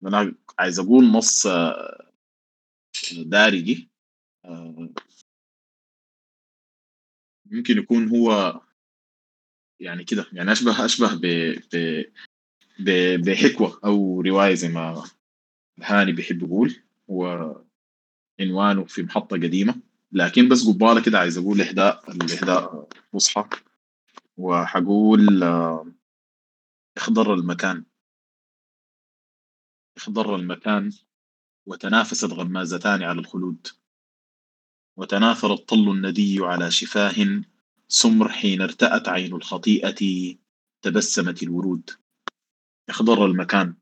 أنا 0.05 0.35
عايز 0.59 0.80
أقول 0.80 1.11
نص 1.11 1.47
آه، 1.47 2.11
دارجي 3.13 3.89
آه 4.45 4.89
ممكن 7.45 7.77
يكون 7.77 8.07
هو 8.09 8.61
يعني 9.84 10.03
كده 10.03 10.26
يعني 10.34 10.51
أشبه 10.51 10.85
أشبه 10.85 11.15
ب 11.15 11.22
ب 11.73 12.03
ب- 12.80 13.22
بحكوة 13.30 13.80
أو 13.85 14.22
رواية 14.22 14.53
زي 14.53 14.68
ما 14.69 15.03
هاني 15.81 16.11
بيحب 16.11 16.43
يقول 16.43 16.76
هو 17.10 17.55
عنوانه 18.39 18.84
في 18.85 19.03
محطة 19.03 19.35
قديمة. 19.38 19.76
لكن 20.11 20.49
بس 20.49 20.68
قبالة 20.68 21.03
كده 21.03 21.19
عايز 21.19 21.38
أقول 21.38 21.61
اهداء 21.61 22.11
الاهداء 22.11 22.88
فصحى 23.14 23.49
وحقول 24.38 25.43
آه، 25.43 25.88
اخضر 26.97 27.34
المكان. 27.34 27.85
اخضر 29.97 30.35
المكان 30.35 30.91
وتنافست 31.65 32.26
غمازتان 32.34 33.03
على 33.03 33.19
الخلود. 33.19 33.68
وتناثر 34.97 35.53
الطل 35.53 35.89
الندي 35.91 36.38
على 36.41 36.72
شفاه 36.72 37.43
سمر 37.94 38.30
حين 38.30 38.61
ارتأت 38.61 39.10
عين 39.10 39.34
الخطيئة 39.34 40.36
تبسمت 40.82 41.44
الورود. 41.44 41.90
اخضر 42.90 43.26
المكان 43.26 43.76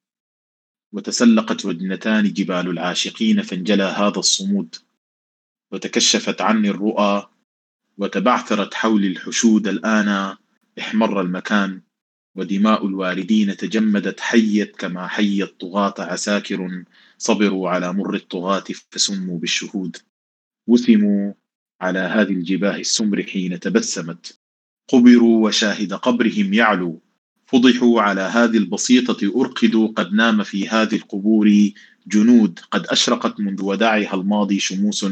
وتسلقت 0.94 1.66
وجنتان 1.66 2.34
جبال 2.34 2.70
العاشقين 2.70 3.42
فانجلى 3.42 3.84
هذا 3.84 4.20
الصمود. 4.20 4.76
وتكشفت 5.72 6.42
عني 6.42 6.70
الرؤى 6.70 7.30
وتبعثرت 7.98 8.74
حولي 8.74 9.08
الحشود 9.08 9.68
الآن 9.68 10.38
احمر 10.80 11.22
المكان 11.22 11.82
ودماء 12.36 12.88
الواردين 12.88 13.58
تجمدت 13.58 14.20
حيت 14.20 14.76
كما 14.76 15.08
حي 15.08 15.44
الطغاة 15.44 15.94
عساكر 16.00 16.84
صبروا 17.18 17.70
على 17.70 17.94
مر 17.94 18.16
الطغاة 18.16 18.64
فسموا 18.92 19.40
بالشهود. 19.40 19.98
وثموا 20.68 21.34
على 21.82 22.00
هذه 22.00 22.32
الجباه 22.32 22.76
السمر 22.76 23.24
حين 23.24 23.60
تبسمت. 23.60 24.40
قبروا 24.90 25.46
وشاهد 25.46 25.94
قبرهم 25.94 26.54
يعلو. 26.54 27.00
فضحوا 27.46 28.02
على 28.02 28.22
هذه 28.22 28.58
البسيطة 28.58 29.42
أرقدوا 29.42 29.88
قد 29.88 30.14
نام 30.14 30.44
في 30.44 30.70
هذه 30.70 30.96
القبور. 30.96 31.72
جنود 32.08 32.60
قد 32.72 32.86
أشرقت 32.86 33.40
منذ 33.40 33.64
وداعها 33.64 34.16
الماضي 34.16 34.60
شموس 34.60 35.06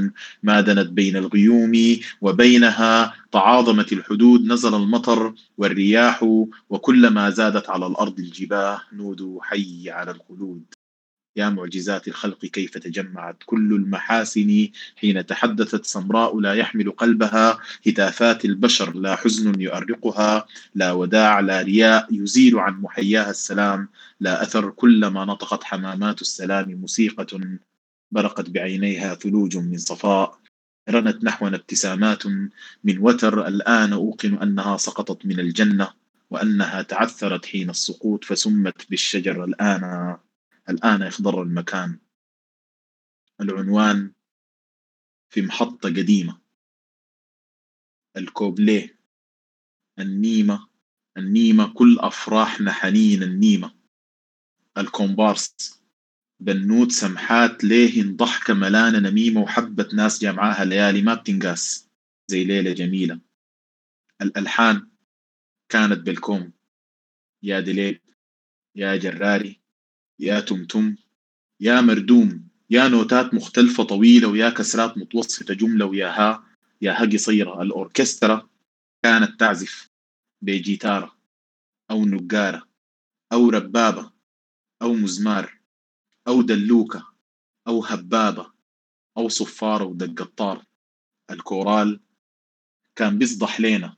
ما 0.44 0.62
دنت 0.62 0.90
بين 0.90 1.18
الغيوم 1.18 1.74
وبينها 2.22 3.14
تعاظمت 3.32 3.94
الحدود 3.94 4.46
نزل 4.46 4.76
المطر 4.76 5.34
والرياح 5.58 6.24
وكلما 6.70 7.30
زادت 7.30 7.70
على 7.70 7.88
الأرض 7.88 8.20
الجباه 8.20 8.82
نودوا 8.94 9.44
حي 9.44 9.90
على 9.90 10.12
الخلود. 10.12 10.64
يا 11.36 11.50
معجزات 11.50 12.08
الخلق 12.08 12.46
كيف 12.46 12.78
تجمعت 12.78 13.38
كل 13.46 13.74
المحاسن 13.74 14.68
حين 14.96 15.26
تحدثت 15.26 15.86
سمراء 15.86 16.40
لا 16.40 16.54
يحمل 16.54 16.92
قلبها 16.92 17.60
هتافات 17.88 18.46
البشر 18.46 18.96
لا 18.96 19.16
حزن 19.16 19.62
يؤرقها 19.62 20.46
لا 20.76 20.92
وداع 20.92 21.40
لا 21.40 21.62
رياء 21.62 22.08
يزيل 22.12 22.60
عن 22.60 22.82
محياها 22.82 23.30
السلام 23.30 23.90
لا 24.20 24.44
أثر 24.44 24.70
كلما 24.70 25.26
نطقت 25.26 25.64
حمامات 25.64 26.22
السلام 26.22 26.72
موسيقى 26.72 27.28
برقت 28.12 28.50
بعينيها 28.50 29.16
ثلوج 29.16 29.58
من 29.58 29.78
صفاء 29.78 30.40
رنت 30.90 31.24
نحونا 31.24 31.56
ابتسامات 31.56 32.26
من 32.84 32.98
وتر 33.00 33.48
الآن 33.48 33.94
أوقن 33.94 34.34
أنها 34.34 34.78
سقطت 34.78 35.26
من 35.26 35.40
الجنة 35.40 35.90
وأنها 36.30 36.82
تعثرت 36.82 37.46
حين 37.46 37.70
السقوط 37.70 38.24
فسمت 38.24 38.90
بالشجر 38.90 39.44
الآن 39.44 40.18
الآن 40.70 41.02
يخضر 41.02 41.42
المكان. 41.42 42.00
العنوان 43.42 44.14
في 45.30 45.42
محطة 45.42 45.90
قديمة. 45.90 46.42
الكوبليه. 48.18 49.00
النيمة. 50.00 50.70
النيمة 51.18 51.74
كل 51.74 52.00
أفراحنا 52.00 52.72
حنين 52.72 53.24
النيمة. 53.24 53.76
الكومبارس. 54.78 55.80
بنوت 56.40 56.92
سمحات 56.92 57.64
ليه 57.64 58.04
ضحكة 58.04 58.54
ملانة 58.54 59.00
نميمة 59.00 59.42
وحبة 59.42 59.90
ناس 59.94 60.22
جمعاها 60.22 60.66
ليالي 60.66 61.02
ما 61.02 61.14
بتنقاس. 61.14 61.90
زي 62.28 62.44
ليلة 62.44 62.74
جميلة. 62.74 63.20
الألحان 64.22 64.92
كانت 65.70 66.00
بالكوم. 66.00 66.54
يا 67.44 67.60
دليل. 67.60 68.02
يا 68.76 68.96
جراري. 68.96 69.62
يا 70.20 70.40
تمتم 70.40 70.96
يا 71.60 71.82
مردوم 71.82 72.48
يا 72.70 72.88
نوتات 72.88 73.34
مختلفة 73.34 73.84
طويلة 73.84 74.28
ويا 74.28 74.50
كسرات 74.50 74.98
متوسطة 74.98 75.54
جملة 75.54 75.86
ويا 75.86 76.08
ها 76.08 76.44
يا 76.82 76.92
ها 76.92 77.06
قصيرة 77.06 77.62
الأوركسترا 77.62 78.50
كانت 79.04 79.40
تعزف 79.40 79.90
بجيتارة 80.42 81.18
أو 81.92 82.06
نقارة 82.06 82.68
أو 83.34 83.50
ربابة 83.50 84.12
أو 84.82 84.94
مزمار 84.94 85.60
أو 86.28 86.42
دلوكة 86.42 87.08
أو 87.68 87.84
هبابة 87.84 88.52
أو 89.18 89.30
صفارة 89.30 89.84
ودق 89.84 90.22
الطار 90.22 90.66
الكورال 91.32 92.00
كان 92.96 93.18
بيصدح 93.18 93.60
لينا 93.62 93.98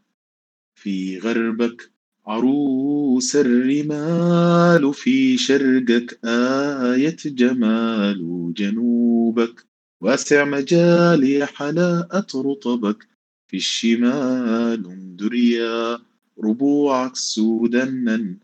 في 0.75 1.19
غربك 1.19 1.91
عروس 2.27 3.35
الرمال 3.35 4.93
في 4.93 5.37
شرقك 5.37 6.19
آية 6.25 7.17
جمال 7.25 8.53
جنوبك. 8.57 9.65
واسع 10.01 10.45
مجال 10.45 11.23
يا 11.23 11.45
حلاءة 11.45 12.27
رطبك 12.35 13.07
في 13.47 13.57
الشمال 13.57 14.85
انظر 14.85 15.33
يا 15.33 15.99
ربوعك 16.43 17.15
سودنا 17.15 18.37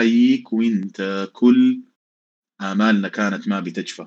حيك 0.00 0.52
وانت 0.52 1.28
كل. 1.32 1.80
آمالنا 2.60 3.08
كانت 3.08 3.48
ما 3.48 3.60
بتجفى. 3.60 4.06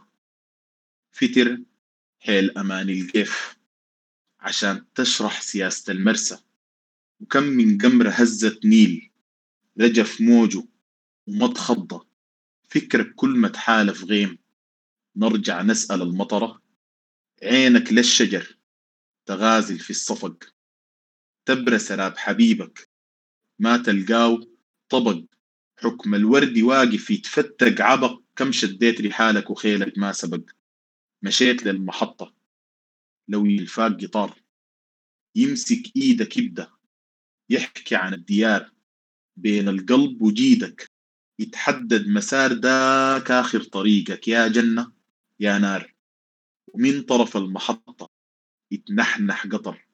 فتر 1.11 1.59
حيل 2.19 2.57
أمان 2.57 2.89
القيف 2.89 3.57
عشان 4.39 4.85
تشرح 4.95 5.41
سياسة 5.41 5.93
المرسى. 5.93 6.37
وكم 7.19 7.43
من 7.43 7.77
قمرة 7.77 8.09
هزت 8.09 8.65
نيل. 8.65 9.10
رجف 9.79 10.21
موجه 10.21 10.63
وما 11.27 11.47
تخضى 11.47 12.05
فكرك 12.69 13.15
كل 13.15 13.29
ما 13.29 13.47
تحالف 13.47 14.03
غيم 14.03 14.37
نرجع 15.15 15.61
نسأل 15.61 16.01
المطرة. 16.01 16.61
عينك 17.43 17.93
للشجر 17.93 18.57
تغازل 19.25 19.79
في 19.79 19.89
الصفق. 19.89 20.53
تبرى 21.45 21.79
سراب 21.79 22.17
حبيبك. 22.17 22.89
ما 23.59 23.77
تلقاو 23.77 24.57
طبق. 24.89 25.23
حكم 25.77 26.15
الورد 26.15 26.57
واقف 26.57 27.09
يتفتق. 27.11 27.81
عبق. 27.81 28.21
كم 28.35 28.51
شديت 28.51 29.01
رحالك 29.01 29.49
وخيلك 29.49 29.97
ما 29.97 30.11
سبق. 30.11 30.49
مشيت 31.21 31.63
للمحطة. 31.63 32.35
لو 33.27 33.45
يلفاق 33.45 34.01
قطار. 34.01 34.41
يمسك 35.35 35.95
إيدك 35.95 36.37
يبدأ. 36.37 36.71
يحكي 37.49 37.95
عن 37.95 38.13
الديار. 38.13 38.71
بين 39.37 39.69
القلب 39.69 40.21
وجيدك. 40.21 40.91
يتحدد 41.39 42.07
مسار 42.07 42.53
داك 42.53 43.31
آخر 43.31 43.63
طريقك. 43.63 44.27
يا 44.27 44.47
جنة 44.47 44.91
يا 45.39 45.57
نار. 45.57 45.93
ومن 46.67 47.01
طرف 47.01 47.37
المحطة. 47.37 48.09
يتنحنح 48.71 49.47
قطر. 49.47 49.87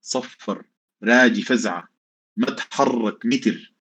صفر. 0.00 0.64
راجي 1.02 1.42
فزعة. 1.42 1.88
ما 2.36 2.50
تحرك 2.50 3.26
متر. 3.26 3.74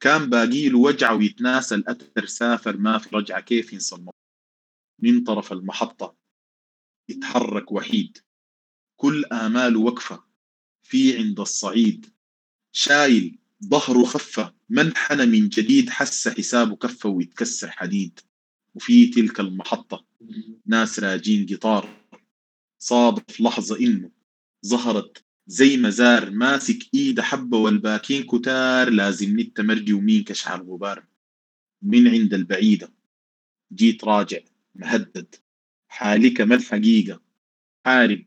كان 0.00 0.30
باقيله 0.30 0.78
وجعة 0.78 1.16
ويتناسى 1.16 1.74
الأثر. 1.74 2.26
سافر 2.26 2.76
ما 2.76 2.98
في 2.98 3.16
رجعة. 3.16 3.40
كيف 3.40 3.72
ينصمم 3.72 4.10
من 4.98 5.24
طرف 5.24 5.52
المحطة. 5.52 6.16
يتحرك 7.08 7.72
وحيد. 7.72 8.18
كل 8.96 9.24
آماله 9.24 9.80
وقفة. 9.80 10.24
في 10.82 11.18
عند 11.18 11.40
الصعيد. 11.40 12.14
شايل. 12.72 13.38
ظهره 13.68 14.04
خفة 14.04 14.54
منحنى 14.70 15.26
من 15.26 15.48
جديد 15.48 15.90
حس 15.90 16.28
حسابه 16.28 16.76
كفة 16.76 17.08
ويتكسر 17.08 17.70
حديد. 17.70 18.20
وفي 18.74 19.06
تلك 19.06 19.40
المحطة 19.40 20.04
ناس 20.66 21.00
راجين 21.00 21.46
قطار. 21.46 21.88
صادف 22.78 23.40
لحظة 23.40 23.78
إنه 23.78 24.10
ظهرت 24.66 25.24
زي 25.46 25.76
مزار 25.76 26.30
ماسك 26.30 26.94
إيده 26.94 27.22
حبة 27.22 27.58
والباكين 27.58 28.22
كتار 28.22 28.90
لازم 28.90 29.40
نتمرجي 29.40 29.92
ومين 29.92 30.24
كشع 30.24 30.54
الغبار 30.54 31.04
من 31.82 32.08
عند 32.08 32.34
البعيدة 32.34 32.92
جيت 33.72 34.04
راجع 34.04 34.40
مهدد. 34.74 35.34
حالك 35.88 36.40
ما 36.40 36.54
الحقيقة؟ 36.54 37.22
حارق 37.86 38.24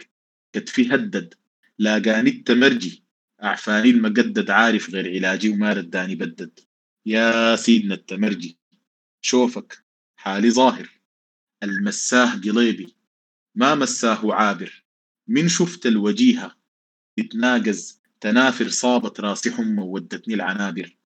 كتفي 0.53 0.93
هدد. 0.93 1.33
لاقاني 1.79 2.29
التمرجي. 2.29 3.03
أعفاني 3.43 3.89
المقدد 3.89 4.49
عارف 4.49 4.89
غير 4.89 5.09
علاجي 5.09 5.49
وما 5.49 5.73
رداني 5.73 6.15
بدد. 6.15 6.59
يا 7.05 7.55
سيدنا 7.55 7.95
التمرجي 7.95 8.57
شوفك 9.21 9.85
حالي 10.15 10.51
ظاهر. 10.51 10.89
المساه 11.63 12.35
قليبي 12.35 12.95
ما 13.55 13.75
مساه 13.75 14.33
عابر. 14.33 14.85
من 15.27 15.47
شفت 15.47 15.85
الوجيهة؟ 15.85 16.57
يتناقز 17.17 18.01
تنافر 18.21 18.69
صابت 18.69 19.19
راسي 19.19 19.51
حمى 19.51 19.81
وودتني 19.81 20.33
العنابر. 20.33 20.97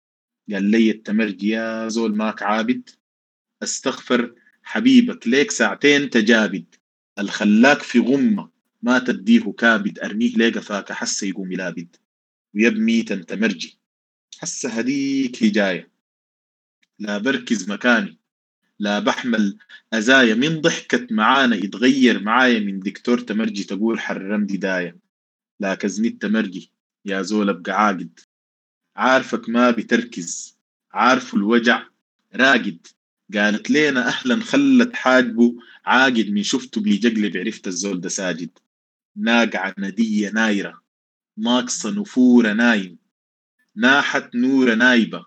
قال 0.51 0.63
لي 0.63 0.91
التمرجي 0.91 1.49
يا 1.49 1.87
زول 1.87 2.17
ماك 2.17 2.43
عابد 2.43 2.89
أستغفر 3.63 4.35
حبيبك 4.63 5.27
ليك 5.27 5.51
ساعتين 5.51 6.09
تجابد. 6.09 6.75
الخلاك 7.19 7.81
في 7.81 7.99
غمة 7.99 8.51
ما 8.81 8.99
تديه 8.99 9.51
كابد. 9.51 9.99
أرميه 9.99 10.33
ليك 10.35 10.59
فاك 10.59 10.91
حس 10.91 11.23
يقوم 11.23 11.51
يلابد. 11.51 11.95
ويبمي 12.55 13.03
تنتمرجي. 13.03 13.77
حس 14.39 14.65
هديك 14.65 15.43
هجاية 15.43 15.91
لا 16.99 17.17
بركز 17.17 17.69
مكاني. 17.69 18.17
لا 18.79 18.99
بحمل 18.99 19.57
أزايا. 19.93 20.35
من 20.35 20.61
ضحكت 20.61 21.11
معانا 21.11 21.55
يتغير 21.55 22.23
معايا 22.23 22.59
من 22.59 22.79
دكتور 22.79 23.19
تمرجي 23.19 23.63
تقول 23.63 23.99
حرم 23.99 24.45
داية. 24.45 24.97
لا 25.59 25.75
كزني 25.75 26.07
التمرجي 26.07 26.71
يا 27.05 27.21
زول 27.21 27.49
أبقى 27.49 27.85
عاقد. 27.85 28.19
عارفك 28.95 29.49
ما 29.49 29.71
بتركز. 29.71 30.57
عارف 30.91 31.33
الوجع. 31.35 31.87
راقد. 32.35 32.87
قالت 33.33 33.69
لينا 33.69 34.07
أهلا 34.07 34.41
خلت 34.41 34.95
حاجبه 34.95 35.55
عاقد 35.85 36.29
من 36.29 36.43
شفته 36.43 36.81
بيجقلب 36.81 37.37
عرفت 37.37 37.67
الزول 37.67 38.01
ده 38.01 38.09
ساجد. 38.09 38.49
ناقعة 39.15 39.75
ندية 39.77 40.29
نايرة. 40.29 40.80
ناقصة 41.37 41.91
نفورة 41.91 42.53
نايم 42.53 43.01
ناحت 43.75 44.35
نورة 44.35 44.75
نايبة. 44.75 45.25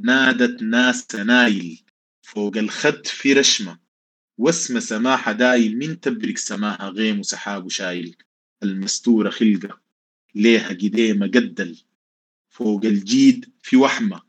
نادت 0.00 0.62
ناس 0.62 1.14
نايل. 1.14 1.84
فوق 2.22 2.56
الخد 2.56 3.06
في 3.06 3.32
رشمة. 3.32 3.78
واسم 4.38 4.80
سماحة 4.80 5.32
دايل. 5.32 5.78
من 5.78 6.00
تبرك 6.00 6.38
سماها 6.38 6.88
غيم 6.88 7.20
وسحاب 7.20 7.64
وشايل. 7.64 8.16
المستورة 8.62 9.30
خلقة. 9.30 9.80
ليها 10.34 10.68
قديمة 10.68 11.26
قدل. 11.26 11.80
فوق 12.48 12.84
الجيد 12.84 13.52
في 13.62 13.76
وحمة. 13.76 14.22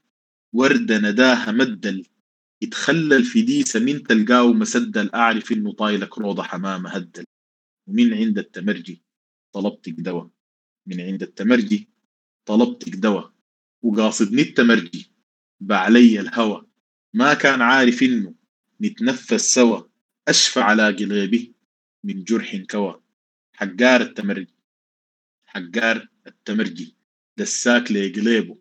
وردة 0.54 0.98
نداها 0.98 1.52
مدل. 1.52 2.06
يتخلل 2.62 3.24
في 3.24 3.42
ديسة 3.42 3.80
من 3.80 4.04
تلقاه 4.04 4.54
مسدل. 4.54 5.12
أعرف 5.14 5.52
إنه 5.52 5.74
طايلك 5.74 6.18
روضة 6.18 6.44
حمامة 6.44 6.90
هدل. 6.90 7.24
ومن 7.88 8.14
عند 8.14 8.38
التمرجي. 8.38 9.04
طلبتك 9.54 9.94
دوا 9.94 10.37
من 10.88 11.02
عند 11.02 11.24
التمرجي 11.24 11.88
طلبتك 12.46 12.96
دوا 12.96 13.24
وقاصدني 13.82 14.42
التمرجي 14.42 15.12
بعلي 15.60 16.20
الهوى. 16.20 16.68
ما 17.14 17.34
كان 17.34 17.62
عارف 17.62 18.04
إنه 18.04 18.34
نتنفس 18.82 19.54
سوا 19.54 19.82
أشفى 20.28 20.60
على 20.60 20.84
قلبي 20.84 21.54
من 22.04 22.24
جرح 22.24 22.56
كوى. 22.56 23.02
حقار 23.54 24.02
التمرجي 24.02 24.54
حقار 25.46 26.08
التمرجي 26.28 26.96
دساك 27.38 27.92
لقليبه 27.92 28.58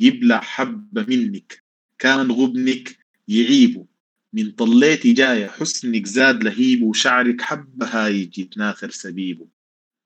يبلع 0.00 0.40
حبة 0.40 1.06
منك 1.08 1.64
كان 1.98 2.30
غبنك 2.30 2.98
يعيبه. 3.28 3.86
من 4.32 4.50
طليتي 4.50 5.12
جاية 5.12 5.46
حسنك 5.46 6.06
زاد 6.06 6.44
لهيبه 6.44 6.86
وشعرك 6.86 7.42
حبة 7.42 7.86
هايج 7.86 8.38
يتناثر 8.38 8.90
سبيبه. 8.90 9.53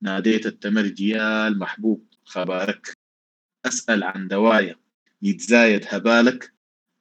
ناديت 0.03 0.47
التمرجي 0.47 1.09
يا 1.09 1.49
المحبوب 1.49 2.07
خبارك. 2.25 2.93
أسأل 3.67 4.03
عن 4.05 4.29
دوايا 4.29 4.77
يتزايد 5.23 5.85
هبالك. 5.89 6.55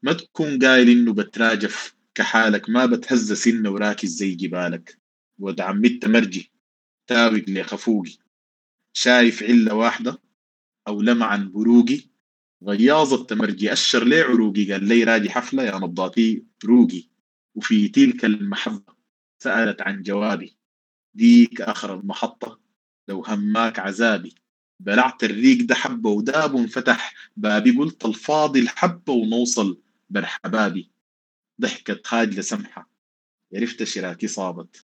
ما 0.03 0.13
تكون 0.13 0.59
قايل 0.59 0.89
إنه 0.89 1.13
بتراجف 1.13 1.95
كحالك 2.15 2.69
ما 2.69 2.85
بتهز 2.85 3.33
سنة 3.33 3.69
وراكز 3.69 4.09
زي 4.09 4.35
جبالك. 4.35 4.99
ود 5.39 5.61
عمي 5.61 5.87
التمرجي 5.87 6.51
تاوق 7.07 7.43
لي 7.47 7.63
خفوقي 7.63 8.17
شايف 8.93 9.43
علة 9.43 9.73
واحدة 9.73 10.21
أو 10.87 11.01
لمعا 11.01 11.37
بروقي. 11.37 12.01
غياظ 12.63 13.13
التمرجي 13.13 13.73
أشر 13.73 14.03
لي 14.03 14.21
عروقي؟ 14.21 14.71
قال 14.71 14.83
لي 14.83 15.03
راجي 15.03 15.29
حفلة 15.29 15.63
يا 15.63 15.77
نبضاتي 15.77 16.45
روقي. 16.65 17.09
وفي 17.55 17.89
تلك 17.89 18.25
المحبة 18.25 18.93
سألت 19.43 19.81
عن 19.81 20.01
جوابي. 20.01 20.57
ديك 21.13 21.61
آخر 21.61 21.99
المحطة 21.99 22.66
لو 23.07 23.23
هماك 23.25 23.79
عذابي. 23.79 24.35
بلعت 24.79 25.23
الريق 25.23 25.65
ده 25.65 25.75
حبة 25.75 26.09
وداب 26.09 26.53
وانفتح. 26.53 27.13
بابي 27.37 27.71
قلت 27.71 28.05
الفاضي 28.05 28.59
الحبة 28.59 29.13
ونوصل. 29.13 29.81
برحبابي. 30.09 30.91
ضحكت 31.61 32.07
خاجلة 32.07 32.41
سمحة. 32.41 32.89
عرفت 33.55 33.83
شراكي 33.83 34.27
صابت. 34.27 34.85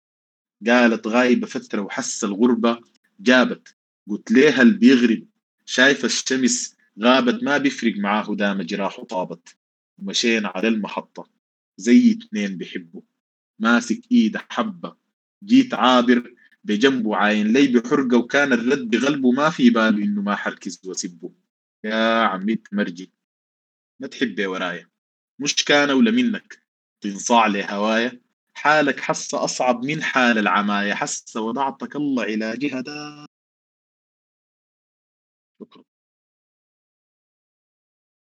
قالت 0.68 1.08
غايبة 1.08 1.48
فترة 1.48 1.82
وحس 1.82 2.24
الغربة. 2.24 2.82
جابت. 3.20 3.76
قلت 4.10 4.32
ليها 4.32 4.62
اللي 4.62 4.78
بيغرب. 4.78 5.28
شايفة 5.66 6.06
الشمس. 6.06 6.76
غابت 7.02 7.44
ما 7.44 7.58
بيفرق 7.58 7.98
معاه 7.98 8.36
دام 8.36 8.62
جراحه 8.62 9.04
طابت. 9.04 9.56
ومشينا 9.98 10.52
على 10.56 10.68
المحطة. 10.68 11.30
زي 11.78 12.12
اتنين 12.12 12.58
بيحبوا. 12.58 13.02
ماسك 13.60 14.02
إيده 14.12 14.46
حبة. 14.50 14.96
جيت 15.44 15.74
عابر. 15.74 16.35
بجنبه 16.66 17.16
عاين 17.16 17.48
لي 17.54 17.68
بحرقة 17.68 18.18
وكان 18.18 18.54
الرد 18.54 18.90
بقلبه 18.96 19.32
ما 19.32 19.50
في 19.50 19.70
باله 19.70 20.04
إنه 20.04 20.22
ما 20.22 20.36
حركز 20.36 20.82
واسبه 20.88 21.34
يا 21.84 22.24
عمي 22.24 22.64
مرجي. 22.72 23.14
ما 24.00 24.08
تحبي 24.08 24.48
ورايا. 24.48 24.90
مش 25.40 25.66
كان 25.66 25.92
ولا 25.92 26.12
منك. 26.12 26.64
تنصاع 27.02 27.48
لي 27.48 27.64
هوايا. 27.70 28.22
حالك 28.56 29.00
حس 29.00 29.34
أصعب 29.34 29.86
من 29.86 30.04
حال 30.04 30.38
العماية 30.38 30.94
حس 30.94 31.38
وضعتك 31.38 31.96
الله 31.96 32.24
علاجها 32.24 32.82
ده 32.82 33.26
شكرا. 35.60 35.84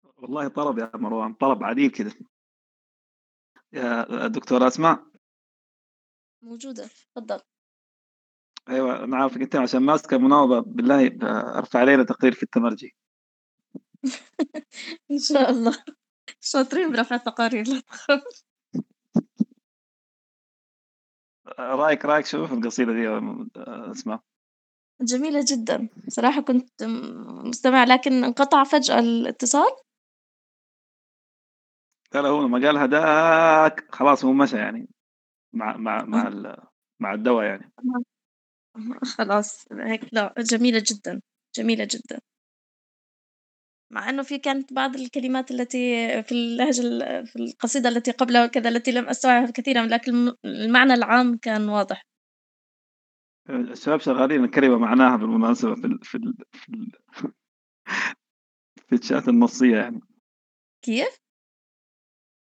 والله 0.03 0.47
طلب 0.47 0.77
يا 0.77 0.91
مروان 0.95 1.33
طلب 1.33 1.63
عديل 1.63 1.91
كده. 1.91 2.13
يا 3.73 4.27
دكتور 4.27 4.67
أسماء. 4.67 5.05
موجودة. 6.41 6.89
تفضل. 7.15 7.41
أيوه 8.69 9.03
أنا 9.03 9.17
عارفك 9.17 9.41
أنت 9.41 9.55
عشان 9.55 9.79
ماسكه 9.79 10.17
مناوبة 10.17 10.59
بالله 10.59 11.17
أرفع 11.57 11.79
علينا 11.79 12.03
تقرير 12.03 12.33
في 12.33 12.43
التمرجي. 12.43 12.95
إن 15.11 15.19
شاء 15.19 15.49
الله. 15.49 15.83
شاطرين 16.41 16.91
برفع 16.91 17.15
التقارير 17.15 17.67
لا 17.67 17.79
تخاف. 17.79 18.21
رأيك 21.59 22.05
رأيك 22.05 22.25
شو 22.25 22.47
في 22.47 22.53
القصيدة 22.53 22.93
دي؟ 22.93 22.99
يا 22.99 23.47
اسماء 23.91 24.19
جميلة 25.01 25.45
جدا. 25.47 25.89
صراحة 26.07 26.41
كنت 26.41 26.83
مستمع 27.43 27.83
لكن 27.83 28.23
انقطع 28.23 28.63
فجأة 28.63 28.99
الاتصال؟ 28.99 29.71
لا 32.13 32.21
لا 32.21 32.27
هو 32.29 32.41
لما 32.41 32.67
قالها 32.67 32.85
داك 32.85 33.95
خلاص 33.95 34.25
هو 34.25 34.33
مشى 34.33 34.57
يعني 34.57 34.87
مع 35.53 35.77
مع 35.77 36.03
مع 36.03 36.55
مع 36.99 37.13
الدواء 37.13 37.45
يعني. 37.45 37.71
خلاص 39.17 39.65
هيك 39.71 40.01
لا 40.11 40.33
جميلة 40.37 40.83
جدا 40.91 41.21
جميلة 41.55 41.87
جدا. 41.91 42.19
مع 43.91 44.09
إنه 44.09 44.23
في 44.23 44.37
كانت 44.37 44.73
بعض 44.73 44.95
الكلمات 44.95 45.51
التي 45.51 45.77
في 46.23 46.31
اللهجة 46.31 46.81
ال- 46.81 47.27
في 47.27 47.35
القصيدة 47.35 47.89
التي 47.89 48.11
قبلها 48.11 48.45
وكذا 48.45 48.69
التي 48.69 48.91
لم 48.91 49.05
استوعب 49.09 49.49
كثيرا 49.51 49.85
لكن 49.85 50.11
الم- 50.13 50.35
المعنى 50.45 50.93
العام 50.93 51.37
كان 51.37 51.69
واضح. 51.69 52.05
الشباب 53.49 53.99
شغالين 53.99 54.43
الكلمة 54.43 54.77
معناها 54.77 55.17
بالمناسبة 55.17 55.75
في 55.75 55.87
ال 55.87 55.99
في 56.03 56.15
ال 56.17 56.33
في, 56.51 56.69
ال 56.73 56.91
في 58.87 58.95
الشات 58.95 59.27
النصية 59.27 59.75
يعني. 59.77 59.99
كيف؟ 60.81 61.24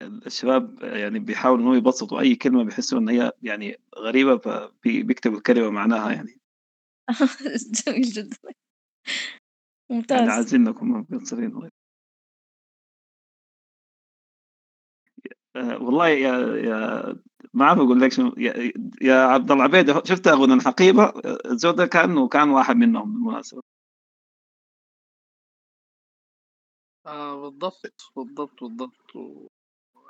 الشباب 0.06 0.82
يعني 0.82 1.18
بيحاولوا 1.18 1.64
انه 1.64 1.76
يبسطوا 1.76 2.20
أي 2.20 2.34
كلمة 2.34 2.64
بيحسوا 2.64 2.98
إن 2.98 3.08
هي 3.08 3.32
يعني 3.42 3.80
غريبة 3.98 4.36
فبيكتبوا 4.38 5.36
الكلمة 5.36 5.70
معناها 5.70 6.12
يعني. 6.12 6.40
جميل 7.86 8.02
جدا. 8.02 8.36
يعني 8.44 8.56
ممتاز. 9.90 10.28
عايزينكم 10.28 10.90
مبسطين 11.10 11.70
آه، 15.56 15.82
والله 15.82 16.08
يا 16.08 16.56
يا 16.56 17.14
ما 17.54 17.64
اعرف 17.64 17.78
أقول 17.78 18.00
لك 18.00 18.12
شنو 18.12 18.34
يا, 18.38 18.72
يا 19.02 19.14
عبد 19.14 19.50
الله 19.50 19.64
عبيد 19.64 20.04
شفت 20.06 20.26
اغنى 20.28 20.54
الحقيبة؟ 20.54 21.12
الزود 21.46 21.76
ده 21.76 21.86
كان 21.86 22.48
واحد 22.50 22.76
منهم 22.76 23.12
بالمناسبة. 23.12 23.62
آه 27.06 27.40
بالضبط 27.50 28.12
بالضبط 28.16 28.64
بالضبط. 28.64 29.12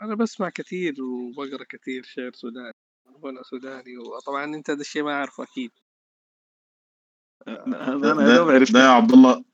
أنا 0.03 0.15
بسمع 0.15 0.49
كثير 0.49 1.03
وبقرأ 1.03 1.65
كثير 1.65 2.03
شعر 2.03 2.33
سوداني 2.33 2.73
غنى 3.25 3.43
سوداني 3.43 3.99
وطبعا 3.99 4.45
أنت 4.45 4.71
هذا 4.71 4.81
الشيء 4.81 5.03
ما 5.03 5.13
أعرفه 5.13 5.45
أكيد. 5.45 5.71
هذا 7.49 7.99
ده, 7.99 8.13
أنا 8.13 8.27
ده, 8.27 8.53
عرفت 8.53 8.73
ده 8.73 8.81
يا 8.81 8.89
عبد 8.89 9.13
الله 9.13 9.45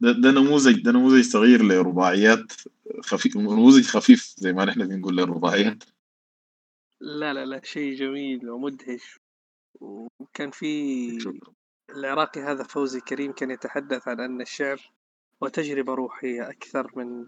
ده, 0.00 0.12
ده 0.12 0.30
نموذج 0.30 0.82
ده 0.82 0.92
نموذج 0.92 1.24
صغير 1.24 1.62
لرباعيات 1.62 2.52
خفيف 3.00 3.36
نموذج 3.36 3.86
خفيف 3.86 4.34
زي 4.36 4.52
ما 4.52 4.64
نحن 4.64 4.88
بنقول 4.88 5.16
للرباعيات 5.16 5.84
لا 7.00 7.32
لا 7.32 7.44
لا 7.44 7.60
شيء 7.64 7.94
جميل 7.94 8.50
ومدهش. 8.50 9.18
وكان 9.80 10.50
في 10.50 11.18
العراقي 11.90 12.40
هذا 12.40 12.62
فوزي 12.62 13.00
كريم 13.00 13.32
كان 13.32 13.50
يتحدث 13.50 14.08
عن 14.08 14.20
أن 14.20 14.40
الشعر 14.40 14.92
هو 15.42 15.48
تجربة 15.48 15.94
روحية 15.94 16.50
أكثر 16.50 16.90
من 16.96 17.26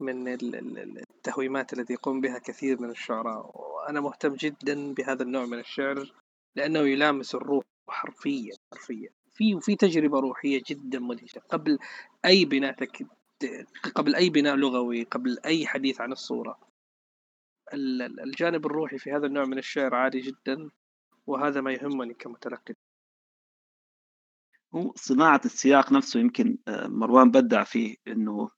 من 0.00 0.28
ال- 0.28 0.54
ال- 0.54 0.78
ال- 0.78 0.98
التهويمات 0.98 1.72
التي 1.72 1.92
يقوم 1.92 2.20
بها 2.20 2.38
كثير 2.38 2.80
من 2.80 2.90
الشعراء 2.90 3.50
وأنا 3.54 4.00
مهتم 4.00 4.34
جدا 4.34 4.94
بهذا 4.94 5.22
النوع 5.22 5.46
من 5.46 5.58
الشعر 5.58 6.12
لأنه 6.56 6.80
يلامس 6.80 7.34
الروح 7.34 7.64
حرفيا 7.88 8.56
حرفيا. 8.72 9.08
في 9.32 9.54
وفي 9.54 9.76
تجربة 9.76 10.20
روحية 10.20 10.62
جدا 10.68 10.98
مدهشة. 10.98 11.40
قبل 11.40 11.78
أي 12.24 12.44
بناء. 12.44 12.76
قبل 13.94 14.14
أي 14.14 14.30
بناء 14.30 14.56
لغوي 14.56 15.02
قبل 15.02 15.38
أي 15.44 15.66
حديث 15.66 16.00
عن 16.00 16.12
الصورة. 16.12 16.58
ال- 17.72 18.02
ال- 18.02 18.20
الجانب 18.20 18.66
الروحي 18.66 18.98
في 18.98 19.12
هذا 19.12 19.26
النوع 19.26 19.44
من 19.44 19.58
الشعر 19.58 19.94
عالي 19.94 20.20
جدا 20.20 20.70
وهذا 21.26 21.60
ما 21.60 21.72
يهمني 21.72 22.14
كمتلقي. 22.14 22.74
هو 24.74 24.92
صناعة 24.96 25.40
السياق 25.44 25.92
نفسه 25.92 26.20
يمكن 26.20 26.58
آه، 26.68 26.86
مروان 26.86 27.30
بدع 27.30 27.64
فيه 27.64 27.96
إنه 28.08 28.50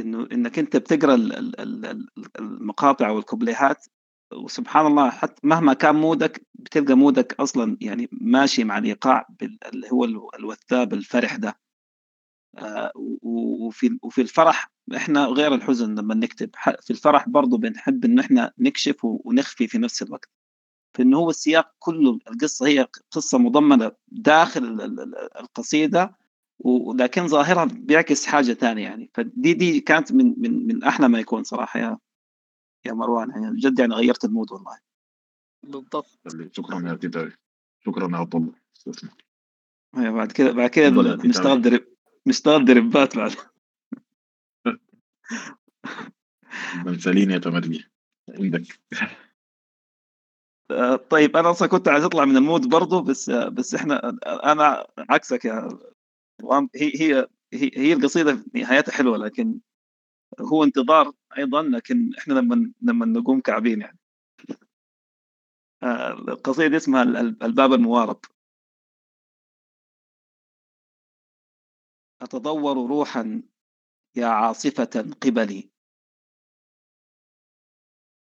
إنه 0.00 0.28
إنك 0.32 0.58
أنت 0.58 0.76
بتقرأ 0.76 1.14
ال- 1.14 1.32
ال- 1.32 1.60
ال- 1.60 1.86
ال- 1.86 2.08
المقاطع 2.38 3.10
والكوبليهات 3.10 3.86
وسبحان 4.32 4.86
الله 4.86 5.10
حتى 5.10 5.40
مهما 5.46 5.72
كان 5.74 5.94
مودك 5.96 6.46
بتلقى 6.54 6.94
مودك 6.94 7.40
أصلا 7.40 7.76
يعني 7.80 8.08
ماشي 8.12 8.64
مع 8.64 8.78
الإيقاع 8.78 9.26
اللي 9.66 9.90
هو 9.92 10.04
ال- 10.04 10.28
الوثاب 10.38 10.94
الفرح 10.94 11.36
ده. 11.36 11.58
آه، 12.58 12.92
وفي 13.22 13.98
وفي 14.02 14.20
الفرح 14.20 14.70
إحنا 14.96 15.24
غير 15.26 15.54
الحزن 15.54 15.94
لما 15.94 16.14
نكتب 16.14 16.50
في 16.80 16.90
الفرح 16.90 17.28
برضه 17.28 17.58
بنحب 17.58 18.04
إن 18.04 18.18
إحنا 18.18 18.52
نكشف 18.58 18.96
ونخفي 19.04 19.66
في 19.68 19.78
نفس 19.78 20.02
الوقت. 20.02 20.30
فإنه 20.94 21.18
هو 21.18 21.30
السياق 21.30 21.72
كله 21.78 22.18
القصة 22.30 22.66
هي 22.66 22.86
قصة 23.10 23.38
مضمنة 23.38 23.92
داخل 24.08 24.64
القصيدة 25.40 26.16
ولكن 26.58 27.28
ظاهرها 27.28 27.64
بيعكس 27.64 28.26
حاجة 28.26 28.52
ثانية 28.52 28.82
يعني. 28.82 29.10
فدي 29.14 29.54
دي 29.54 29.80
كانت 29.80 30.12
من 30.12 30.34
من 30.38 30.66
من 30.66 30.84
أحلى 30.84 31.08
ما 31.08 31.20
يكون 31.20 31.42
صراحة 31.42 31.80
يا 31.80 31.98
يا 32.86 32.92
مروان. 32.92 33.30
يعني 33.30 33.60
جد 33.60 33.78
يعني 33.78 33.94
غيرت 33.94 34.24
المود 34.24 34.52
والله. 34.52 34.78
بالضبط. 35.62 36.06
شكرا 36.52 36.88
يا 36.88 36.92
بداية 36.92 37.36
شكرا 37.84 38.08
يا 38.12 38.16
عبد 38.16 38.34
الله. 38.34 38.52
أيوة، 39.96 40.10
بعد 40.10 40.32
كده 40.32 40.52
بعد 40.52 40.70
كده 40.70 40.90
نشتغل 41.24 41.62
درب 41.62 41.86
نشتغل 42.26 42.64
دربات 42.64 43.16
بعد. 43.16 43.32
بنسالين 46.84 47.30
يا 47.30 47.38
تمري 47.38 47.84
عندك. 48.28 48.80
آه، 50.70 50.96
طيب 50.96 51.36
أنا 51.36 51.50
أصلا 51.50 51.68
كنت 51.68 51.88
عايز 51.88 52.04
أطلع 52.04 52.24
من 52.24 52.36
المود 52.36 52.68
برضه 52.68 53.02
بس 53.02 53.30
بس 53.30 53.74
إحنا 53.74 54.18
أنا 54.26 54.86
عكسك 54.98 55.44
يا 55.44 55.68
هي 56.76 57.26
هي 57.54 57.70
هي, 57.76 57.92
القصيدة 57.92 58.44
نهايتها 58.54 58.92
حلوة 58.92 59.18
لكن 59.18 59.60
هو 60.40 60.64
انتظار 60.64 61.12
أيضا 61.38 61.62
لكن 61.62 62.10
إحنا 62.18 62.34
لما 62.34 62.72
لما 62.82 63.06
نقوم 63.06 63.40
كعبين 63.40 63.80
يعني. 63.80 63.98
آه، 65.82 66.12
القصيدة 66.12 66.76
اسمها 66.76 67.02
الباب 67.42 67.72
الموارب. 67.72 68.20
أتضور 72.22 72.88
روحا 72.88 73.42
يا 74.16 74.26
عاصفة 74.26 75.14
قبلي. 75.22 75.70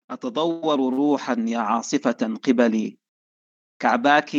أتضور 0.09 0.93
روحا 0.93 1.35
يا 1.47 1.59
عاصفة 1.59 2.39
قبلي. 2.43 2.97
كعباك 3.81 4.31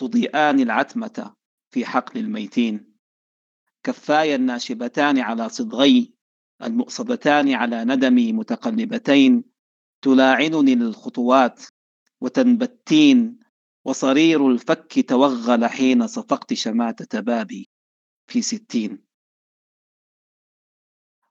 تضيئان 0.00 0.60
العتمة. 0.60 1.39
في 1.70 1.86
حقل 1.86 2.20
الميتين. 2.20 2.94
كفاي 3.82 4.34
الناشبتان 4.34 5.18
على 5.18 5.48
صدغي 5.48 6.14
المؤصدتان 6.62 7.52
على 7.52 7.84
ندمي 7.84 8.32
متقلبتين 8.32 9.44
تلاعنني 10.02 10.72
الخطوات 10.72 11.62
وتنبتين 12.20 13.38
وصرير 13.84 14.48
الفك 14.48 15.04
توغل 15.08 15.66
حين 15.66 16.06
صفقت 16.06 16.54
شماتة 16.54 17.20
بابي 17.20 17.68
في 18.26 18.42
ستين. 18.42 19.04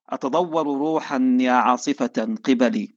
أتضور 0.10 0.68
روحا 0.68 1.38
يا 1.40 1.52
عاصفة 1.52 2.38
قبلي. 2.44 2.96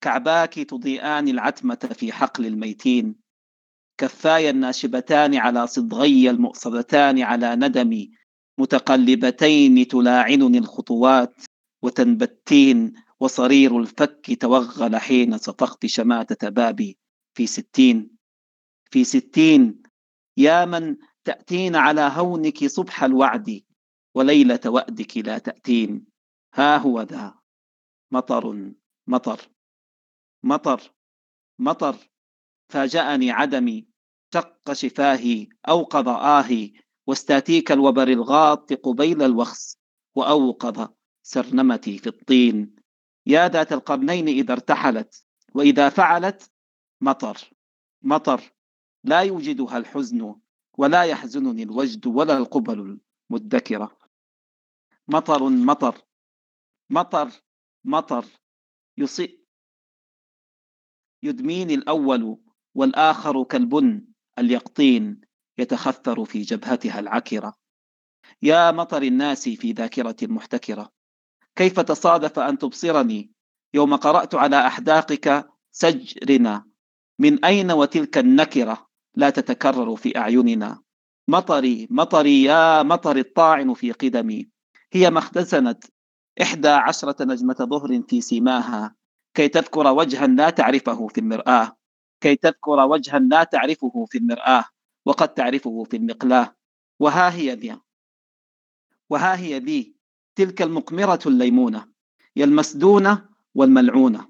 كعباك 0.00 0.54
تضيئان 0.54 1.28
العتمة 1.28 1.90
في 1.98 2.12
حقل 2.12 2.46
الميتين. 2.46 3.25
كفاي 3.98 4.50
الناشبتان 4.50 5.36
على 5.36 5.66
صدغي 5.66 6.30
المؤصدتان 6.30 7.22
على 7.22 7.56
ندمي 7.56 8.10
متقلبتين 8.58 9.88
تلاعنني 9.88 10.58
الخطوات 10.58 11.34
وتنبتين 11.82 12.92
وصرير 13.20 13.78
الفك 13.80 14.38
توغل 14.40 14.96
حين 14.96 15.38
صفقت 15.38 15.86
شماتة 15.86 16.48
بابي 16.48 16.98
في 17.34 17.46
ستين. 17.46 18.16
في 18.90 19.04
ستين. 19.04 19.82
يا 20.36 20.64
من 20.64 20.96
تأتين 21.24 21.76
على 21.76 22.00
هونك 22.14 22.66
صبح 22.66 23.04
الوعد 23.04 23.62
وليلة 24.14 24.60
وأدك 24.66 25.16
لا 25.16 25.38
تأتين. 25.38 26.06
ها 26.54 26.76
هو 26.76 27.02
ذا. 27.02 27.34
مطر 28.12 28.72
مطر 29.06 29.40
مطر 30.44 30.92
مطر. 31.58 31.96
فاجأني 32.68 33.30
عدمي 33.30 33.86
شق 34.34 34.72
شفاهي 34.72 35.48
أوقظ 35.68 36.08
آهي 36.08 36.72
واستاتيك 37.06 37.72
الوبر 37.72 38.08
الغاط 38.08 38.72
قبيل 38.72 39.22
الوخس 39.22 39.78
وأوقظ 40.14 40.88
سرنمتي 41.22 41.98
في 41.98 42.06
الطين. 42.06 42.76
يا 43.26 43.48
ذات 43.48 43.72
القرنين 43.72 44.28
إذا 44.28 44.52
ارتحلت 44.52 45.26
وإذا 45.54 45.88
فعلت 45.88 46.50
مطر 47.00 47.50
مطر. 48.02 48.42
لا 49.04 49.20
يوجدها 49.20 49.78
الحزن 49.78 50.34
ولا 50.78 51.02
يحزنني 51.02 51.62
الوجد 51.62 52.06
ولا 52.06 52.36
القبل 52.36 52.98
المدكرة. 53.30 53.98
مطر 55.08 55.48
مطر 55.48 56.02
مطر 56.90 57.30
مطر. 57.84 58.24
يصيب 58.98 59.46
يدميني 61.22 61.74
الأول 61.74 62.45
والآخر 62.76 63.44
كالبن 63.44 64.04
اليقطين 64.38 65.20
يتخثر 65.58 66.24
في 66.24 66.42
جبهتها 66.42 67.00
العكرة. 67.00 67.54
يا 68.42 68.70
مطر 68.70 69.02
الناس 69.02 69.48
في 69.48 69.72
ذاكرة 69.72 70.16
محتكرة. 70.22 70.92
كيف 71.56 71.80
تصادف 71.80 72.38
أن 72.38 72.58
تبصرني 72.58 73.32
يوم 73.74 73.96
قرأت 73.96 74.34
على 74.34 74.66
أحداقك 74.66 75.48
سجرنا؟ 75.72 76.64
من 77.18 77.44
أين 77.44 77.72
وتلك 77.72 78.18
النكرة 78.18 78.86
لا 79.14 79.30
تتكرر 79.30 79.96
في 79.96 80.18
أعيننا؟ 80.18 80.82
مطري 81.28 81.88
مطري 81.90 82.42
يا 82.42 82.82
مطر 82.82 83.16
الطاعن 83.16 83.74
في 83.74 83.92
قدمي. 83.92 84.48
هي 84.92 85.10
ما 85.10 85.18
اختزنت 85.18 85.84
إحدى 86.42 86.68
عشرة 86.68 87.24
نجمة 87.24 87.54
ظهر 87.54 88.02
في 88.08 88.20
سيماها. 88.20 88.94
كي 89.34 89.48
تذكر 89.48 89.86
وجها 89.86 90.26
لا 90.26 90.50
تعرفه 90.50 91.06
في 91.06 91.20
المرآة. 91.20 91.76
كي 92.26 92.36
تذكر 92.36 92.80
وجها 92.80 93.18
لا 93.18 93.44
تعرفه 93.44 94.04
في 94.10 94.18
المرآة 94.18 94.64
وقد 95.06 95.34
تعرفه 95.34 95.84
في 95.84 95.96
المقلاة. 95.96 96.56
وها 97.00 97.34
هي 97.34 97.54
ذي. 97.54 97.76
وها 99.10 99.36
هي 99.36 99.58
ذي. 99.58 99.94
تلك 100.34 100.62
المقمرة 100.62 101.18
الليمونة 101.26 101.86
يا 102.36 102.44
المسدونة 102.44 103.28
والملعونة 103.54 104.28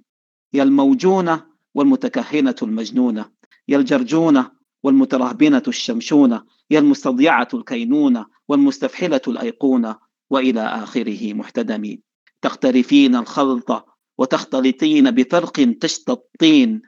يا 0.53 0.63
الموجونة 0.63 1.47
والمتكهنة 1.75 2.55
المجنونة 2.63 3.31
يا 3.69 3.77
الجرجونة 3.79 4.51
والمترهبنة 4.83 5.63
الشمشونة 5.69 6.45
يا 6.71 6.79
المستضيعة 6.79 7.49
الكينونة 7.55 8.27
والمستفحلة 8.49 9.21
الأيقونة 9.29 9.99
وإلى 10.31 10.61
آخره 10.61 11.33
محتدم 11.33 11.99
تخترفين 12.43 13.17
الخلط 13.17 13.87
وتختلطين 14.19 15.11
بفرق 15.11 15.79
تشتطين. 15.81 16.83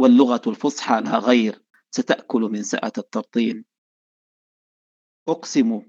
واللغة 0.00 0.40
الفصحى 0.46 1.00
لا 1.00 1.18
غير. 1.18 1.62
ستأكل 1.90 2.40
من 2.40 2.62
سأة 2.62 2.92
الترطين 2.98 3.64
أقسم. 5.28 5.82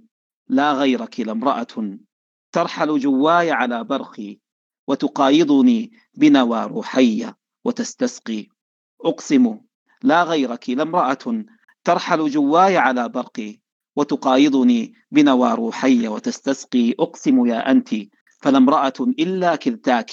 لا 0.48 0.74
غيرك 0.74 1.20
لامرأة 1.20 1.98
ترحل 2.52 3.00
جواي 3.00 3.52
على 3.52 3.84
برقي 3.84 4.40
وتقايضني 4.88 5.92
بنوى 6.14 6.64
روحي 6.66 7.34
وتستسقي. 7.66 8.48
أقسم. 9.02 9.60
لا 10.04 10.24
غيرك 10.24 10.70
لامرأة 10.70 11.46
ترحل 11.84 12.30
جواي 12.30 12.78
على 12.78 13.10
برقي 13.10 13.60
وتقايضني 13.96 14.94
بنوى 15.12 15.54
روحي 15.54 16.08
وتستسقي. 16.08 16.92
أقسم 17.00 17.46
يا 17.46 17.72
أنت 17.72 17.90
فلا 18.42 18.58
امرأة 18.58 18.94
إلا 19.00 19.56
كلتاك. 19.56 20.12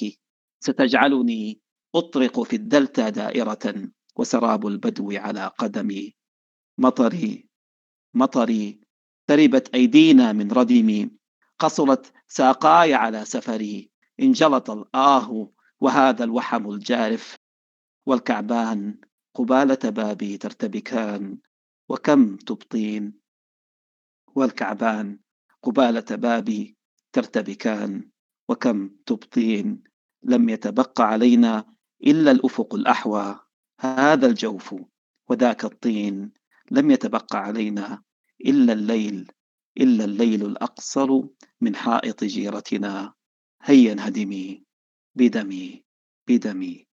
ستجعلني 0.60 1.60
أطرق 1.94 2.42
في 2.42 2.56
الدلتا 2.56 3.08
دائرة 3.08 3.90
وسراب 4.16 4.66
البدو 4.66 5.12
على 5.12 5.46
قدمي 5.58 6.14
مطري. 6.78 7.48
مطري. 8.14 8.80
تربت 9.26 9.74
أيدينا 9.74 10.32
من 10.32 10.52
ردمي 10.52 11.10
قصرت 11.58 12.12
ساقاي 12.28 12.94
على 12.94 13.24
سفري. 13.24 13.90
انجلط 14.20 14.70
الآه 14.70 15.52
وهذا 15.80 16.24
الوحم 16.24 16.70
الجارف. 16.70 17.36
والكعبان 18.06 19.00
قبالة 19.34 19.90
بابي 19.90 20.38
ترتبكان. 20.38 21.38
وكم 21.88 22.36
تبطين. 22.36 23.18
والكعبان 24.34 25.18
قبالة 25.62 26.16
بابي 26.16 26.76
ترتبكان. 27.12 28.10
وكم 28.48 28.88
تبطين. 29.06 29.82
لم 30.22 30.48
يتبق 30.48 31.00
علينا 31.00 31.77
إلا 32.06 32.30
الأفق 32.30 32.74
الأحوى 32.74 33.40
هذا 33.80 34.26
الجوف 34.26 34.74
وذاك 35.28 35.64
الطين 35.64 36.32
لم 36.70 36.90
يتبق 36.90 37.36
علينا 37.36 38.02
إلا 38.40 38.72
الليل 38.72 39.32
إلا 39.80 40.04
الليل 40.04 40.46
الأقصر 40.46 41.08
من 41.60 41.76
حائط 41.76 42.24
جيرتنا. 42.24 43.14
هيا 43.62 43.92
انهدمي 43.92 44.64
بدمي 45.14 45.84
بدمي 46.28 46.86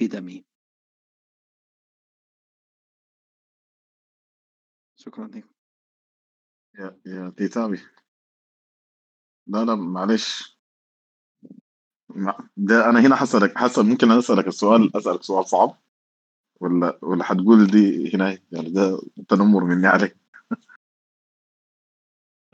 بدمي. 0.00 0.44
شكرا 4.96 5.26
لكم 5.26 5.48
يا 6.78 7.00
يا 7.06 7.30
تيتامي 7.36 7.78
لا 9.46 9.64
لا 9.64 9.74
معلش. 9.74 10.42
مع- 10.42 10.59
ده 12.56 12.90
أنا 12.90 13.00
هنا 13.00 13.16
حسألك 13.16 13.58
حسن 13.58 13.86
ممكن 13.86 14.10
أسألك 14.10 14.46
السؤال 14.46 14.96
أسألك 14.96 15.22
سؤال 15.22 15.46
صعب؟ 15.46 15.76
ولا 16.60 16.98
ولا 17.02 17.24
حتقول 17.24 17.66
دي 17.66 18.14
هنا 18.14 18.38
يعني 18.52 18.70
ده 18.70 19.02
تنمر 19.28 19.64
مني 19.64 19.86
عليك. 19.86 20.16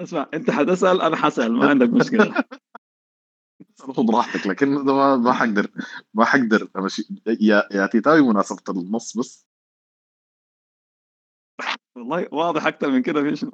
اسمع 0.01 0.27
أنت 0.35 0.51
حتسال 0.51 1.01
أنا 1.03 1.17
حسال 1.17 1.53
ما 1.53 1.69
عندك 1.69 1.89
مشكلة. 1.89 2.35
خذ 3.79 4.15
راحتك 4.15 4.47
لكن 4.47 4.85
ده 4.85 4.95
ما 4.95 5.17
ما 5.17 5.33
حقدر 5.33 5.71
ما 6.15 6.25
حقدر 6.25 6.69
أمشي. 6.77 7.09
يا 7.41 7.69
يا 7.73 7.87
تيتاوي 7.87 8.21
مناسبة 8.21 8.63
النص 8.69 9.17
بس. 9.17 9.47
والله 11.97 12.29
واضح 12.33 12.67
أكثر 12.67 12.91
من 12.91 13.03
كده 13.03 13.23
في 13.23 13.37
شنو 13.37 13.51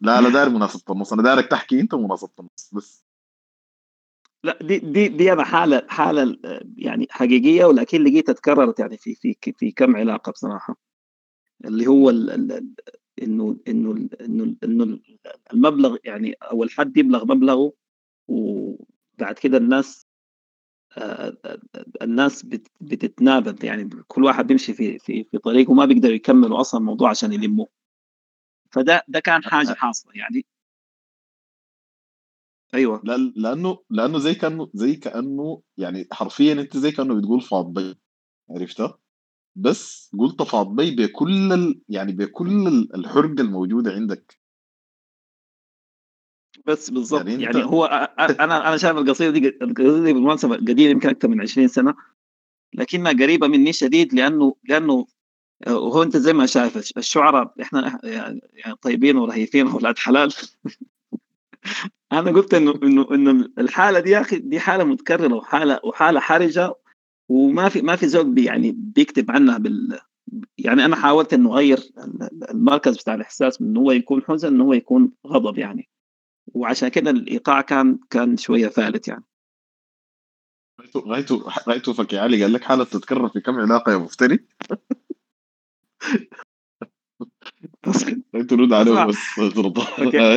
لا 0.00 0.20
لا 0.20 0.28
داير 0.28 0.48
مناسبة 0.48 0.92
النص. 0.94 1.12
أنا 1.12 1.22
دايرك 1.22 1.46
تحكي 1.46 1.80
أنت 1.80 1.94
مناسبة 1.94 2.32
النص 2.40 2.70
بس. 2.74 3.09
لا 4.44 4.58
دي 4.62 4.78
دي 4.78 5.08
دي 5.08 5.32
أنا 5.32 5.44
حالة 5.44 5.82
حالة 5.88 6.36
يعني 6.76 7.06
حقيقية 7.10 7.64
ولكن 7.64 8.04
لقيتها 8.04 8.32
تكررت 8.32 8.80
يعني 8.80 8.96
في 8.98 9.14
في 9.14 9.36
في 9.58 9.70
كم 9.72 9.96
علاقة 9.96 10.32
بصراحة. 10.32 10.76
اللي 11.64 11.86
هو 11.86 12.10
ال- 12.10 12.30
ال- 12.30 12.74
إنه 13.22 13.56
إنه 13.68 14.08
إنه 14.20 14.56
إنه 14.64 14.98
المبلغ 15.52 15.96
يعني 16.04 16.32
أو 16.32 16.62
الحد 16.64 16.96
يبلغ 16.96 17.24
مبلغه 17.24 17.72
وبعد 18.28 19.34
كده 19.42 19.58
الناس 19.58 20.06
آه، 20.98 21.36
آه، 21.44 21.58
الناس 22.02 22.42
بت- 22.42 22.68
بتتنابذ 22.80 23.64
يعني 23.64 23.90
كل 24.08 24.24
واحد 24.24 24.46
بيمشي 24.46 24.74
في 24.74 24.98
في 24.98 25.24
في 25.24 25.38
طريقه 25.38 25.70
وما 25.72 25.84
بيقدروا 25.84 26.14
يكملوا 26.14 26.60
أصلا 26.60 26.80
الموضوع 26.80 27.10
عشان 27.10 27.32
يلموه. 27.32 27.68
فده 28.72 29.02
ده 29.08 29.20
كان 29.20 29.44
حاجة 29.44 29.74
حاصلة 29.74 30.12
يعني. 30.14 30.46
أيوه. 32.74 33.00
لا 33.04 33.16
لأنه 33.36 33.78
لأنه 33.90 34.18
زي 34.18 34.34
كأنه 34.34 34.70
زي 34.74 34.96
كأنه 34.96 35.62
يعني 35.76 36.08
حرفيا 36.12 36.52
أنت 36.52 36.76
زي 36.76 36.90
كأنه 36.90 37.14
بتقول 37.14 37.40
فاض 37.40 37.72
بي 37.72 37.94
عرفتها 38.50 38.98
بس 39.56 40.10
قلت 40.18 40.42
فاض 40.42 40.76
بي 40.76 40.90
بكل 40.96 41.52
ال... 41.52 41.80
يعني 41.88 42.12
بكل 42.12 42.66
ال- 42.66 42.94
الحرقه 42.96 43.40
الموجوده 43.40 43.92
عندك. 43.92 44.40
بس 46.66 46.90
بالضبط 46.90 47.26
يعني 47.26 47.42
يعني, 47.42 47.64
هو 47.64 47.84
أنا 48.40 48.68
أنا 48.68 48.76
شايف 48.76 48.96
القصيدة 48.96 49.30
دي 49.30 49.48
القصيدة 49.48 50.04
دي 50.04 50.12
بالمناسبة 50.12 50.56
قديمة 50.56 50.90
يمكن 50.90 51.08
أكثر 51.08 51.28
من 51.28 51.40
20 51.40 51.68
سنة 51.68 51.94
لكنها 52.74 53.12
قريبة 53.12 53.46
مني 53.48 53.72
شديد 53.72 54.14
لأنه 54.14 54.54
لأنه 54.64 55.06
آه، 55.66 55.74
وهو 55.78 56.02
أنت 56.02 56.16
زي 56.16 56.32
ما 56.32 56.46
شايف 56.46 56.76
الش- 56.76 56.92
الشعراء 56.96 57.54
إحنا 57.62 58.00
يعني 58.04 58.40
يعني 58.52 58.76
طيبين 58.82 59.16
ورهيفين 59.16 59.66
واولاد 59.66 59.98
حلال. 59.98 60.32
أنا 62.12 62.30
قلت 62.30 62.54
انه 62.54 62.74
انه 62.82 63.06
إنه 63.14 63.48
الحالة 63.58 64.00
دي 64.00 64.10
يا 64.10 64.20
أخي 64.20 64.38
دي 64.38 64.60
حالة 64.60 64.84
متكررة 64.84 65.34
وحاله 65.34 65.80
وحالة 65.84 66.20
حرجة 66.20 66.74
وما 67.28 67.68
في 67.68 67.82
ما 67.82 67.96
في 67.96 68.08
زول 68.08 68.34
بي 68.34 68.44
يعني 68.44 68.72
بيكتب 68.76 69.30
عنها 69.30 69.58
بال 69.58 69.98
يعني 70.58 70.84
أنا 70.84 70.96
حاولت 70.96 71.34
إنه 71.34 71.52
أغير 71.54 71.78
ال- 71.78 72.22
ال- 72.22 72.50
المركز 72.50 72.96
بتاع 72.96 73.14
الإحساس 73.14 73.62
من 73.62 73.68
إنه 73.68 73.80
هو 73.80 73.92
يكون 73.92 74.22
حزن 74.22 74.48
إنه 74.48 74.64
هو 74.64 74.72
يكون 74.72 75.12
غضب 75.26 75.58
يعني. 75.58 75.88
وعشان 76.54 76.88
كده 76.88 77.10
الإيقاع 77.10 77.60
كان 77.60 77.98
كان 78.10 78.36
شوية 78.36 78.68
ثالث 78.68 79.08
يعني. 79.08 79.24
غايته 80.80 81.00
غايته 81.00 81.44
غايته 81.68 81.92
فك 81.92 82.12
يا 82.12 82.20
علي 82.20 82.42
قال 82.42 82.52
لك 82.52 82.64
حالة 82.64 82.84
تتكرر 82.84 83.28
في 83.28 83.40
كم 83.40 83.60
علاقة 83.60 83.92
يا 83.92 83.96
مفتري؟ 83.98 84.38
بس 87.86 88.04
غايته 88.34 88.56
رد 88.56 88.72
عليه 88.72 88.92
اسمع. 88.92 89.06
بس 89.06 89.38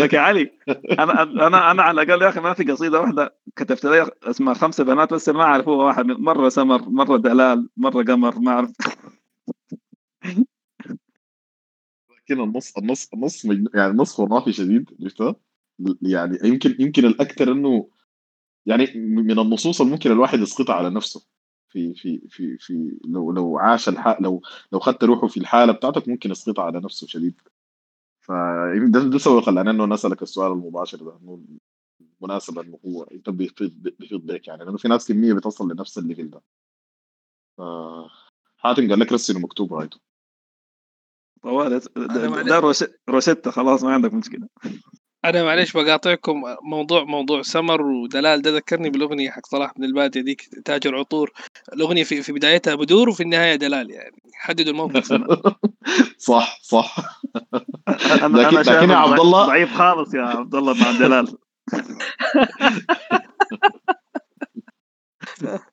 لك 0.01 0.13
يا 0.13 0.19
علي 0.27 0.51
أنا 0.99 1.23
أنا 1.23 1.71
أنا 1.71 1.83
على 1.83 2.01
الأقل 2.01 2.21
يا 2.21 2.29
أخي 2.29 2.39
ما 2.39 2.53
في 2.53 2.63
قصيدة 2.63 3.01
واحدة 3.01 3.35
كتبت 3.55 3.85
لها 3.85 4.11
اسمها 4.23 4.53
خمسه 4.53 4.83
بنات 4.83 5.13
بس 5.13 5.29
ما 5.29 5.43
أعرف 5.43 5.67
هو 5.67 5.85
واحد 5.85 6.05
مرة 6.05 6.49
سمر 6.49 6.89
مرة 6.89 7.17
دلال 7.17 7.69
مرة 7.77 8.03
قمر 8.03 8.39
ما 8.39 8.51
أعرف. 8.51 8.71
لكن 12.29 12.41
النص 12.41 12.77
النص 12.77 13.09
النص. 13.13 13.45
يعني 13.45 13.91
النص 13.91 14.13
خرافي 14.13 14.53
شديد 14.53 14.89
عرفتها 15.01 15.35
يعني 16.01 16.39
يمكن 16.43 16.75
يمكن 16.79 17.05
الأكثر 17.05 17.51
إنه 17.51 17.89
يعني 18.65 18.87
من 18.95 19.39
النصوص 19.39 19.81
اللي 19.81 19.93
ممكن 19.93 20.11
الواحد 20.11 20.39
يسقطها 20.39 20.75
على 20.75 20.89
نفسه. 20.89 21.27
في 21.73 21.93
في 21.93 22.21
في 22.29 22.57
في 22.57 22.99
لو 23.05 23.31
لو 23.31 23.57
عاش 23.57 23.89
الح... 23.89 24.21
لو 24.21 24.41
لو 24.71 24.79
خدت 24.79 25.03
روحه 25.03 25.27
في 25.27 25.39
الحالة 25.39 25.73
بتاعتك 25.73 26.07
ممكن 26.07 26.31
يسقطها 26.31 26.63
على 26.65 26.79
نفسه 26.79 27.07
شديد. 27.07 27.41
ف 28.19 28.31
ده 28.91 28.99
ده 29.03 29.17
سبب 29.17 29.39
خلاني 29.41 29.69
إنه 29.69 29.85
نسالك 29.85 30.21
السؤال 30.21 30.51
المباشر 30.51 30.97
ده 30.97 31.17
إنه 31.21 31.41
المناسبه 32.21 32.61
إنه 32.61 32.79
هو 32.85 33.03
انت 33.03 33.29
بيفيد 33.29 33.83
بيفيد 33.99 34.25
بيك 34.25 34.47
يعني 34.47 34.63
لأنه 34.65 34.77
في 34.77 34.87
ناس 34.87 35.07
كمية 35.07 35.33
بتصل 35.33 35.71
لنفس 35.71 35.97
ال 35.97 36.02
level 36.02 36.29
ده. 36.29 36.41
ف 37.57 37.61
حاتم 38.57 38.89
قال 38.89 38.99
لك 38.99 39.11
رسل 39.11 39.41
مكتوب 39.41 39.73
رايته. 39.73 39.99
طوال 41.41 41.69
ده, 41.69 42.29
معلش- 42.29 42.47
ده 42.49 42.59
روش- 42.59 42.93
روشتة 43.09 43.51
خلاص 43.51 43.83
ما 43.83 43.93
عندك 43.93 44.13
مشكلة. 44.13 44.47
أنا 45.25 45.43
معلش 45.43 45.71
بقاطعكم 45.71 46.41
موضوع 46.63 47.03
موضوع 47.03 47.41
سمر 47.41 47.81
ودلال 47.81 48.41
ده 48.41 48.51
ذكرني 48.55 48.89
بالأغنية 48.89 49.29
حق 49.31 49.45
صلاح 49.45 49.73
بن 49.77 49.83
البادية 49.83 50.21
ديك 50.21 50.41
تاج 50.65 50.87
العطور. 50.87 51.31
الأغنية 51.73 52.03
في, 52.03 52.21
في 52.21 52.31
بدايتها 52.33 52.75
بدور 52.75 53.09
وفي 53.09 53.23
النهاية 53.23 53.55
دلال 53.55 53.91
يعني. 53.91 54.21
حددوا 54.33 54.71
الموقف. 54.71 55.13
صح 56.17 56.59
صح. 56.61 56.95
أنا 58.23 58.37
لكن- 58.37 58.57
لكن 58.57 58.89
يا 58.89 58.95
عبد 58.95 59.19
الله- 59.19 59.45
ضعيف 59.47 59.73
خالص 59.77 60.13
يا 60.13 60.21
عبد 60.21 60.55
الله 60.55 60.73
مع 60.73 60.91
دلال. 60.91 61.27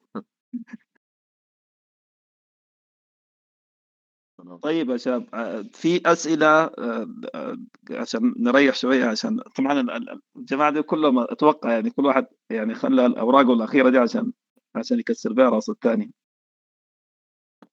طيب 4.62 4.91
يا 4.91 4.97
شباب 4.97 5.35
آه، 5.35 5.62
في 5.73 6.03
أسئلة 6.07 6.47
آه، 6.47 7.09
آه، 7.35 7.57
عشان 7.91 8.35
نريح 8.39 8.74
شوية 8.74 9.05
عشان 9.05 9.41
طبعا 9.41 9.81
ال- 9.81 9.91
ال- 9.91 10.20
الجماعة 10.37 10.70
دي 10.73 10.82
كلهم 10.82 11.19
أتوقع 11.19 11.73
يعني 11.73 11.91
كل 11.91 12.07
واحد 12.07 12.27
يعني 12.51 12.74
خلى 12.74 13.07
الاوراق 13.07 13.51
الأخيرة 13.51 13.91
دي 13.91 13.99
عشان 13.99 14.32
عشان 14.74 14.99
يكسر 14.99 15.32
بها 15.32 15.49
راس 15.49 15.69
الثاني. 15.70 16.12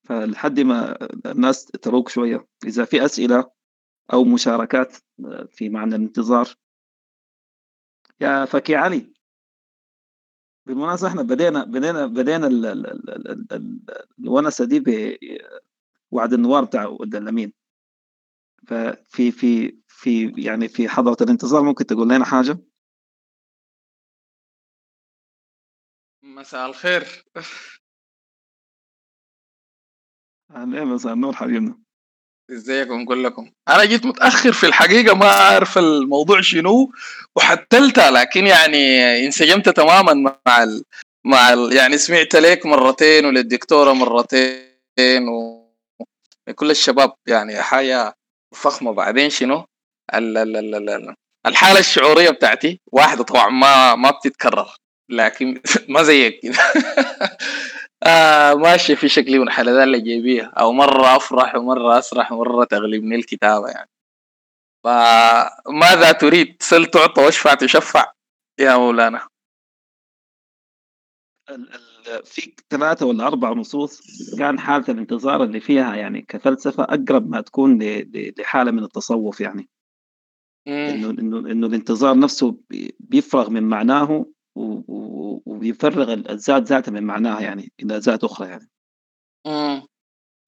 فلحد 0.04 0.60
ما 0.60 0.98
الناس 1.26 1.66
تروق 1.66 2.10
شوية 2.10 2.48
إذا 2.66 2.86
في 2.86 3.06
أسئلة 3.06 3.52
أو 4.14 4.24
مشاركات 4.24 4.98
في 5.50 5.70
معنى 5.70 5.96
الانتظار. 5.96 6.56
يا 8.22 8.46
فكي 8.46 8.76
علي 8.76 9.14
بالمناسبة 10.66 11.08
إحنا 11.08 11.22
بدينا 11.22 11.64
بدينا 11.64 12.06
بدينا 12.06 12.48
ال- 12.48 12.66
ال- 12.66 12.88
ال- 12.88 13.28
ال- 13.32 13.54
ال- 13.54 13.80
الونسة 14.20 14.66
دي 14.66 14.80
بوعد 16.12 16.34
النوار 16.34 16.64
بتاع 16.64 16.98
الدلمين 17.02 17.54
ففي 18.68 19.32
في 19.32 19.78
في 19.88 20.34
يعني 20.38 20.68
في 20.68 20.90
حضرة 20.90 21.18
الانتظار 21.22 21.64
ممكن 21.64 21.86
تقول 21.86 22.10
لنا 22.10 22.26
حاجة؟ 22.26 22.58
مساء 26.24 26.70
الخير. 26.70 27.24
أهلا 30.52 30.86
مساء 30.86 31.14
النور 31.14 31.34
حبيبنا. 31.34 31.80
ازيكم 32.52 33.06
كلكم؟ 33.06 33.52
أنا 33.68 33.86
جيت 33.86 34.06
متأخر 34.06 34.52
في 34.52 34.66
الحقيقة 34.66 35.16
ما 35.16 35.26
أعرف 35.26 35.78
الموضوع 35.78 36.42
شنو 36.42 36.92
وحتلتها 37.36 38.12
لكن 38.12 38.48
يعني 38.48 39.02
انسجمت 39.26 39.70
تماما 39.70 40.14
مع 40.14 40.64
ال... 40.64 40.84
مع 41.26 41.54
ال... 41.54 41.74
يعني 41.74 41.98
سمعت 41.98 42.36
لك 42.36 42.66
مرتين 42.66 43.26
وللدكتورة 43.26 43.94
مرتين 43.94 45.28
وكل 46.50 46.72
الشباب 46.72 47.14
يعني 47.28 47.62
حاجة 47.62 48.14
فخمة. 48.56 48.92
بعدين 48.94 49.30
شنو؟ 49.30 49.66
ال... 50.14 50.38
ال... 50.38 50.58
ال... 50.58 50.76
ال... 50.76 50.90
ال- 50.90 51.16
الحالة 51.46 51.80
الشعورية 51.80 52.30
بتاعتي 52.30 52.82
واحدة 52.92 53.24
طبعا 53.24 53.50
ما 53.50 53.96
ما 53.96 54.12
بتتكرر 54.12 54.76
لكن 55.10 55.62
ما 55.94 56.04
زيك. 56.04 56.40
كده 56.44 56.56
آه 58.04 58.54
ماشي 58.54 58.96
في 58.96 59.10
شكلي 59.10 59.40
اللي 59.84 60.02
جايبيها 60.02 60.46
أو 60.60 60.72
مرة 60.74 61.16
أفرح 61.16 61.56
ومرة 61.56 62.00
أسرح 62.00 62.32
ومرة 62.32 62.66
تغلبني 62.66 63.16
الكتابة 63.16 63.68
يعني. 63.70 63.90
فماذا 64.84 66.12
تريد؟ 66.12 66.58
سل 66.60 66.86
تعطى 66.86 67.22
واشفع 67.22 67.54
تشفع 67.54 68.12
يا 68.60 68.78
مولانا. 68.78 69.28
في 72.24 72.54
ثلاثة 72.70 73.06
ولا 73.06 73.28
أربع 73.28 73.54
نصوص 73.54 74.02
كان 74.40 74.60
حالة 74.60 74.86
الانتظار 74.90 75.44
اللي 75.44 75.60
فيها 75.60 75.96
يعني 75.96 76.22
كفلسفة 76.22 76.84
أقرب 76.84 77.30
ما 77.30 77.42
تكون 77.42 77.80
لحالة 78.40 78.72
من 78.72 78.84
التصوف 78.84 79.42
يعني. 79.42 79.70
إنه 80.68 81.10
إنه 81.10 81.38
إنه 81.40 81.68
الانتظار 81.68 82.20
نفسه 82.20 82.58
بي- 82.70 82.96
بيفرغ 83.00 83.50
من 83.50 83.64
معناه 83.64 84.26
وبيفرغ 84.56 86.14
ال- 86.14 86.32
الذات 86.32 86.64
ذاتها 86.64 86.92
من 86.92 87.04
معناها 87.04 87.42
يعني 87.42 87.72
إلى 87.80 87.98
ذات 87.98 88.24
أخرى 88.24 88.48
يعني 88.50 88.70
مم. 89.48 89.88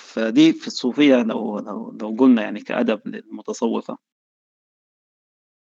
فدي 0.02 0.54
في 0.54 0.68
الصوفية 0.68 1.16
لو 1.16 1.60
لو 1.60 1.98
لو 2.02 2.16
قلنا 2.20 2.42
يعني 2.42 2.62
كأدب 2.62 3.02
للمتصوفة 3.08 3.98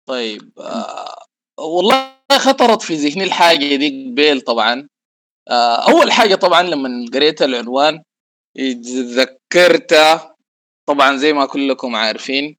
طيب 0.08 0.60
آه 0.60 1.16
والله 1.60 2.14
خطرت 2.32 2.82
في 2.82 2.96
ذهني 2.96 3.24
الحاجة 3.24 3.76
دي 3.76 4.12
قبيل 4.12 4.42
طبعا 4.42 4.88
آه 5.50 5.92
أول 5.92 6.12
حاجة 6.12 6.36
طبعا 6.36 6.64
لما 6.64 7.06
قريت 7.14 7.42
العنوان 7.42 8.04
تذكرت 8.58 9.94
طبعا 10.88 11.18
زي 11.18 11.34
ما 11.34 11.46
كلكم 11.46 11.96
عارفين 11.96 12.58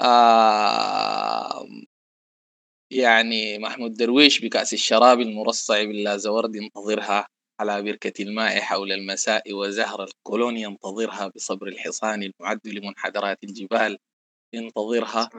آه 0.00 1.66
يعني 2.90 3.58
محمود 3.58 3.94
درويش 3.94 4.40
بكأس 4.40 4.72
الشراب 4.72 5.20
المرصع 5.20 5.84
باللازورد 5.84 6.56
ينتظرها 6.56 7.26
على 7.60 7.82
بركة 7.82 8.22
الماء 8.22 8.60
حول 8.60 8.92
المساء 8.92 9.52
وزهر 9.52 10.04
الكولون 10.04 10.56
ينتظرها 10.56 11.28
بصبر 11.36 11.68
الحصان 11.68 12.22
المعد 12.22 12.60
لمنحدرات 12.64 13.38
الجبال 13.44 13.98
ينتظرها 14.54 15.30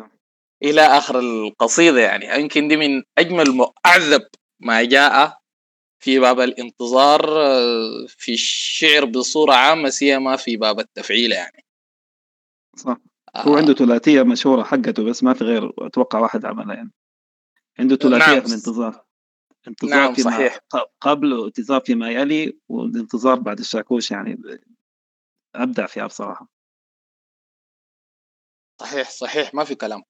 إلى 0.63 0.81
آخر 0.81 1.19
القصيدة 1.19 1.99
يعني. 2.01 2.41
يمكن 2.41 2.67
دي 2.67 2.77
من 2.77 3.03
أجمل 3.17 3.49
وأعذب 3.49 4.27
ما 4.59 4.83
جاء 4.83 5.37
في 6.06 6.19
باب 6.19 6.40
الانتظار 6.40 7.41
آه، 7.41 8.06
في 8.07 8.34
الشعر 8.34 9.06
بصورة 9.06 9.53
عامة 9.53 9.90
سيما 9.90 10.36
في 10.36 10.57
باب 10.57 10.80
التفعيل 10.80 11.32
يعني. 11.32 11.65
صح. 12.76 12.98
هو 13.36 13.57
عنده 13.57 13.73
ثلاثية 13.73 14.23
مشهورة 14.23 14.64
حقته 14.64 15.03
بس 15.03 15.23
ما 15.23 15.34
في 15.34 15.44
غير 15.44 15.73
أتوقع 15.80 16.19
واحد 16.19 16.45
عملها 16.45 16.76
يعني. 16.76 16.91
عنده 17.80 17.95
ثلاثية 17.95 18.26
نعم 18.34 18.41
في 18.41 18.48
الانتظار. 18.48 19.06
انتظار 19.68 19.99
نعم 19.99 20.14
فيما 20.14 20.32
صحيح. 20.32 20.60
قبل 21.02 21.34
وانتظار 21.34 21.82
فيما 21.82 22.11
يلي 22.11 22.60
والانتظار 22.69 23.40
بعد 23.40 23.60
الشاكوش 23.60 24.11
يعني 24.11 24.41
أبدع 25.56 25.86
فيها 25.86 26.07
بصراحة. 26.07 26.48
صحيح 28.82 29.10
صحيح 29.10 29.53
ما 29.53 29.64
في 29.64 29.76
كلام. 29.76 30.03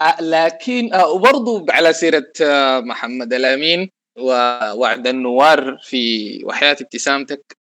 آه، 0.00 0.22
لكن 0.22 0.94
آه، 0.94 1.08
وبرضو 1.08 1.66
على 1.70 1.92
سيرة 1.92 2.32
آه، 2.42 2.80
محمد 2.80 3.32
الأمين 3.32 4.01
ووعد 4.18 5.06
النوار 5.06 5.78
في 5.82 6.44
وحياة 6.44 6.76
ابتسامتك 6.80 7.58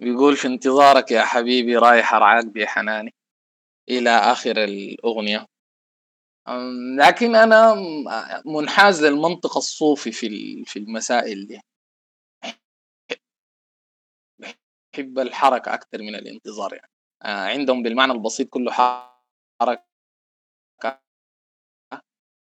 بيقول 0.00 0.36
في 0.36 0.48
انتظارك 0.48 1.10
يا 1.10 1.22
حبيبي 1.24 1.76
رايح 1.76 2.14
أرعاك 2.14 2.46
بحناني 2.46 3.14
إلى 3.90 4.10
آخر 4.10 4.64
الأغنية. 4.64 5.46
لكن 6.98 7.36
أنا 7.36 7.74
منحاز 8.46 9.04
للمنطق 9.04 9.56
الصوفي 9.56 10.12
في 10.12 10.64
في 10.64 10.78
المسائل 10.78 11.46
دي. 11.46 11.60
بحب 14.40 15.18
الحركة 15.18 15.74
أكثر 15.74 15.98
من 16.02 16.14
الانتظار 16.14 16.74
يعني. 16.74 16.90
آه، 17.22 17.46
عندهم 17.48 17.82
بالمعنى 17.82 18.12
البسيط 18.12 18.48
كله 18.48 18.70
حركة 19.60 19.84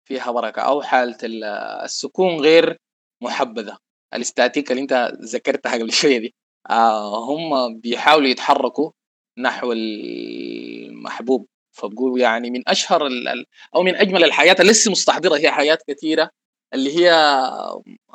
فيها 0.07 0.31
بركة. 0.31 0.61
أو 0.61 0.81
حالة 0.81 1.17
ال- 1.23 1.43
السكون 1.83 2.39
غير 2.41 2.77
محبذة. 3.21 3.77
الإستاتيكا 4.13 4.71
اللي 4.71 4.81
أنت 4.81 5.11
ذكرتها 5.21 5.73
قبل 5.73 5.91
شوية 6.01 6.17
دي. 6.17 6.35
آه 6.69 7.25
هم 7.25 7.79
بيحاولوا 7.79 8.27
يتحركوا 8.27 8.91
نحو 9.37 9.71
المحبوب. 9.71 11.47
فبقول 11.77 12.21
يعني 12.21 12.49
من 12.51 12.63
ال- 13.07 13.45
أو 13.75 13.83
من 13.83 13.95
أجمل 13.95 14.23
الحاجات 14.23 14.61
اللي 14.61 14.71
لسه 14.71 14.91
مستحضرة 14.91 15.37
هي 15.37 15.51
حاجات 15.51 15.83
كثيرة 15.87 16.29
اللي 16.73 16.95
هي 16.97 17.11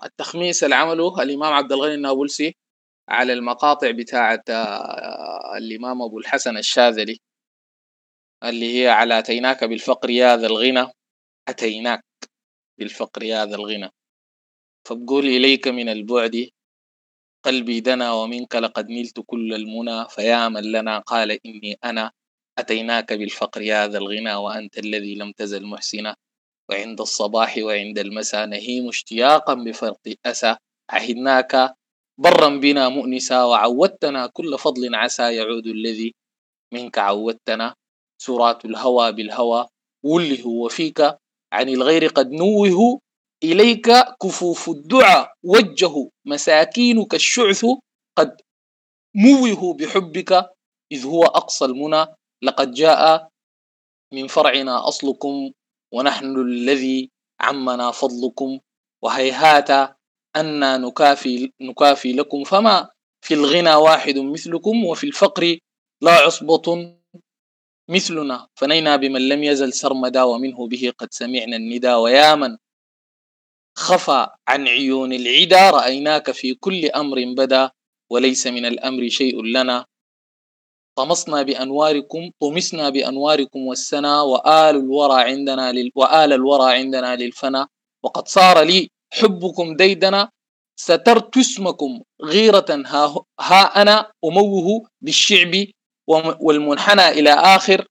التخميس 0.05 0.65
اللي 0.65 0.74
عمله 0.74 1.23
الإمام 1.23 1.53
عبد 1.53 1.73
الغني 1.73 1.95
النابلسي 1.95 2.57
على 3.09 3.33
المقاطع 3.33 3.91
بتاعة 3.91 4.43
آه، 4.51 5.57
الإمام 5.59 6.03
أبو 6.03 6.19
الحسن 6.19 6.57
الشاذلي 6.59 7.19
اللي 8.45 8.83
هي 8.85 8.89
على 8.89 9.19
أتيناك 9.19 9.65
بالفقر 9.65 10.11
يا 10.11 10.37
ذا 10.37 10.47
الغنى. 10.47 10.87
أتيناك 11.49 12.05
بالفقر 12.79 13.23
يا 13.23 13.47
ذا 13.47 13.55
الغنى. 13.57 13.91
فبقول 14.85 15.27
إليك 15.27 15.69
من 15.69 15.89
البعد 15.89 16.49
قلبي 17.45 17.81
دنا 17.81 18.13
ومنك 18.13 18.57
لقد 18.57 18.91
نلت 18.91 19.21
كل 19.27 19.55
المنى 19.55 20.09
فيا 20.09 20.49
من 20.49 20.63
لنا 20.73 20.99
قال 20.99 21.39
إني 21.47 21.79
أنا 21.85 22.11
أتيناك 22.59 23.13
بالفقر 23.13 23.63
يا 23.63 23.87
ذا 23.89 23.99
الغنى 23.99 24.35
وأنت 24.35 24.79
الذي 24.79 25.15
لم 25.15 25.33
تزل 25.33 25.67
محسنا. 25.67 26.17
وعند 26.71 27.01
الصباح 27.01 27.59
وعند 27.59 27.99
المساء 27.99 28.47
نهيم 28.47 28.89
اشتياقا 28.89 29.55
بفرط 29.55 30.01
أسى. 30.27 30.57
عهدناك 30.91 31.75
برا 32.19 32.49
بنا 32.49 32.89
مؤنسا 32.89 33.45
وعودتنا 33.45 34.27
كل 34.27 34.59
فضل 34.59 34.95
عسى 34.95 35.35
يعود 35.37 35.67
الذي 35.67 36.15
منك 36.73 36.99
عودتنا. 36.99 37.75
سرات 38.23 38.65
الهوى 38.65 39.13
بالهوى 39.13 39.69
وله 40.05 40.47
وفيك 40.47 41.01
عن 41.53 41.69
الغير 41.69 42.07
قد 42.07 42.31
نوه 42.31 43.01
إليك 43.44 43.90
كفوف 44.23 44.69
الدعاء 44.69 45.32
وجه 45.43 46.09
مساكينك 46.24 47.14
الشعث 47.14 47.64
قد 48.19 48.36
موه 49.14 49.74
بحبك 49.74 50.51
إذ 50.93 51.06
هو 51.06 51.24
أقصى 51.24 51.64
المنى 51.64 52.06
لقد 52.43 52.73
جاء 52.74 53.28
من 54.12 54.27
فرعنا 54.27 54.89
أصلكم 54.89 55.51
ونحن 55.93 56.36
الذي 56.36 57.10
عمنا 57.40 57.90
فضلكم 57.90 58.59
وهيهات 59.02 59.70
أنا 60.36 60.77
نكافي, 60.77 61.52
نكافي 61.60 62.12
لكم 62.12 62.44
فما 62.44 62.89
في 63.24 63.35
الغنى 63.35 63.74
واحد 63.74 64.19
مثلكم 64.19 64.85
وفي 64.85 65.05
الفقر 65.06 65.59
لا 66.02 66.12
عصبة 66.12 66.97
مثلنا 67.90 68.48
فنينا 68.55 68.97
بمن 68.97 69.28
لم 69.28 69.43
يزل 69.43 69.73
سرمدا 69.73 70.23
ومنه 70.23 70.69
به 70.69 70.93
قد 70.98 71.09
سمعنا 71.10 71.56
الندى 71.56 71.93
ويا 71.94 72.35
من 72.35 72.56
خفى 73.74 74.27
عن 74.49 74.69
عيون 74.69 75.12
العدا 75.12 75.70
رأيناك 75.70 76.31
في 76.31 76.55
كل 76.55 76.86
أمر 76.86 77.35
بدا 77.36 77.70
وليس 78.11 78.47
من 78.47 78.66
الأمر 78.66 79.09
شيء 79.09 79.43
لنا. 79.43 79.85
طمسنا 80.99 81.43
بأنواركم 81.43 82.31
طمسنا 82.40 82.89
بأنواركم 82.90 83.61
والسنا 83.66 84.23
وآل 84.23 84.77
الورى 84.77 85.23
عندنا 85.23 85.73
لل... 85.73 85.90
وآل 85.94 86.32
الورى 86.32 86.74
عندنا 86.74 87.16
للفنا. 87.16 87.69
وقد 88.05 88.28
صار 88.28 88.62
لي 88.62 88.90
حبكم 89.12 89.77
ديدنا 89.77 90.31
سترت 90.77 91.36
اسمكم 91.36 92.03
غيرة 92.23 92.66
ها, 92.70 93.24
ها 93.40 93.82
أنا 93.82 94.12
أموه 94.24 94.89
بالشعب 95.01 95.66
والمنحنى 96.40 97.09
إلى 97.09 97.31
آخر 97.31 97.86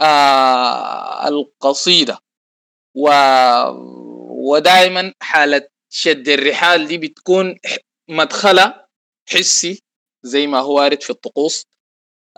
آه 0.00 1.28
القصيدة. 1.28 2.18
و... 2.94 3.08
ودائما 4.42 5.14
حالة 5.20 5.68
شد 5.90 6.28
الرحال 6.28 6.86
دي 6.88 6.98
بتكون 6.98 7.56
مدخلة 8.08 8.86
حسي 9.28 9.82
زي 10.22 10.46
ما 10.46 10.58
هو 10.58 10.76
وارد 10.76 11.02
في 11.02 11.10
الطقوس 11.10 11.64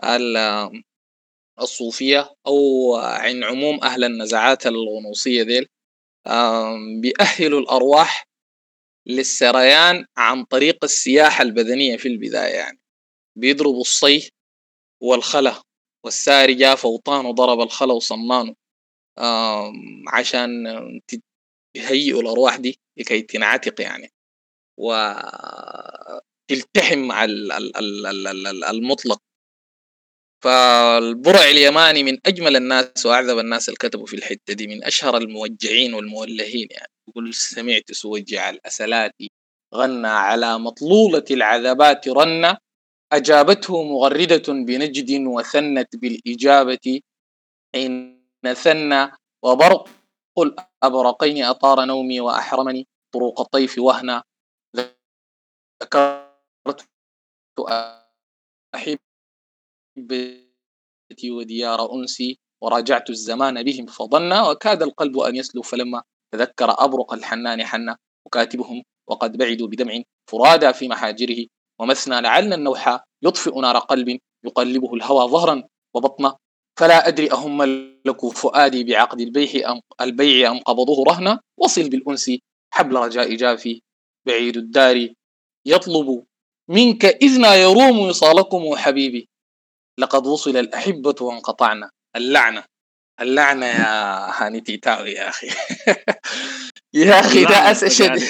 ال- 0.03 0.83
الصوفية 1.61 2.33
أو 2.47 2.95
عن 2.95 3.43
عموم 3.43 3.83
أهل 3.83 4.03
النزعات 4.03 4.67
الغنوصية 4.67 5.43
ديل. 5.43 5.67
بيأهلوا 7.01 7.59
الأرواح 7.59 8.27
للسريان 9.07 10.05
عن 10.17 10.43
طريق 10.45 10.83
السياحة 10.83 11.41
البدنية 11.41 11.97
في 11.97 12.07
البداية 12.07 12.53
يعني. 12.55 12.79
بيضربوا 13.37 13.81
الصي 13.81 14.29
والخلا 15.01 15.61
والساري 16.03 16.53
جاء 16.53 16.75
فوطان 16.75 17.25
وضرب 17.25 17.61
الخلا 17.61 17.93
وصنانه. 17.93 18.55
عشان 20.13 20.67
يهيئوا 21.75 22.21
الأرواح 22.21 22.55
دي 22.55 22.79
لكي 22.97 23.21
تنعتق 23.21 23.81
يعني 23.81 24.11
وتلتحم 24.79 26.19
مع 26.99 27.23
ال- 27.23 27.51
ال- 27.51 27.77
ال- 27.77 28.07
ال- 28.07 28.27
ال- 28.27 28.47
ال- 28.47 28.63
المطلق. 28.63 29.21
فالبرع 30.43 31.43
اليماني 31.43 32.03
من 32.03 32.17
أجمل 32.25 32.55
الناس 32.55 33.05
وأعذب 33.05 33.39
الناس 33.39 33.69
اللي 33.69 33.77
كتبوا 33.77 34.05
في 34.05 34.15
الحتة 34.15 34.53
دي 34.53 34.67
من 34.67 34.83
أشهر 34.83 35.17
الموجعين 35.17 35.93
والمولهين 35.93 36.67
يعني. 36.71 36.91
يقول 37.09 37.33
سمعت 37.33 37.91
سوجع 37.91 38.49
الأسلات 38.49 39.15
غنى 39.75 40.07
على 40.07 40.59
مطلولة 40.59 41.25
العذبات 41.31 42.07
رنة 42.07 42.57
أجابته 43.13 43.83
مغردة 43.83 44.53
بنجد 44.53 45.11
وثنت 45.27 45.95
بالإجابة 45.95 47.01
حين 47.75 48.25
ثنى 48.53 49.11
وبرق 49.43 49.89
الأبرقين 50.43 51.43
أطار 51.43 51.85
نومي 51.85 52.19
وأحرمني 52.19 52.87
طروق 53.13 53.41
الطيف 53.41 53.79
وهنا. 53.79 54.23
ذكرت 55.83 56.87
أحبتي 58.75 59.01
وديار 61.31 61.93
أنسي 61.93 62.39
وراجعت 62.61 63.09
الزمان 63.09 63.63
بهم 63.63 63.85
فظنا 63.85 64.49
وكاد 64.49 64.83
القلب 64.83 65.19
أن 65.19 65.35
يسلو 65.35 65.61
فلما 65.61 66.03
تذكر 66.31 66.75
أبرق 66.85 67.13
الحنان 67.13 67.65
حنا 67.65 67.97
وكاتبهم 68.25 68.83
وقد 69.07 69.37
بعدوا 69.37 69.67
بدمع 69.67 70.01
فرادى 70.31 70.73
في 70.73 70.87
محاجره. 70.87 71.45
ومثنى 71.79 72.21
لعل 72.21 72.53
النوحى 72.53 72.99
يطفئ 73.21 73.59
نار 73.59 73.77
قلب 73.77 74.19
يقلبه 74.45 74.93
الهوى 74.93 75.27
ظهرا 75.27 75.63
وبطنا 75.93 76.37
فلا 76.79 77.07
أدري 77.07 77.31
أهم 77.31 77.57
ملكوا 77.57 78.31
فؤادي 78.31 78.83
بعقد 78.83 79.21
البيع 79.21 79.71
أم, 79.71 79.81
البيع 80.01 80.51
أم 80.51 80.59
قبضوه 80.59 81.05
رهنا 81.05 81.39
وصل 81.57 81.89
بالأنس 81.89 82.31
حبل 82.73 82.95
رجاء 82.95 83.35
جافي. 83.35 83.81
بعيد 84.27 84.57
الدار 84.57 85.09
يطلب 85.65 86.25
منك 86.69 87.05
إذنا 87.05 87.55
يروم 87.55 87.99
وصالكم 87.99 88.75
حبيبي. 88.75 89.29
لقد 89.99 90.27
وصل 90.27 90.57
الأحبة 90.57 91.15
وانقطعنا. 91.21 91.89
اللعنة. 92.15 92.63
اللعنة 93.21 93.65
يا 93.65 94.43
هاني 94.43 94.61
تيتاوي 94.61 95.11
يا 95.11 95.29
أخي. 95.29 95.49
يا 96.93 97.19
أخي 97.19 97.45
ده. 97.45 97.73
شديد 97.73 98.23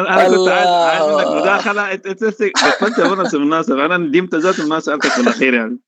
أنا 0.00 0.26
أنا 0.26 0.36
كنت. 0.36 0.48
عايز 0.48 0.68
عايز 0.68 1.14
منك 1.14 1.42
مداخلة. 1.42 1.92
انت 1.92 2.06
انت 2.06 2.24
قفلت 2.58 2.98
ونس 2.98 3.32
بالمناسبه 3.34 3.86
أنا 3.86 3.96
ندمت 3.96 4.34
ذات 4.34 4.60
ما 4.60 4.80
سألتك 4.80 5.08
في 5.08 5.20
الأخير 5.20 5.54
يعني. 5.54 5.78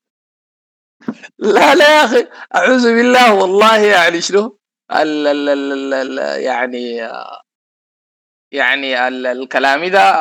لا 1.39 1.75
لا 1.75 1.99
يا 2.01 2.05
أخي 2.05 2.27
أعوذ 2.55 2.83
بالله 2.97 3.35
والله 3.35 3.77
يعني 3.79 4.21
شنو؟ 4.21 4.59
ال 4.93 5.27
ال 5.27 5.49
ال 5.49 5.95
ال 5.95 6.43
يعني 6.43 7.09
يعني 8.53 9.09
ال 9.09 9.27
الكلام 9.27 9.85
ده 9.85 10.13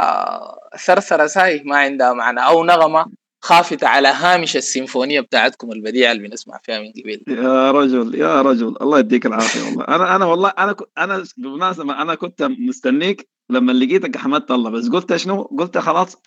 ثرثرة 0.86 1.28
ساي 1.28 1.64
ما 1.66 1.78
عندها 1.78 2.14
معنى. 2.14 2.45
أو 2.45 2.64
نغمة 2.64 3.06
خافتة 3.44 3.88
على 3.88 4.07
هامش 4.07 4.56
السيمفونية 4.57 5.20
بتاعتكم 5.22 5.72
البديعه 5.72 6.12
اللي 6.12 6.28
بنسمع 6.28 6.60
فيها 6.64 6.80
من 6.80 6.91
قبل. 6.91 7.24
يا 7.28 7.72
رجل 7.72 8.16
يا 8.16 8.41
رجل. 8.41 8.76
الله 8.82 8.99
يديك 8.99 9.26
العافية 9.26 9.62
والله. 9.64 9.84
أنا 9.88 10.16
أنا 10.16 10.26
والله 10.26 10.49
أنا 10.49 10.74
ك- 10.74 10.90
أنا 10.98 11.24
بالمناسبة 11.38 12.02
أنا 12.02 12.16
كنت 12.16 12.44
مستنيك 12.44 13.30
لما 13.50 13.72
لقيتك 13.72 14.18
حمدت 14.18 14.52
الله. 14.52 14.70
بس 14.70 14.90
قلت 14.90 15.16
شنو؟ 15.16 15.42
قلت 15.44 15.78
خلاص 15.78 16.18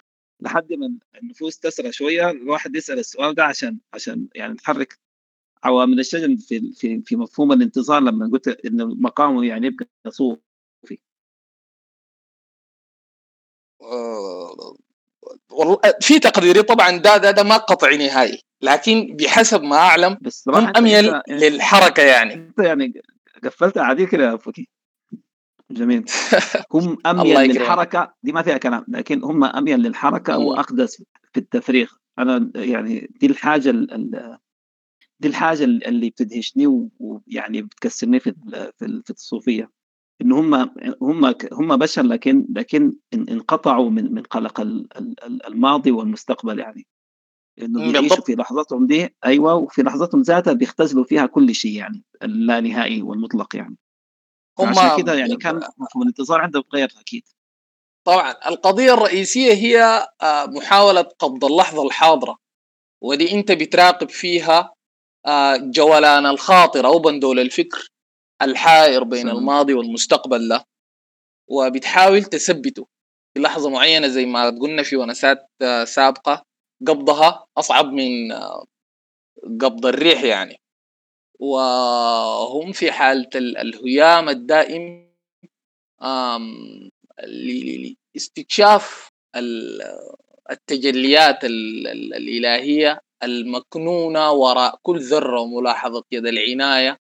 لحد 0.41 0.73
ما 0.73 0.99
النفوس 1.23 1.59
تسرى 1.59 1.93
شوية 1.93 2.31
الواحد 2.31 2.77
يسأل 2.77 2.99
السؤال 2.99 3.35
ده 3.35 3.45
عشان 3.45 3.79
عشان 3.95 4.29
يعني 4.35 4.53
نحرك 4.55 4.99
عوامل 5.65 6.01
الشجن 6.01 6.37
في 6.37 6.73
في 6.73 7.03
في 7.03 7.17
مفهوم 7.17 7.53
الانتصار 7.53 8.01
لما 8.01 8.31
قلت 8.33 8.49
ان 8.49 9.01
مقامه 9.03 9.45
يعني 9.47 9.67
يبقى 9.67 9.87
صوفي. 10.09 10.99
آه، 13.83 14.77
والله 15.51 15.79
في 16.01 16.19
تقديري. 16.19 16.63
طبعا 16.63 16.97
ده 16.97 17.17
ده, 17.17 17.31
ده 17.31 17.43
ما 17.43 17.57
قطعي 17.57 17.97
نهائي 17.97 18.43
لكن 18.63 19.17
بحسب 19.17 19.63
ما 19.63 19.77
أعلم 19.77 20.19
بس 20.21 20.49
هم 20.49 20.55
انت 20.55 20.77
أميل 20.77 21.15
أنت, 21.15 21.29
للحركة 21.29 22.03
يعني. 22.03 22.35
أنت 22.35 22.59
يعني 22.59 23.03
قفلت 23.45 23.79
عادي 23.79 24.07
كده 24.07 24.25
يا 24.31 24.37
فكي. 24.37 24.69
جميل 25.71 26.05
هم 26.75 26.99
اميل. 27.07 27.51
للحركة 27.51 28.15
دي 28.23 28.33
ما 28.33 28.43
فيها 28.43 28.59
كلام 28.59 28.85
لكن 28.89 29.25
هم 29.25 29.45
اميل 29.45 29.81
للحركة. 29.81 30.39
وأقدس 30.39 31.03
في 31.33 31.41
التفريغ 31.41 31.91
أنا 32.19 32.51
يعني 32.55 33.11
دي 33.21 33.27
الحاجة 33.27 33.71
ال- 33.71 33.93
ال- 33.95 34.39
دي 35.21 35.29
الحاجة 35.29 35.65
اللي 35.65 36.11
بتدهشني 36.11 36.91
ويعني 36.99 37.63
بتكسرني 37.63 38.21
في 38.21 38.35
في 38.79 38.85
ال- 38.85 39.03
في 39.05 39.11
الصوفية 39.11 39.71
إن 40.23 40.33
هم 40.33 40.55
هم 41.03 41.35
هم 41.53 41.77
بشر 41.77 42.03
لكن 42.03 42.47
لكن 42.57 42.93
إن- 43.17 43.31
انقطعوا 43.31 43.91
من 43.91 44.13
من 44.15 44.23
قلق 44.23 44.61
ال- 44.61 44.89
ال- 44.99 45.25
ال- 45.25 45.47
الماضي 45.47 45.91
والمستقبل 45.91 46.59
يعني 46.59 46.87
إنه 47.63 47.93
بيعيشوا. 47.93 48.25
في 48.25 48.35
لحظتهم 48.35 48.87
دي 48.87 49.09
أيوه 49.27 49.55
وفي 49.55 49.83
لحظتهم 49.83 50.21
ذاتها 50.23 50.53
بيختزلوا 50.53 51.05
فيها 51.05 51.27
كل 51.27 51.55
شيء 51.55 51.73
يعني 51.73 52.05
اللانهائي 52.23 53.03
والمطلق 53.03 53.57
يعني 53.57 53.77
هم 54.59 54.69
عشان 54.69 54.97
كده 55.03 55.15
يعني 55.15 55.37
كان 55.37 55.57
مفهوم 55.57 56.03
الانتصار 56.03 56.41
عندهم 56.41 56.65
غير 56.75 56.93
أكيد. 57.01 57.23
طبعا 58.05 58.31
القضية 58.47 58.95
الرئيسية 58.95 59.53
هي 59.53 60.09
آه، 60.23 60.47
محاولة 60.47 61.01
قبض 61.03 61.45
اللحظة 61.45 61.87
الحاضرة 61.87 62.39
ودي 63.03 63.33
أنت 63.35 63.53
بتراقب 63.53 64.11
فيها 64.11 64.75
آه، 65.27 65.57
جولان 65.57 66.27
الخاطر 66.27 66.87
أو 66.87 66.99
بندول 66.99 67.41
الفكر 67.41 67.89
الحائر 68.43 69.05
بين. 69.05 69.29
الماضي 69.29 69.75
والمستقبل 69.75 70.49
ده 70.49 70.65
وبتحاول 71.51 72.25
تثبته 72.25 72.87
في 73.35 73.41
لحظة 73.41 73.71
معينة 73.71 74.09
زي 74.09 74.27
ما 74.27 74.51
قلنا 74.51 74.83
في 74.83 74.97
ونسات 74.97 75.51
آه، 75.63 75.85
سابقة 75.85 76.45
قبضها 76.87 77.47
أصعب 77.59 77.87
من 77.93 78.33
قبض 79.61 79.87
الريح 79.87 80.23
يعني. 80.23 80.61
وهم 81.39 82.73
في 82.73 82.93
حالة 82.93 83.29
ال- 83.35 83.57
الهيام 83.59 84.29
الدائم 84.29 85.09
لاستكشاف 88.15 89.09
ال- 89.37 89.83
التجليات 90.51 91.45
ال- 91.45 91.87
ال- 91.87 92.15
الإلهية 92.15 93.01
المكنونة 93.23 94.33
وراء 94.33 94.79
كل 94.83 95.01
ذرة 95.01 95.41
وملاحظة 95.41 96.05
يد 96.13 96.27
العناية 96.27 96.97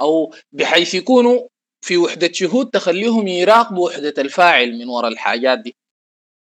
أو 0.00 0.34
بحيث 0.52 0.94
يكونوا 0.94 1.48
في 1.84 1.96
وحدة 1.96 2.32
شهود 2.32 2.70
تخليهم 2.70 3.28
يراقبوا 3.28 3.86
وحدة 3.88 4.14
الفاعل 4.18 4.78
من 4.78 4.88
وراء 4.88 5.12
الحاجات 5.12 5.58
دي 5.58 5.76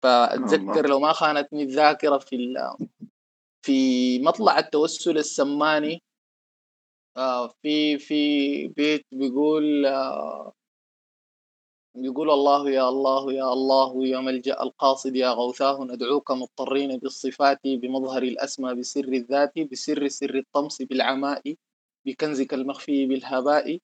فأتذكر. 0.03 0.87
لو 0.89 1.01
ما 1.01 1.13
خانتني 1.13 1.63
الذاكرة 1.63 2.19
في 2.19 2.55
في 3.67 4.19
مطلع 4.19 4.59
التوسل 4.59 5.19
السماني 5.19 6.03
آه، 7.17 7.49
في 7.63 7.99
في 7.99 8.69
بيت 8.69 9.07
بيقول 9.13 9.87
آه، 9.87 10.53
بيقول 11.95 12.31
الله 12.31 12.71
يا 12.71 12.89
الله 12.89 13.33
يا 13.33 13.53
الله 13.53 14.07
يا 14.07 14.21
ملجأ 14.21 14.63
القاصد 14.63 15.17
يا 15.17 15.29
غوثاه 15.29 15.85
ندعوك 15.85 16.31
مضطرين 16.31 16.97
بالصفات 16.97 17.61
بمظهر 17.65 18.23
الأسمى 18.23 18.75
بسر 18.75 19.05
الذات 19.05 19.53
بسر 19.59 20.09
سر 20.09 20.35
الطمس 20.35 20.83
بالعماء 20.83 21.43
بكنزك 22.07 22.55
المخفي 22.55 23.07
بالهباء 23.07 23.79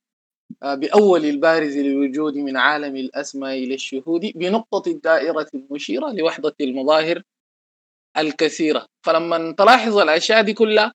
آه، 0.63 0.75
بأول 0.75 1.25
البارز 1.25 1.77
للوجود 1.79 2.37
من 2.37 2.57
عالم 2.57 2.97
الأسماء 2.97 3.55
إلى 3.59 3.75
الشهود 3.75 4.33
بنقطة 4.35 4.91
الدائرة 4.91 5.47
المشيرة 5.55 6.13
لوحدة 6.13 6.55
المظاهر 6.61 7.23
الكثيرة. 8.19 8.87
فلما 9.07 9.53
تلاحظ 9.59 9.99
الأشياء 9.99 10.43
دي 10.43 10.55
كلها 10.55 10.93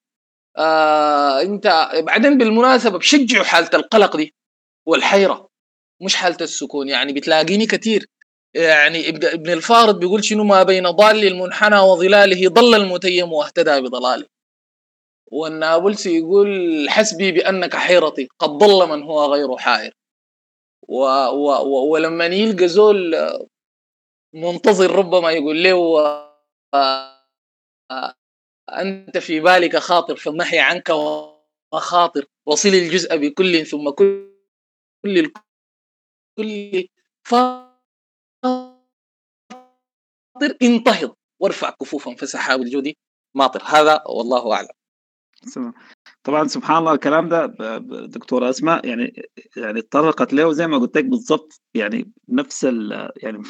آه 0.58 1.42
انت 1.42 1.90
بعدين 2.04 2.38
بالمناسبة 2.38 2.98
بشجعوا 2.98 3.44
حالة 3.46 3.70
القلق 3.74 4.18
دي 4.18 4.34
والحيرة 4.88 5.50
مش 6.02 6.16
حالة 6.16 6.38
السكون 6.42 6.90
يعني 6.90 7.14
بتلاقيني 7.14 7.66
كتير. 7.66 8.08
يعني 8.56 9.10
ابن 9.10 9.50
الفارض 9.54 10.00
بيقول 10.00 10.26
شنو؟ 10.26 10.44
ما 10.44 10.64
بين 10.64 10.90
ضال 10.92 11.28
المنحنى 11.28 11.80
وظلاله 11.80 12.50
ضل 12.50 12.76
المتيم 12.76 13.34
واهتدى 13.34 13.82
بضلاله. 13.82 14.26
والنابلسي 15.32 16.18
يقول 16.18 16.50
حسبي 16.90 17.32
بأنك 17.32 17.76
حيرتي 17.76 18.28
قد 18.40 18.50
ضل 18.50 18.90
من 18.90 19.04
هو 19.04 19.34
غير 19.34 19.58
حائر. 19.58 19.94
و 20.90 21.04
و 21.30 21.50
و 21.64 21.92
ولما 21.92 22.26
يلقى 22.26 22.68
زول 22.68 23.16
منتظر 24.34 24.92
ربما 24.92 25.32
يقول 25.32 25.64
له 25.64 26.00
آه، 26.74 27.20
آه، 27.92 28.16
أنت 28.69 29.18
في 29.18 29.40
بالك 29.40 29.77
خاطر 29.77 30.15
فالنهي 30.15 30.60
عنك 30.60 30.90
وخاطر. 31.73 32.26
وصل 32.45 32.69
الجزء 32.69 33.18
بكل 33.18 33.65
ثم 33.65 33.90
كل 33.90 34.34
كل 35.06 35.31
كل 36.38 36.88
فاطر 37.27 37.73
انتهض. 40.61 41.15
وارفع 41.40 41.69
كفوفا 41.69 42.15
فسحاب 42.15 42.61
الجود 42.61 42.94
ماطر. 43.35 43.64
هذا 43.64 44.03
والله 44.07 44.53
أعلم. 44.53 44.69
طبعا 46.23 46.48
سبحان 46.48 46.77
الله 46.77 46.94
الكلام 46.94 47.30
ده 47.30 47.45
دكتورة 48.06 48.49
أسماء 48.49 48.88
يعني 48.88 49.30
يعني 49.57 49.80
اتطرقت 49.80 50.34
له 50.34 50.52
زي 50.53 50.68
ما 50.68 50.77
قلت 50.77 50.98
لك 50.98 51.06
بالضبط. 51.06 51.61
يعني 51.73 52.11
نفس 52.30 52.65
ال 52.65 53.11
يعني 53.18 53.44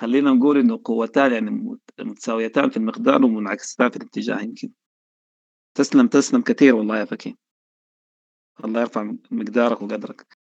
خلينا 0.00 0.30
نقول 0.30 0.58
إنه 0.58 0.80
قوتان 0.84 1.32
يعني 1.32 1.50
مت- 1.50 1.80
متساويتان 2.00 2.70
في 2.70 2.76
المقدار 2.76 3.24
ومنعكستان 3.24 3.90
في 3.90 3.96
الاتجاه 3.96 4.40
يمكن. 4.40 4.70
تسلم 5.74 6.06
تسلم 6.08 6.42
كثير 6.42 6.74
والله 6.74 6.98
يا 6.98 7.04
فكي. 7.04 7.36
الله 8.64 8.80
يرفع 8.80 9.12
مقدارك 9.30 9.82
وقدرك. 9.82 10.38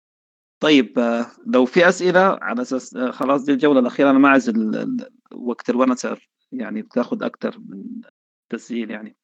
طيب 0.60 1.00
آه، 1.00 1.28
لو 1.48 1.66
في 1.66 1.90
أسئلة 1.90 2.20
على 2.42 2.62
أساس 2.62 2.96
آه، 2.96 3.12
خلاص 3.12 3.44
دي 3.46 3.52
الجولة 3.54 3.80
الأخيرة 3.80 4.10
أنا 4.12 4.20
ما 4.20 4.30
عايز 4.30 4.52
وقت 5.36 5.70
الونسة 5.70 6.18
يعني 6.52 6.82
بتاخد 6.82 7.24
أكتر 7.24 7.60
من 7.60 7.84
تسجيل 8.50 8.92
يعني. 8.92 9.16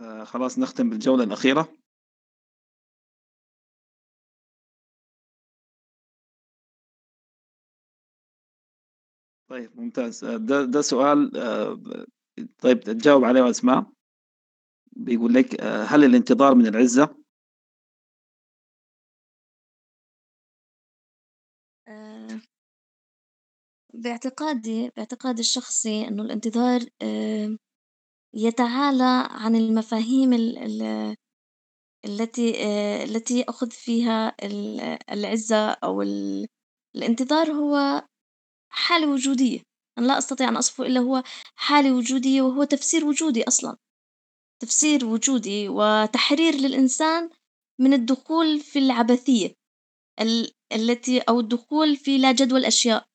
آه، 0.00 0.24
خلاص 0.24 0.58
نختم 0.58 0.90
بالجولة 0.90 1.24
الأخيرة. 1.24 1.68
طيب 9.50 9.80
ممتاز 9.80 10.24
آه، 10.24 10.36
ده 10.36 10.64
ده 10.64 10.80
سؤال 10.80 11.36
آه، 11.36 11.80
طيب 12.58 12.80
تجاوب 12.80 13.24
عليه 13.24 13.50
أسماء 13.50 13.86
بيقول 14.92 15.34
لك 15.34 15.60
آه، 15.60 15.84
هل 15.84 16.04
الانتظار 16.04 16.54
من 16.54 16.66
العزة؟ 16.66 17.20
باعتقادي 23.94 24.90
باعتقادي 24.96 25.40
الشخصي 25.40 26.08
إنه 26.08 26.22
الانتظار 26.22 26.80
يتعالى 28.34 29.28
عن 29.30 29.56
المفاهيم 29.56 30.32
ال 30.32 30.58
ال 30.58 31.16
التي 32.04 32.54
التي 33.04 33.38
يأخذ 33.40 33.70
فيها 33.70 34.36
العزة 35.12 35.70
أو 35.70 36.02
الانتظار 36.96 37.52
هو 37.52 38.02
حالة 38.70 39.06
وجودية. 39.06 39.60
أنا 39.98 40.06
لا 40.06 40.18
أستطيع 40.18 40.48
أن 40.48 40.56
أصفه 40.56 40.86
إلا 40.86 41.00
هو 41.00 41.22
حالة 41.54 41.92
وجودية 41.92 42.42
وهو 42.42 42.64
تفسير 42.64 43.04
وجودي 43.04 43.48
أصلا. 43.48 43.76
تفسير 44.62 45.06
وجودي 45.06 45.68
وتحرير 45.68 46.54
للإنسان 46.54 47.30
من 47.80 47.92
الدخول 47.92 48.60
في 48.60 48.78
العبثية 48.78 49.54
ال 50.20 50.52
التي 50.72 51.20
أو 51.20 51.40
الدخول 51.40 51.96
في 51.96 52.18
لا 52.18 52.32
جدوى 52.32 52.58
الأشياء 52.58 53.06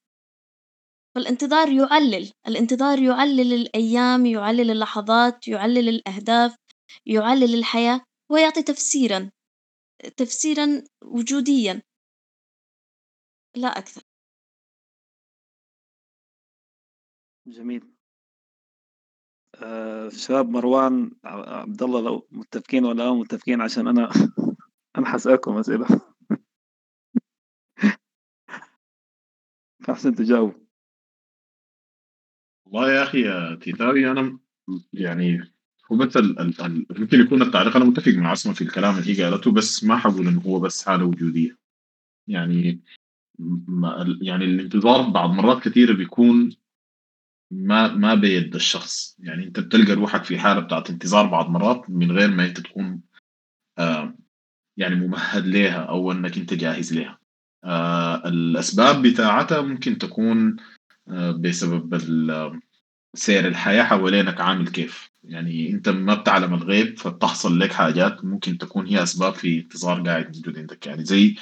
فالانتظار 1.15 1.69
يعلل 1.71 2.31
الانتظار 2.47 2.99
يعلل 2.99 3.53
الأيام 3.53 4.25
يعلل 4.25 4.71
اللحظات 4.71 5.47
يعلل 5.47 5.89
الأهداف 5.89 6.55
يعلل 7.05 7.55
الحياة 7.55 8.01
ويعطي 8.31 8.63
تفسيرا 8.63 9.31
تفسيرا 10.17 10.83
وجوديا. 11.03 11.81
لا 13.55 13.67
أكثر. 13.67 14.01
جميل. 17.47 17.83
آه 19.55 20.09
شباب 20.09 20.49
مروان 20.49 21.11
عبد 21.25 21.83
الله 21.83 22.01
لو 22.01 22.27
متفقين 22.31 22.85
ولا 22.85 23.11
مو 23.11 23.19
متفقين؟ 23.19 23.61
عشان 23.61 23.87
أنا 23.87 24.09
أنا 24.97 25.05
حسألكم 25.05 25.57
أسئلة. 25.57 25.87
فاحسن 29.83 30.15
تجاوب. 30.15 30.65
والله 32.65 32.93
يا 32.93 33.03
أخي 33.03 33.21
يا 33.21 33.55
تيتاوي 33.55 34.11
أنا 34.11 34.39
يعني 34.93 35.51
هو 35.91 36.03
ال 36.03 36.53
ممكن 36.99 37.19
يكون 37.19 37.41
التعليق 37.41 37.75
أنا 37.75 37.85
متفق 37.85 38.11
مع 38.11 38.29
عصمه 38.29 38.53
في 38.53 38.61
الكلام 38.61 38.97
اللي 38.97 39.19
هي 39.19 39.23
قالته 39.23 39.51
بس 39.51 39.83
ما 39.83 39.97
حقول 39.97 40.27
إنه 40.27 40.41
هو 40.41 40.59
بس 40.59 40.85
حالة 40.85 41.05
وجودية. 41.05 41.57
يعني 42.27 42.81
ما 43.67 44.17
يعني 44.21 44.45
الانتظار 44.45 45.09
بعض 45.09 45.29
مرات 45.29 45.63
كثيرة 45.63 45.93
بيكون 45.93 46.55
ما 47.51 47.87
ما 47.87 48.15
بيد 48.15 48.55
الشخص. 48.55 49.15
يعني 49.19 49.43
انت 49.43 49.59
بتلقى 49.59 49.93
روحك 49.93 50.23
في 50.23 50.39
حالة 50.39 50.59
بتاعت 50.59 50.89
انتظار 50.89 51.25
بعض 51.25 51.49
مرات 51.49 51.89
من 51.89 52.11
غير 52.11 52.31
ما 52.31 52.45
انت 52.45 52.59
تكون 52.59 53.01
آه 53.77 54.13
يعني 54.77 54.95
ممهد 54.95 55.45
لها 55.47 55.79
أو 55.79 56.11
إنك 56.11 56.37
انت 56.37 56.53
جاهز 56.53 56.93
لها 56.93 57.19
آه 57.63 58.27
الأسباب 58.27 59.01
بتاعتها 59.01 59.61
ممكن 59.61 59.97
تكون 59.97 60.55
آه 61.07 61.31
بسبب 61.31 61.95
سير 63.15 63.47
الحياة 63.47 63.83
حوالينك 63.83 64.41
عامل 64.41 64.67
كيف. 64.67 65.09
يعني 65.23 65.69
انت 65.69 65.89
ما 65.89 66.15
بتعلم 66.15 66.53
الغيب 66.53 66.99
فبتحصل 66.99 67.59
لك 67.59 67.73
حاجات 67.73 68.25
ممكن 68.25 68.57
تكون 68.57 68.87
هي 68.87 69.03
أسباب 69.03 69.33
في 69.33 69.59
انتظار 69.59 70.01
قاعد 70.01 70.35
موجود 70.35 70.57
عندك. 70.57 70.87
يعني 70.87 71.05
زي 71.05 71.35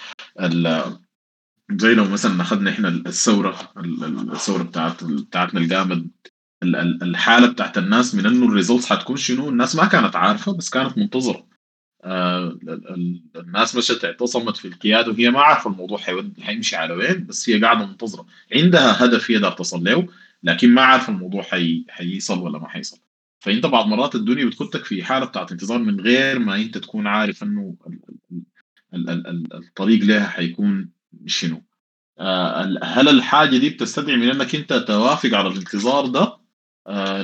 زي 1.72 1.94
لو 1.94 2.06
مثلا 2.10 2.42
أخذنا 2.42 2.70
إحنا 2.72 2.88
الثورة 2.88 3.74
الثورة 4.34 4.64
بتاعت 4.64 5.04
بتاعتنا 5.04 5.60
الجامد 5.60 6.12
الحالة 7.04 7.48
بتاعت 7.52 7.78
الناس 7.78 8.16
من 8.16 8.26
إنه 8.26 8.46
الريزلتس 8.46 8.86
حتكون 8.86 9.18
شنو؟ 9.18 9.50
الناس 9.50 9.76
ما 9.76 9.86
كانت 9.86 10.16
عارفة 10.16 10.58
بس 10.58 10.70
كانت 10.70 10.98
منتظرة. 10.98 11.48
آه 12.04 12.60
الناس 13.36 13.76
مشت 13.76 14.06
اعتصمت 14.06 14.58
في 14.58 14.68
القيادة 14.68 15.12
وهي 15.12 15.32
ما 15.32 15.40
عارفة 15.42 15.70
الموضوع 15.70 15.98
حيمشي 16.42 16.76
على 16.76 16.94
وين 16.94 17.26
بس 17.26 17.50
هي 17.50 17.62
قاعدة 17.62 17.86
منتظرة. 17.86 18.26
عندها 18.56 19.06
هدف 19.06 19.32
هي 19.32 19.40
دار 19.40 19.52
تصل 19.52 19.84
له 19.84 20.08
لكن 20.44 20.70
ما 20.70 20.82
عارفة 20.82 21.14
الموضوع 21.14 21.44
حي... 21.44 21.86
حيصل 21.90 22.40
ولا 22.40 22.60
ما 22.60 22.68
حيصل 22.68 22.98
فأنت 23.40 23.66
بعض 23.66 23.88
مرات 23.88 24.16
الدنيا 24.16 24.46
بتخدك 24.46 24.86
في 24.86 25.04
حالة 25.04 25.26
بتاعت 25.26 25.52
انتظار 25.52 25.80
من 25.80 26.00
غير 26.02 26.40
ما 26.40 26.56
أنت 26.56 26.78
تكون 26.78 27.08
عارف 27.08 27.44
إنه 27.44 27.76
الطريق 29.54 30.04
لها 30.04 30.28
حيكون 30.28 30.90
شنو؟ 31.26 31.64
آه، 32.20 32.78
هل 32.84 33.10
الحاجة 33.10 33.58
دي 33.58 33.70
بتستدعي 33.70 34.16
من 34.16 34.30
أنك 34.30 34.56
أنت 34.56 34.74
توافق 34.74 35.34
على 35.34 35.48
الانتظار 35.48 36.08
ده؟ 36.08 36.38
آه، 36.88 37.22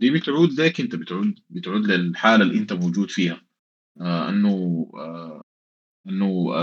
دي 0.00 0.10
بتعود 0.10 0.60
لك 0.60 0.80
أنت 0.80 0.94
بتعود 0.94 1.38
بتعود 1.50 1.86
للحالة 1.86 2.42
اللي 2.44 2.58
أنت 2.58 2.72
موجود 2.72 3.10
فيها. 3.10 3.40
آه، 4.00 4.28
أنه 4.28 4.86
أنه 6.08 6.54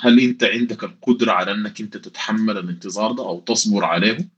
هل 0.00 0.20
أنت 0.20 0.44
عندك 0.44 0.84
القدرة 0.84 1.32
على 1.32 1.52
أنك 1.52 1.80
أنت 1.80 1.96
تتحمل 1.96 2.58
الانتظار 2.58 3.12
ده 3.12 3.22
أو 3.28 3.40
تصبر 3.40 3.84
عليه؟ 3.84 4.28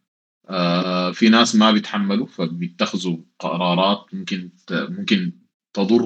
في 1.12 1.28
ناس 1.28 1.56
ما 1.56 1.70
بيتحملوا 1.72 2.26
فبيتخذوا 2.26 3.16
قرارات 3.38 4.14
ممكن 4.14 4.50
ممكن 4.70 5.32
تضر 5.72 6.04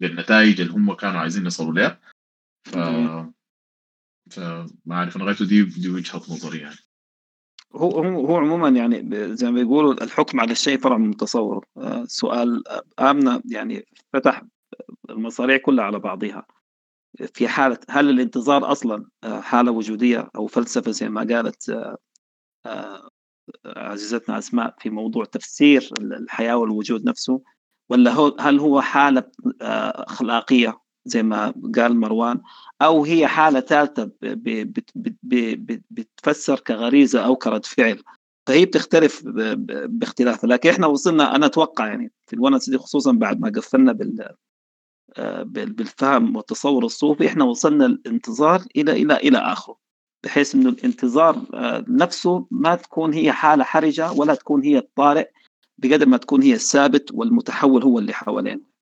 بالنتائج 0.00 0.60
اللي 0.60 0.72
هم 0.72 0.92
كانوا 0.92 1.20
عايزين 1.20 1.46
يصلوا 1.46 1.72
لها 1.72 2.00
فما 4.30 4.68
أعرف 4.92 5.16
أنا 5.16 5.24
غايته 5.24 5.44
دي 5.46 5.62
دي 5.62 5.90
وجهة 5.90 6.16
نظري 6.16 6.58
يعني. 6.58 6.76
هو 7.74 8.02
هو 8.02 8.36
عموما 8.36 8.68
يعني 8.68 9.08
زي 9.36 9.50
ما 9.50 9.62
بيقولوا 9.62 10.04
الحكم 10.04 10.40
على 10.40 10.52
الشيء 10.52 10.78
فرع 10.78 10.96
من 10.96 11.16
تصوره 11.16 11.62
آه، 11.76 12.04
سؤال 12.04 12.62
آمنة 13.00 13.42
يعني 13.44 13.86
فتح 14.12 14.42
المصاريع 15.10 15.56
كلها 15.56 15.84
على 15.84 15.98
بعضها. 15.98 16.46
في 17.34 17.48
حالة 17.48 17.78
هل 17.90 18.10
الانتظار 18.10 18.72
أصلا 18.72 19.04
آه، 19.24 19.40
حالة 19.40 19.70
وجودية 19.70 20.28
أو 20.36 20.46
فلسفة 20.46 20.90
زي 20.90 21.08
ما 21.08 21.20
قالت 21.20 21.70
آه، 22.66 23.08
عزيزتنا 23.66 24.38
أسماء 24.38 24.74
في 24.78 24.90
موضوع 24.90 25.24
تفسير 25.24 25.90
الحياة 26.00 26.56
والوجود 26.56 27.04
نفسه؟ 27.04 27.42
ولا 27.90 28.12
هو 28.12 28.36
هل 28.40 28.58
هو 28.58 28.80
حالة 28.80 29.30
أخلاقية 29.60 30.80
زي 31.04 31.22
ما 31.22 31.54
قال 31.76 31.96
مروان 31.96 32.40
أو 32.82 33.04
هي 33.04 33.26
حالة 33.26 33.60
ثالثة 33.60 34.10
بتفسر 35.90 36.60
كغريزة 36.60 37.24
أو 37.24 37.36
كرد 37.36 37.64
فعل. 37.66 38.02
فهي 38.46 38.64
بتختلف 38.64 39.22
باختلاف 39.86 40.44
لكن 40.44 40.70
إحنا 40.70 40.86
وصلنا 40.86 41.36
أنا 41.36 41.46
أتوقع 41.46 41.86
يعني 41.86 42.12
في 42.26 42.32
الونس 42.36 42.70
دي 42.70 42.78
خصوصا 42.78 43.12
بعد 43.12 43.40
ما 43.40 43.52
قفلنا 43.56 43.92
بال 43.92 44.34
بالفهم 45.46 46.36
والتصور 46.36 46.84
الصوفي 46.84 47.26
إحنا 47.26 47.44
وصلنا 47.44 47.86
الانتظار 47.86 48.62
إلى 48.76 48.92
إلى 48.92 49.16
إلى 49.16 49.38
آخره. 49.38 49.76
بحيث 50.24 50.54
إنه 50.54 50.68
الانتظار 50.68 51.46
نفسه 51.88 52.46
ما 52.50 52.74
تكون 52.74 53.14
هي 53.14 53.32
حالة 53.32 53.64
حرجة 53.64 54.12
ولا 54.12 54.34
تكون 54.34 54.62
هي 54.64 54.78
الطارئ 54.78 55.30
بقدر 55.78 56.06
ما 56.06 56.16
تكون 56.16 56.42
هي 56.42 56.54
الثابت 56.54 57.10
والمتحول 57.14 57.82
هو 57.82 57.98
اللي 57.98 58.12
حوالينا. 58.12 58.60
آه، 58.60 58.77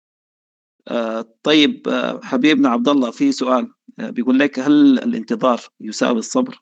طيب 1.42 1.88
آه، 1.88 2.20
حبيبنا 2.22 2.68
عبد 2.68 2.88
الله 2.88 3.10
في 3.10 3.32
سؤال 3.32 3.72
آه، 4.00 4.10
بيقول 4.10 4.38
لك 4.38 4.58
هل 4.58 4.98
الانتظار 4.98 5.60
يساوي 5.80 6.18
الصبر؟ 6.18 6.58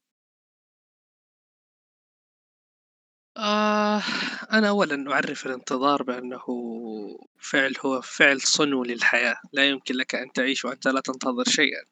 آه 3.37 4.03
أنا 4.53 4.69
أولا 4.69 5.13
أعرف 5.13 5.47
الانتظار 5.47 6.03
بأنه 6.03 6.41
فعل 7.39 7.75
هو 7.85 8.01
فعل 8.01 8.41
صنو 8.41 8.85
للحياة 8.85 9.37
لا 9.53 9.69
يمكن 9.69 9.95
لك 9.95 10.15
أن 10.15 10.33
تعيش 10.33 10.65
وأنت 10.65 10.89
لا 10.89 11.01
تنتظر 11.01 11.45
شيئا 11.45 11.85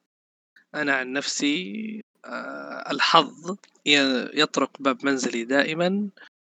أنا 0.74 0.94
عن 0.94 1.12
نفسي 1.12 2.02
آه 2.24 2.90
الحظ 2.90 3.56
يطرق 4.34 4.70
باب 4.82 5.06
منزلي 5.06 5.44
دائما 5.44 6.08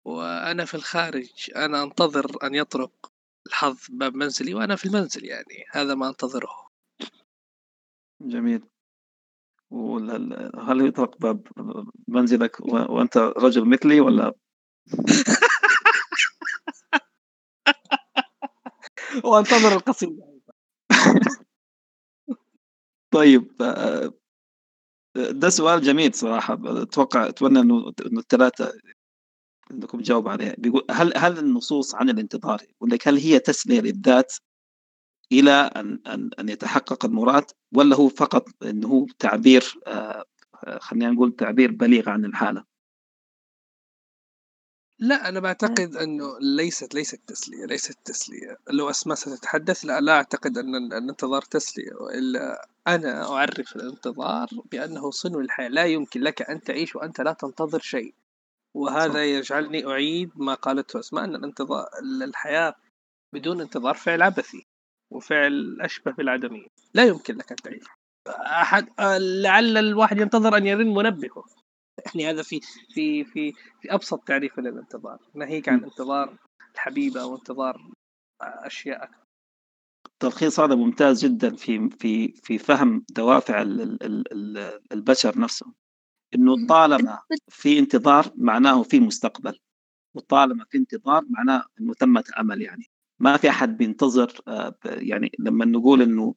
وأنا 0.05 0.65
في 0.65 0.75
الخارج 0.75 1.51
أنا 1.57 1.83
أنتظر 1.83 2.47
أن 2.47 2.55
يطرق 2.55 3.14
الحظ 3.47 3.79
باب 3.91 4.15
منزلي 4.15 4.55
وأنا 4.55 4.77
في 4.77 4.87
المنزل 4.87 5.25
يعني 5.25 5.65
هذا 5.71 5.95
ما 5.95 6.09
أنتظره. 6.09 6.69
جميل. 8.21 8.63
هل 10.59 10.87
يطرق 10.87 11.19
باب 11.19 11.47
منزلك 12.09 12.61
وأنت 12.61 13.17
رجل 13.17 13.69
مثلي 13.69 14.01
ولا؟ 14.01 14.35
وأنتظر 19.25 19.77
القصيدة 19.77 20.35
طيب 23.11 23.53
ده 25.15 25.49
سؤال 25.49 25.83
جميل 25.83 26.15
صراحة. 26.15 26.83
أتوقع 26.83 27.29
أتمنى 27.29 27.61
إنه 27.61 27.93
الثلاثة 28.19 28.73
انكم 29.71 30.01
تجاوب 30.01 30.29
عليها. 30.29 30.55
بيقول 30.59 30.85
هل 30.91 31.13
هل 31.17 31.39
النصوص 31.39 31.95
عن 31.95 32.11
الانتظار؟ 32.11 32.63
يقول 32.71 32.91
لك 32.91 33.09
هل 33.09 33.19
هي 33.19 33.39
تسلية 33.39 33.81
للذات 33.81 34.33
إلى 35.33 35.51
أن 35.51 36.01
أن 36.07 36.31
أن 36.39 36.49
يتحقق 36.49 37.05
المراد 37.05 37.45
ولا 37.73 37.97
هو 37.97 38.09
فقط 38.09 38.49
إنه 38.63 38.89
هو 38.89 39.07
تعبير 39.19 39.75
آه 39.87 40.25
خلينا 40.81 41.11
نقول 41.11 41.37
تعبير 41.37 41.73
بليغ 41.73 42.09
عن 42.11 42.25
الحالة؟ 42.25 42.65
لا 44.99 45.29
أنا 45.29 45.41
بعتقد 45.41 45.97
أنه 45.97 46.39
ليست 46.41 46.95
ليست 46.95 47.21
تسلية 47.27 47.67
ليست 47.67 47.99
تسلية. 48.05 48.59
لو 48.71 48.91
أسماء 48.91 49.17
ستتحدث 49.17 49.85
لا 49.85 50.01
لا 50.01 50.13
أعتقد 50.13 50.59
أن 50.59 50.75
الانتظار 50.75 51.43
تسلية. 51.43 51.95
وإلا 52.01 52.69
أنا 52.87 53.33
أعرف 53.33 53.77
الانتظار 53.77 54.49
بأنه 54.73 55.11
صنو 55.11 55.41
الحياة. 55.41 55.69
لا 55.69 55.85
يمكن 55.85 56.21
لك 56.21 56.43
أن 56.43 56.61
تعيش 56.61 56.97
وأنت 56.97 57.21
لا 57.21 57.33
تنتظر 57.33 57.81
شيء. 57.81 58.15
وهذا 58.77 59.25
يجعلني 59.25 59.87
أعيد 59.87 60.31
ما 60.37 60.55
قالته 60.55 60.99
أسماء 60.99 61.25
أن 61.25 61.35
الانتظار 61.35 61.87
الحياة 62.23 62.75
بدون 63.35 63.61
انتظار 63.61 63.95
فعل 63.95 64.23
عبثي 64.23 64.67
وفعل 65.13 65.79
أشبه 65.81 66.13
بالعدمية. 66.13 66.67
لا 66.95 67.05
يمكن 67.05 67.37
لك 67.37 67.51
أن 67.51 67.57
تعيش 67.57 67.85
أحد 68.29 68.89
لعل 69.21 69.77
الواحد 69.77 70.19
ينتظر 70.21 70.57
أن 70.57 70.67
يرن 70.67 70.95
منبهه. 70.95 71.45
يعني 72.07 72.31
هذا 72.31 72.43
في 72.43 72.61
في 72.95 73.25
في 73.25 73.53
في 73.53 73.95
أبسط 73.95 74.25
تعريف 74.25 74.59
للانتظار. 74.59 75.19
ناهيك 75.35 75.69
عن 75.69 75.85
انتظار 75.85 76.37
الحبيبة 76.75 77.23
أو 77.23 77.37
انتظار 77.37 77.91
أشياء 78.43 79.05
أكثر. 79.05 79.25
التلخيص 80.07 80.61
هذا 80.61 80.75
ممتاز 80.75 81.25
جدا 81.25 81.57
في 81.57 81.91
في 81.91 82.29
في 82.29 82.59
فهم 82.59 83.05
دوافع 83.11 83.63
ال- 83.63 83.81
ال- 83.81 84.33
ال- 84.33 84.81
البشر 84.93 85.39
نفسهم. 85.39 85.75
إنه 86.35 86.67
طالما 86.67 87.19
في 87.49 87.79
انتظار 87.79 88.33
معناه 88.37 88.83
في 88.83 89.01
مستقبل 89.01 89.59
وطالما 90.15 90.65
في 90.71 90.79
انتظار 90.79 91.25
معناه 91.31 91.65
إنه 91.81 91.93
ثمة 91.95 92.25
امل 92.39 92.63
يعني. 92.63 92.85
ما 93.19 93.37
في 93.37 93.51
أحد 93.51 93.77
بينتظر 93.77 94.41
آه، 94.49 94.75
يعني 94.85 95.33
لما 95.39 95.65
نقول 95.65 96.03
إنه 96.03 96.35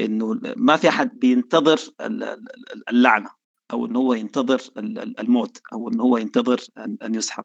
إنه 0.00 0.40
ما 0.56 0.76
في 0.76 0.88
أحد 0.88 1.18
بينتظر 1.18 1.80
ال- 2.00 2.22
ال- 2.22 2.88
اللعنة 2.88 3.30
أو 3.72 3.86
إنه 3.86 3.98
هو 3.98 4.14
ينتظر 4.14 4.62
ال- 4.76 4.98
ال- 4.98 5.20
الموت 5.20 5.60
أو 5.72 5.88
إنه 5.88 6.02
هو 6.02 6.16
ينتظر 6.16 6.60
أن 6.78 6.96
أن 7.02 7.14
يسحب. 7.14 7.44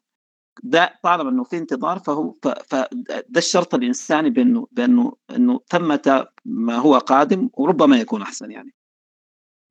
ده 0.64 1.00
طالما 1.04 1.30
إنه 1.30 1.44
في 1.44 1.58
انتظار 1.58 2.00
فهو 2.00 2.36
فده 2.42 2.90
الشرط 3.38 3.76
الإنساني 3.76 4.30
بإنه 4.30 4.68
بإنه 4.72 5.14
إنه 5.30 5.60
ثمة 5.70 6.28
ما 6.46 6.76
هو 6.76 6.98
قادم 6.98 7.50
وربما 7.54 7.98
يكون 8.00 8.22
أحسن 8.22 8.52
يعني. 8.52 8.74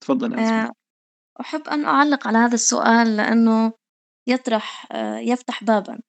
تفضل 0.01 0.33
يا 0.33 0.73
أحب 1.41 1.69
أن 1.69 1.85
أعلق 1.85 2.27
على 2.29 2.39
هذا 2.39 2.55
السؤال 2.55 3.17
لأنه 3.17 3.73
يطرح 4.29 4.93
آه، 4.93 5.19
يفتح 5.19 5.65
بابا. 5.65 6.01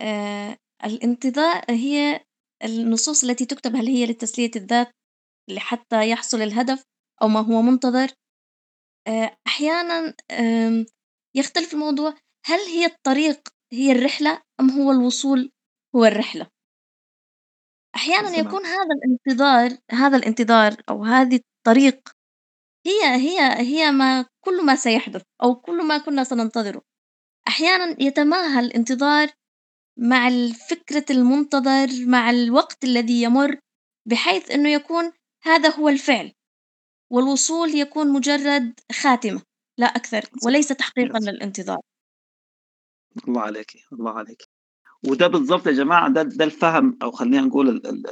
آه، 0.00 0.56
الانتظار 0.84 1.64
هي 1.70 2.24
النصوص 2.64 3.24
التي 3.24 3.46
تكتب 3.46 3.76
هل 3.76 3.86
هي 3.86 4.06
لتسلية 4.06 4.50
الذات 4.56 4.90
لحتى 5.50 6.10
يحصل 6.10 6.42
الهدف 6.42 6.84
أو 7.22 7.28
ما 7.28 7.40
هو 7.40 7.62
منتظر؟ 7.62 8.08
آه، 9.08 9.36
أحيانا 9.46 10.14
يختلف 11.36 11.74
الموضوع 11.74 12.14
هل 12.46 12.58
هي 12.58 12.86
الطريق 12.86 13.48
هي 13.72 13.92
الرحلة 13.92 14.42
أم 14.60 14.70
هو 14.70 14.90
الوصول 14.90 15.52
هو 15.96 16.04
الرحلة؟ 16.04 16.46
أحيانا 17.94 18.28
السلام. 18.28 18.46
يكون 18.46 18.66
هذا 18.66 18.94
الانتظار 18.94 19.78
هذا 19.90 20.16
الانتظار 20.16 20.82
أو 20.88 21.04
هذه 21.04 21.40
الطريق 21.58 22.08
هي 22.86 23.04
هي 23.04 23.40
هي 23.60 23.90
ما 23.90 24.26
كل 24.40 24.66
ما 24.66 24.74
سيحدث 24.76 25.22
أو 25.42 25.54
كل 25.54 25.86
ما 25.86 25.98
كنا 25.98 26.24
سننتظره. 26.24 26.82
أحيانا 27.48 28.02
يتماهى 28.02 28.60
الانتظار 28.60 29.28
مع 29.98 30.28
الفكرة 30.28 31.04
المنتظر 31.10 31.88
مع 32.06 32.30
الوقت 32.30 32.84
الذي 32.84 33.22
يمر 33.22 33.58
بحيث 34.06 34.50
أنه 34.50 34.68
يكون 34.68 35.12
هذا 35.42 35.74
هو 35.76 35.88
الفعل 35.88 36.32
والوصول 37.10 37.68
يكون 37.74 38.12
مجرد 38.12 38.80
خاتمة 38.92 39.42
لا 39.78 39.86
أكثر 39.86 40.24
وليس 40.46 40.68
تحقيقا. 40.68 41.18
للانتظار. 41.18 41.78
الله 43.28 43.40
عليك 43.40 43.72
الله 43.92 44.10
عليك. 44.12 44.42
وده 45.08 45.26
بالضبط 45.26 45.66
يا 45.66 45.72
جماعة 45.72 46.08
ده 46.12 46.22
ده 46.22 46.44
الفهم 46.44 46.98
أو 47.02 47.10
خلينا 47.10 47.40
نقول 47.40 47.68
ال- 47.68 47.86
ال- 47.86 48.06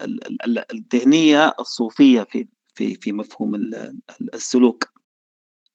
ال- 0.00 0.26
ال- 0.26 0.42
ال- 0.58 0.72
الذهنية 0.74 1.54
الصوفية 1.60 2.22
في 2.22 2.48
في 2.74 2.94
في 2.94 3.12
مفهوم 3.12 3.54
ال- 3.54 3.74
ال- 4.20 4.34
السلوك. 4.34 4.84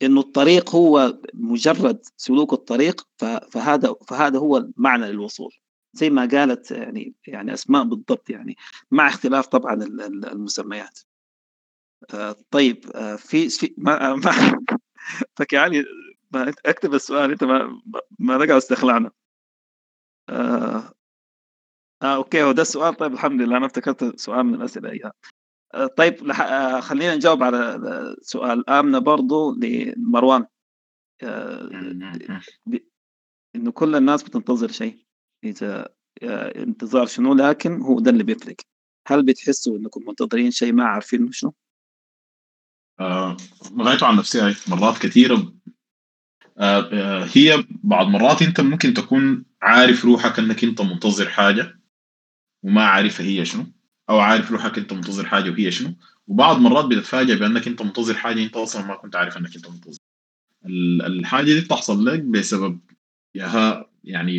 إنه 0.02 0.20
الطريق 0.22 0.76
هو 0.76 1.20
مجرد 1.34 2.00
سلوك 2.18 2.54
الطريق 2.54 3.08
فهذا 3.52 3.96
فهذا 4.08 4.40
هو 4.40 4.58
المعنى 4.58 5.12
للوصول. 5.12 5.52
زي 5.94 6.10
ما 6.10 6.26
قالت 6.32 6.72
يعني 6.72 7.14
يعني 7.28 7.54
أسماء 7.54 7.84
بالضبط 7.84 8.30
يعني 8.30 8.56
مع 8.92 9.08
اختلاف 9.08 9.48
طبعا 9.48 9.74
ال- 9.74 10.02
ال- 10.02 10.26
المسميات. 10.26 11.00
آه، 12.14 12.36
طيب 12.52 12.86
آه، 12.96 13.16
في 13.16 13.50
في 13.50 13.74
ما 13.78 14.16
ما 14.16 14.32
فك 15.38 15.54
يعني 15.54 15.84
ما 16.32 16.54
أكتب 16.66 16.94
السؤال 16.94 17.32
أنت 17.32 17.44
ما 17.44 17.82
ما 18.20 18.36
نقعد 18.38 18.52
استخلعنا 18.52 19.12
آه, 20.30 20.94
آه 22.02 22.16
أوكي 22.16 22.44
هو 22.44 22.52
ده 22.52 22.62
السؤال. 22.62 22.96
طيب 22.96 23.14
الحمد 23.14 23.42
لله 23.42 23.58
أنا 23.58 23.66
افتكرت 23.66 24.20
سؤال 24.20 24.44
من 24.46 24.56
الأسئلة 24.56 24.90
اياها 24.92 25.08
آه 25.08 25.29
طيب 25.98 26.24
لح... 26.24 26.42
آه 26.42 26.80
خلينا 26.80 27.16
نجاوب 27.16 27.44
على 27.44 28.16
سؤال. 28.22 28.70
آمنة 28.70 29.00
برضو 29.00 29.56
لمروان. 29.56 30.46
آه. 31.24 32.42
إنه 33.56 33.72
كل 33.72 33.96
الناس 33.96 34.24
بتنتظر 34.24 34.72
شيء. 34.72 35.06
إذا 35.44 35.90
آه 36.24 36.64
انتظار 36.64 37.06
شنو؟ 37.06 37.34
لكن 37.34 37.82
هو 37.82 38.00
ده 38.00 38.12
اللي 38.12 38.24
بيفرق. 38.24 38.56
هل 39.08 39.26
بتحسوا 39.26 39.78
إنكم 39.78 40.02
منتظرين 40.08 40.52
شيء 40.52 40.74
ما 40.74 40.84
عارفين 40.86 41.32
شنو؟ 41.32 41.54
آه 43.00 43.38
غايته 43.80 44.08
عن 44.08 44.18
نفسها 44.18 44.48
هاي 44.48 44.56
مرات 44.68 44.98
كثيرة. 44.98 45.54
آه 46.58 46.90
آه 46.94 47.28
هي 47.34 47.64
بعض 47.84 48.08
مرات 48.08 48.42
أنت 48.42 48.62
ممكن 48.62 48.94
تكون 48.94 49.46
عارف 49.62 50.06
روحك 50.06 50.40
إنك 50.40 50.64
أنت 50.64 50.82
منتظر 50.82 51.30
حاجة 51.30 51.80
وما 52.64 52.86
عارفها 52.86 53.26
هي 53.26 53.46
شنو. 53.46 53.66
أو 54.10 54.20
عارف 54.20 54.52
روحك 54.52 54.78
أنت 54.78 54.94
منتظر 54.94 55.26
حاجة 55.26 55.50
وهي 55.50 55.72
شنو. 55.72 55.94
وبعض 56.28 56.58
مرات 56.60 56.86
بتتفاجئ 56.86 57.36
بأنك 57.40 57.68
أنت 57.68 57.82
منتظر 57.82 58.14
حاجة 58.14 58.44
أنت 58.44 58.58
أصلا 58.58 58.86
ما 58.86 58.96
كنت 58.96 59.16
عارف 59.16 59.38
أنك 59.38 59.56
أنت 59.56 59.68
منتظر. 59.70 59.98
ال- 60.66 61.02
الحاجة 61.02 61.46
دي 61.46 61.62
بتحصل 61.62 62.06
لك 62.06 62.20
بسبب 62.20 62.80
ياها 63.36 63.90
يعني 64.04 64.38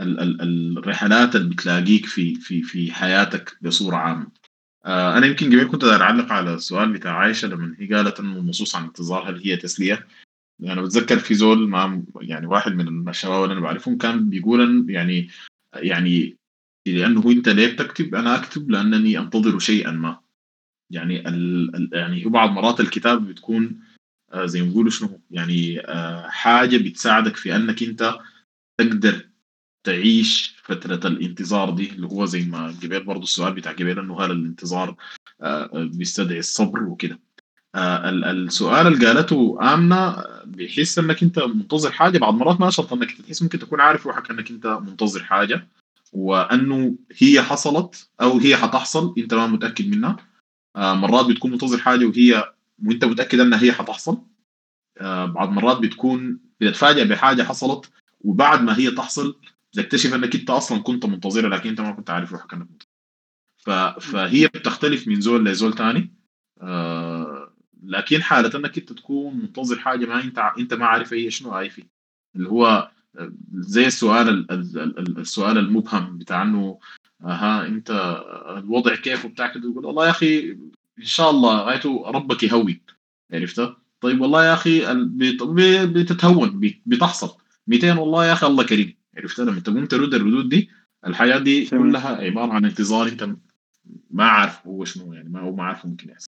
ال 0.00 0.20
ال 0.20 0.78
الرحلات 0.78 1.36
اللي 1.36 1.48
بتلاقيك 1.50 2.06
في 2.06 2.34
في 2.34 2.62
في 2.62 2.92
حياتك 2.92 3.58
بصورة 3.62 3.96
عامة. 3.96 4.26
آه، 4.84 5.18
أنا 5.18 5.26
يمكن 5.26 5.46
قبل 5.46 5.68
كنت 5.68 5.84
أعلق 5.84 6.32
على 6.32 6.54
السؤال 6.54 6.92
بتاع 6.92 7.12
عائشه 7.16 7.48
لما 7.48 7.76
هي 7.78 7.94
قالت 7.94 8.20
إنه 8.20 8.38
النصوص 8.38 8.76
عن 8.76 8.82
الانتظار 8.82 9.30
هل 9.30 9.42
هي 9.44 9.56
تسلية؟ 9.56 10.06
أنا 10.62 10.82
بتذكر 10.82 11.18
في 11.18 11.34
زول 11.34 11.68
مع 11.68 12.02
يعني 12.20 12.46
واحد 12.46 12.72
من 12.72 13.08
الشباب 13.08 13.42
اللي 13.44 13.52
أنا 13.52 13.60
بعرفهم 13.60 13.98
كان 13.98 14.30
بيقول 14.30 14.86
يعني 14.90 15.28
يعني 15.76 16.36
لأنه 16.86 17.30
أنت 17.30 17.48
ليه 17.48 17.72
بتكتب؟ 17.72 18.14
أنا 18.14 18.34
أكتب 18.36 18.70
لأنني 18.70 19.18
أنتظر 19.18 19.58
شيئا 19.58 19.90
ما. 19.90 20.20
يعني 20.90 21.28
ال 21.28 21.90
يعني 21.92 22.24
بعض 22.24 22.50
مرات 22.50 22.80
الكتاب 22.80 23.26
بتكون 23.28 23.80
آه، 24.32 24.46
زي 24.46 24.60
ما 24.62 24.68
بيقولوا 24.68 24.90
شنو؟ 24.90 25.20
يعني 25.30 25.80
آه، 25.80 26.28
حاجة 26.28 26.76
بتساعدك 26.76 27.36
في 27.36 27.56
أنك 27.56 27.82
أنت 27.82 28.14
تقدر 28.80 29.28
تعيش 29.84 30.54
فترة 30.62 31.08
الانتظار 31.08 31.70
دي 31.70 31.90
اللي 31.90 32.06
هو 32.06 32.24
زي 32.24 32.44
ما 32.44 32.66
قبل 32.66 33.04
برضو 33.04 33.22
السؤال 33.22 33.52
بتاع 33.52 33.72
قبل 33.72 33.98
إنه 33.98 34.20
هل 34.20 34.30
الانتظار 34.30 34.96
آه، 35.42 35.70
بيستدعي 35.74 36.38
الصبر 36.38 36.82
وكده. 36.82 37.18
ال- 37.76 38.24
السؤال 38.24 38.86
اللي 38.86 39.06
قالته 39.06 39.58
آمنة 39.74 40.24
بيحس 40.44 40.98
إنك 40.98 41.22
أنت 41.22 41.38
منتظر 41.38 41.92
حاجة. 41.92 42.18
بعض 42.18 42.34
مرات 42.34 42.60
ما 42.60 42.70
شرط 42.70 42.92
إنك 42.92 43.12
تحس 43.12 43.42
ممكن 43.42 43.58
تكون 43.58 43.80
عارف 43.80 44.06
روحك 44.06 44.30
إنك 44.30 44.50
أنت 44.50 44.66
منتظر 44.66 45.24
حاجة. 45.24 45.68
وأنه 46.12 46.96
هي 47.18 47.42
حصلت 47.42 48.10
أو 48.20 48.38
هي 48.38 48.56
حتحصل 48.56 49.14
أنت 49.18 49.34
ما 49.34 49.46
متأكد 49.46 49.88
منها. 49.88 50.16
آه، 50.76 50.94
مرات 50.94 51.26
بتكون 51.26 51.50
منتظر 51.50 51.78
حاجة 51.78 52.06
وهي 52.06 52.52
وأنت 52.86 53.04
متأكد 53.04 53.40
أنها 53.40 53.62
هي 53.62 53.72
حتحصل. 53.72 54.22
آه، 54.98 55.24
بعض 55.24 55.50
مرات 55.50 55.78
بتكون 55.78 56.40
بتتفاجئ 56.60 57.04
بحاجة 57.04 57.42
حصلت 57.42 57.90
وبعد 58.20 58.62
ما 58.62 58.78
هي 58.78 58.90
تحصل 58.90 59.40
تكتشف 59.72 60.14
أنك 60.14 60.34
أنت 60.34 60.50
أصلا 60.50 60.82
كنت 60.82 61.06
منتظرها 61.06 61.48
لكن 61.48 61.68
أنت 61.68 61.80
ما 61.80 61.92
كنت 61.92 62.10
عارف 62.10 62.32
روحك 62.32 62.54
انك 62.54 62.68
منتظر. 62.70 64.00
فهي 64.00 64.46
بتختلف 64.46 65.08
من 65.08 65.20
زول 65.20 65.44
لزول 65.44 65.72
تاني. 65.72 66.14
آه... 66.60 67.54
لكن 67.82 68.22
حالة 68.22 68.58
أنك 68.58 68.78
أنت 68.78 68.92
تكون 68.92 69.36
منتظر 69.36 69.78
حاجة 69.78 70.06
ما 70.06 70.24
أنت 70.24 70.38
أنت 70.58 70.74
ما 70.74 70.86
عارف 70.86 71.12
هي 71.12 71.30
شنو 71.30 71.50
هاي 71.50 71.70
في 71.70 71.84
اللي 72.36 72.48
هو 72.48 72.90
زي 73.52 73.86
السؤال 73.86 74.28
ال... 74.28 74.50
ال... 74.52 74.98
ال- 74.98 75.18
السؤال 75.18 75.58
المبهم 75.58 76.18
بتاع 76.18 76.42
إنه 76.42 76.78
ها 77.22 77.66
أنت 77.66 77.90
الوضع 78.58 78.94
كيف 78.94 79.24
وبتاع 79.24 79.46
كده 79.54 79.70
يقول 79.70 79.86
والله 79.86 80.04
يا 80.06 80.10
أخي 80.10 80.50
إن 80.98 81.04
شاء 81.04 81.30
الله 81.30 81.62
غايته 81.62 82.02
ربك 82.06 82.42
يهون 82.42 82.80
عرفت؟ 83.32 83.76
طيب 84.00 84.20
والله 84.20 84.44
يا 84.44 84.54
أخي 84.54 84.80
بتتهون 85.86 86.60
بت- 86.60 86.80
بتحصل. 86.86 87.36
200 87.66 87.98
والله 87.98 88.26
يا 88.26 88.32
أخي 88.32 88.46
الله 88.46 88.64
كريم. 88.66 88.96
عرفت؟ 89.16 89.40
لما 89.40 89.60
تقوم 89.60 89.86
ترد 89.86 90.14
الردود 90.14 90.48
دي 90.48 90.70
الحياة 91.06 91.38
دي. 91.38 91.66
كلها 91.66 92.08
عبارة 92.16 92.52
عن 92.52 92.64
انتظار 92.64 93.08
أنت 93.08 93.28
ما 94.10 94.24
عارف 94.24 94.66
هو 94.66 94.84
شنو 94.84 95.12
يعني 95.12 95.28
ما 95.28 95.40
هو 95.40 95.54
ما 95.56 95.64
عارف 95.64 95.86
ممكن 95.86 96.10
يحصل. 96.10 96.28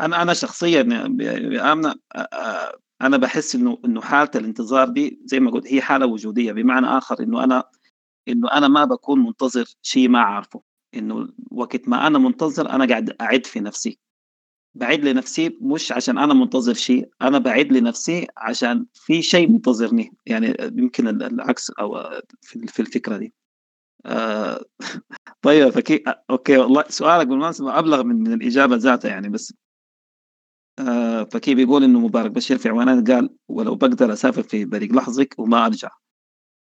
أنا 0.00 0.22
أنا 0.22 0.34
شخصيا 0.34 0.82
يا 1.20 1.72
امنه 1.72 1.94
آه، 2.14 2.78
أنا 3.02 3.16
بحس 3.16 3.54
إنه 3.54 3.78
إنه 3.84 4.00
حالة 4.00 4.30
الانتظار 4.34 4.88
دي 4.88 5.20
زي 5.24 5.40
ما 5.40 5.50
قلت 5.50 5.66
هي 5.72 5.82
حالة 5.82 6.06
وجودية 6.06 6.52
بمعنى 6.52 6.86
آخر 6.86 7.22
إنه 7.22 7.44
أنا 7.44 7.64
إنه 8.28 8.52
أنا 8.52 8.68
ما 8.68 8.84
بكون 8.84 9.18
منتظر 9.24 9.64
شيء 9.82 10.08
ما 10.08 10.20
عارفه 10.20 10.62
إنه 10.94 11.28
وقت 11.50 11.88
ما 11.88 12.06
أنا 12.06 12.18
منتظر 12.18 12.70
أنا 12.70 12.86
قاعد 12.88 13.10
اعد 13.20 13.46
في 13.46 13.60
نفسي. 13.60 13.98
بعيد 14.74 15.04
لنفسي 15.04 15.58
مش 15.62 15.92
عشان 15.92 16.18
أنا 16.18 16.34
منتظر 16.34 16.74
شيء 16.74 17.10
أنا 17.22 17.38
بعيد 17.38 17.72
لنفسي 17.72 18.26
عشان 18.36 18.86
في 18.94 19.22
شيء 19.22 19.48
منتظرني. 19.50 20.12
يعني 20.26 20.56
يمكن 20.60 21.08
العكس 21.08 21.70
أو 21.70 22.20
في 22.42 22.80
الفكرة 22.80 23.16
دي. 23.16 23.34
آه 24.06 24.64
طيب 25.42 25.70
فكي 25.70 26.04
okay 26.30 26.58
والله 26.58 26.84
سؤالك 26.88 27.26
بالمناسبة 27.26 27.78
أبلغ 27.78 28.02
من 28.04 28.32
الإجابة 28.34 28.76
ذاتها 28.76 29.08
يعني 29.08 29.28
بس 29.28 29.54
آه 30.78 31.24
فكي 31.24 31.54
بيقول 31.54 31.84
إنه 31.84 32.00
مبارك 32.00 32.30
بشير 32.30 32.58
في 32.58 32.68
عنوانات 32.68 33.10
قال 33.10 33.30
ولو 33.48 33.74
بقدر 33.74 34.12
أسافر 34.12 34.42
في 34.42 34.64
بريق 34.64 34.92
لحظك 34.92 35.34
وما 35.38 35.66
أرجع 35.66 35.90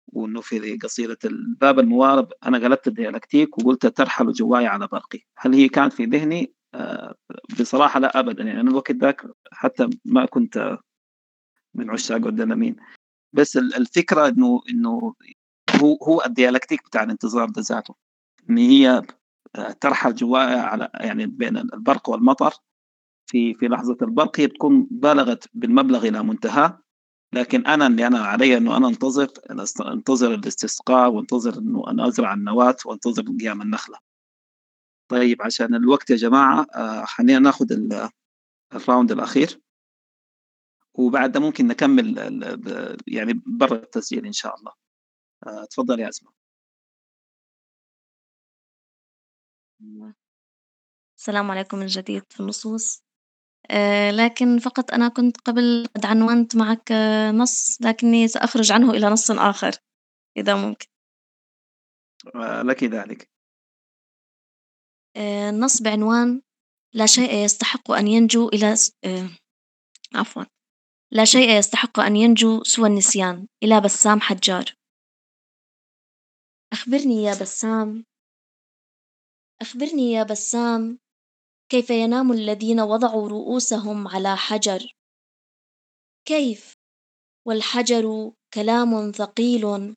وإنه 0.07 0.41
في 0.41 0.77
قصيدة 0.77 1.17
الباب 1.25 1.79
الموارب 1.79 2.31
أنا 2.45 2.57
قلبت 2.57 2.87
ال 2.87 2.94
dialectic 2.94 3.57
وقلت 3.57 3.85
ترحل 3.87 4.31
جواي 4.31 4.67
على 4.67 4.87
برقي 4.87 5.19
هل 5.37 5.53
هي 5.53 5.69
كانت 5.69 5.93
في 5.93 6.05
ذهني؟ 6.05 6.53
آه 6.73 7.15
بصراحة 7.59 7.99
لا 7.99 8.19
ابدا. 8.19 8.43
يعني 8.43 8.61
أنا 8.61 8.69
الوقت 8.69 8.91
ذاك 8.91 9.21
حتى 9.51 9.89
ما 10.05 10.25
كنت 10.25 10.77
من 11.75 11.89
عشاق 11.89 12.27
الدلمين 12.27 12.75
بس 13.33 13.57
الفكرة 13.57 14.27
إنه 14.27 14.61
إنه 14.69 15.15
هو 15.81 15.97
هو 16.03 16.23
الديالكتيك 16.25 16.85
بتاع 16.85 17.03
الانتظار 17.03 17.51
ذاته. 17.51 17.95
إن 18.49 18.57
هي 18.57 19.01
ترحل 19.81 20.15
جوايا 20.15 20.61
على 20.61 20.89
يعني 20.93 21.25
بين 21.25 21.57
البرق 21.57 22.09
والمطر. 22.09 22.53
في 23.31 23.53
في 23.53 23.67
لحظة 23.67 23.97
البرق 24.01 24.39
هي 24.39 24.47
بتكون 24.47 24.87
بالغت 24.91 25.47
بالمبلغ 25.53 26.07
إلى 26.07 26.23
منتهى. 26.23 26.77
لكن 27.33 27.65
أنا 27.67 27.87
اللي 27.87 28.07
أنا 28.07 28.19
علي 28.19 28.57
إنه 28.57 28.77
أنا 28.77 28.87
انتظر 28.87 29.27
انتظر 29.81 30.33
الاستسقاء 30.33 31.11
وانتظر 31.11 31.57
إنه 31.59 31.83
أنا 31.87 32.07
أزرع 32.07 32.33
النواة 32.33 32.75
وانتظر 32.85 33.23
قيام 33.39 33.61
النخلة. 33.61 33.97
طيب 35.11 35.41
عشان 35.41 35.75
الوقت 35.75 36.09
يا 36.09 36.15
جماعة 36.15 36.67
آه، 36.75 37.05
خلينا 37.05 37.39
ناخذ 37.39 37.65
الراوند 38.73 39.11
الأخير. 39.11 39.61
وبعد 40.93 41.37
ممكن 41.37 41.67
نكمل 41.67 42.17
يعني 43.07 43.41
برا 43.45 43.75
التسجيل 43.75 44.25
إن 44.25 44.31
شاء 44.33 44.55
الله. 44.59 44.71
آه، 45.47 45.65
تفضل 45.65 45.99
يا 45.99 46.09
اسماء 46.09 46.33
السلام 51.17 51.51
عليكم 51.51 51.77
من 51.77 51.85
جديد 51.85 52.23
في 52.29 52.39
النصوص. 52.39 53.03
لكن 54.11 54.59
فقط 54.59 54.91
أنا 54.91 55.07
كنت 55.07 55.37
قبل 55.37 55.87
قد 55.95 56.05
عنونت 56.05 56.55
معك 56.55 56.91
آه، 56.91 57.31
نص 57.31 57.81
لكني 57.81 58.27
سأخرج 58.27 58.71
عنه 58.71 58.91
إلى 58.91 59.09
نص 59.09 59.31
آخر 59.31 59.71
إذا 60.37 60.55
ممكن. 60.55 60.87
لك 62.63 62.83
ذلك. 62.83 63.29
النص 65.17 65.81
بعنوان 65.81 66.41
لا 66.93 67.05
شيء 67.05 67.45
يستحق 67.45 67.91
أن 67.91 68.07
ينجو 68.07 68.49
إلى 68.49 68.75
عفوا. 70.15 70.43
لا 71.11 71.25
شيء 71.25 71.49
يستحق 71.57 71.99
أن 71.99 72.15
ينجو 72.15 72.63
سوى 72.63 72.87
النسيان 72.87 73.47
إلى 73.63 73.81
بسام 73.81 74.21
حجار. 74.21 74.65
أخبرني 76.73 77.23
يا 77.23 77.33
بسام 77.41 78.05
أخبرني 79.61 80.11
يا 80.11 80.23
بسام 80.23 80.99
كيف 81.71 81.89
ينام 81.89 82.31
الذين 82.31 82.79
وضعوا 82.79 83.29
رؤوسهم 83.29 84.07
على 84.07 84.37
حجر؟ 84.37 84.95
كيف؟ 86.25 86.75
والحجر 87.47 88.31
كلام 88.53 89.11
ثقيل 89.11 89.95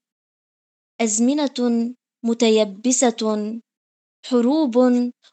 أزمنة 1.01 1.95
متيبسة 2.25 3.61
حروب 4.27 4.77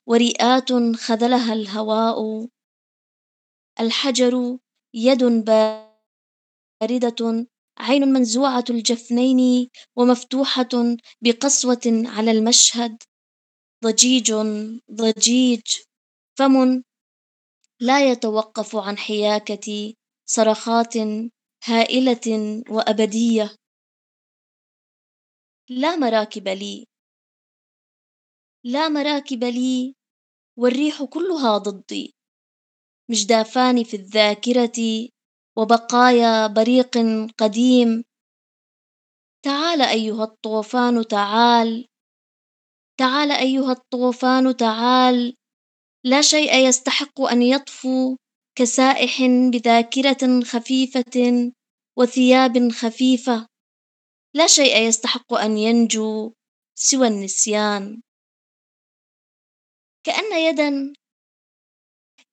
ورئات 0.07 0.73
خذلها 0.95 1.53
الهواء. 1.53 2.47
الحجر 3.79 4.57
يد 4.93 5.23
باردة 5.23 7.47
عين 7.77 8.13
منزوعة 8.13 8.65
الجفنين 8.69 9.69
ومفتوحة 9.95 10.97
بقسوة 11.21 11.81
على 11.85 12.31
المشهد. 12.31 13.03
ضجيج 13.83 14.33
ضجيج. 14.91 15.90
فم 16.39 16.83
لا 17.81 18.11
يتوقف 18.11 18.75
عن 18.75 18.97
حياكة 18.97 19.93
صرخات 20.25 20.93
هائلة 21.65 22.63
وأبدية. 22.69 23.55
لا 25.69 25.95
مراكب 25.95 26.47
لي. 26.47 26.85
لا 28.65 28.89
مراكب 28.89 29.43
لي 29.43 29.95
والريح 30.57 31.03
كلها 31.03 31.57
ضدي. 31.57 32.13
مجدافان 33.09 33.83
في 33.83 33.93
الذاكرة 33.97 35.09
وبقايا 35.57 36.47
بريق 36.47 36.97
قديم. 37.37 38.03
تعال 39.43 39.81
أيها 39.81 40.23
الطوفان 40.23 41.07
تعال. 41.07 41.87
تعال 42.99 43.31
أيها 43.31 43.71
الطوفان 43.71 44.57
تعال. 44.57 45.40
لا 46.03 46.21
شيء 46.21 46.67
يستحق 46.67 47.21
أن 47.21 47.41
يطفو 47.41 48.17
كسائح 48.57 49.21
بذاكرة 49.51 50.43
خفيفة 50.43 51.51
وثياب 51.97 52.71
خفيفة. 52.71 53.47
لا 54.35 54.47
شيء 54.47 54.87
يستحق 54.87 55.33
أن 55.33 55.57
ينجو 55.57 56.33
سوى 56.75 57.07
النسيان. 57.07 58.01
كأن 60.05 60.39
يدا 60.39 60.93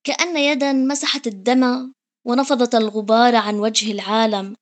كأن 0.05 0.37
يدا 0.37 0.73
مسحت 0.73 1.27
الدم 1.27 1.93
ونفضت 2.27 2.75
الغبار 2.75 3.37
عن 3.37 3.55
وجه 3.55 3.93
العالم. 3.93 4.57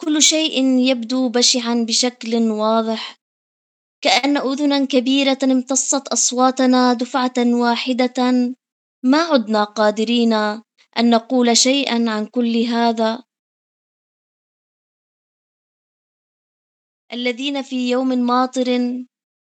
كل 0.00 0.22
شيء 0.22 0.64
يبدو 0.64 1.28
بشعا 1.28 1.84
بشكل 1.88 2.34
واضح 2.50 3.17
كأن 4.00 4.36
أذنا 4.36 4.84
كبيرة 4.84 5.38
امتصت 5.42 6.08
أصواتنا 6.08 6.92
دفعة 6.92 7.32
واحدة. 7.38 8.14
ما 9.04 9.18
عدنا 9.18 9.64
قادرين 9.64 10.32
أن 10.98 11.10
نقول 11.10 11.56
شيئا 11.56 12.10
عن 12.10 12.26
كل 12.26 12.56
هذا. 12.56 13.24
الذين 17.12 17.62
في 17.62 17.90
يوم 17.90 18.08
ماطر 18.08 18.68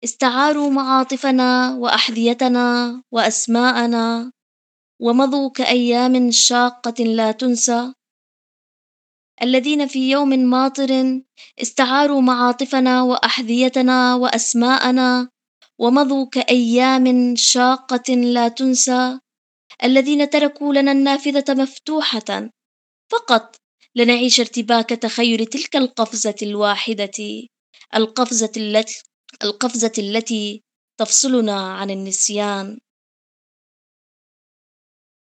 استعاروا 0.04 0.70
معاطفنا 0.70 1.76
وأحذيتنا 1.76 3.04
وأسماءنا 3.12 4.32
ومضوا 5.02 5.50
كأيام 5.50 6.32
شاقة 6.32 7.04
لا 7.04 7.32
تنسى. 7.32 7.94
الذين 9.42 9.88
في 9.88 10.12
يوم 10.12 10.30
ماطر 10.30 11.22
استعاروا 11.62 12.22
معاطفنا 12.22 13.04
وأحذيتنا 13.04 14.16
وأسماءنا 14.16 15.30
ومضوا 15.80 16.26
كأيام 16.32 17.36
شاقة 17.36 18.14
لا 18.14 18.48
تنسى. 18.48 19.20
الذين 19.84 20.30
تركوا 20.30 20.74
لنا 20.74 20.92
النافذة 20.92 21.54
مفتوحة. 21.54 22.50
فقط 23.12 23.56
لنعيش 23.96 24.40
ارتباك 24.40 24.90
تخيل 24.90 25.46
تلك 25.46 25.76
القفزة 25.76 26.36
الواحدة. 26.42 27.48
القفزة 27.96 28.52
التي 28.58 29.02
القفزة 29.44 29.92
التي 29.98 30.64
تفصلنا 31.00 31.74
عن 31.74 31.90
النسيان. 31.90 32.80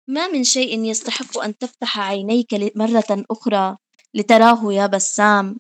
ما 0.07 0.27
من 0.27 0.43
شيء 0.43 0.83
يستحق 0.83 1.38
أن 1.38 1.57
تفتح 1.57 1.99
عينيك 1.99 2.53
مرة 2.75 3.25
أخرى. 3.31 3.77
لتراه 4.15 4.73
يا 4.73 4.88
بسام. 4.88 5.59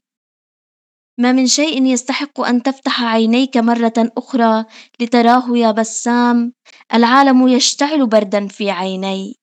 ما 1.19 1.31
من 1.31 1.47
شيء 1.47 1.83
يستحق 1.85 2.39
أن 2.41 2.63
تفتح 2.63 3.03
عينيك 3.03 3.57
مرة 3.57 3.93
أخرى 3.97 4.65
لتراه 4.99 5.57
يا 5.57 5.71
بسام. 5.71 6.53
العالم 6.93 7.47
يشتعل 7.47 8.07
بردا 8.09 8.47
في 8.47 8.71
عيني. 8.71 9.35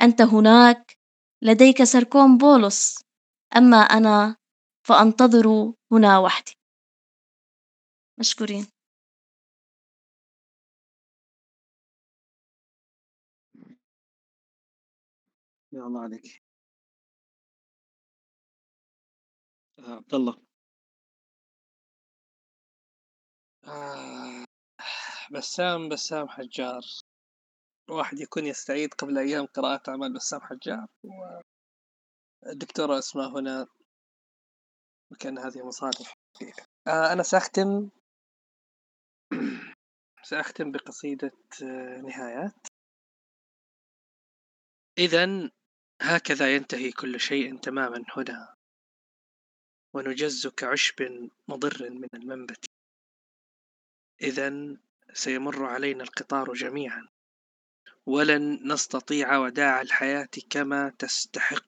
أنت 0.00 0.22
هناك. 0.22 0.98
لديك 1.42 1.84
سركون 1.84 2.38
بولس 2.38 2.98
أما 3.56 3.76
أنا 3.76 4.36
فأنتظر 4.86 5.72
هنا 5.92 6.18
وحدي. 6.18 6.52
مشكورين. 8.18 8.66
يا 15.72 15.86
الله 15.86 16.00
عليك. 16.00 16.43
عبد 19.92 20.14
الله. 20.14 20.36
آه 23.64 24.44
بسام 25.32 25.88
بسام 25.88 26.28
حجار. 26.28 26.82
واحد 27.90 28.20
يكون 28.20 28.46
يستعيد 28.46 28.94
قبل 28.94 29.18
أيام 29.18 29.46
قراءة 29.46 29.90
أعمال 29.90 30.12
بسام 30.14 30.40
حجار. 30.40 30.86
والدكتورة 32.44 32.98
أسماء 32.98 33.28
هنا 33.28 33.66
وكان 35.12 35.38
هذه 35.38 35.66
مصادف 35.66 36.14
آه 36.88 37.12
أنا 37.12 37.22
سأختم. 37.22 37.88
سأختم 40.30 40.72
بقصيدة 40.72 41.32
آه، 41.62 42.00
نهايات. 42.00 42.66
إذا 44.98 45.50
هكذا 46.02 46.54
ينتهي 46.54 46.92
كل 46.92 47.20
شيء 47.20 47.58
تماما 47.58 48.04
هنا. 48.16 48.53
ونجز 49.94 50.46
كعشب 50.46 51.28
مضر 51.48 51.90
من 51.90 52.08
المنبت. 52.14 52.64
إذا 54.22 54.76
سيمر 55.12 55.64
علينا 55.64 56.02
القطار 56.02 56.52
جميعا. 56.52 57.08
ولن 58.06 58.72
نستطيع 58.72 59.38
وداع 59.38 59.80
الحياة 59.80 60.28
كما 60.50 60.90
تستحق. 60.98 61.64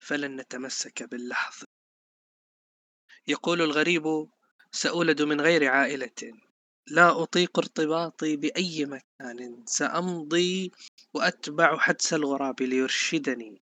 فلن 0.00 0.36
نتمسك 0.40 1.02
باللحظة 1.02 1.66
يقول 3.26 3.62
الغريب 3.62 4.28
سأولد 4.72 5.22
من 5.22 5.40
غير 5.40 5.68
عائلة. 5.68 6.40
لا 6.86 7.22
أطيق 7.22 7.58
ارتباطي 7.58 8.36
بأي 8.36 8.86
مكان. 8.86 9.66
سأمضي 9.66 10.72
وأتبع 11.14 11.78
حدس 11.78 12.14
الغراب 12.14 12.62
ليرشدني. 12.62 13.62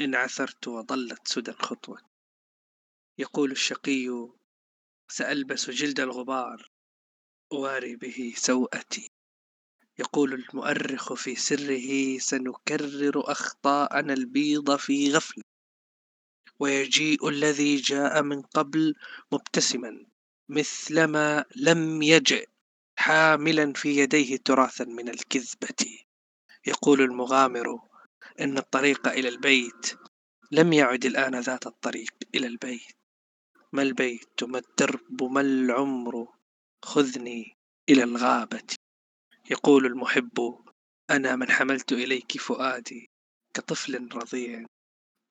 إن 0.00 0.14
عثرت 0.14 0.68
وضلت 0.68 1.28
سدى 1.28 1.52
خطوة 1.52 2.11
يقول 3.18 3.50
الشقي 3.50 4.28
سألبس 5.08 5.70
جلد 5.70 6.00
الغبار 6.00 6.70
أواري 7.52 7.96
به 7.96 8.32
سوءتي. 8.36 9.10
يقول 9.98 10.32
المؤرخ 10.34 11.12
في 11.14 11.34
سره 11.34 12.18
سنكرر 12.18 13.30
أخطاءنا 13.32 14.12
البيض 14.12 14.76
في 14.76 15.12
غفلة 15.12 15.44
ويجيء 16.58 17.28
الذي 17.28 17.76
جاء 17.76 18.22
من 18.22 18.42
قبل 18.42 18.94
مبتسما 19.32 20.06
مثلما 20.48 21.44
لم 21.56 22.02
يجئ 22.02 22.48
حاملا 22.96 23.72
في 23.72 23.96
يديه 23.96 24.36
تراثا 24.36 24.84
من 24.84 25.08
الكذبة. 25.08 25.98
يقول 26.66 27.00
المغامر 27.00 27.80
إن 28.40 28.58
الطريق 28.58 29.08
إلى 29.08 29.28
البيت 29.28 29.98
لم 30.50 30.72
يعد 30.72 31.04
الآن 31.04 31.40
ذات 31.40 31.66
الطريق 31.66 32.14
إلى 32.34 32.46
البيت. 32.46 33.01
ما 33.72 33.82
البيت 33.82 34.44
ما 34.44 34.58
الدرب 34.58 35.22
ما 35.22 35.40
العمر؟ 35.40 36.28
خذني 36.84 37.56
إلى 37.88 38.02
الغابة. 38.02 38.76
يقول 39.50 39.86
المحب 39.86 40.64
أنا 41.10 41.36
من 41.36 41.50
حملت 41.50 41.92
إليك 41.92 42.38
فؤادي 42.38 43.10
كطفل 43.54 44.08
رضيع 44.12 44.66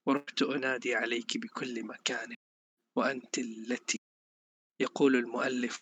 ورحت 0.07 0.41
أنادي 0.41 0.95
عليك 0.95 1.37
بكل 1.37 1.83
مكان 1.83 2.35
وأنت 2.95 3.37
التي 3.37 3.99
يقول 4.79 5.15
المؤلف 5.15 5.79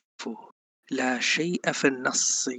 لا 0.91 1.19
شيء 1.19 1.71
في 1.71 1.87
النص 1.87 2.49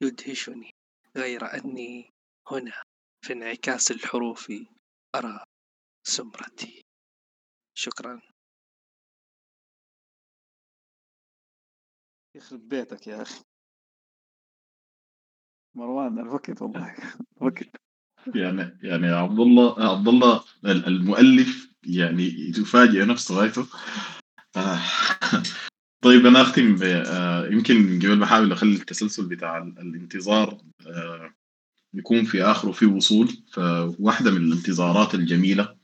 يدهشني 0.00 0.70
غير 1.16 1.54
أني 1.54 2.10
هنا 2.50 2.82
في 3.24 3.32
انعكاس 3.32 3.90
الحروف 3.90 4.52
أرى 5.14 5.44
سمرتي. 6.06 6.82
شكرا. 7.74 8.33
يخرب 12.34 12.68
بيتك 12.68 13.06
يا 13.06 13.22
أخي. 13.22 13.44
مروان 15.74 16.18
الوقت 16.18 16.62
والله. 16.62 16.94
وقت 17.40 17.64
يعني 18.34 18.78
يعني 18.82 19.06
عبد 19.06 19.40
الله 19.40 19.90
عبد 19.90 20.08
الله 20.08 20.44
المؤلف 20.64 21.74
يعني 21.86 22.24
يفاجئ 22.58 23.04
نفسه 23.04 23.34
غايته 23.34 23.66
آه. 24.56 24.80
طيب 26.04 26.26
أنا 26.26 26.42
أختم 26.42 26.76
آه، 26.82 27.46
يمكن 27.46 27.98
قبل 27.98 28.20
بحاول 28.20 28.52
أخلي 28.52 28.74
التسلسل 28.74 29.28
بتاع 29.28 29.58
ال- 29.58 29.78
الانتظار 29.78 30.60
آه، 30.86 31.34
يكون 31.94 32.24
في 32.24 32.42
آخره 32.42 32.72
في 32.72 32.86
وصول 32.86 33.28
فواحدة 33.52 34.30
من 34.30 34.36
الانتظارات 34.36 35.14
الجميلة 35.14 35.76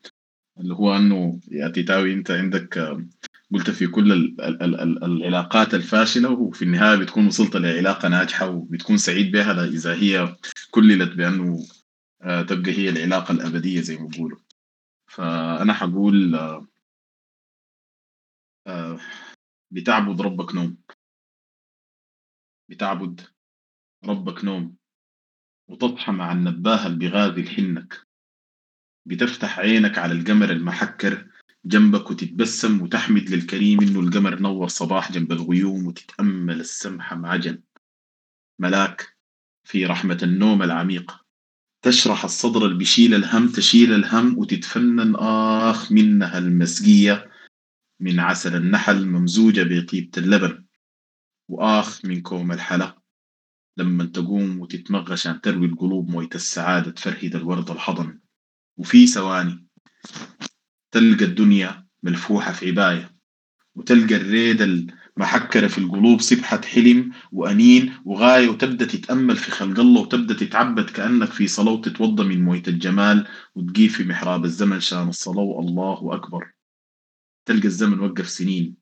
اللي 0.61 0.75
هو 0.75 0.97
أنه 0.97 1.41
يا 1.49 1.69
تيتاوي 1.69 2.12
أنت 2.12 2.31
عندك 2.31 2.99
قلت 3.53 3.70
في 3.70 3.87
كل 3.87 4.12
ال 4.12 4.41
ال 4.41 4.62
ال 4.62 4.81
ال 4.81 5.05
العلاقات 5.05 5.75
الفاشلة 5.75 6.31
وفي 6.31 6.62
النهاية 6.62 6.99
بتكون 6.99 7.27
وصلت 7.27 7.57
لعلاقة 7.57 8.09
ناجحة 8.09 8.49
وبتكون 8.51 8.97
سعيد 8.97 9.33
بها 9.33 9.65
إذا 9.65 9.95
هي 9.95 10.37
كللت 10.70 11.17
بأنه 11.17 11.67
آه، 12.23 12.43
تبقى 12.43 12.70
هي 12.70 12.89
العلاقة 12.89 13.33
الأبدية 13.33 13.81
زي 13.81 13.97
ما 13.97 14.07
بيقولوا. 14.07 14.39
فأنا 15.09 15.73
حقول 15.73 16.35
آه، 16.35 16.67
آه، 18.67 19.01
بتعبد 19.70 20.20
ربك 20.20 20.55
نوم. 20.55 20.77
بتعبد 22.69 23.20
ربك 24.05 24.45
نوم. 24.45 24.77
وتضحى 25.69 26.12
مع 26.12 26.33
النباهة 26.33 26.87
اللي 26.87 26.99
بيغازل 26.99 27.49
حنك 27.49 28.07
بتفتح 29.07 29.59
عينك 29.59 29.99
على 29.99 30.12
القمر 30.12 30.51
المحكر. 30.51 31.30
جنبك 31.65 32.11
وتتبسم 32.11 32.83
وتحمد 32.83 33.31
للكريم 33.31 33.81
إنه 33.81 34.01
القمر 34.01 34.41
نور 34.41 34.69
صباح 34.69 35.13
جنب 35.13 35.33
الغيوم 35.33 35.87
وتتأمل 35.87 36.61
السمحة 36.61 37.17
معجن. 37.17 37.63
ملاك 38.59 39.17
في 39.65 39.87
رحمة 39.87 40.19
النوم 40.23 40.63
العميق. 40.63 41.25
تشرح 41.83 42.25
الصدر 42.25 42.67
اللي 42.67 42.79
بيشيل 42.79 43.15
الهم 43.15 43.49
تشيل 43.49 43.95
الهم 43.95 44.39
وتتفنن. 44.39 45.17
آخ 45.17 45.93
منها 45.93 46.39
المسقية. 46.39 47.31
من 48.01 48.21
عسل 48.21 48.57
النحل 48.57 49.07
ممزوجة 49.07 49.63
بطيبة 49.63 50.11
اللبن. 50.19 50.65
وآخ 51.49 52.05
من 52.05 52.23
كوم 52.23 52.53
الحلا. 52.53 53.03
لما 53.77 54.05
تقوم 54.05 54.61
وتتمغى 54.61 55.13
عشان 55.13 55.41
تروي 55.41 55.67
القلوب 55.67 56.11
موية 56.11 56.29
السعادة 56.35 56.91
تفرهد 56.91 57.37
الورد 57.37 57.71
الحضن. 57.71 58.21
وفي 58.77 59.07
ثواني. 59.07 59.67
تلقى 60.91 61.25
الدنيا 61.25 61.86
ملفوحة 62.02 62.52
في 62.52 62.67
عباية 62.67 63.15
وتلقى 63.75 64.17
الريدة 64.17 64.65
المحكرة 65.17 65.67
في 65.67 65.78
القلوب 65.78 66.20
سبحة 66.20 66.60
حلم 66.60 67.12
وأنين 67.33 67.93
وغاية 68.05 68.49
وتبدأ 68.49 68.85
تتأمل 68.85 69.36
في 69.36 69.51
خلق 69.51 69.81
الله 69.81 70.01
وتبدأ 70.01 70.35
تتعبد 70.35 70.91
كأنك 70.91 71.28
في 71.33 71.47
صلاة 71.47 71.73
وتتوضى 71.73 72.25
من 72.25 72.44
موية 72.44 72.62
الجمال 72.69 73.27
وتقيف 73.55 73.97
في 73.97 74.05
محراب 74.05 74.44
الزمن 74.44 74.81
شان 74.81 75.09
الصلاة 75.09 75.60
الله 75.60 76.15
أكبر. 76.15 76.52
تلقى 77.47 77.67
الزمن 77.67 78.01
وقف 78.01 78.28
سنين 78.28 78.77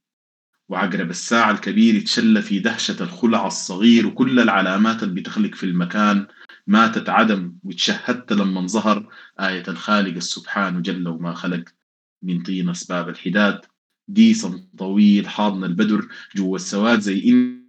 وعقرب 0.68 1.10
الساعة 1.10 1.50
الكبير 1.50 1.94
يتشلى 1.94 2.42
في 2.42 2.58
دهشة 2.58 3.02
الخلع 3.02 3.46
الصغير 3.46 4.06
وكل 4.06 4.40
العلامات 4.40 5.02
اللي 5.02 5.20
بتخلق 5.20 5.54
في 5.54 5.64
المكان 5.64 6.26
ماتت 6.66 7.08
عدم 7.08 7.54
وتشهدت 7.62 8.32
لما 8.32 8.66
ظهر 8.66 9.08
آية 9.40 9.64
الخالق 9.68 10.14
السبحان 10.16 10.82
جل 10.82 11.08
وما 11.08 11.34
خلق. 11.34 11.77
من 12.22 12.42
طين 12.42 12.68
أسباب 12.68 13.08
الحداد. 13.08 13.60
ديسا 14.08 14.64
طويل 14.78 15.28
حاضن 15.28 15.64
البدر 15.64 16.08
جوا 16.36 16.56
السواد 16.56 17.00
زي 17.00 17.28
إن 17.28 17.68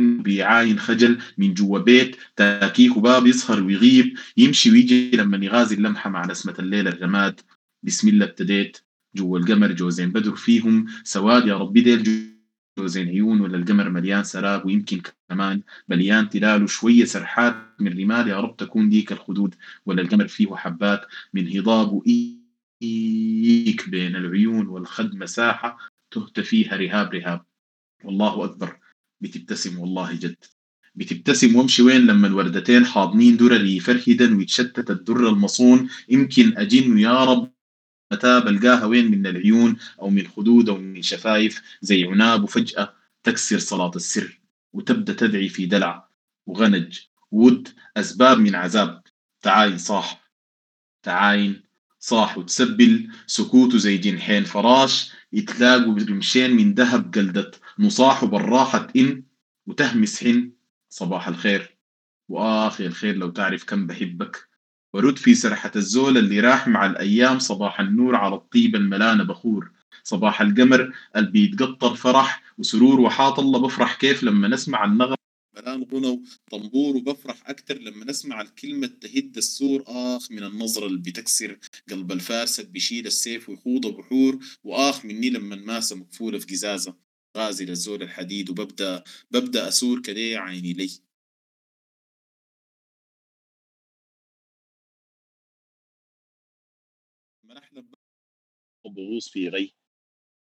بيعاين 0.00 0.78
خجل 0.78 1.18
من 1.38 1.54
جوا 1.54 1.78
بيت. 1.78 2.16
تاكيك 2.36 2.98
باب 2.98 3.26
يسهر 3.26 3.62
ويغيب. 3.62 4.18
يمشي 4.36 4.70
ويجي 4.70 5.10
لما 5.10 5.44
يغازي 5.44 5.74
اللمحة 5.74 6.10
مع 6.10 6.26
نسمة 6.26 6.54
الليل 6.58 6.88
الرماد 6.88 7.40
بسم 7.82 8.08
الله 8.08 8.26
ابتديت. 8.26 8.78
جوا 9.16 9.38
القمر 9.38 9.72
جوزين 9.72 10.12
بدر 10.12 10.36
فيهم. 10.36 10.86
سواد 11.04 11.46
يا 11.46 11.56
ربي 11.56 11.80
ديل 11.80 12.30
جوزين 12.78 13.08
عيون 13.08 13.40
ولا 13.40 13.56
القمر 13.56 13.88
مليان 13.88 14.24
سراب 14.24 14.66
ويمكن 14.66 15.02
كمان 15.28 15.62
مليان 15.88 16.28
تلال 16.28 16.62
وشوية 16.62 17.04
سرحات 17.04 17.56
من 17.80 17.98
رمال. 17.98 18.28
يا 18.28 18.40
رب 18.40 18.56
تكون 18.56 18.88
ديك 18.88 19.12
الخدود. 19.12 19.54
ولا 19.86 20.02
القمر 20.02 20.28
فيه 20.28 20.54
حبات 20.54 21.06
من 21.34 21.56
هضاب 21.56 22.02
وإيك 22.82 23.88
بين 23.88 24.16
العيون 24.16 24.66
والخد 24.66 25.14
مساحة 25.14 25.78
تهت 26.10 26.40
فيها 26.40 26.76
رهاب 26.76 27.14
رهاب. 27.14 27.44
والله 28.04 28.44
أكبر. 28.44 28.78
بتبتسم 29.20 29.78
والله 29.78 30.12
جد. 30.12 30.44
بتبتسم 30.94 31.56
وامشي 31.56 31.82
وين 31.82 32.06
لما 32.06 32.26
الوردتين 32.26 32.86
حاضنين 32.86 33.36
درري 33.36 33.80
فرهدا 33.80 34.36
ويتشتت 34.36 34.90
الدر 34.90 35.28
المصون. 35.28 35.88
يمكن 36.08 36.58
أجن 36.58 36.98
يا 36.98 37.24
رب. 37.24 37.52
متى 38.12 38.40
بلقاها 38.40 38.84
وين 38.84 39.10
من 39.10 39.26
العيون 39.26 39.76
أو 40.00 40.10
من 40.10 40.26
خدود 40.26 40.68
أو 40.68 40.78
من 40.78 41.02
شفايف. 41.02 41.62
زي 41.82 42.04
عناب 42.04 42.44
وفجأة 42.44 42.94
تكسر 43.22 43.58
صلاة 43.58 43.92
السر 43.96 44.40
وتبدأ 44.72 45.12
تدعي 45.12 45.48
في 45.48 45.66
دلع 45.66 46.08
وغنج. 46.46 47.00
ود 47.30 47.68
أسباب 47.96 48.38
من 48.38 48.54
عذاب. 48.54 49.02
تعاين 49.42 49.78
صاح. 49.78 50.30
تعاين 51.02 51.69
صاح 52.00 52.38
وتسبل 52.38 53.08
سكوته 53.26 53.78
زي 53.78 53.98
جنحين 53.98 54.44
فراش 54.44 55.12
يتلاقوا 55.32 55.94
برمشين 55.94 56.56
من 56.56 56.74
ذهب 56.74 57.14
قلدت 57.14 57.60
نصاح 57.78 58.24
بالراحة 58.24 58.86
إن 58.96 59.22
وتهمس 59.66 60.24
حن 60.24 60.50
صباح 60.88 61.28
الخير. 61.28 61.76
وآخي 62.28 62.86
الخير 62.86 63.16
لو 63.16 63.30
تعرف 63.30 63.64
كم 63.64 63.86
بحبك. 63.86 64.48
ورد 64.94 65.18
في 65.18 65.34
سرحة 65.34 65.72
الزول 65.76 66.18
اللي 66.18 66.40
راح 66.40 66.68
مع 66.68 66.86
الأيام 66.86 67.38
صباح 67.38 67.80
النور 67.80 68.16
على 68.16 68.34
الطيبة 68.34 68.78
الملانة 68.78 69.24
بخور. 69.24 69.70
صباح 70.04 70.40
القمر 70.40 70.92
اللي 71.16 71.30
بيتقطر 71.30 71.94
فرح 71.94 72.42
وسرور 72.58 73.00
وحاط 73.00 73.40
الله 73.40 73.58
بفرح 73.58 73.94
كيف 73.94 74.22
لما 74.22 74.48
نسمع 74.48 74.84
النغم 74.84 75.16
ملان 75.60 75.82
غنى 75.82 76.06
وطنبور 76.52 76.96
وبفرح 76.96 77.48
أكتر 77.50 77.78
لما 77.78 78.04
نسمع 78.04 78.40
الكلمة 78.40 78.86
تهد 78.86 79.36
السور. 79.36 79.84
آخ 79.86 80.30
من 80.32 80.44
النظرة 80.44 80.86
اللي 80.86 80.98
بتكسر 80.98 81.58
قلب 81.90 82.12
الفارس 82.12 82.60
اللي 82.60 82.70
بيشيل 82.70 83.06
السيف 83.06 83.48
ويخوض 83.48 83.86
بحور 83.86 84.38
وآخ 84.64 85.04
مني 85.04 85.30
لما 85.30 85.56
ماسة 85.56 85.96
مقفولة 85.96 86.38
في 86.38 86.46
قزازة. 86.46 86.96
غازل 87.36 87.70
الزول 87.70 88.02
الحديد 88.02 88.50
وببدأ 88.50 89.04
ببدأ 89.30 89.68
أسور 89.68 90.02
كده 90.02 90.20
عيني 90.40 90.72
لي. 90.72 90.90
بغوص 98.84 99.28
في 99.28 99.48
غي 99.48 99.74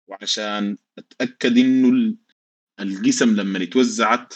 وعشان 0.07 0.77
أتأكد 0.97 1.57
إنه 1.57 1.89
ال- 1.89 2.17
القسم 2.79 3.35
لما 3.35 3.63
اتوزعت 3.63 4.33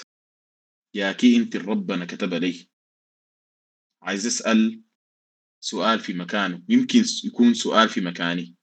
ياكي 0.93 1.37
انت 1.37 1.55
ربنا 1.55 2.05
كتبها 2.05 2.39
لي. 2.39 2.69
عايز 4.01 4.25
أسأل 4.25 4.81
سؤال 5.59 5.99
في 5.99 6.13
مكانه. 6.13 6.63
يمكن 6.69 7.03
يكون 7.23 7.53
سؤال 7.53 7.89
في 7.89 8.01
مكاني. 8.01 8.55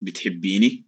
بتحبيني؟ 0.00 0.86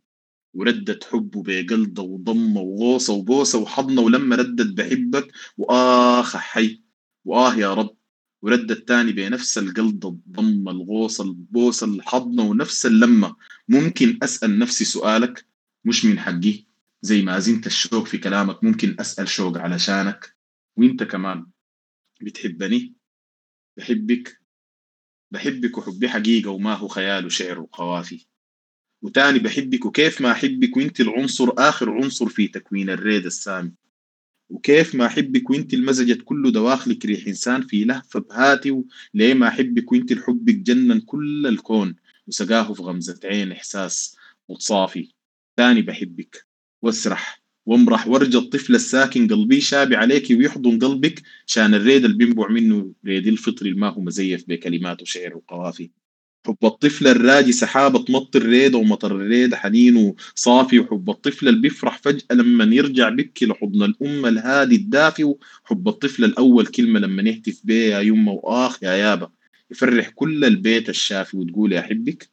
وردت 0.55 1.05
حبه 1.05 1.43
بقلده 1.43 2.03
وضمة 2.03 2.61
وغوصة 2.61 3.13
وبوسة 3.13 3.59
وحضنة 3.59 4.03
ولما 4.03 4.37
ردت 4.37 4.67
بحبك. 4.67 5.33
وآخ 5.57 6.37
حي. 6.37 6.83
وآه 7.25 7.55
يا 7.55 7.75
رب. 7.75 7.97
وردت 8.43 8.89
تاني 8.89 9.13
بنفس 9.13 9.59
القلده 9.59 10.09
الضمة 10.09 10.71
الغوصة 10.71 11.25
البوسة 11.25 11.87
الحضنة 11.87 12.43
ونفس 12.43 12.87
اللمة. 12.87 13.37
ممكن 13.69 14.19
أسأل 14.23 14.59
نفسي 14.59 14.85
سؤالك؟ 14.85 15.47
مش 15.85 16.05
من 16.05 16.19
حقي. 16.19 16.67
زي 17.03 17.23
ما 17.23 17.39
زنت 17.39 17.67
الشوق 17.67 18.07
في 18.07 18.19
كلامك. 18.19 18.65
ممكن 18.65 18.97
أسأل 19.01 19.29
شوق 19.29 19.59
علشانك؟ 19.59 20.38
وانت 20.79 21.03
كمان 21.03 21.47
بتحبني 22.23 22.95
بحبك 23.79 24.41
بحبك 25.33 25.79
وحبي 25.79 26.09
حقيقة 26.09 26.51
وما 26.51 26.75
هو 26.75 26.89
خيال 26.89 27.27
وشعر 27.27 27.61
وقوافي. 27.61 28.27
وتاني 29.03 29.39
بحبك 29.39 29.87
وكيف 29.87 30.21
ما 30.21 30.33
أحبك 30.33 30.77
وانت 30.77 31.01
العنصر 31.01 31.49
آخر 31.59 31.91
عنصر 31.91 32.29
في 32.29 32.49
تكوين 32.49 32.91
الريد 32.91 33.27
السامي. 33.27 33.73
وكيف 34.51 34.95
ما 34.95 35.07
أحبك 35.07 35.51
وانت 35.51 35.75
المزجت 35.75 36.23
كل 36.25 36.53
دواخلك 36.53 37.07
ريح 37.07 37.27
إنسان 37.27 37.63
في 37.63 37.85
لهفة 37.85 38.21
بهاتي 38.21 38.71
وليه 38.71 39.35
ما 39.35 39.49
أحبك 39.49 39.93
وانت 39.93 40.13
الحب 40.13 40.45
جنن 40.65 41.01
كل 41.01 41.47
الكون 41.47 41.97
وسقاه 42.29 42.73
في 42.75 42.83
غمزة 42.83 43.21
عين 43.25 43.53
إحساس 43.53 44.17
متصافي. 44.51 45.13
تاني 45.57 45.83
بحبك. 45.83 46.47
واسرح. 46.83 47.38
وامرح 47.69 48.09
وارجى 48.09 48.39
الطفل 48.39 48.75
الساكن 48.75 49.29
قلبي 49.29 49.61
شابي 49.61 49.97
عليك 49.97 50.31
ويحضن 50.31 50.79
قلبك. 50.79 51.23
شان 51.47 51.75
الريد 51.75 52.05
اللي 52.05 52.17
بينبع 52.17 52.49
منه 52.49 52.93
ريد 53.07 53.27
الفطر 53.27 53.75
ما 53.75 53.89
هو 53.89 54.01
مزيف 54.01 54.45
بكلمات 54.49 55.03
وشعر 55.03 55.37
وقوافي. 55.37 55.91
حب 56.47 56.57
الطفل 56.65 57.07
الراجي 57.07 57.53
سحابة 57.53 58.05
تمطر 58.05 58.43
ريدة 58.43 58.79
ومطر 58.79 59.17
الريدة 59.17 59.57
حنين 59.57 59.97
وصافي. 60.37 60.79
وحب 60.79 61.11
الطفل 61.11 61.49
اللي 61.49 61.61
بيفرح 61.61 61.99
فجأة 61.99 62.35
لما 62.35 62.75
يرجع 62.75 63.09
يبكي 63.09 63.47
لحضن 63.47 63.83
الأم 63.83 64.27
الهادي 64.27 64.77
الدافي. 64.77 65.25
وحب 65.25 65.89
الطفل 65.89 66.25
الأول 66.25 66.67
كلمة 66.67 67.01
لما 67.01 67.23
نهتف 67.23 67.61
بيه 67.65 67.95
يا 67.95 68.01
يمه 68.01 68.33
وآخ 68.33 68.83
يا 68.83 68.93
يابا. 68.93 69.31
يفرح 69.71 70.09
كل 70.09 70.45
البيت 70.45 70.89
الشافي 70.89 71.37
وتقول 71.37 71.75
أحبك 71.75 72.31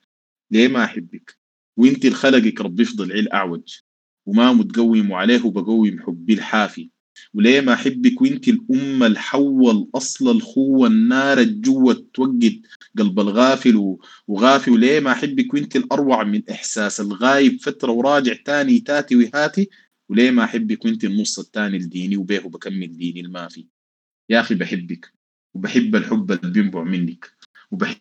ليه 0.51 0.67
ما 0.67 0.83
أحبك؟ 0.83 1.37
وانت 1.77 2.05
الخلقك 2.05 2.61
رب 2.61 2.79
يفضل 2.79 3.11
عيل 3.11 3.29
أعوج. 3.29 3.84
وما 4.25 4.53
متقوم 4.53 5.11
وعليه 5.11 5.51
بقوم 5.51 5.99
حبي 5.99 6.33
الحافي. 6.33 6.89
وليه 7.33 7.61
ما 7.61 7.73
أحبك 7.73 8.21
وإنت 8.21 8.47
الأمة 8.47 9.07
الحوة 9.07 9.71
الأصل 9.71 10.31
الخوة 10.31 10.87
النار 10.87 11.39
الجوة 11.39 12.07
توقد 12.13 12.61
قلب 12.97 13.19
الغافل 13.19 13.97
وغافي. 14.27 14.71
وليه 14.71 14.99
ما 14.99 15.11
أحبك 15.11 15.53
وإنت 15.53 15.75
الأروع 15.75 16.23
من 16.23 16.49
إحساس 16.49 17.01
الغايب 17.01 17.61
فترة 17.61 17.91
وراجع 17.91 18.33
تاني 18.45 18.79
تاتي 18.79 19.15
وهاتي. 19.15 19.69
وليه 20.09 20.31
ما 20.31 20.43
أحبك 20.43 20.85
وإنت 20.85 21.03
النص 21.03 21.39
التاني 21.39 21.77
الديني 21.77 22.17
وبيه 22.17 22.39
بكمل 22.39 22.97
ديني 22.97 23.19
المافي. 23.19 23.67
يا 24.29 24.39
أخي 24.39 24.55
بحبك 24.55 25.13
وبحب 25.53 25.95
الحب 25.95 26.31
اللي 26.31 26.51
بينبع 26.51 26.83
منك. 26.83 27.31
وبحب 27.71 27.99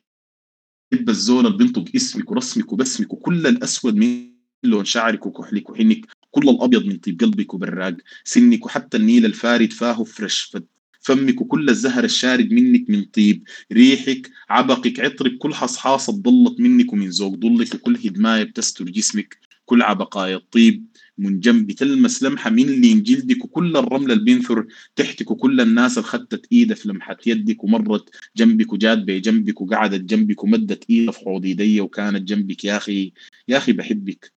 الزول 1.08 1.46
اللي 1.46 1.58
بينطق 1.58 1.84
اسمك 1.96 2.30
ورسمك 2.30 2.72
وبسمك 2.72 3.12
وكل 3.12 3.46
الأسود 3.46 3.94
من 3.94 4.33
لون 4.66 4.84
شعرك 4.84 5.26
وكحلك 5.26 5.70
وحنك. 5.70 6.06
كل 6.30 6.48
الأبيض 6.48 6.84
من 6.86 6.96
طيب 6.96 7.20
قلبك 7.20 7.54
وبراق. 7.54 7.96
سنك 8.24 8.66
وحتى 8.66 8.96
النيل 8.96 9.24
الفارد 9.26 9.72
فاه 9.72 10.04
فرش 10.04 10.56
فمك 11.04 11.40
وكل 11.40 11.68
الزهر 11.68 12.04
الشارد 12.04 12.52
منك 12.52 12.90
من 12.90 13.04
طيب. 13.04 13.44
ريحك 13.72 14.30
عبقك 14.50 15.00
عطرك 15.00 15.38
كل 15.38 15.54
حصحاصة 15.54 16.12
ضلت 16.12 16.60
منك 16.60 16.92
ومن 16.92 17.08
ذوق 17.08 17.34
ضلك. 17.34 17.74
وكل 17.74 17.96
هدماية 18.04 18.42
بتستر 18.44 18.84
جسمك. 18.84 19.38
كل 19.64 19.82
عبقايا 19.82 20.36
الطيب 20.36 20.86
من 21.18 21.40
جنبي 21.40 21.74
تلمس 21.74 22.22
لمحة 22.22 22.50
من 22.50 22.66
لين 22.66 23.02
جلدك. 23.02 23.44
وكل 23.44 23.76
الرمل 23.76 24.12
اللي 24.12 24.24
بينثر 24.24 24.66
تحتك. 24.96 25.30
وكل 25.30 25.60
الناس 25.60 25.98
اللي 25.98 26.08
خدت 26.08 26.46
ايدها 26.52 26.76
في 26.76 26.88
لمحة 26.88 27.16
يدك. 27.26 27.64
ومرت 27.64 28.10
جنبك 28.36 28.72
وجات 28.72 28.98
بجنبك 28.98 29.60
وقعدت 29.60 30.00
جنبك. 30.00 30.44
ومدت 30.44 30.84
ايدها 30.90 31.12
في 31.12 31.18
حوض 31.20 31.44
ايديا 31.44 31.82
وكانت 31.82 32.28
جنبك 32.28 32.64
يا 32.64 32.76
أخي 32.76 33.12
يا 33.48 33.56
أخي 33.56 33.72
بحبك. 33.72 34.33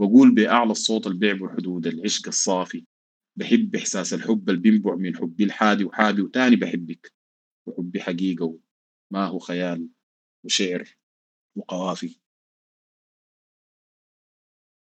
وأقول 0.00 0.34
بأعلى 0.34 0.70
الصوت 0.70 1.06
اللي 1.06 1.18
بيعبر 1.18 1.56
حدود 1.56 1.86
العشق 1.86 2.26
الصافي. 2.28 2.86
بحب 3.38 3.76
إحساس 3.76 4.14
الحب 4.14 4.48
اللي 4.50 4.60
بينبع 4.60 4.94
من 4.94 5.16
حبي 5.16 5.44
الحادي 5.44 5.84
وحابي 5.84 6.22
وتاني 6.22 6.56
بحبك. 6.56 7.12
وحبي 7.68 8.00
حقيقة 8.00 8.58
وما 9.12 9.26
هو 9.26 9.38
خيال 9.38 9.88
وشعر 10.44 10.84
وقوافي. 11.56 12.20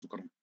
شكرا. 0.03 0.34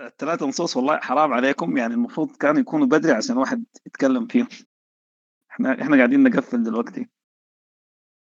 الثلاثة 0.00 0.46
نصوص 0.46 0.76
والله 0.76 0.96
حرام 0.96 1.32
عليكم. 1.32 1.76
يعني 1.76 1.94
المفروض 1.94 2.36
كانوا 2.36 2.60
يكونوا 2.60 2.86
بدري 2.86 3.12
عشان 3.12 3.36
واحد 3.36 3.64
يتكلم 3.86 4.26
فيهم. 4.26 4.48
إحنا 5.50 5.82
إحنا 5.82 5.96
قاعدين 5.96 6.22
نقفل 6.22 6.62
دلوقتي. 6.62 7.08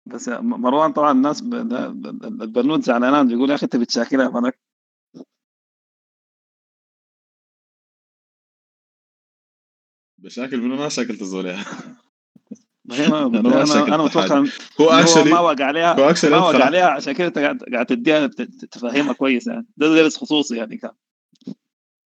بس 0.06 0.28
مروان 0.28 0.92
طبعا 0.92 1.12
الناس 1.12 1.42
البنود 1.42 2.82
زعلانان 2.82 3.28
بيقول 3.28 3.50
يا 3.50 3.54
أخي 3.54 3.64
أنت 3.64 3.76
بتشاكلها 3.76 4.40
منك 4.40 4.58
بشاكل 10.18 10.60
منه 10.60 10.76
ما 10.76 10.88
شاكلت 10.88 11.22
الزول 11.22 11.46
أنا 11.46 13.22
أنا 13.94 14.04
متوقع 14.04 14.44
هو 14.80 14.90
اكشلي 14.90 15.30
ما 15.30 15.40
وقع 15.40 15.64
عليها 15.64 16.00
هو 16.00 16.10
اكشلي 16.10 16.30
ما 16.30 16.38
وقع 16.38 16.64
عليها 16.64 16.90
عشان 16.90 17.12
كده 17.12 17.26
أنت 17.26 17.64
قاعد 17.72 17.86
تديها 17.86 18.26
تفهمها 18.70 19.12
كويس 19.12 19.46
يعني. 19.46 19.66
ده 19.76 19.94
درس 19.94 20.16
خصوصي 20.16 20.56
يعني 20.56 20.76
كان. 20.76 20.90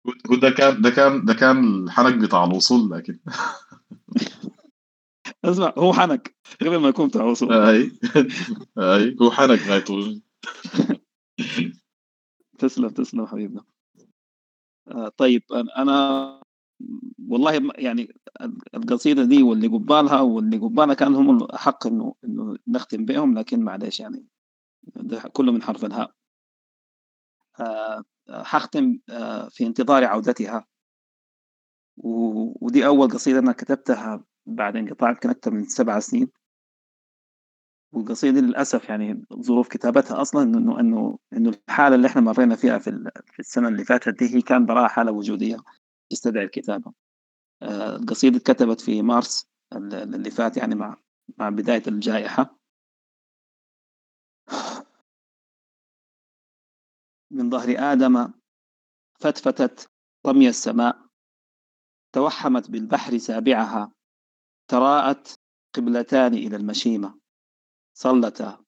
هو 0.06 0.36
ده 0.36 0.50
كان 0.50 0.82
ده 0.82 0.90
كان 0.90 1.24
ده 1.24 1.34
كان 1.34 1.84
الحنك 1.84 2.14
بتاع 2.14 2.44
الوصول 2.44 2.90
لكن. 2.90 3.18
اسمع 5.44 5.72
هو 5.78 5.92
حنك 5.92 6.36
قبل 6.60 6.76
ما 6.76 6.88
يكون 6.88 7.08
بتاع 7.08 7.24
وصول 7.24 7.52
أي 7.52 7.92
أي 8.78 9.16
هو 9.22 9.30
حنك 9.30 9.58
غايته. 9.58 10.20
تسلم 12.58 12.88
تسلم 12.88 13.26
حبيبنا. 13.26 13.64
آه 14.88 15.08
طيب 15.08 15.42
أنا 15.76 16.40
والله 17.28 17.72
يعني 17.78 18.14
القصيدة 18.74 19.24
دي 19.24 19.42
واللي 19.42 19.68
قبالها 19.68 20.20
واللي 20.20 20.58
قبالها 20.58 20.94
كان 20.94 21.14
هم 21.14 21.36
الاحق 21.36 21.86
إنه 21.86 22.14
إنه 22.24 22.56
نختم 22.68 23.04
بهم 23.04 23.38
لكن 23.38 23.60
معلش 23.60 24.00
يعني 24.00 24.26
ده 24.96 25.20
كله 25.32 25.52
من 25.52 25.62
حرف 25.62 25.84
الهاء. 25.84 26.14
آه، 27.60 28.04
حختم 28.30 28.98
آه، 29.10 29.48
في 29.48 29.66
انتظار 29.66 30.04
عودتها. 30.04 30.66
ودي 31.96 32.86
أول 32.86 33.08
قصيدة 33.10 33.38
أنا 33.38 33.52
كتبتها 33.52 34.24
بعد 34.46 34.76
انقطاع 34.76 35.10
يمكن 35.10 35.30
أكثر 35.30 35.50
من 35.50 35.64
سبع 35.64 35.98
سنين. 36.00 36.28
والقصيدة 37.92 38.40
دي 38.40 38.46
للأسف 38.46 38.88
يعني 38.88 39.24
ظروف 39.34 39.68
كتابتها 39.68 40.20
أصلا 40.22 40.42
إنه 40.42 40.80
إنه 40.80 41.18
إنه 41.32 41.50
الحالة 41.68 41.94
اللي 41.96 42.06
إحنا 42.08 42.20
مرينا 42.20 42.56
فيها 42.56 42.78
في 42.78 43.10
في 43.32 43.38
السنة 43.40 43.68
اللي 43.68 43.84
فاتت 43.84 44.18
دي 44.18 44.34
هي 44.36 44.42
كان 44.42 44.66
براها 44.66 44.88
حالة 44.88 45.12
وجودية 45.12 45.56
تستدعي 46.10 46.44
الكتابة. 46.44 46.92
آه، 47.62 47.96
القصيدة 47.96 48.36
اتكتبت 48.36 48.80
في 48.80 49.02
مارس 49.02 49.48
ال- 49.72 49.94
اللي 50.14 50.30
فات 50.30 50.56
يعني 50.56 50.74
مع 50.74 50.96
مع 51.38 51.48
بداية 51.50 51.82
الجائحة. 51.88 52.58
من 57.34 57.50
ظهر 57.50 57.92
آدم 57.92 58.32
فتفتت 59.20 59.86
رمي 60.26 60.48
السماء 60.48 60.98
توحمت 62.12 62.70
بالبحر 62.70 63.18
سابعها 63.18 63.92
تراءت 64.68 65.34
قبلتان 65.74 66.34
إلى 66.34 66.56
المشيمة. 66.56 67.18
صلتا 67.94 68.64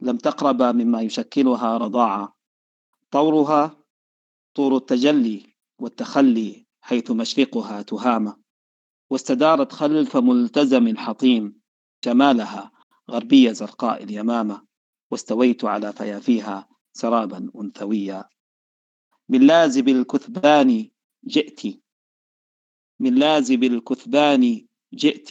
لم 0.00 0.16
تقرب 0.16 0.62
مما 0.62 1.02
يشكلها 1.02 1.78
رضاعة. 1.78 2.36
طورها 3.10 3.76
طور 4.54 4.76
التجلي 4.76 5.56
والتخلي 5.78 6.66
حيث 6.80 7.10
مشرقها 7.10 7.82
تهامة. 7.82 8.36
واستدارت 9.10 9.72
خلف 9.72 10.16
ملتزم 10.16 10.96
حطيم 10.98 11.60
شمالها 12.04 12.72
غربية 13.10 13.52
زرقاء 13.52 14.02
اليمامة. 14.02 14.66
واستويت 15.10 15.64
على 15.64 15.92
فيافيها 15.92 16.71
سرابا 16.92 17.50
أنثويا. 17.60 18.24
من 19.28 19.46
لازب 19.46 19.88
الكثبان 19.88 20.88
جئت. 21.26 21.60
من 23.00 23.14
لازب 23.14 23.64
الكثبان 23.64 24.66
جئت. 24.94 25.30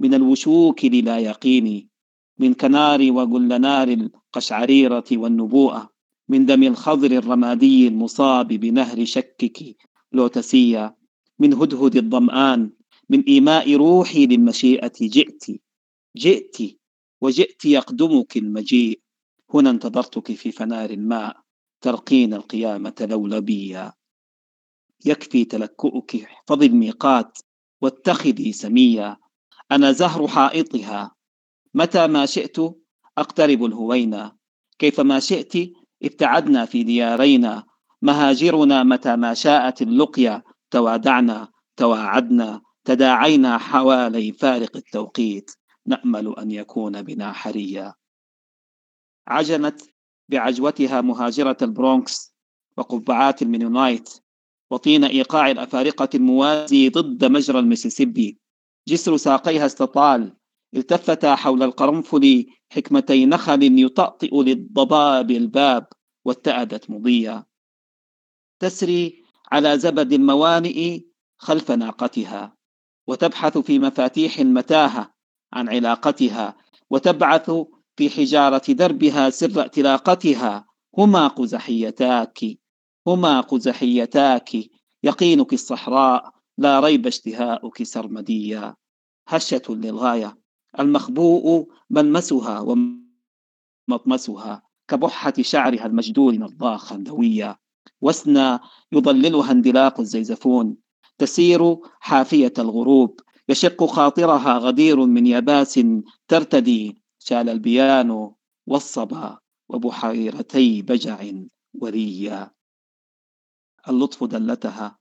من 0.00 0.14
الوشوك 0.14 0.84
للا 0.84 1.18
يقيني 1.18 1.88
من 2.38 2.54
كنار 2.54 3.00
وجلنار 3.12 3.88
القشعريرة 3.88 5.04
والنبوءة. 5.12 5.90
من 6.28 6.46
دم 6.46 6.62
الخضر 6.62 7.10
الرمادي 7.10 7.88
المصاب 7.88 8.48
بنهر 8.48 9.04
شكك 9.04 9.76
لوتسية 10.12 10.96
من 11.38 11.54
هدهد 11.54 11.96
الظمآن 11.96 12.70
من 13.08 13.20
إيماء 13.22 13.74
روحي 13.74 14.26
للمشيئة 14.26 14.92
جئت. 15.00 15.44
جئت. 16.16 16.56
وجئت 17.20 17.64
يقدمك 17.64 18.36
المجيء. 18.36 19.00
هنا 19.54 19.70
انتظرتك 19.70 20.32
في 20.32 20.52
فنار 20.52 20.90
الماء 20.90 21.36
ترقين 21.80 22.34
القيامة 22.34 22.94
لولبيا 23.00 23.92
يكفي 25.04 25.44
تلكؤك 25.44 26.16
احفظي 26.16 26.66
الميقات 26.66 27.38
واتخذي 27.82 28.52
سميا. 28.52 29.16
أنا 29.72 29.92
زهر 29.92 30.28
حائطها. 30.28 31.14
متى 31.74 32.06
ما 32.06 32.26
شئت 32.26 32.56
أقترب 33.18 33.64
الهوينا. 33.64 34.36
كيفما 34.78 35.20
شئت 35.20 35.72
ابتعدنا 36.02 36.64
في 36.64 36.82
ديارينا. 36.82 37.64
مهاجرنا 38.02 38.82
متى 38.82 39.16
ما 39.16 39.34
شاءت 39.34 39.82
اللقيا. 39.82 40.42
توادعنا 40.70 41.48
تواعدنا 41.76 42.60
تداعينا 42.84 43.58
حوالي 43.58 44.32
فارق 44.32 44.76
التوقيت. 44.76 45.50
نأمل 45.86 46.38
أن 46.38 46.50
يكون 46.50 47.02
بنا 47.02 47.32
حريا. 47.32 47.94
عجنت 49.30 49.82
بعجوتها 50.28 51.00
مهاجرة 51.00 51.56
البرونكس 51.62 52.34
وقبعات 52.76 53.42
المينونايت 53.42 54.10
وطين 54.70 55.04
إيقاع 55.04 55.50
الأفارقة 55.50 56.08
الموازي 56.14 56.88
ضد 56.88 57.24
مجرى 57.24 57.58
المسيسيبي 57.58 58.38
جسر 58.88 59.16
ساقيها 59.16 59.66
استطال 59.66 60.36
التفتا 60.76 61.34
حول 61.34 61.62
القرنفل 61.62 62.46
حكمتي 62.72 63.26
نخل 63.26 63.80
يطأطئ 63.80 64.42
للضباب 64.42 65.30
الباب 65.30 65.86
واتأدت 66.24 66.90
مضيا 66.90 67.44
تسري 68.58 69.22
على 69.52 69.78
زبد 69.78 70.12
الموانئ 70.12 71.00
خلف 71.38 71.70
ناقتها 71.70 72.56
وتبحث 73.06 73.58
في 73.58 73.78
مفاتيح 73.78 74.38
المتاهة 74.38 75.14
عن 75.52 75.68
علاقتها 75.68 76.56
وتبعث 76.90 77.50
في 78.00 78.10
حجارة 78.10 78.72
دربها 78.72 79.30
سر 79.30 79.60
ائتلاقتها 79.60 80.66
هما 80.98 81.28
قزحيتاك. 81.28 82.38
هما 83.06 83.40
قزحيتاك. 83.40 84.50
يقينك 85.02 85.52
الصحراء. 85.52 86.30
لا 86.58 86.80
ريب 86.80 87.06
اشتهاؤك 87.06 87.82
سرمديا. 87.82 88.74
هشة 89.28 89.62
للغاية. 89.68 90.38
المخبوء 90.78 91.68
ملمسها 91.90 92.76
ومطمسها. 93.88 94.62
كبحة 94.88 95.34
شعرها 95.40 95.86
المجدول 95.86 96.38
نضاخا 96.38 96.96
دويا. 96.96 97.56
وسنى 98.00 98.58
يضللها 98.92 99.52
اندلاق 99.52 100.00
الزيزفون. 100.00 100.76
تسير 101.18 101.76
حافية 102.00 102.52
الغروب. 102.58 103.20
يشق 103.48 103.84
خاطرها 103.84 104.58
غدير 104.58 105.06
من 105.06 105.26
يباس 105.26 105.80
ترتدي. 106.28 106.99
شال 107.20 107.48
البيانو 107.48 108.36
والصبا 108.66 109.38
وبحيرتي 109.68 110.82
بجع 110.82 111.32
وريا. 111.74 112.50
اللطف 113.88 114.24
دلتها 114.24 115.00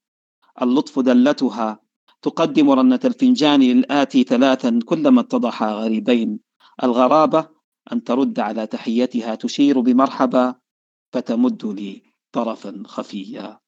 اللطف 0.62 1.00
دلتها. 1.00 1.80
تقدم 2.22 2.70
رنة 2.70 3.00
الفنجان 3.06 3.62
للآتي 3.62 4.24
ثلاثا 4.24 4.80
كلما 4.86 5.22
اتضحا 5.22 5.72
غريبين. 5.72 6.40
الغرابة 6.84 7.50
أن 7.92 8.04
ترد 8.04 8.40
على 8.40 8.68
تحيتها 8.68 9.36
تشير 9.36 9.80
بمرحبا 9.80 10.56
فتمد 11.14 11.66
لي 11.66 12.04
طرفا 12.32 12.84
خفيا. 12.86 13.60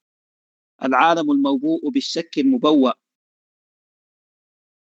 العالم 0.84 1.32
الموبوء 1.32 1.90
بالشك 1.90 2.40
المبوأ. 2.40 2.92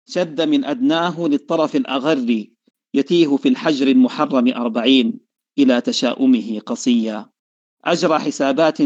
شد 0.08 0.42
من 0.42 0.66
أدناه 0.66 1.28
للطرف 1.28 1.76
الأغر 1.76 2.48
يتيه 2.94 3.36
في 3.38 3.50
الحجر 3.50 3.88
المحرم 3.88 4.54
أربعين 4.54 5.20
إلى 5.60 5.82
تشاؤمه 5.82 6.60
قصيا. 6.60 7.30
أجرى 7.86 8.20
حسابات 8.20 8.78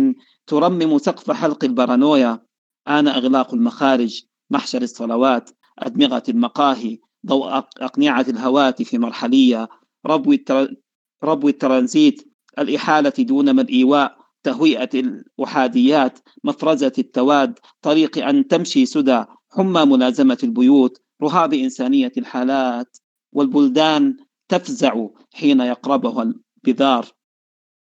ترمم 0.48 0.98
سقف 0.98 1.32
حلق 1.32 1.64
البرانويا 1.64 2.45
آن 2.88 3.08
إغلاق 3.08 3.53
المخارج 3.53 4.24
محشر 4.50 4.82
الصلوات 4.82 5.50
أدمغة 5.80 6.24
المقاهي 6.30 7.00
ضوء 7.26 7.58
أقنعة 7.58 8.26
الهواتف 8.30 8.94
مرحلية 8.94 9.69
ربو, 10.06 10.32
التر... 10.34 10.76
ربو 11.24 11.48
الترانزيت 11.48 12.34
الإحالة 12.60 13.14
دون 13.19 13.52
ما 13.52 13.61
الإيواء 13.61 14.18
تهوئة 14.44 14.90
الأحاديات 14.94 16.19
مفرزة 16.44 16.94
التواد 16.98 17.60
طريق 17.82 18.27
أن 18.27 18.48
تمشي 18.48 18.86
سدى 18.86 19.24
حمى 19.52 19.86
ملازمة 19.86 20.38
البيوت 20.44 21.02
رهاب 21.24 21.53
إنسانية 21.53 22.11
الحالات. 22.18 22.98
والبلدان 23.32 24.18
تفزع 24.50 25.08
حين 25.34 25.62
يقربها 25.62 26.34
البذار. 26.68 27.06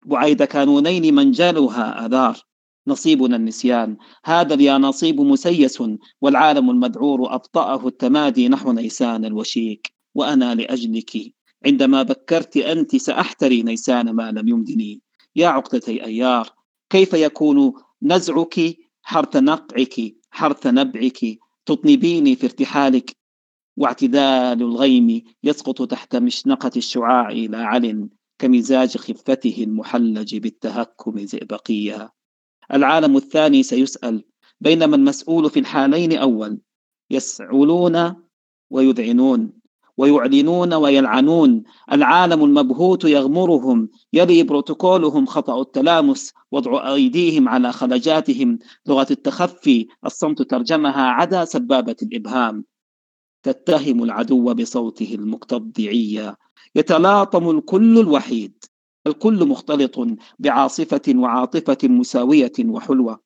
بعيد 0.07 0.43
كانونين 0.43 1.15
منجلها 1.15 2.07
أذار. 2.07 2.39
نصيبنا 2.87 3.37
النسيان. 3.37 3.97
هذا 4.25 4.55
اليانصيب 4.55 5.21
مسيس 5.21 5.83
والعالم 6.21 6.71
المذعور 6.71 7.35
أبطأه 7.35 7.87
التمادي 7.87 8.49
نحو 8.49 8.73
نيسان 8.73 9.25
الوشيك. 9.25 9.93
وأنا 10.15 10.55
لأجلك. 10.55 11.35
عندما 11.67 12.03
بكرت 12.03 12.57
أنت 12.57 12.97
سأحتري 12.97 13.63
نيسان 13.63 14.11
ما 14.11 14.33
لم 14.33 14.49
يمدني. 14.49 15.01
يا 15.37 15.49
عقدتي 15.49 16.05
أيار 16.05 16.49
كيف 16.91 17.13
يكون 17.13 17.73
نزعك 18.03 18.77
حرث 19.03 19.37
نقعك 19.37 20.15
حرث 20.31 20.67
نبعك؟ 20.67 21.39
تطنبيني 21.67 22.37
في 22.37 22.47
ارتحالك. 22.47 23.20
واعتدال 23.81 24.63
الغيم 24.63 25.23
يسقط 25.45 25.91
تحت 25.91 26.17
مشنقة 26.17 26.71
الشعاع 26.77 27.31
لا 27.31 27.65
عل 27.65 28.09
كمزاج 28.39 28.97
خفته 28.97 29.57
المحلج 29.59 30.37
بالتهكم 30.37 31.19
زئبقيا 31.19 32.11
العالم 32.75 33.17
الثاني 33.17 33.63
سيسأل 33.63 34.25
بينما 34.61 34.97
المسؤول 34.97 35.51
في 35.51 35.61
الحالين 35.61 36.19
أول؟ 36.19 36.59
يسعلون 37.11 38.15
ويذعنون 38.71 39.53
ويعلنون 39.97 40.75
ويلعنون. 40.75 41.63
العالم 41.93 42.45
المبهوت 42.45 43.05
يغمرهم 43.05 43.89
يلي 44.13 44.43
بروتوكولهم 44.43 45.27
خطأ 45.27 45.61
التلامس 45.61 46.33
وضع 46.53 46.95
أيديهم 46.95 47.49
على 47.49 47.73
خلجاتهم. 47.73 48.59
لغة 48.87 49.07
التخفي 49.11 49.87
الصمت 50.07 50.43
ترجمها 50.43 51.03
عدا 51.03 51.45
سبابة 51.45 51.97
الإبهام. 52.03 52.65
تتهم 53.43 54.03
العدو 54.03 54.55
بصوته 54.55 55.15
المقتضعية. 55.15 56.37
يتلاطم 56.75 57.51
الكل 57.51 57.99
الوحيد. 57.99 58.65
الكل 59.07 59.49
مختلط 59.49 60.07
بعاصفة 60.39 61.03
وعاطفة 61.15 61.79
مساوية 61.85 62.53
وحلوة. 62.65 63.21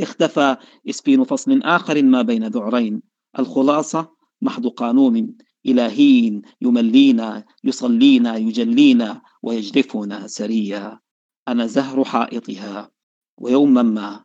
اختفى 0.00 0.56
إسبين 0.90 1.24
فصل 1.24 1.62
آخر 1.62 2.02
ما 2.02 2.22
بين 2.22 2.46
ذعرين. 2.46 3.02
الخلاصة 3.38 4.16
محض 4.42 4.66
قانون 4.66 5.36
إلهي 5.66 6.42
يملينا 6.60 7.44
يصلينا 7.64 8.36
يجلينا 8.36 9.22
ويجرفنا 9.42 10.26
سريا. 10.26 11.00
أنا 11.48 11.66
زهر 11.66 12.04
حائطها. 12.04 12.90
ويوما 13.38 13.82
ما 13.82 14.24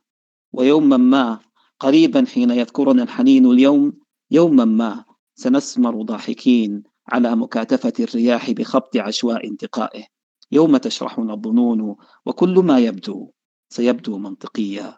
ويوما 0.54 0.98
ما 0.98 1.40
قريبا 1.80 2.26
حين 2.26 2.52
يذكرنا 2.52 3.04
الحنين 3.04 3.46
اليوم. 3.46 3.94
يوما 4.32 4.66
ما 4.66 5.06
سنسمر 5.36 6.02
ضاحكين 6.02 6.84
على 7.08 7.36
مكاتفة 7.36 7.94
الرياح 8.00 8.52
بخبط 8.52 8.98
عشواء 8.98 9.48
انتقائه. 9.48 10.04
يوم 10.52 10.78
تشرحنا 10.78 11.34
الظنون 11.34 11.96
وكل 12.26 12.60
ما 12.60 12.80
يبدو 12.80 13.32
سيبدو 13.70 14.18
منطقيا. 14.18 14.98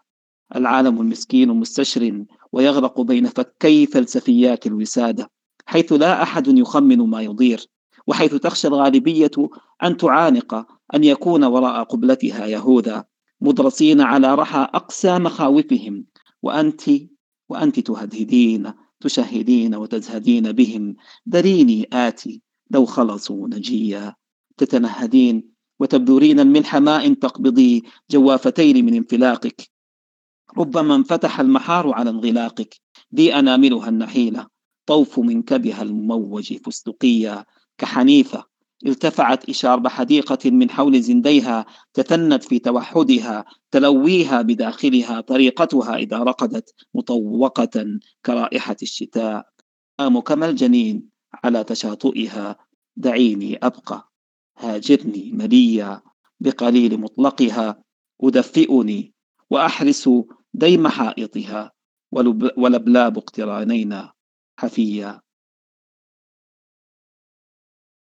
العالم 0.55 1.01
المسكين 1.01 1.49
مستشر 1.49 2.25
ويغرق 2.51 3.01
بين 3.01 3.27
فكي 3.27 3.85
فلسفيات 3.85 4.67
الوسادة 4.67 5.31
حيث 5.65 5.93
لا 5.93 6.23
أحد 6.23 6.47
يخمن 6.47 6.97
ما 6.97 7.21
يضير 7.21 7.65
وحيث 8.07 8.35
تخشى 8.35 8.67
الغالبية 8.67 9.31
أن 9.83 9.97
تعانق 9.97 10.53
أن 10.95 11.03
يكون 11.03 11.43
وراء 11.43 11.83
قبلتها 11.83 12.45
يهوذا 12.45 13.05
مدرسين 13.41 14.01
على 14.01 14.35
رحى 14.35 14.67
أقسى 14.73 15.19
مخاوفهم. 15.19 16.05
وأنت 16.43 16.81
وأنت 17.49 17.79
تهدهدين 17.79 18.73
تشهدين 19.03 19.75
وتزهدين 19.75 20.51
بهم. 20.51 20.95
دريني 21.25 21.88
آتي. 21.93 22.41
لو 22.72 22.85
خلصوا 22.85 23.48
نجيا. 23.48 24.15
تتنهدين 24.57 25.43
وتبذرين 25.80 26.40
الملح 26.40 26.75
ماء 26.75 27.14
تقبضي 27.14 27.83
جوافتين 28.11 28.85
من 28.85 28.93
انفلاقك. 28.93 29.69
ربما 30.57 30.95
انفتح 30.95 31.40
المحار 31.40 31.93
على 31.93 32.09
انغلاقك. 32.09 32.75
ذي 33.15 33.35
أناملها 33.40 33.90
النحيلة. 33.90 34.48
طوف 34.85 35.19
منكبها 35.19 35.82
المموج 35.82 36.53
فستقيا 36.53 37.45
كحنيفة 37.77 38.52
ارتفعت 38.87 39.49
إشارب 39.49 39.87
حديقة 39.87 40.51
من 40.51 40.69
حول 40.69 41.01
زنديها 41.01 41.65
تثنت 41.93 42.43
في 42.43 42.59
توحدها 42.59 43.45
تلويها 43.71 44.41
بداخلها 44.41 45.21
طريقتها 45.21 45.95
إذا 45.95 46.17
رقدت 46.17 46.73
مطوقة 46.93 47.99
كرائحة 48.25 48.75
الشتاء. 48.81 49.47
آم 49.99 50.19
كما 50.19 50.49
الجنين 50.49 51.09
على 51.43 51.63
تشاطئها؟ 51.63 52.57
دعيني 52.95 53.57
أبقى. 53.57 54.11
هاجرني 54.57 55.31
مليا 55.33 56.01
بقليل 56.39 56.99
مطلقها. 56.99 57.83
أدفئني 58.23 59.13
وأحرس 59.49 60.09
ديم 60.53 60.87
حائطها. 60.87 61.71
ولبلاب 62.57 63.17
اقترانينا 63.17 64.13
حفيا. 64.59 65.21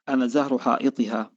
أنا 0.08 0.26
زهر 0.26 0.58
حائطها. 0.58 1.32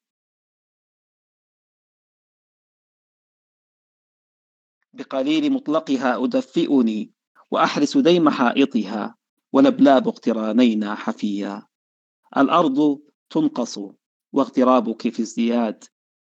بقليل 4.94 5.52
مطلقها 5.54 6.24
أدفئني 6.24 7.12
وأحرس 7.52 7.98
ديم 7.98 8.30
حائطها 8.30 9.16
ولبلاب 9.54 10.08
اقترانينا 10.08 10.96
حفيا. 10.96 11.68
الأرض 12.38 13.02
تنقص 13.30 13.80
واغترابك 14.34 15.10
في 15.10 15.22
ازدياد. 15.22 15.84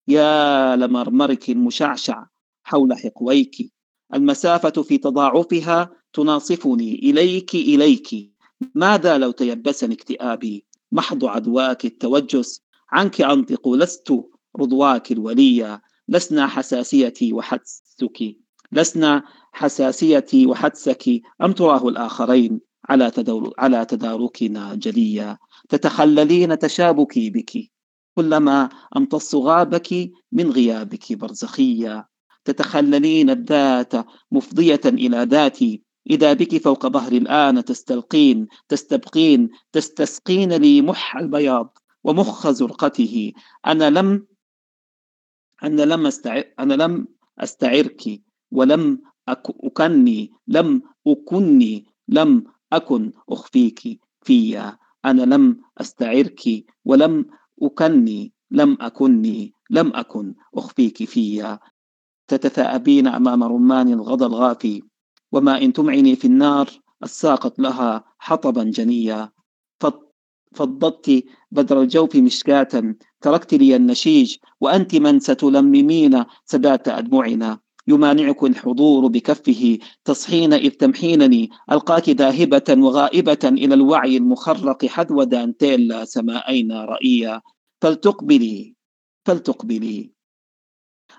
يا 0.07 0.75
لمرمرك 0.75 1.49
المشعشع 1.49 2.25
حول 2.63 2.93
حقويك. 2.93 3.73
المسافة 4.13 4.81
في 4.83 4.97
تضاعفها 4.97 5.89
تناصفني 6.13 6.95
إليك 6.95 7.55
إليك. 7.55 8.33
ماذا 8.75 9.17
لو 9.17 9.31
تيبسني 9.31 9.93
اكتئابي؟ 9.93 10.65
محض 10.93 11.25
عدواك 11.25 11.85
التوجس. 11.85 12.61
عنك 12.91 13.21
أنطق 13.21 13.69
لست 13.69 14.13
رضواك 14.59 15.11
الولية 15.11 15.81
لسنا 16.07 16.47
حساسيتي 16.47 17.33
وحدسك. 17.33 18.35
لسنا 18.71 19.23
حساسيتي 19.51 20.47
وحدسك. 20.47 21.21
أم 21.41 21.51
تراه 21.51 21.87
الآخرين 21.87 22.59
على 22.89 23.11
تدور 23.11 23.53
على 23.57 23.85
تداركنا 23.85 24.75
جليا. 24.75 25.37
تتخللين 25.69 26.59
تشابكي 26.59 27.29
بك. 27.29 27.51
كلما 28.15 28.69
أمتص 28.97 29.35
غابك 29.35 30.11
من 30.31 30.51
غيابك 30.51 31.13
برزخيا. 31.13 32.05
تتخللين 32.45 33.29
الذات 33.29 33.93
مفضية 34.31 34.81
إلى 34.85 35.23
ذاتي. 35.23 35.83
إذا 36.09 36.33
بك 36.33 36.57
فوق 36.57 36.87
ظهري 36.87 37.17
الآن 37.17 37.65
تستلقين 37.65 38.47
تستبقين 38.69 39.49
تستسقين 39.71 40.53
لي 40.53 40.81
مح 40.81 41.17
البياض 41.17 41.77
ومخ 42.03 42.49
زرقته. 42.49 43.33
أنا 43.67 43.89
لم 43.89 44.27
أنا 45.63 45.81
لم 45.81 46.07
أستعر 46.07 46.43
أنا 46.59 46.73
لم 46.73 47.07
أستعرك 47.39 48.21
ولم 48.51 49.01
أك... 49.27 49.43
أكني 49.63 50.31
لم 50.47 50.81
أكني 51.07 51.85
لم 52.07 52.43
أكن 52.73 53.11
أخفيك 53.29 53.99
فيا. 54.21 54.77
أنا 55.05 55.35
لم 55.35 55.61
أستعرك 55.77 56.41
ولم 56.85 57.25
أكني 57.61 58.33
لم 58.51 58.77
أكني 58.81 59.53
لم 59.69 59.95
أكن 59.95 60.35
أخفيك 60.55 61.03
فيا. 61.03 61.59
تتثاءبين 62.27 63.07
أمام 63.07 63.43
رمان 63.43 63.93
الغضا 63.93 64.27
الغافي. 64.27 64.83
وما 65.33 65.61
إن 65.61 65.73
تمعني 65.73 66.15
في 66.15 66.25
النار 66.25 66.69
الساقط 67.03 67.59
لها 67.59 68.03
حطبا 68.19 68.63
جنيا. 68.63 69.29
فضضت 70.55 71.23
بدر 71.51 71.81
الجوف 71.81 72.15
مشكاة. 72.15 72.95
تركت 73.21 73.53
لي 73.53 73.75
النشيج 73.75 74.37
وأنت 74.61 74.95
من 74.95 75.19
ستلممين 75.19 76.23
سدات 76.45 76.87
أدمعنا. 76.87 77.59
يمانعك 77.87 78.43
الحضور 78.43 79.07
بكفه. 79.07 79.77
تصحين 80.05 80.53
إذ 80.53 80.69
تمحينني. 80.69 81.49
ألقاك 81.71 82.09
ذاهبة 82.09 82.69
وغائبة 82.69 83.43
إلى 83.43 83.73
الوعي 83.73 84.17
المخرق 84.17 84.85
حذو 84.85 85.23
دانتيلا 85.23 86.05
سمائين 86.05 86.71
رأيا 86.71 87.41
فلتقبلي 87.81 88.75
فلتقبلي. 89.25 90.11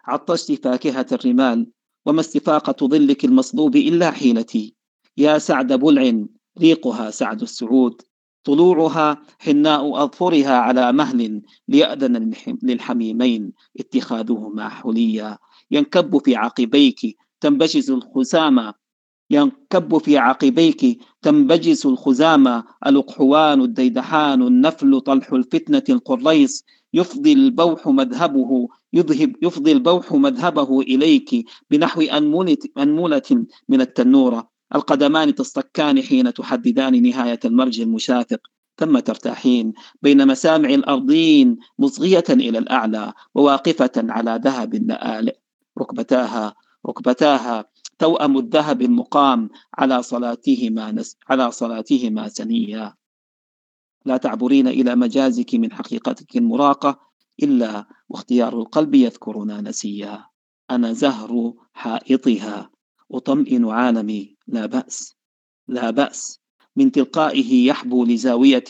عطشت 0.04 0.64
فاكهة 0.64 1.06
الرمال. 1.12 1.70
وما 2.06 2.20
استفاقة 2.20 2.86
ظلك 2.86 3.24
المصلوب 3.24 3.76
إلا 3.76 4.10
حيلتي 4.10 4.74
يا 5.16 5.38
سعد 5.38 5.72
بلع 5.72 6.24
ريقها 6.58 7.10
سعد 7.10 7.42
السعود. 7.42 8.02
طلوعها 8.44 9.22
حناء 9.38 10.04
أظفرها 10.04 10.56
على 10.56 10.92
مهل 10.92 11.42
ليأذن 11.68 12.32
للحميمين. 12.62 13.52
اتخاذهما 13.80 14.68
حليا. 14.68 15.38
ينكب 15.70 16.18
في 16.24 16.36
عقبيك 16.36 17.16
تنبجز 17.40 17.90
الخزامة. 17.90 18.74
ينكب 19.30 19.98
في 19.98 20.18
عقبيك 20.18 21.00
تنبجس 21.22 21.86
الخزامة. 21.86 22.64
الأقحوان 22.86 23.60
الديدحان 23.60 24.42
النفل 24.42 25.00
طلح 25.00 25.32
الفتنة 25.32 25.84
القريص. 25.88 26.64
يفضي 26.94 27.32
البوح 27.32 27.88
مذهبه 27.88 28.68
يذهب 28.92 29.32
يفضي 29.42 29.72
البوح 29.72 30.12
مذهبه 30.12 30.80
إليك 30.80 31.46
بنحو 31.70 32.00
أنملة, 32.00 32.56
أنملة 32.78 33.46
من 33.68 33.80
التنورة. 33.80 34.50
القدمان 34.74 35.34
تصطكان 35.34 36.02
حين 36.02 36.34
تحددان 36.34 37.02
نهاية 37.02 37.40
المرج 37.44 37.80
المشافق. 37.80 38.40
ثم 38.78 38.98
ترتاحين 38.98 39.72
بين 40.02 40.26
مسامع 40.26 40.68
الأرضين 40.68 41.58
مصغية 41.78 42.24
إلى 42.30 42.58
الأعلى 42.58 43.12
وواقفة 43.34 43.92
على 43.96 44.40
ذهب 44.44 44.74
لآلئ 44.74 45.36
ركبتاها 45.78 46.54
ركبتاها 46.86 47.64
توأم 47.98 48.38
الذهب 48.38 48.82
المقام 48.82 49.50
على 49.78 50.02
صلاتهما 50.02 50.92
نس 50.92 51.16
على 51.28 51.50
صلاتهما 51.50 52.28
سنيا. 52.28 52.94
لا 54.04 54.16
تعبرين 54.16 54.68
إلى 54.68 54.96
مجازك 54.96 55.54
من 55.54 55.72
حقيقتك 55.72 56.36
المراقة 56.36 57.00
إلا 57.42 57.86
واختيار 58.08 58.58
القلب 58.58 58.94
يذكرنا 58.94 59.60
نسيا. 59.60 60.24
أنا 60.70 60.92
زهر 60.92 61.52
حائطها. 61.72 62.70
أطمئن 63.12 63.64
عالمي. 63.64 64.36
لا 64.46 64.66
بأس. 64.66 65.16
لا 65.68 65.90
بأس. 65.90 66.40
من 66.76 66.92
تلقائه 66.92 67.66
يحبو 67.66 68.04
لزاوية 68.04 68.64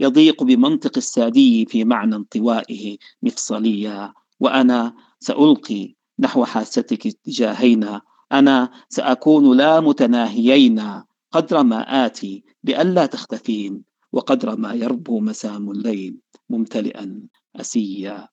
يضيق 0.00 0.42
بمنطق 0.42 0.92
السادي 0.96 1.66
في 1.66 1.84
معنى 1.84 2.16
انطوائه 2.16 2.96
مفصليا. 3.22 4.12
وأنا 4.40 4.94
سألقي 5.20 5.94
نحو 6.18 6.44
حاستك 6.44 7.06
اتجاهينا 7.06 8.00
أنا 8.32 8.70
سأكون 8.88 9.56
لا 9.56 9.80
متناهيين 9.80 11.02
قدر 11.32 11.62
ما 11.62 12.06
آتي 12.06 12.44
لئلا 12.64 13.06
تختفين. 13.06 13.87
وقدر 14.12 14.56
ما 14.56 14.74
يربو 14.74 15.20
مسام 15.20 15.70
الليل 15.70 16.20
ممتلئا 16.50 17.28
أسيا. 17.56 18.28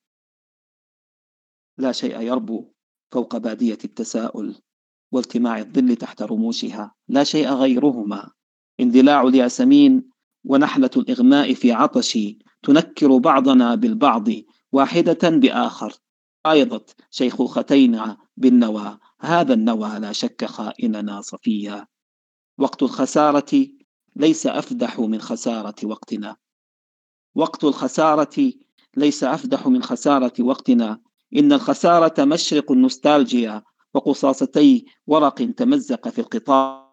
لا 1.77 1.91
شيء 1.91 2.21
يربو 2.21 2.71
فوق 3.11 3.37
بادية 3.37 3.77
التساؤل 3.85 4.55
والتماع 5.11 5.59
الظل 5.59 5.95
تحت 5.95 6.21
رموشها. 6.21 6.95
لا 7.07 7.23
شيء 7.23 7.49
غيرهما. 7.49 8.31
اندلاع 8.79 9.21
الياسمين 9.21 10.09
ونحلة 10.43 10.89
الإغماء 10.97 11.53
في 11.53 11.71
عطشي 11.71 12.39
تنكر 12.63 13.17
بعضنا 13.17 13.75
بالبعض 13.75 14.27
واحدة 14.71 15.29
بآخر. 15.29 15.93
أيضت 16.45 16.95
شيخوختين 17.11 18.15
بالنوى. 18.37 18.99
هذا 19.19 19.53
النوى 19.53 19.99
لا 19.99 20.11
شك 20.11 20.45
خائننا 20.45 21.21
صفيا. 21.21 21.87
وقت 22.57 22.83
الخسارة 22.83 23.67
ليس 24.15 24.47
أفدح 24.47 24.99
من 24.99 25.21
خسارة 25.21 25.75
وقتنا. 25.83 26.35
وقت 27.35 27.63
الخسارة 27.63 28.53
ليس 28.97 29.23
أفدح 29.23 29.67
من 29.67 29.83
خسارة 29.83 30.33
وقتنا. 30.39 30.99
إن 31.35 31.53
الخسارة 31.53 32.25
مشرق 32.25 32.71
النوستالجيا 32.71 33.63
وقصاصتي 33.93 34.85
ورق 35.07 35.35
تمزق 35.51 36.09
في 36.09 36.21
القطار 36.21 36.85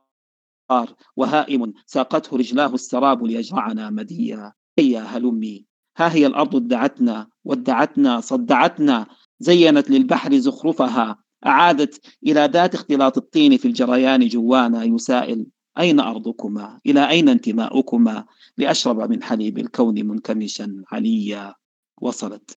وهائم 1.17 1.73
ساقته 1.87 2.37
رجلاه 2.37 2.75
السراب 2.75 3.25
ليجرعنا 3.25 3.91
مديا 3.91 4.53
هيا 4.79 5.01
هلمي 5.01 5.65
ها 5.97 6.15
هي 6.15 6.27
الأرض 6.27 6.57
ادعتنا 6.57 7.29
ودعتنا 7.45 8.21
صدعتنا. 8.21 9.07
زينت 9.41 9.91
للبحر 9.91 10.39
زخرفها. 10.39 11.19
أعادت 11.47 12.07
إلى 12.27 12.51
ذات 12.53 12.75
اختلاط 12.75 13.19
الطين 13.19 13.57
في 13.57 13.69
الجريان 13.69 14.29
جوانا 14.29 14.85
يسائل. 14.85 15.47
أين 15.79 16.01
أرضكما؟ 16.01 16.81
إلى 16.87 17.09
أين 17.09 17.29
انتماؤكما؟ 17.29 18.27
لأشرب 18.57 19.11
من 19.11 19.23
حليب 19.23 19.59
الكون 19.59 20.07
منكمشا 20.07 20.83
عليا. 20.93 21.55
وصلت. 22.01 22.59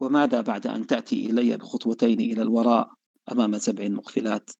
وماذا 0.00 0.40
بعد 0.40 0.66
أن 0.66 0.86
تأتي 0.86 1.26
إلي 1.30 1.56
بخطوتين 1.56 2.20
إلى 2.20 2.42
الوراء 2.42 2.92
أمام 3.32 3.58
سبع 3.58 3.88
مقفلات؟ 3.88 4.50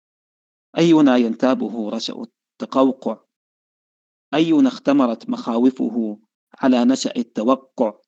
أينا 0.78 1.16
ينتابه 1.16 1.90
رشأ 1.90 2.22
التقوقع؟ 2.62 3.24
أينا 4.34 4.68
اختمرت 4.68 5.30
مخاوفه 5.30 6.20
على 6.58 6.84
نشأ 6.84 7.12
التوقع؟ 7.16 7.98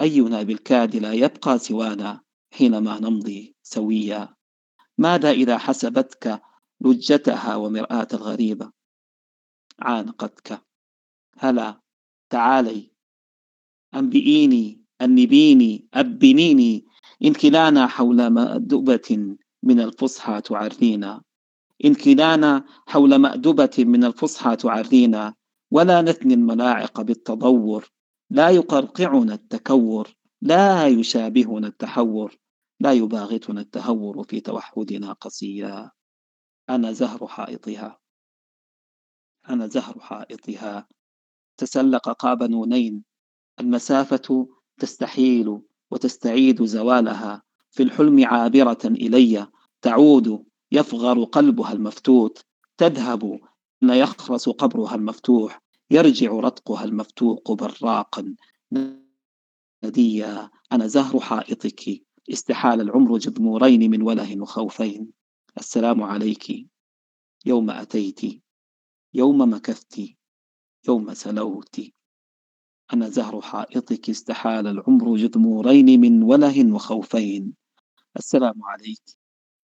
أينا 0.00 0.42
بالكاد 0.42 0.96
لا 0.96 1.12
يبقى 1.12 1.58
سوانا 1.58 2.20
حينما 2.52 3.00
نمضي 3.00 3.56
سويا؟ 3.62 4.34
ماذا 4.98 5.30
إذا 5.30 5.58
حسبتك 5.58 6.42
لجتها 6.80 7.56
ومرآة 7.56 8.08
الغريبة؟ 8.14 8.70
عانقتك. 9.78 10.62
هلا 11.38 11.80
تعالي. 12.30 12.90
أنبئيني 13.94 14.84
أنبيني 15.00 15.88
أبنيني. 15.94 16.86
إن 17.24 17.32
كلانا 17.32 17.86
حول 17.86 18.26
مأدبة 18.26 19.36
من 19.62 19.80
الفصحى 19.80 20.40
تعرينا 20.40 21.22
إن 21.84 21.94
كلانا 21.94 22.64
حول 22.86 23.16
مأدبة 23.16 23.70
من 23.78 24.04
الفصحى 24.04 24.56
تعرينا 24.56 25.34
ولا 25.70 26.02
نثني 26.02 26.34
الملاعق 26.34 27.00
بالتضور 27.00 27.90
لا 28.30 28.50
يقرقعنا 28.50 29.34
التكور. 29.34 30.16
لا 30.42 30.86
يشابهنا 30.86 31.66
التحور. 31.66 32.36
لا 32.84 32.92
يباغتنا 32.92 33.60
التهور 33.60 34.22
في 34.22 34.40
توحدنا 34.40 35.12
قصيا 35.12 35.90
أنا 36.70 36.92
زهر 36.92 37.26
حائطها. 37.26 37.98
أنا 39.48 39.66
زهر 39.66 40.00
حائطها. 40.00 40.88
تسلق 41.56 42.08
قاب 42.08 42.42
نونين. 42.42 43.04
المسافة 43.60 44.48
تستحيل 44.78 45.60
وتستعيد 45.90 46.64
زوالها. 46.64 47.42
في 47.70 47.82
الحلم 47.82 48.24
عابرة 48.24 48.78
إلي. 48.84 49.46
تعود 49.82 50.44
يفغر 50.72 51.24
قلبها 51.24 51.72
المفتوت. 51.72 52.44
تذهب 52.76 53.40
يخرس 53.82 54.48
قبرها 54.48 54.94
المفتوح. 54.94 55.62
يرجع 55.90 56.32
رتقها 56.32 56.84
المفتوق 56.84 57.52
براقا. 57.52 58.34
نديا 59.84 60.50
أنا 60.72 60.86
زهر 60.86 61.20
حائطك. 61.20 62.04
استحال 62.30 62.80
العمر 62.80 63.18
جذمورين 63.18 63.90
من 63.90 64.02
وله 64.02 64.40
وخوفين. 64.40 65.12
السلام 65.58 66.02
عليك 66.02 66.70
يوم 67.46 67.70
أتيت 67.70 68.42
يوم 69.14 69.38
مكثت 69.54 70.00
يوم 70.88 71.14
سلوت. 71.14 71.80
أنا 72.92 73.08
زهر 73.08 73.40
حائطك 73.40 74.10
استحال 74.10 74.66
العمر 74.66 75.16
جذمورين 75.16 76.00
من 76.00 76.22
وله 76.22 76.74
وخوفين. 76.74 77.56
السلام 78.16 78.64
عليك 78.64 79.02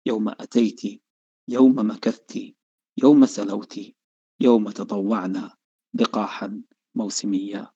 يوم 0.06 0.28
أتيت 0.28 1.02
يوم 1.48 1.76
مكثت 1.76 2.54
يوم 3.02 3.26
سلوت 3.26 3.80
يوم 4.40 4.70
تطوعنا 4.70 5.56
لقاحا 5.94 6.62
موسميا. 6.94 7.73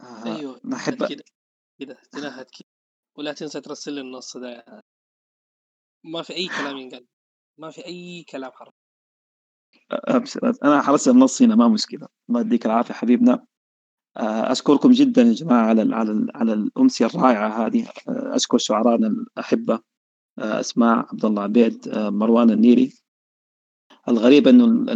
آه 0.00 0.24
أيوه 0.24 0.60
نحب 0.64 1.08
كده 1.08 1.24
كده 1.80 1.96
تنهد 2.12 2.46
كده 2.58 2.68
ولا 3.18 3.32
تنسى 3.32 3.60
ترسل 3.60 3.92
لي 3.92 4.00
النص 4.00 4.36
ده 4.36 4.82
ما 6.04 6.22
في 6.22 6.32
أي 6.32 6.48
كلام 6.48 6.76
ينقال 6.76 7.06
ما 7.58 7.70
في 7.70 7.86
أي 7.86 8.24
كلام 8.24 8.52
حرف 8.52 8.74
أبشر 9.90 10.52
أنا 10.64 10.82
حرسل 10.82 11.10
النص 11.10 11.42
هنا 11.42 11.54
ما 11.54 11.68
مشكلة. 11.68 12.08
الله 12.28 12.40
يديك 12.40 12.66
العافية 12.66 12.94
حبيبنا. 12.94 13.46
آه، 14.16 14.52
أشكركم 14.52 14.90
جدا 14.90 15.22
يا 15.22 15.32
جماعة 15.32 15.66
على 15.66 15.82
ال 15.82 15.94
على 15.94 16.12
ال 16.12 16.30
على 16.36 16.52
الأمسية 16.52 17.06
الرائعة 17.06 17.66
هذه. 17.66 17.88
آه، 18.08 18.36
أشكر 18.36 18.58
شعرائنا 18.58 19.06
الأحبة 19.06 19.80
آه، 20.38 20.60
أسماء 20.60 20.98
عبد 20.98 21.24
الله 21.24 21.42
عبيد 21.42 21.88
مروان 21.98 22.50
النيري. 22.50 22.92
الغريب 24.08 24.48
إنه 24.48 24.92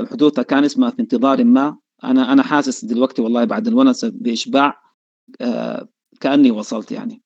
الحدوث 0.00 0.40
كان 0.40 0.64
اسمها 0.64 0.90
في 0.90 1.02
انتظار 1.02 1.44
ما 1.44 1.78
أنا 2.04 2.32
أنا 2.32 2.42
حاسس 2.42 2.84
دلوقتي 2.84 3.22
والله 3.22 3.44
بعد 3.44 3.66
الونسه 3.66 4.12
بإشباع 4.14 4.82
كأني 6.20 6.50
وصلت 6.50 6.92
يعني 6.92 7.22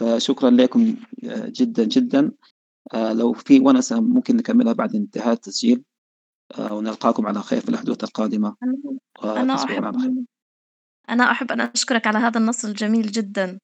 فشكرا 0.00 0.50
لكم 0.50 0.96
جدا 1.32 1.84
جدا 1.84 2.32
لو 2.94 3.32
في 3.32 3.60
ونسة 3.60 4.00
ممكن 4.00 4.36
نكملها 4.36 4.72
بعد 4.72 4.94
انتهاء 4.94 5.32
التسجيل 5.32 5.84
ونلقاكم 6.70 7.26
على 7.26 7.42
خير 7.42 7.60
في 7.60 7.68
الحدوث 7.68 8.04
القادمة 8.04 8.56
أنا 9.24 9.54
أحب 9.54 10.18
أنا 11.10 11.30
أحب 11.30 11.52
أن 11.52 11.60
أشكرك 11.60 12.06
على 12.06 12.18
هذا 12.18 12.40
النص 12.40 12.64
الجميل 12.64 13.06
جدًا. 13.06 13.58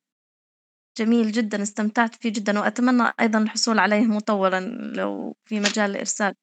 جميل 0.98 1.32
جدًا، 1.32 1.62
استمتعت 1.62 2.14
فيه 2.14 2.32
جدًا، 2.32 2.60
وأتمنى 2.60 3.02
أيضًا 3.20 3.38
الحصول 3.38 3.78
عليه 3.78 4.06
مطولًا 4.06 4.60
لو 4.96 5.36
في 5.44 5.60
مجال 5.60 5.90
الإرسال. 5.90 6.34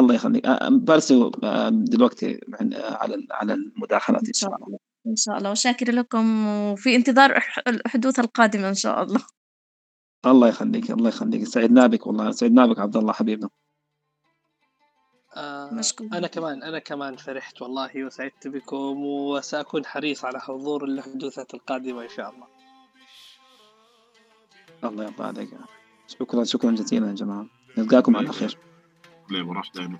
الله 0.00 0.14
يخليك، 0.14 0.46
برسل 0.62 1.30
دلوقتي 1.70 2.40
على 2.72 3.26
على 3.30 3.52
المداخلات 3.52 4.26
إن 4.26 4.32
شاء 4.32 4.54
الله، 4.54 4.78
إن 5.06 5.16
شاء 5.16 5.38
الله، 5.38 5.50
وشاكرة 5.50 5.90
لكم 5.90 6.46
وفي 6.46 6.96
انتظار 6.96 7.42
الحدوث 7.68 8.18
القادمة 8.18 8.68
إن 8.68 8.74
شاء 8.74 9.02
الله. 9.02 9.20
الله 10.26 10.48
يخليك، 10.48 10.90
الله 10.90 11.08
يخليك، 11.08 11.44
سعدنا 11.44 11.86
بك 11.86 12.06
والله، 12.06 12.30
سعدنا 12.30 12.66
بك 12.66 12.78
عبد 12.78 12.96
الله 12.96 13.12
حبيبنا. 13.12 13.48
آه 15.36 15.80
أنا 16.12 16.26
كمان 16.26 16.62
أنا 16.62 16.78
كمان 16.78 17.16
فرحت 17.16 17.62
والله 17.62 18.04
وسعدت 18.04 18.48
بكم 18.48 19.04
وسأكون 19.04 19.86
حريص 19.86 20.24
على 20.24 20.40
حضور 20.40 20.84
الحدوثات 20.84 21.54
القادمة 21.54 22.02
إن 22.02 22.08
شاء 22.08 22.30
الله. 22.30 22.46
الله 24.84 25.04
يرضى 25.04 25.24
عليك 25.24 25.50
شكرا 26.06 26.44
شكرا 26.44 26.70
جزيلا 26.70 27.08
يا 27.08 27.12
جماعة. 27.12 27.46
نلقاكم 27.78 28.16
على 28.16 28.28
خير. 28.28 28.58
upplifur 29.26 29.56
allt 29.58 29.78
einu 29.78 29.98